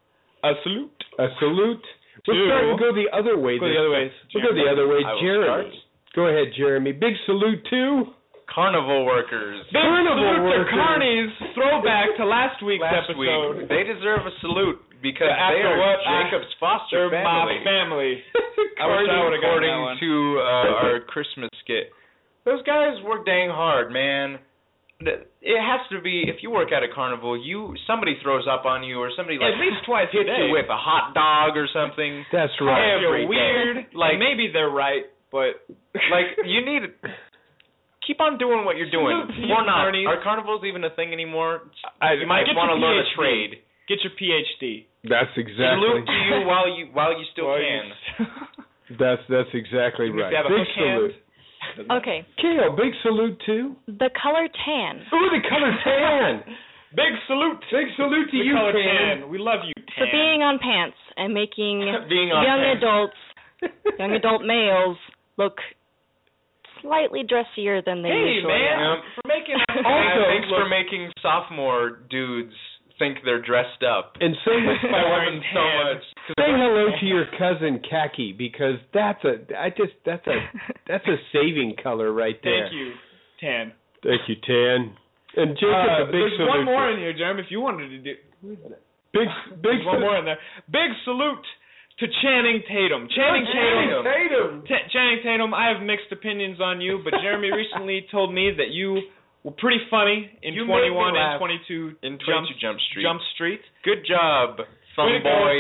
A 0.45 0.53
salute. 0.63 0.93
A 1.19 1.29
salute. 1.39 1.85
We'll 2.27 2.47
start 2.49 2.65
and 2.65 2.79
go 2.79 2.91
the 2.93 3.07
other 3.15 3.39
way. 3.39 3.59
Go 3.59 3.69
the 3.69 3.79
other 3.79 3.91
way. 3.91 4.11
We'll 4.35 4.43
go 4.45 4.55
the 4.55 4.67
other 4.71 4.89
way. 4.89 5.01
Jeremy. 5.21 5.71
Go 6.15 6.27
ahead, 6.27 6.53
Jeremy. 6.57 6.93
Big 6.93 7.15
salute 7.27 7.61
to 7.71 8.05
Carnival 8.49 9.05
workers. 9.05 9.65
Big 9.73 9.83
Carnival 9.83 10.23
salute 10.23 10.39
to 10.39 10.45
workers. 10.49 10.75
Carnies. 10.75 11.31
Throwback 11.55 12.09
to 12.17 12.25
last 12.25 12.63
week's 12.63 12.83
Last 12.83 13.11
episode. 13.11 13.19
week, 13.19 13.69
they 13.69 13.83
deserve 13.85 14.25
a 14.27 14.33
salute 14.41 14.79
because 15.03 15.29
Yeah, 15.29 15.51
they 15.53 15.63
are 15.67 15.77
what 15.77 15.99
I- 16.07 16.31
Jacob's 16.31 16.53
foster 16.59 17.11
They're 17.11 17.23
family. 17.27 17.59
my 17.59 17.65
family. 17.65 18.13
I 18.81 18.85
wish 18.87 19.09
I 19.11 19.19
would've 19.25 19.41
gotten 19.43 19.67
according 19.67 19.75
that 19.77 19.89
one. 19.93 19.97
to 19.99 20.11
uh, 20.41 20.83
our 20.87 21.01
Christmas 21.11 21.51
skit. 21.65 21.91
Those 22.45 22.63
guys 22.63 23.03
work 23.05 23.27
dang 23.27 23.51
hard, 23.51 23.93
man. 23.93 24.39
It 25.01 25.29
has 25.61 25.85
to 25.93 26.01
be 26.01 26.25
if 26.27 26.41
you 26.43 26.49
work 26.51 26.73
at 26.73 26.81
a 26.83 26.89
carnival, 26.89 27.37
you 27.37 27.75
somebody 27.87 28.17
throws 28.23 28.47
up 28.49 28.65
on 28.65 28.83
you 28.83 28.97
or 28.97 29.11
somebody 29.15 29.37
like 29.37 29.53
At 29.53 29.61
least 29.61 29.85
twice 29.85 30.09
a 30.15 30.17
hits 30.17 30.31
day. 30.31 30.47
you 30.49 30.53
with 30.57 30.65
a 30.73 30.77
hot 30.79 31.13
dog 31.13 31.59
or 31.59 31.69
something. 31.69 32.25
That's 32.33 32.53
right. 32.65 32.97
feel 33.03 33.13
Every 33.13 33.25
day. 33.25 33.29
weird. 33.29 33.77
Like- 33.93 34.17
Like 34.17 34.19
maybe 34.19 34.49
they're 34.51 34.71
right, 34.73 35.05
but 35.31 35.61
Like 35.93 36.41
you 36.49 36.65
need 36.65 36.97
keep 38.07 38.21
on 38.21 38.39
doing 38.39 38.65
what 38.65 38.77
you're 38.77 38.91
doing. 38.91 39.13
Salute 39.35 39.49
to 39.49 39.53
Or 39.53 39.65
not. 39.67 39.85
Carnies. 39.91 40.07
Are 40.07 40.23
carnivals 40.23 40.63
even 40.65 40.85
a 40.85 40.91
thing 40.95 41.13
anymore? 41.13 41.63
I, 42.01 42.15
You 42.15 42.27
might 42.27 42.47
want 42.55 42.71
to 42.71 42.79
learn 42.79 42.99
a 43.03 43.09
trade. 43.19 43.61
Get 43.89 43.99
your 44.03 44.15
PhD. 44.19 44.87
That's 45.05 45.31
exactly. 45.37 45.79
Salute 45.79 46.07
to 46.07 46.13
you 46.13 46.47
while 46.47 46.67
you 46.67 46.87
while 46.93 47.13
you 47.15 47.25
still 47.33 47.47
While 47.47 47.59
can. 47.63 47.87
you- 48.19 48.27
That's 48.99 49.23
that's 49.29 49.51
exactly 49.55 50.11
right. 50.11 50.31
you 50.31 50.37
have 50.39 50.47
a 50.47 50.55
Big 50.55 50.63
hook 50.63 50.75
hand. 50.79 50.99
salute. 51.11 51.91
Okay, 51.91 52.23
Kale, 52.41 52.71
big 52.79 52.95
salute 53.03 53.35
too. 53.45 53.75
the 53.89 54.11
color 54.23 54.47
tan. 54.65 55.03
Ooh, 55.11 55.29
the 55.35 55.43
color 55.49 55.75
tan. 55.83 56.43
Big 56.95 57.13
salute. 57.27 57.59
Big 57.73 57.89
salute 57.97 58.31
to 58.31 58.39
The 58.39 58.45
you, 58.47 58.55
color 58.55 58.73
tan. 58.73 59.19
tan. 59.21 59.29
We 59.29 59.39
love 59.39 59.61
you, 59.67 59.75
tan. 59.75 59.99
For 59.99 60.07
being 60.13 60.43
on 60.47 60.59
pants 60.63 60.97
and 61.17 61.35
making 61.35 61.83
Being 62.09 62.31
on 62.31 62.47
young 62.47 62.63
pants. 62.63 62.79
adults, 62.83 63.19
young 63.99 64.13
adult 64.13 64.43
males 64.47 64.97
look 65.37 65.59
slightly 66.87 67.23
dressier 67.27 67.83
than 67.83 68.03
they 68.03 68.09
hey 68.09 68.39
usually 68.39 68.55
man, 68.55 68.79
are. 68.79 68.97
Yeah. 68.97 69.03
for 69.19 69.27
making 69.29 69.55
us 69.59 69.67
Also, 69.69 69.91
guys 69.91 70.27
thanks 70.31 70.49
for 70.49 70.69
making 70.69 71.03
sophomore 71.21 71.99
dudes 72.09 72.55
think 72.99 73.19
they're 73.27 73.43
dressed 73.43 73.83
up. 73.85 74.17
And 74.21 74.35
say 74.45 74.57
by 74.91 75.03
wearing 75.05 75.43
so 75.53 75.61
much. 75.85 76.03
say 76.39 76.49
hello 76.49 76.89
to 76.99 77.05
your 77.07 77.27
cousin 77.37 77.83
Khaki 77.85 78.33
because 78.33 78.77
that's 78.95 79.23
a 79.25 79.45
I 79.59 79.69
just 79.71 79.93
that's 80.07 80.27
a 80.27 80.39
that's 80.89 81.05
a 81.07 81.17
saving 81.33 81.77
color 81.83 82.13
right 82.13 82.41
there. 82.43 82.69
Thank 82.71 82.75
you, 82.75 82.93
tan. 83.41 83.73
Thank 84.03 84.23
you, 84.29 84.37
Tan. 84.47 84.95
And 85.37 85.57
Jacob, 85.59 85.75
Uh, 85.75 86.03
a 86.03 86.07
big 86.07 86.13
there's 86.15 86.33
salute. 86.39 86.49
one 86.49 86.65
more 86.65 86.91
in 86.91 86.99
here, 87.01 87.13
Jeremy. 87.13 87.43
If 87.43 87.51
you 87.51 87.61
wanted 87.61 87.89
to 87.91 87.99
do, 87.99 88.15
Big 88.47 88.57
big 89.13 89.29
there's 89.63 89.85
one 89.87 90.01
more 90.01 90.17
in 90.17 90.25
there. 90.25 90.39
Big 90.71 90.89
salute 91.05 91.45
to 91.99 92.07
Channing 92.23 92.61
Tatum. 92.69 93.09
Channing 93.15 93.47
Tatum. 93.49 94.03
Tatum. 94.05 94.51
Ta- 94.69 94.87
Channing 94.93 95.21
Tatum. 95.25 95.55
I 95.55 95.73
have 95.73 95.83
mixed 95.83 96.13
opinions 96.13 96.61
on 96.61 96.81
you, 96.81 97.01
but 97.05 97.15
Jeremy 97.23 97.51
recently 97.63 98.07
told 98.11 98.33
me 98.35 98.53
that 98.57 98.69
you 98.71 99.01
were 99.45 99.57
pretty 99.57 99.81
funny 99.91 100.29
in 100.43 100.55
You 100.55 100.67
21 100.67 101.17
and 101.17 101.39
22 101.39 101.97
In 102.03 102.19
22 102.19 102.27
Jump, 102.27 102.47
Jump 102.61 102.79
Street. 102.91 103.03
Jump 103.03 103.21
Street. 103.35 103.61
Good 103.85 104.05
job, 104.07 104.61
some 104.95 105.07
Way 105.07 105.19
to 105.19 105.25
go. 105.25 105.31
boy. 105.31 105.57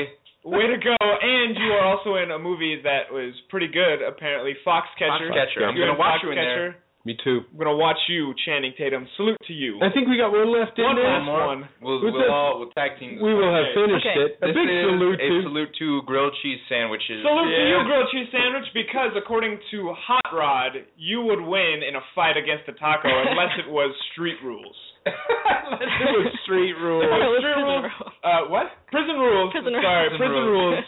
Way 0.46 0.66
to 0.70 0.78
go! 0.78 0.94
And 1.02 1.58
you 1.58 1.74
are 1.74 1.82
also 1.82 2.22
in 2.22 2.30
a 2.30 2.38
movie 2.38 2.78
that 2.86 3.10
was 3.10 3.34
pretty 3.50 3.66
good, 3.66 3.98
apparently. 3.98 4.54
Foxcatcher. 4.64 5.26
Foxcatcher. 5.26 5.66
I'm 5.66 5.74
You're 5.74 5.90
gonna 5.90 5.98
in 5.98 5.98
watch 5.98 6.20
you 6.22 6.30
in 6.30 6.36
there. 6.38 6.76
Me 7.06 7.14
too. 7.22 7.46
I'm 7.54 7.58
gonna 7.62 7.78
watch 7.78 8.02
you, 8.10 8.34
Channing 8.42 8.74
Tatum. 8.74 9.06
Salute 9.14 9.38
to 9.46 9.54
you. 9.54 9.78
I 9.78 9.94
think 9.94 10.10
we 10.10 10.18
got 10.18 10.34
one 10.34 10.50
left 10.50 10.74
in 10.74 10.82
One 10.82 10.98
there. 10.98 11.06
last 11.06 11.30
one. 11.30 11.60
We'll, 11.78 12.02
Who's 12.02 12.10
we'll 12.10 12.26
this? 12.26 12.34
all 12.34 12.58
we'll 12.58 12.74
tag 12.74 12.98
team. 12.98 13.22
We 13.22 13.30
will 13.30 13.46
have 13.54 13.70
finished 13.78 14.02
Okay. 14.02 14.26
it. 14.26 14.30
A 14.42 14.50
This 14.50 14.58
big 14.58 14.66
is 14.66 14.82
salute 14.90 15.20
a 15.22 15.28
to 15.30 15.34
salute 15.46 15.70
to 15.78 15.88
grilled 16.02 16.34
cheese 16.42 16.58
sandwiches. 16.66 17.22
Salute 17.22 17.46
to 17.54 17.62
you, 17.62 17.78
grilled 17.86 18.10
cheese 18.10 18.26
sandwich, 18.34 18.66
because 18.74 19.14
according 19.14 19.54
to 19.70 19.94
Hot 19.94 20.26
Rod, 20.34 20.82
you 20.98 21.22
would 21.22 21.46
win 21.46 21.86
in 21.86 21.94
a 21.94 22.02
fight 22.18 22.34
against 22.34 22.66
a 22.66 22.74
taco 22.74 23.06
unless 23.06 23.54
it 23.62 23.70
was 23.70 23.94
street 24.10 24.42
rules. 24.42 24.74
it 25.06 26.10
was 26.26 26.34
street 26.42 26.74
rules. 26.82 27.06
It 27.06 27.22
was 27.22 27.38
Street 27.38 27.54
rules. 27.62 27.86
rules. 27.86 28.12
Uh, 28.26 28.42
what? 28.50 28.66
Prison 28.90 29.14
rules. 29.14 29.54
Prison. 29.54 29.78
Sorry, 29.78 30.10
Prison 30.10 30.18
prison 30.26 30.42
rules. 30.42 30.74
rules. 30.82 30.84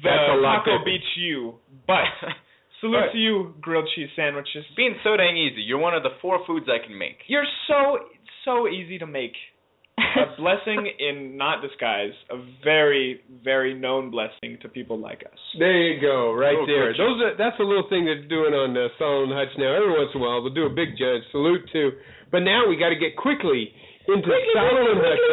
The 0.00 0.08
That's 0.08 0.24
a 0.24 0.36
taco 0.40 0.80
beats 0.88 1.10
you, 1.20 1.60
but 1.86 2.08
salute 2.84 3.08
Right. 3.08 3.12
to 3.12 3.18
you, 3.18 3.54
grilled 3.64 3.88
cheese 3.96 4.10
sandwiches. 4.14 4.64
Being 4.76 4.96
so 5.02 5.16
dang 5.16 5.36
easy. 5.36 5.62
You're 5.64 5.80
one 5.80 5.94
of 5.96 6.02
the 6.04 6.12
four 6.20 6.44
foods 6.46 6.66
I 6.68 6.84
can 6.84 6.92
make. 6.98 7.16
You're 7.32 7.48
so 7.66 7.98
so 8.44 8.68
easy 8.68 8.98
to 9.00 9.06
make. 9.08 9.32
A 9.96 10.34
blessing 10.42 10.90
in 10.98 11.36
not 11.38 11.62
disguise. 11.62 12.12
A 12.30 12.36
very 12.62 13.22
very 13.42 13.72
known 13.74 14.10
blessing 14.10 14.58
to 14.62 14.68
people 14.68 14.98
like 14.98 15.22
us. 15.22 15.38
There 15.58 15.80
you 15.88 16.00
go, 16.00 16.32
right 16.34 16.50
Little 16.58 16.66
there. 16.66 16.90
Those 16.92 17.18
are, 17.22 17.32
that's 17.38 17.58
a 17.60 17.62
little 17.62 17.86
thing 17.88 18.04
they're 18.04 18.26
doing 18.26 18.52
on 18.54 18.76
uh, 18.76 18.88
Salo 18.98 19.22
and 19.22 19.32
Hutch 19.32 19.54
now. 19.56 19.70
Every 19.74 19.92
once 19.94 20.10
in 20.14 20.20
a 20.20 20.24
while, 20.24 20.42
they'll 20.42 20.52
do 20.54 20.66
a 20.66 20.74
big 20.82 20.98
judge 20.98 21.22
salute 21.30 21.62
to. 21.72 21.82
But 22.32 22.40
now 22.40 22.66
we 22.68 22.74
got 22.76 22.90
to 22.90 22.98
get 22.98 23.14
quickly 23.16 23.70
into 24.10 24.28
Salo 24.52 24.82
and 24.92 25.00
Hutch. 25.00 25.26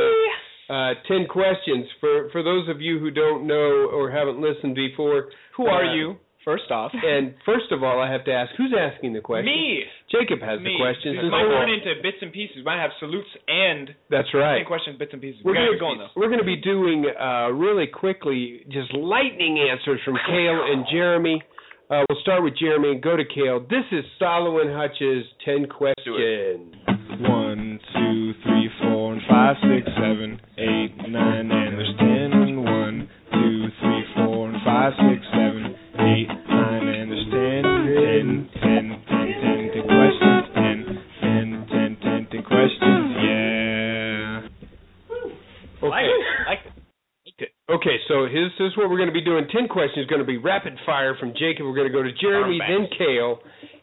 uh, 0.69 0.91
ten 1.09 1.25
questions. 1.27 1.85
For 1.99 2.29
for 2.31 2.43
those 2.43 2.69
of 2.69 2.79
you 2.81 2.99
who 2.99 3.09
don't 3.09 3.47
know 3.47 3.89
or 3.91 4.11
haven't 4.11 4.39
listened 4.39 4.75
before, 4.75 5.29
Who 5.57 5.65
are 5.65 5.85
uh, 5.89 5.95
you? 5.95 6.15
First 6.45 6.71
off. 6.71 6.91
And 7.03 7.33
first 7.45 7.71
of 7.71 7.83
all, 7.83 7.99
I 8.01 8.11
have 8.11 8.25
to 8.25 8.31
ask, 8.31 8.51
who's 8.57 8.73
asking 8.77 9.13
the 9.13 9.21
question? 9.21 9.45
Me. 9.45 9.83
Jacob 10.11 10.39
has 10.41 10.59
Me. 10.59 10.73
the 10.73 10.81
questions. 10.81 11.15
This 11.17 11.23
and 11.23 11.31
might 11.31 11.43
turn 11.43 11.69
into 11.69 11.91
bits 12.01 12.17
and 12.21 12.31
pieces. 12.31 12.57
We 12.57 12.63
might 12.63 12.81
have 12.81 12.91
salutes 12.99 13.29
and 13.47 13.91
That's 14.09 14.27
right. 14.33 14.57
ten 14.57 14.65
questions, 14.65 14.97
bits 14.97 15.13
and 15.13 15.21
pieces. 15.21 15.41
We're 15.43 15.53
we 15.53 15.77
gotta 15.77 15.79
gonna, 15.79 16.07
get 16.07 16.17
we're 16.17 16.27
going 16.31 16.39
to 16.39 16.47
be 16.47 16.57
doing 16.57 17.05
uh, 17.05 17.49
really 17.51 17.87
quickly 17.87 18.65
just 18.69 18.93
lightning 18.93 19.59
answers 19.59 19.99
from 20.05 20.15
Kale 20.27 20.61
and 20.71 20.85
Jeremy. 20.91 21.41
Uh, 21.89 22.05
we'll 22.07 22.21
start 22.21 22.41
with 22.41 22.57
Jeremy 22.57 22.91
and 22.91 23.01
go 23.03 23.17
to 23.17 23.25
Kale. 23.25 23.59
This 23.69 23.83
is 23.91 24.05
Salo 24.17 24.59
and 24.59 24.71
Hutch's 24.71 25.25
10 25.43 25.67
questions. 25.67 26.71
One, 27.19 27.79
two, 27.93 28.33
three, 28.43 28.69
four, 28.81 29.13
and 29.13 29.21
five, 29.29 29.55
six, 29.61 29.85
seven, 29.99 30.39
eight, 30.57 30.95
nine, 31.09 31.51
and 31.51 31.77
there's 31.77 31.93
ten. 31.99 32.63
One, 32.63 33.09
two, 33.33 33.67
three, 33.81 34.03
four, 34.15 34.49
and 34.49 34.57
five, 34.65 34.93
six, 34.97 35.20
Okay, 47.81 47.97
so 48.07 48.25
his, 48.25 48.53
this 48.59 48.69
is 48.69 48.77
what 48.77 48.91
we're 48.91 48.97
going 49.01 49.09
to 49.09 49.13
be 49.13 49.25
doing. 49.25 49.47
10 49.49 49.67
questions 49.67 50.05
going 50.05 50.21
to 50.21 50.27
be 50.27 50.37
rapid 50.37 50.77
fire 50.85 51.17
from 51.19 51.33
Jacob. 51.33 51.65
We're 51.65 51.73
going 51.73 51.89
to 51.89 51.93
go 51.93 52.03
to 52.03 52.13
Jeremy, 52.13 52.59
then 52.61 52.85
Kale, 52.95 53.39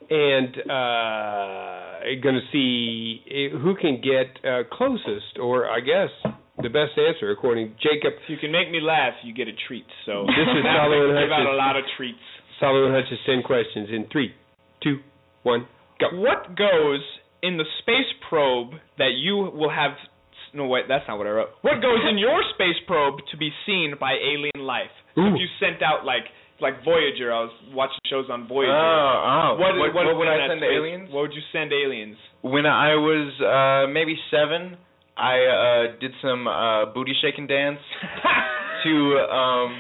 and 0.09 0.55
uh, 0.70 2.23
going 2.23 2.39
to 2.39 2.47
see 2.53 3.25
uh, 3.27 3.59
who 3.59 3.75
can 3.75 4.01
get 4.01 4.31
uh, 4.47 4.62
closest, 4.70 5.43
or 5.43 5.69
I 5.69 5.81
guess 5.81 6.15
the 6.62 6.69
best 6.69 6.95
answer 6.95 7.33
according 7.33 7.75
to 7.75 7.75
Jacob. 7.83 8.15
If 8.23 8.31
you 8.31 8.37
can 8.39 8.53
make 8.53 8.70
me 8.70 8.81
laugh, 8.81 9.15
you 9.25 9.35
get 9.35 9.49
a 9.49 9.57
treat. 9.66 9.87
So 10.07 10.27
This 10.27 10.47
is 10.47 10.62
Salo 10.62 11.11
and 11.11 11.19
we 11.19 11.23
give 11.23 11.33
out 11.33 11.47
a 11.51 11.59
lot 11.59 11.75
of 11.75 11.83
treats. 11.97 12.23
Salo 12.61 12.87
and 12.87 12.95
Hutch's 12.95 13.19
10 13.27 13.43
questions 13.43 13.89
in 13.91 14.07
three, 14.12 14.33
two, 14.81 14.99
one, 15.43 15.66
go. 15.99 16.07
What 16.15 16.57
goes 16.57 17.03
in 17.43 17.57
the 17.57 17.66
space 17.81 18.11
probe 18.29 18.79
that 18.99 19.19
you 19.19 19.37
will 19.37 19.70
have? 19.70 19.93
No, 20.55 20.66
wait, 20.66 20.85
that's 20.89 21.05
not 21.09 21.19
what 21.19 21.27
I 21.27 21.31
wrote. 21.31 21.51
What 21.62 21.81
goes 21.83 22.01
in 22.09 22.19
your 22.19 22.41
space 22.55 22.77
probe 22.87 23.20
to 23.31 23.37
be 23.37 23.51
seen 23.66 23.95
by 24.01 24.15
alien 24.15 24.66
life? 24.66 24.93
So 25.15 25.23
if 25.27 25.35
you 25.39 25.49
sent 25.59 25.83
out 25.83 26.05
like 26.05 26.25
like 26.61 26.85
Voyager, 26.85 27.33
I 27.33 27.47
was 27.47 27.55
watching 27.73 27.99
shows 28.11 28.27
on 28.31 28.49
Voyager. 28.49 28.75
Oh, 28.75 29.55
oh. 29.55 29.61
What, 29.61 29.79
what, 29.79 29.95
what, 29.95 30.07
what 30.07 30.16
would 30.19 30.29
I 30.29 30.49
send 30.49 30.61
to 30.61 30.66
space? 30.66 30.75
aliens? 30.75 31.09
What 31.11 31.20
would 31.23 31.35
you 31.35 31.43
send 31.53 31.73
aliens? 31.73 32.16
When 32.43 32.66
I 32.66 32.95
was 32.95 33.31
uh 33.43 33.91
maybe 33.93 34.16
seven, 34.31 34.77
I 35.16 35.37
uh 35.45 36.01
did 36.01 36.12
some 36.23 36.47
uh 36.47 36.87
booty 36.95 37.15
shaking 37.23 37.47
dance 37.47 37.79
to 38.85 38.93
um 39.31 39.73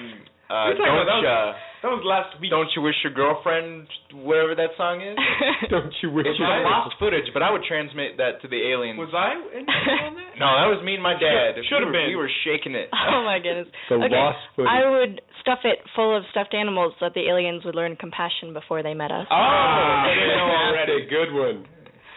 uh 0.50 0.74
don't 0.74 1.26
uh, 1.26 1.52
That 1.82 1.94
was 1.94 2.02
last 2.02 2.34
week. 2.42 2.50
don't 2.50 2.66
you 2.74 2.82
wish 2.82 2.98
your 3.06 3.14
girlfriend 3.14 3.86
whatever 4.10 4.58
that 4.58 4.74
song 4.74 4.98
is? 4.98 5.14
Don't 5.70 5.94
you 6.02 6.10
wish 6.10 6.26
It's 6.26 6.34
you 6.34 6.44
lost 6.44 6.98
footage, 6.98 7.30
but 7.30 7.38
I 7.42 7.54
would 7.54 7.62
transmit 7.62 8.18
that 8.18 8.42
to 8.42 8.48
the 8.50 8.58
aliens. 8.58 8.98
Was 8.98 9.14
I 9.14 9.38
in 9.54 9.62
on 9.62 10.14
that? 10.18 10.34
no, 10.42 10.48
that 10.58 10.68
was 10.74 10.82
me 10.82 10.98
and 10.98 11.02
my 11.02 11.14
dad. 11.14 11.54
Should- 11.54 11.70
should've 11.70 11.94
we 11.94 11.94
were, 11.94 12.02
been. 12.02 12.08
We 12.10 12.18
were 12.18 12.34
shaking 12.42 12.74
it. 12.74 12.90
oh 13.14 13.22
my 13.22 13.38
goodness. 13.38 13.70
The 13.86 13.94
okay. 13.94 14.10
lost 14.10 14.42
footage. 14.58 14.74
I 14.74 14.90
would 14.90 15.22
stuff 15.38 15.62
it 15.62 15.78
full 15.94 16.16
of 16.18 16.26
stuffed 16.34 16.50
animals 16.54 16.98
so 16.98 17.06
that 17.06 17.14
the 17.14 17.30
aliens 17.30 17.62
would 17.62 17.78
learn 17.78 17.94
compassion 17.94 18.50
before 18.50 18.82
they 18.82 18.94
met 18.94 19.14
us. 19.14 19.30
Oh, 19.30 19.38
Ah, 19.38 20.02
didn't 20.10 20.34
know 20.34 20.50
already. 20.50 21.06
good 21.14 21.30
one. 21.30 21.62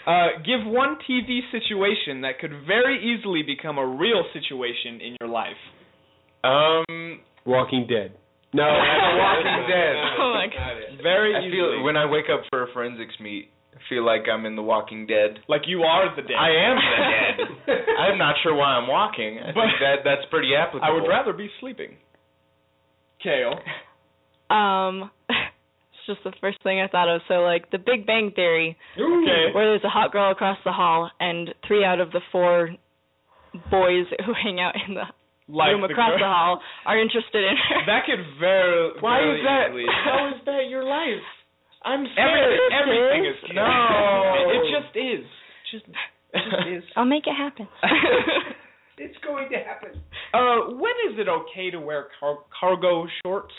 Uh, 0.10 0.42
give 0.42 0.66
one 0.66 0.98
TV 1.06 1.46
situation 1.54 2.22
that 2.26 2.40
could 2.42 2.66
very 2.66 2.98
easily 2.98 3.44
become 3.46 3.78
a 3.78 3.86
real 3.86 4.26
situation 4.34 4.98
in 5.02 5.16
your 5.22 5.30
life. 5.30 5.62
Um, 6.44 7.22
Walking 7.46 7.86
Dead. 7.86 8.18
No, 8.54 8.64
The 8.66 9.18
Walking 9.24 9.62
Dead. 9.70 9.96
Oh 10.20 10.34
my 10.36 10.48
god. 10.48 11.02
Very 11.04 11.36
I 11.36 11.40
easily. 11.40 11.52
feel 11.78 11.84
when 11.84 11.98
I 11.98 12.06
wake 12.06 12.26
up 12.32 12.42
for 12.50 12.64
a 12.64 12.74
forensics 12.74 13.16
meet, 13.20 13.50
I 13.74 13.80
feel 13.90 14.06
like 14.06 14.24
I'm 14.32 14.46
in 14.46 14.56
The 14.56 14.62
Walking 14.62 15.08
Dead. 15.08 15.40
like 15.48 15.62
you 15.68 15.84
are 15.84 16.14
the 16.16 16.22
dead. 16.22 16.36
I 16.38 16.50
am 16.50 16.78
the 16.78 17.46
dead. 17.74 17.86
I'm 18.00 18.18
not 18.18 18.36
sure 18.44 18.54
why 18.56 18.76
I'm 18.78 18.88
walking. 18.88 19.40
I 19.40 19.52
But- 19.54 19.62
think 19.62 19.80
that 19.82 19.96
that's 20.04 20.26
pretty 20.30 20.56
applicable. 20.56 20.86
I 20.88 20.92
would 20.94 21.08
rather 21.08 21.34
be 21.34 21.50
sleeping. 21.60 21.96
Kale. 23.24 23.54
Um, 24.50 25.12
it's 25.30 26.06
just 26.08 26.24
the 26.24 26.34
first 26.42 26.62
thing 26.64 26.82
I 26.82 26.88
thought 26.88 27.08
of. 27.08 27.22
So 27.28 27.36
like 27.36 27.70
the 27.72 27.78
Big 27.78 28.06
Bang 28.06 28.32
Theory, 28.36 28.78
Okay. 28.98 29.54
where 29.54 29.66
there's 29.70 29.84
a 29.84 29.90
hot 29.90 30.12
girl 30.12 30.32
across 30.32 30.58
the 30.66 30.72
hall, 30.72 31.10
and 31.20 31.54
three 31.68 31.86
out 31.86 32.00
of 32.02 32.12
the 32.12 32.22
four 32.32 32.70
boys 33.70 34.06
who 34.26 34.34
hang 34.34 34.60
out 34.60 34.74
in 34.88 34.96
the 34.96 35.04
Like 35.52 35.76
room 35.76 35.84
across 35.84 36.16
girl- 36.16 36.24
the 36.24 36.32
hall 36.32 36.62
are 36.88 36.98
interested 36.98 37.44
in 37.44 37.56
her. 37.60 37.80
That 37.86 38.06
could 38.08 38.24
very. 38.40 38.92
Why 39.04 39.20
very 39.20 39.40
is 39.40 39.46
that? 39.46 39.68
easily- 39.70 39.86
How 39.92 40.32
is 40.32 40.40
that 40.48 40.64
your 40.72 40.84
life? 40.88 41.28
I'm 41.84 42.06
Every, 42.16 42.56
It 42.56 42.72
everything 42.72 43.26
is. 43.26 43.36
is. 43.44 43.52
No. 43.54 43.66
It, 43.66 44.56
it 44.56 44.64
just 44.72 44.94
is. 44.96 45.26
Just, 45.72 45.86
just 46.32 46.68
is. 46.78 46.84
I'll 46.96 47.06
make 47.06 47.28
it 47.28 47.36
happen. 47.36 47.68
It's 48.98 49.18
going 49.26 49.50
to 49.50 49.58
happen. 49.58 49.90
Uh, 50.32 50.76
when 50.78 50.94
is 51.10 51.18
it 51.18 51.28
okay 51.28 51.72
to 51.72 51.80
wear 51.80 52.10
car- 52.20 52.38
cargo 52.60 53.08
shorts? 53.26 53.54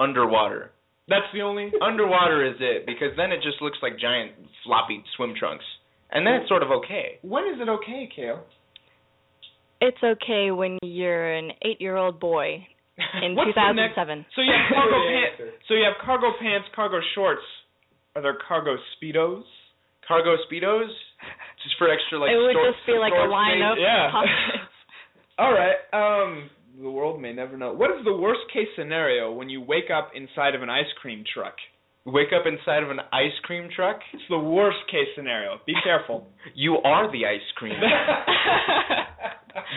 Underwater. 0.00 0.72
That's 1.08 1.26
the 1.32 1.42
only. 1.42 1.70
Underwater 1.80 2.44
is 2.44 2.56
it 2.58 2.84
because 2.84 3.10
then 3.16 3.30
it 3.30 3.42
just 3.42 3.62
looks 3.62 3.78
like 3.80 3.96
giant 3.98 4.32
floppy 4.64 5.04
swim 5.14 5.34
trunks, 5.38 5.64
and 6.10 6.26
that's 6.26 6.48
sort 6.48 6.64
of 6.64 6.70
okay. 6.72 7.18
When 7.22 7.44
is 7.44 7.60
it 7.60 7.68
okay, 7.68 8.08
Kale? 8.14 8.40
It's 9.80 10.02
okay 10.02 10.50
when 10.50 10.78
you're 10.82 11.32
an 11.34 11.50
eight-year-old 11.62 12.18
boy 12.20 12.66
in 13.22 13.34
What's 13.34 13.54
the 13.54 13.72
next- 13.72 13.94
2007. 13.94 14.26
So 14.34 14.40
you 14.42 14.52
have 14.52 14.72
cargo 14.72 14.98
pants. 15.04 15.64
So 15.68 15.74
you 15.74 15.84
have 15.84 15.94
cargo 16.04 16.32
pants, 16.40 16.68
cargo 16.74 17.00
shorts. 17.14 17.42
Are 18.14 18.22
there 18.22 18.38
cargo 18.48 18.76
speedos? 18.96 19.42
Cargo 20.08 20.36
speedos, 20.48 20.88
just 21.62 21.76
for 21.78 21.90
extra 21.90 22.18
like. 22.18 22.30
it 22.30 22.36
would 22.38 22.52
storage- 22.52 22.74
just 22.74 22.86
be 22.86 22.92
like 22.98 23.12
a 23.12 23.16
storage 23.16 23.30
line 23.30 23.62
of 23.62 23.76
Yeah. 23.78 24.10
pockets. 24.10 24.72
All 25.38 25.52
right. 25.52 25.76
Um, 25.92 26.48
the 26.80 26.88
world 26.90 27.20
may 27.20 27.32
never 27.32 27.56
know. 27.56 27.72
What 27.72 27.90
is 27.90 28.04
the 28.04 28.14
worst 28.14 28.40
case 28.52 28.68
scenario 28.76 29.32
when 29.32 29.50
you 29.50 29.60
wake 29.60 29.90
up 29.90 30.12
inside 30.14 30.54
of 30.54 30.62
an 30.62 30.70
ice 30.70 30.90
cream 31.02 31.24
truck? 31.34 31.56
Wake 32.06 32.28
up 32.32 32.46
inside 32.46 32.82
of 32.84 32.90
an 32.90 33.00
ice 33.12 33.34
cream 33.42 33.68
truck. 33.74 33.98
It's 34.14 34.22
the 34.30 34.38
worst 34.38 34.78
case 34.90 35.08
scenario. 35.16 35.58
Be 35.66 35.74
careful. 35.84 36.28
You 36.54 36.76
are 36.78 37.10
the 37.10 37.26
ice 37.26 37.42
cream. 37.56 37.74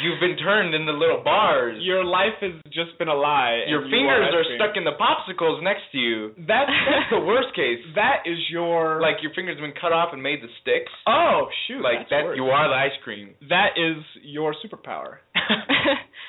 You've 0.03 0.19
been 0.19 0.37
turned 0.37 0.75
into 0.75 0.91
little 0.91 1.23
bars. 1.23 1.77
Your 1.81 2.03
life 2.05 2.35
has 2.41 2.51
just 2.71 2.97
been 2.99 3.07
a 3.07 3.15
lie. 3.15 3.63
Your 3.67 3.81
fingers 3.83 4.27
ice 4.29 4.35
are 4.35 4.43
cream. 4.43 4.59
stuck 4.61 4.77
in 4.77 4.83
the 4.83 4.93
popsicles 4.99 5.63
next 5.63 5.81
to 5.93 5.97
you. 5.97 6.31
That's 6.37 6.69
That's 6.69 7.09
the 7.11 7.19
worst 7.25 7.55
case. 7.55 7.79
that 7.95 8.23
is 8.25 8.37
your 8.51 9.01
Like 9.01 9.17
your 9.23 9.33
fingers 9.33 9.57
have 9.57 9.63
been 9.65 9.73
cut 9.81 9.91
off 9.91 10.09
and 10.13 10.21
made 10.21 10.39
the 10.43 10.51
sticks. 10.61 10.91
oh 11.07 11.47
shoot 11.67 11.81
like 11.81 11.99
that's 12.05 12.09
that, 12.11 12.23
worse. 12.25 12.37
you 12.37 12.43
are 12.45 12.67
the 12.69 12.75
ice 12.75 12.95
cream. 13.03 13.33
That 13.49 13.75
is 13.77 14.03
your 14.21 14.53
superpower. 14.63 15.17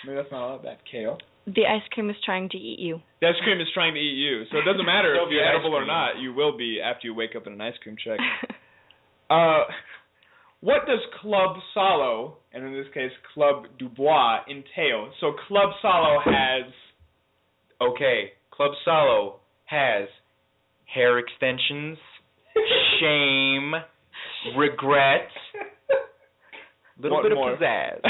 Maybe 0.06 0.16
that's 0.16 0.31
not 0.32 0.40
all 0.40 0.56
that 0.59 0.64
bad, 0.64 0.78
Kale. 0.90 1.18
The 1.55 1.66
ice 1.66 1.82
cream 1.93 2.10
is 2.10 2.16
trying 2.24 2.48
to 2.51 2.56
eat 2.56 2.78
you. 2.78 3.01
The 3.20 3.28
ice 3.28 3.35
cream 3.44 3.60
is 3.60 3.66
trying 3.74 3.94
to 3.94 4.01
eat 4.01 4.16
you, 4.16 4.44
so 4.51 4.59
it 4.59 4.64
doesn't 4.64 4.86
matter 4.94 5.14
Still 5.14 5.24
if 5.27 5.31
be 5.31 5.36
you're 5.36 5.44
ice 5.48 5.55
edible 5.59 5.77
or 5.77 5.86
not. 5.86 6.18
You 6.18 6.32
will 6.32 6.56
be 6.56 6.81
after 6.81 7.06
you 7.06 7.14
wake 7.14 7.35
up 7.36 7.47
in 7.47 7.52
an 7.52 7.60
ice 7.60 7.74
cream 7.82 7.97
truck. 8.02 8.18
Uh, 9.31 9.62
what 10.60 10.86
does 10.89 10.98
Club 11.20 11.56
Solo, 11.72 12.39
and 12.52 12.64
in 12.64 12.72
this 12.72 12.86
case 12.93 13.12
Club 13.32 13.62
Dubois, 13.78 14.40
entail? 14.51 15.12
So 15.20 15.35
Club 15.47 15.70
Solo 15.81 16.18
has 16.24 16.64
Okay, 17.81 18.32
Club 18.51 18.72
Solo 18.85 19.36
has 19.66 20.09
hair 20.93 21.20
extensions, 21.20 21.97
shame, 23.01 23.72
regret, 24.56 25.28
little 27.01 27.18
What 27.18 27.28
bit 27.28 27.35
more? 27.36 27.52
of 27.52 27.59
pizzazz. 27.60 28.01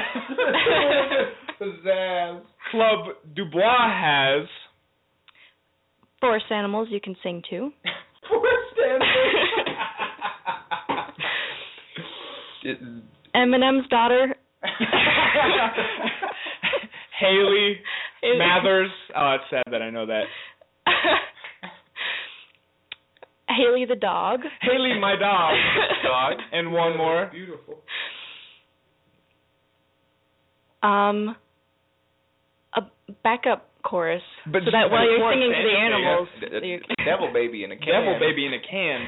Pizzazz. 1.60 2.42
Club 2.70 3.16
Dubois 3.34 3.90
has 3.92 4.48
Forest 6.20 6.46
animals 6.50 6.88
you 6.90 7.00
can 7.00 7.16
sing 7.22 7.42
to. 7.50 7.70
Forest 8.28 8.78
Animals! 8.86 9.08
Eminem's 13.34 13.88
daughter. 13.88 14.34
Haley 17.18 17.80
Haley. 18.22 18.38
Mathers. 18.38 18.90
Oh, 19.16 19.36
it's 19.36 19.44
sad 19.50 19.62
that 19.70 19.82
I 19.82 19.90
know 19.90 20.06
that. 20.06 20.24
Haley 23.48 23.84
the 23.86 23.96
dog. 23.96 24.40
Haley, 24.60 24.98
my 25.00 25.16
dog. 25.16 25.54
Dog. 26.04 26.38
And 26.52 26.72
one 26.72 26.96
more. 26.96 27.28
Beautiful. 27.32 27.80
Um, 30.82 31.28
a 31.30 31.36
backup 33.22 33.68
chorus, 33.82 34.22
But 34.46 34.62
so 34.64 34.70
that 34.72 34.90
while 34.90 35.04
you're 35.08 35.24
singing 35.32 35.50
to 35.50 35.56
the 35.56 35.72
anything, 35.72 36.04
animals, 36.04 36.28
D- 36.40 36.66
you- 36.68 36.80
Devil 37.04 37.30
baby 37.32 37.64
in 37.64 37.72
a 37.72 37.76
can. 37.76 37.86
Devil 37.88 38.18
baby 38.20 38.46
in 38.46 38.52
a 38.54 38.60
can. 38.60 39.06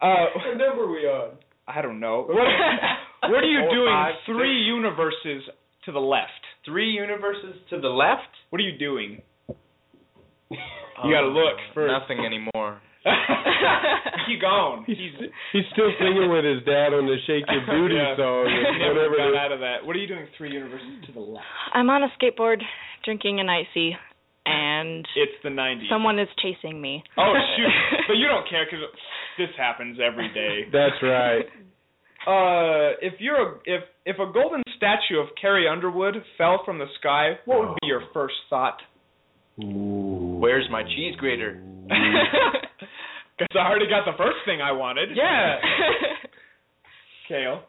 Uh, 0.00 0.26
What 0.36 0.56
number 0.58 0.84
are 0.84 0.90
we 0.90 1.06
on? 1.08 1.30
I 1.66 1.80
don't 1.82 2.00
know. 2.00 2.26
What, 2.28 2.36
what 3.30 3.40
are 3.44 3.48
you 3.48 3.60
Four, 3.66 3.74
doing? 3.74 3.88
five, 3.92 4.14
three 4.26 4.60
universes 4.62 5.42
to 5.86 5.92
the 5.92 6.00
left. 6.00 6.30
Three 6.64 6.90
universes 6.90 7.56
to 7.70 7.80
the 7.80 7.88
left. 7.88 8.28
What 8.50 8.60
are 8.60 8.64
you 8.64 8.76
doing? 8.78 9.22
You 10.50 10.58
gotta 11.14 11.28
look 11.28 11.56
first. 11.74 11.90
Nothing 11.92 12.24
anymore. 12.26 12.80
Keep 14.26 14.40
going. 14.42 14.84
He's, 14.86 14.96
He's 14.98 15.28
he's 15.52 15.64
still 15.72 15.90
singing 15.98 16.28
with 16.30 16.44
his 16.44 16.62
dad 16.64 16.92
on 16.92 17.06
the 17.06 17.16
Shake 17.26 17.44
Your 17.48 17.64
Booty 17.66 17.94
Yeah. 17.96 18.16
song. 18.16 18.44
Or 18.46 18.78
never 18.78 19.08
Whatever. 19.10 19.16
got 19.32 19.36
out 19.36 19.52
of 19.52 19.60
that. 19.60 19.84
What 19.84 19.96
are 19.96 19.98
you 19.98 20.06
doing? 20.08 20.26
Three 20.36 20.52
universes 20.52 21.04
to 21.06 21.12
the 21.12 21.20
left. 21.20 21.44
I'm 21.72 21.88
on 21.90 22.02
a 22.04 22.08
skateboard 22.20 22.60
drinking 23.04 23.40
an 23.40 23.48
icy, 23.48 23.96
and 24.46 25.06
It's 25.16 25.32
the 25.42 25.48
'90s. 25.48 25.88
someone 25.88 26.18
is 26.18 26.28
chasing 26.42 26.80
me. 26.80 27.02
Oh 27.16 27.32
shoot! 27.56 27.72
but 28.08 28.14
you 28.14 28.26
don't 28.28 28.48
care 28.48 28.66
because 28.66 28.84
this 29.38 29.48
happens 29.56 29.98
every 29.98 30.28
day. 30.34 30.68
That's 30.72 31.00
right. 31.02 31.46
Uh, 32.28 33.00
if 33.00 33.14
you're 33.18 33.40
a, 33.40 33.54
if 33.64 33.82
if 34.04 34.16
a 34.18 34.30
golden 34.30 34.62
statue 34.76 35.18
of 35.18 35.28
Carrie 35.40 35.66
Underwood 35.66 36.16
fell 36.36 36.60
from 36.66 36.78
the 36.78 36.86
sky, 37.00 37.38
what 37.46 37.60
would 37.60 37.74
be 37.80 37.88
your 37.88 38.02
first 38.12 38.34
thought? 38.50 38.76
Where's 39.56 40.68
my 40.70 40.82
cheese 40.82 41.16
grater? 41.16 41.62
Because 43.40 43.56
I 43.56 43.70
already 43.70 43.88
got 43.88 44.04
the 44.04 44.16
first 44.18 44.36
thing 44.44 44.60
I 44.60 44.72
wanted. 44.72 45.16
Yeah. 45.16 45.56
Kale. 47.28 47.62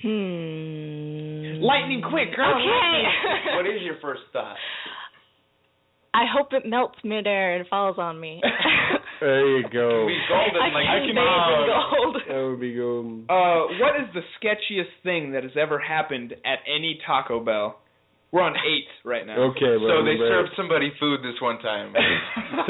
hmm. 0.00 1.62
Lightning 1.62 2.00
quick, 2.08 2.34
girl. 2.34 2.56
Okay. 2.56 3.02
what 3.56 3.66
is 3.66 3.82
your 3.82 3.96
first 4.00 4.22
thought? 4.32 4.56
I 6.14 6.24
hope 6.32 6.48
it 6.52 6.64
melts 6.64 6.96
midair 7.04 7.56
and 7.56 7.68
falls 7.68 7.96
on 7.98 8.18
me. 8.18 8.40
There 9.20 9.58
you 9.58 9.64
go. 9.68 10.06
We 10.06 10.16
golden 10.28 10.62
I 10.62 10.68
like 10.72 10.86
can 11.04 11.14
come 11.14 11.24
bathe 11.24 11.68
gold. 11.68 12.16
That 12.28 12.48
would 12.48 12.60
be 12.60 12.74
golden. 12.74 13.26
Uh, 13.28 13.66
what 13.80 13.96
is 14.00 14.08
the 14.14 14.20
sketchiest 14.40 15.02
thing 15.02 15.32
that 15.32 15.42
has 15.42 15.52
ever 15.60 15.78
happened 15.78 16.32
at 16.44 16.58
any 16.66 16.98
Taco 17.06 17.44
Bell? 17.44 17.78
We're 18.34 18.42
on 18.42 18.58
eight 18.66 18.90
right 19.06 19.22
now. 19.22 19.54
Okay, 19.54 19.78
So 19.78 20.02
they 20.02 20.18
well, 20.18 20.26
served 20.26 20.50
somebody 20.58 20.90
food 20.98 21.22
this 21.22 21.38
one 21.38 21.62
time. 21.62 21.94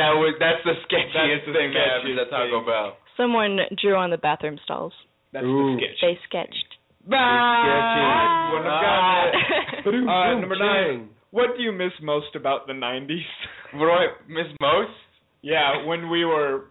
that 0.00 0.16
was 0.16 0.34
that's 0.40 0.64
the 0.64 0.72
sketchiest 0.88 1.12
That's 1.12 1.46
the 1.46 1.52
thing 1.52 1.70
that 1.76 1.84
happens 1.84 2.16
sketchiest 2.16 2.24
at 2.24 2.30
Taco 2.32 2.58
thing. 2.64 2.66
Bell. 2.66 2.96
Someone 3.20 3.58
drew 3.76 3.96
on 3.96 4.08
the 4.08 4.16
bathroom 4.16 4.56
stalls. 4.64 4.92
That's 5.36 5.44
Ooh. 5.44 5.76
the 5.76 5.84
sketch. 5.84 6.00
They 6.00 6.16
sketched. 6.24 6.70
Ah, 7.12 8.50
wouldn't 8.52 8.72
have 8.72 8.80
gotten 8.80 9.20
it. 9.28 9.84
Ba-doom, 9.84 10.08
Uh, 10.08 10.40
number 10.40 10.56
nine. 10.56 11.08
What 11.30 11.56
do 11.56 11.62
you 11.62 11.72
miss 11.72 11.92
most 12.02 12.34
about 12.34 12.66
the 12.66 12.72
'90s? 12.72 13.24
What 13.74 13.86
do 13.86 13.92
I 13.92 14.06
miss 14.28 14.48
most? 14.60 14.96
yeah, 15.42 15.84
when 15.86 16.10
we 16.10 16.24
were 16.24 16.64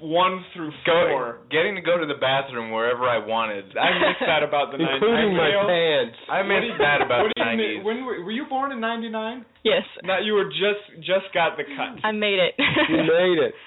one 0.00 0.44
through 0.54 0.70
Go, 0.86 1.06
four. 1.10 1.38
getting 1.50 1.74
to 1.74 1.80
go 1.82 1.98
to 1.98 2.06
the 2.06 2.18
bathroom 2.20 2.70
wherever 2.70 3.04
I 3.04 3.18
wanted. 3.24 3.76
I 3.76 3.90
missed 4.02 4.22
that 4.26 4.42
about 4.42 4.70
the 4.72 4.78
'90s. 4.78 4.94
Including 4.94 5.36
my 5.36 5.50
Kale, 5.50 5.66
pants. 5.66 6.18
I 6.30 6.40
missed 6.42 6.78
that 6.78 7.00
about 7.02 7.24
what 7.26 7.32
the 7.34 7.42
you 7.42 7.44
mi- 7.44 7.56
nineties. 7.56 7.84
When 7.84 8.04
were, 8.04 8.22
were 8.24 8.30
you 8.32 8.46
born 8.48 8.72
in 8.72 8.80
'99? 8.80 9.44
yes, 9.64 9.82
No, 10.04 10.18
you 10.18 10.34
were 10.34 10.46
just 10.48 10.84
just 11.06 11.32
got 11.34 11.56
the 11.56 11.64
cut. 11.64 11.98
I 12.04 12.12
made 12.12 12.38
it. 12.38 12.54
You 12.88 12.96
made 13.04 13.38
it. 13.42 13.54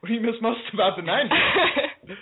What 0.00 0.10
do 0.10 0.14
you 0.14 0.20
miss 0.20 0.36
most 0.40 0.60
about 0.72 0.94
the 0.96 1.02
'90s? 1.02 2.14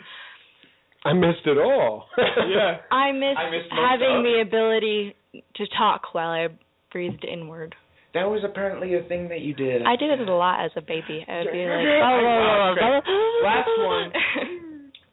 I 1.05 1.13
missed 1.13 1.45
it 1.47 1.59
all. 1.59 2.07
yeah. 2.19 2.79
I 2.91 3.13
missed, 3.13 3.39
I 3.39 3.51
miss 3.51 3.63
most 3.71 3.81
having 3.91 4.23
the 4.25 4.41
ability 4.43 5.15
to 5.57 5.67
talk 5.77 6.15
while 6.15 6.31
I 6.31 6.49
breathed 6.91 7.25
inward. 7.25 7.75
That 8.17 8.33
was 8.33 8.41
apparently 8.49 8.95
a 8.97 9.03
thing 9.05 9.29
that 9.29 9.41
you 9.45 9.53
did. 9.53 9.85
I 9.85 9.95
did 9.97 10.09
it 10.09 10.27
a 10.27 10.35
lot 10.35 10.65
as 10.65 10.71
a 10.75 10.81
baby. 10.81 11.21
I 11.29 11.45
would 11.45 11.53
be 11.53 11.69
like, 11.69 11.85
Wow, 12.01 12.17
blah, 12.17 12.41
blah, 12.41 12.73
great. 12.73 12.81
blah, 12.81 13.01
blah. 13.05 13.45
Last 13.45 13.75
one. 13.93 14.09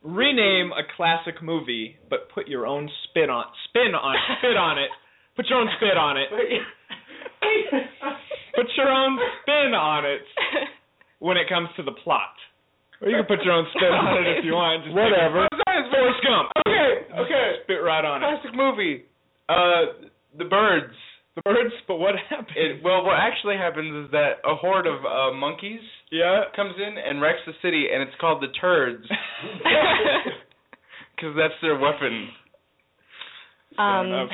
Rename 0.04 0.72
a 0.72 0.84
classic 0.96 1.44
movie, 1.44 1.96
but 2.10 2.32
put 2.34 2.48
your 2.48 2.66
own 2.66 2.90
spin 3.10 3.30
on 3.30 3.46
spin 3.70 3.92
on 3.96 4.16
spit 4.40 4.56
on 4.56 4.78
it. 4.80 4.88
Put 5.36 5.48
your 5.52 5.60
own 5.60 5.68
spit 5.78 5.98
on 6.00 6.16
it. 6.18 6.28
Put 8.56 8.68
your 8.78 8.88
own 8.92 9.18
spin 9.42 9.74
on 9.74 10.06
it 10.06 10.22
when 11.20 11.38
it 11.38 11.48
comes 11.50 11.70
to 11.78 11.84
the 11.84 11.92
plot. 12.04 12.36
Or 13.02 13.10
you 13.10 13.18
can 13.18 13.26
put 13.26 13.44
your 13.44 13.54
own 13.54 13.66
spin 13.76 13.90
on 13.92 14.24
it 14.24 14.38
if 14.40 14.46
you 14.46 14.54
want. 14.54 14.84
Just 14.86 14.96
Whatever. 14.96 15.48
Take 15.52 15.60
it. 15.60 15.92
Forrest 15.92 16.22
Gump. 16.24 16.48
Okay, 16.68 17.20
okay. 17.20 17.48
Spit 17.64 17.82
right 17.84 18.06
on 18.06 18.24
it. 18.24 18.28
Classic 18.28 18.56
movie. 18.56 19.04
Uh, 19.50 20.08
The 20.38 20.46
Birds. 20.46 20.94
The 21.36 21.42
birds, 21.42 21.74
but 21.88 21.98
what 21.98 22.14
happened? 22.30 22.56
It, 22.56 22.84
well, 22.84 23.04
what 23.04 23.18
actually 23.20 23.58
happens 23.58 24.06
is 24.06 24.12
that 24.12 24.34
a 24.46 24.56
horde 24.56 24.86
of 24.86 25.04
uh, 25.04 25.36
monkeys 25.36 25.82
yeah. 26.12 26.44
comes 26.56 26.76
in 26.78 26.96
and 26.98 27.22
wrecks 27.22 27.40
the 27.46 27.54
city, 27.62 27.88
and 27.92 28.04
it's 28.04 28.16
called 28.22 28.42
the 28.42 28.54
Turds 28.62 29.04
because 31.16 31.36
that's 31.36 31.54
their 31.62 31.78
weapon. 31.78 32.30
Fair 33.76 33.86
um. 33.86 34.30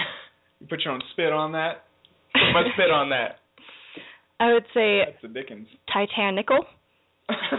You 0.59 0.67
put 0.67 0.81
your 0.83 0.93
own 0.93 1.01
spit 1.13 1.31
on 1.31 1.53
that. 1.53 1.85
Put 2.33 2.51
my 2.53 2.63
spit 2.73 2.91
on 2.91 3.09
that. 3.09 3.39
I 4.41 4.53
would 4.53 4.65
say 4.73 4.99
That's 5.05 5.21
the 5.21 5.27
Dickens. 5.29 5.67
Titanical 5.91 6.65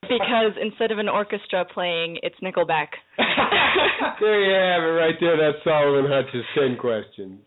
because 0.03 0.53
instead 0.61 0.91
of 0.91 0.99
an 0.99 1.09
orchestra 1.09 1.65
playing, 1.65 2.19
it's 2.23 2.37
Nickelback. 2.43 2.89
there 4.21 4.45
you 4.45 4.55
have 4.55 4.83
it 4.83 4.97
right 4.97 5.15
there. 5.21 5.37
That's 5.37 5.63
Salo 5.65 5.99
and 5.99 6.09
Hutch's 6.09 6.45
10 6.59 6.77
questions. 6.79 7.41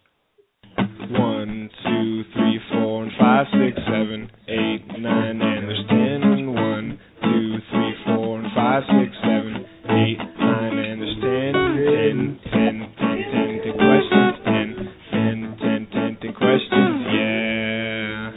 One, 0.77 1.69
two, 1.85 2.23
three, 2.33 2.59
four, 2.71 3.03
and 3.03 3.11
five, 3.19 3.45
six, 3.53 3.77
seven, 3.85 4.29
eight, 4.47 4.85
nine, 4.99 5.41
and 5.41 5.67
there's 5.67 5.85
ten. 5.89 6.23
And 6.23 6.53
one, 6.53 6.99
two, 7.21 7.57
three, 7.71 7.93
four, 8.05 8.39
and 8.39 8.47
five, 8.55 8.83
six, 8.87 9.15
seven, 9.21 9.65
eight, 9.89 10.17
nine, 10.17 10.77
and 10.79 11.01
there's 11.01 11.17
ten. 11.21 11.53
Ten, 11.53 12.39
ten, 12.51 12.75
ten, 12.97 13.17
ten, 13.31 13.49
ten 13.63 13.73
questions. 13.77 14.33
Ten, 14.45 14.67
ten, 15.11 15.57
ten, 15.61 15.87
ten, 15.91 16.17
ten 16.21 16.33
questions. 16.33 16.95
Yeah. 17.13 18.31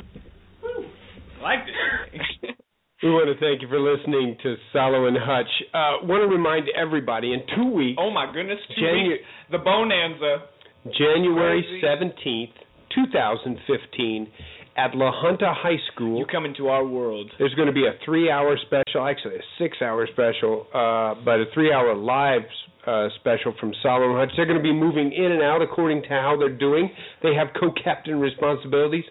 Liked 1.42 1.68
it. 1.68 2.56
we 3.02 3.10
want 3.10 3.28
to 3.32 3.38
thank 3.40 3.62
you 3.62 3.68
for 3.68 3.80
listening 3.80 4.36
to 4.42 4.56
Salo 4.72 5.06
and 5.06 5.16
Hutch. 5.16 5.52
Uh, 5.72 6.04
want 6.06 6.22
to 6.22 6.28
remind 6.28 6.66
everybody 6.76 7.32
in 7.32 7.40
two 7.56 7.70
weeks. 7.72 7.98
Oh 8.00 8.10
my 8.10 8.26
goodness, 8.32 8.58
two 8.68 8.82
January, 8.82 9.08
weeks. 9.08 9.24
The 9.52 9.58
Bonanza. 9.58 10.50
January 10.98 11.80
seventeenth, 11.82 12.54
two 12.94 13.04
thousand 13.12 13.58
fifteen, 13.66 14.28
at 14.76 14.94
La 14.94 15.10
Junta 15.22 15.52
High 15.56 15.80
School. 15.92 16.18
You 16.18 16.26
come 16.26 16.44
into 16.44 16.68
our 16.68 16.86
world. 16.86 17.30
There's 17.38 17.54
going 17.54 17.68
to 17.68 17.74
be 17.74 17.86
a 17.86 17.94
three-hour 18.04 18.58
special, 18.66 19.06
actually 19.06 19.36
a 19.36 19.46
six-hour 19.58 20.08
special, 20.12 20.66
uh, 20.72 21.14
but 21.24 21.40
a 21.40 21.44
three-hour 21.54 21.94
live 21.94 22.42
uh, 22.86 23.08
special 23.18 23.54
from 23.58 23.72
Salo 23.82 24.10
and 24.10 24.18
Hutch. 24.18 24.30
They're 24.36 24.46
going 24.46 24.58
to 24.58 24.62
be 24.62 24.72
moving 24.72 25.12
in 25.12 25.32
and 25.32 25.42
out 25.42 25.60
according 25.62 26.02
to 26.02 26.08
how 26.08 26.36
they're 26.38 26.56
doing. 26.56 26.90
They 27.22 27.34
have 27.34 27.48
co-captain 27.60 28.20
responsibilities. 28.20 29.04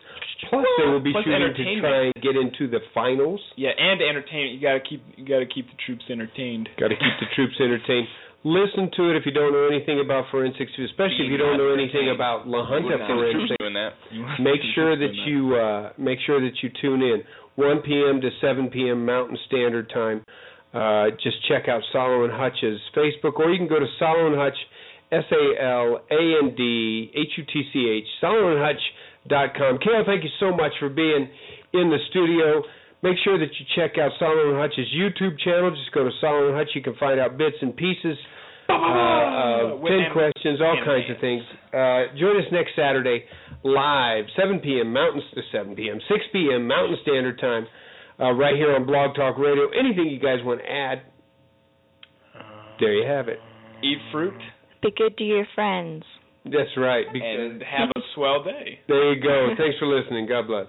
Plus, 0.50 0.66
they 0.78 0.88
will 0.88 1.02
be 1.02 1.12
Plus 1.12 1.24
shooting 1.26 1.54
to 1.56 1.82
try 1.82 2.06
and 2.06 2.14
get 2.22 2.36
into 2.36 2.70
the 2.70 2.80
finals. 2.94 3.42
Yeah, 3.58 3.72
and 3.78 4.02
entertainment. 4.02 4.54
You 4.54 4.62
gotta 4.62 4.84
keep 4.84 5.02
you 5.16 5.26
gotta 5.26 5.48
keep 5.48 5.66
the 5.68 5.78
troops 5.86 6.04
entertained. 6.10 6.70
Got 6.78 6.90
to 6.90 6.96
keep 6.96 7.16
the 7.20 7.28
troops 7.36 7.56
entertained. 7.60 8.08
Listen 8.46 8.92
to 8.96 9.10
it 9.10 9.18
if 9.18 9.26
you 9.26 9.32
don't 9.34 9.54
know 9.54 9.66
anything 9.66 10.00
about 10.06 10.26
forensics, 10.30 10.70
especially 10.78 11.26
if 11.26 11.32
you 11.34 11.38
don't 11.38 11.58
know 11.58 11.74
anything 11.74 12.14
about 12.14 12.48
La 12.48 12.62
Junta 12.70 12.94
forensics. 13.10 13.58
make 14.40 14.62
sure 14.76 14.94
that 14.96 15.14
you 15.26 15.56
uh, 15.56 15.94
make 15.98 16.20
sure 16.28 16.40
that 16.40 16.54
you 16.62 16.70
tune 16.80 17.02
in 17.02 17.24
1 17.56 17.82
p.m. 17.82 18.22
to 18.22 18.30
7 18.40 18.70
p.m. 18.70 19.04
Mountain 19.04 19.38
Standard 19.48 19.90
Time. 19.90 20.24
Uh, 20.76 21.10
just 21.24 21.38
check 21.48 21.68
out 21.68 21.82
Salo 21.92 22.24
and 22.26 22.34
Hutch's 22.34 22.80
Facebook, 22.96 23.40
or 23.40 23.50
you 23.50 23.58
can 23.58 23.68
go 23.68 23.80
to 23.80 23.88
Salo 23.98 24.28
and 24.28 24.36
Hutch, 24.36 24.58
S 25.12 25.24
A 25.32 25.64
L 25.64 26.06
A 26.12 26.44
N 26.44 26.54
D 26.56 27.12
H 27.16 27.32
U 27.38 27.44
T 27.52 27.64
C 27.74 27.90
H, 27.90 28.06
SaloandHutch.com. 28.22 29.80
Kale, 29.80 30.04
thank 30.06 30.24
you 30.24 30.30
so 30.40 30.52
much 30.52 30.74
for 30.80 30.90
being 30.90 31.28
in 31.74 31.90
the 31.90 31.98
studio. 32.12 32.62
Make 33.04 33.18
sure 33.24 33.38
that 33.38 33.50
you 33.60 33.66
check 33.76 33.98
out 33.98 34.12
Salo 34.18 34.50
and 34.50 34.58
Hutch's 34.58 34.88
YouTube 34.96 35.38
channel. 35.40 35.70
Just 35.72 35.92
go 35.94 36.04
to 36.04 36.12
Salo 36.22 36.48
and 36.50 36.58
Hutch. 36.58 36.70
You 36.74 36.82
can 36.82 36.96
find 36.96 37.20
out 37.20 37.38
bits 37.38 37.58
and 37.62 37.76
pieces, 37.76 38.18
uh, 38.70 38.74
uh, 38.74 39.78
ten 39.86 40.10
questions, 40.12 40.60
all 40.62 40.78
kinds 40.84 41.06
of 41.12 41.20
things. 41.22 41.44
Uh, 41.70 42.16
join 42.18 42.38
us 42.38 42.50
next 42.52 42.72
Saturday 42.76 43.26
live, 43.66 44.26
7 44.38 44.60
p.m. 44.60 44.94
Mountain, 44.94 45.22
uh, 45.36 45.42
7 45.52 45.76
p.m., 45.76 46.00
6 46.08 46.20
p.m. 46.32 46.68
Mountain 46.68 46.98
Standard 47.02 47.40
Time, 47.40 47.68
uh, 48.20 48.32
right 48.32 48.56
here 48.56 48.74
on 48.74 48.86
Blog 48.86 49.16
Talk 49.16 49.38
Radio. 49.38 49.70
Anything 49.78 50.08
you 50.08 50.20
guys 50.20 50.40
want 50.46 50.62
to 50.62 50.72
add? 50.72 51.02
There 52.80 52.94
you 52.94 53.08
have 53.08 53.28
it. 53.28 53.40
Eat 53.84 53.98
fruit 54.12 54.34
Be 54.82 54.92
good 54.96 55.18
to 55.18 55.24
your 55.24 55.46
friends. 55.56 56.04
That's 56.46 56.76
right. 56.78 57.06
Because 57.12 57.24
and 57.24 57.64
have 57.64 57.90
a 57.96 58.02
swell 58.14 58.44
day. 58.44 58.80
there 58.88 59.14
you 59.14 59.22
go. 59.22 59.50
Thanks 59.58 59.78
for 59.80 59.88
listening. 59.88 60.28
God 60.28 60.48
bless. 60.48 60.68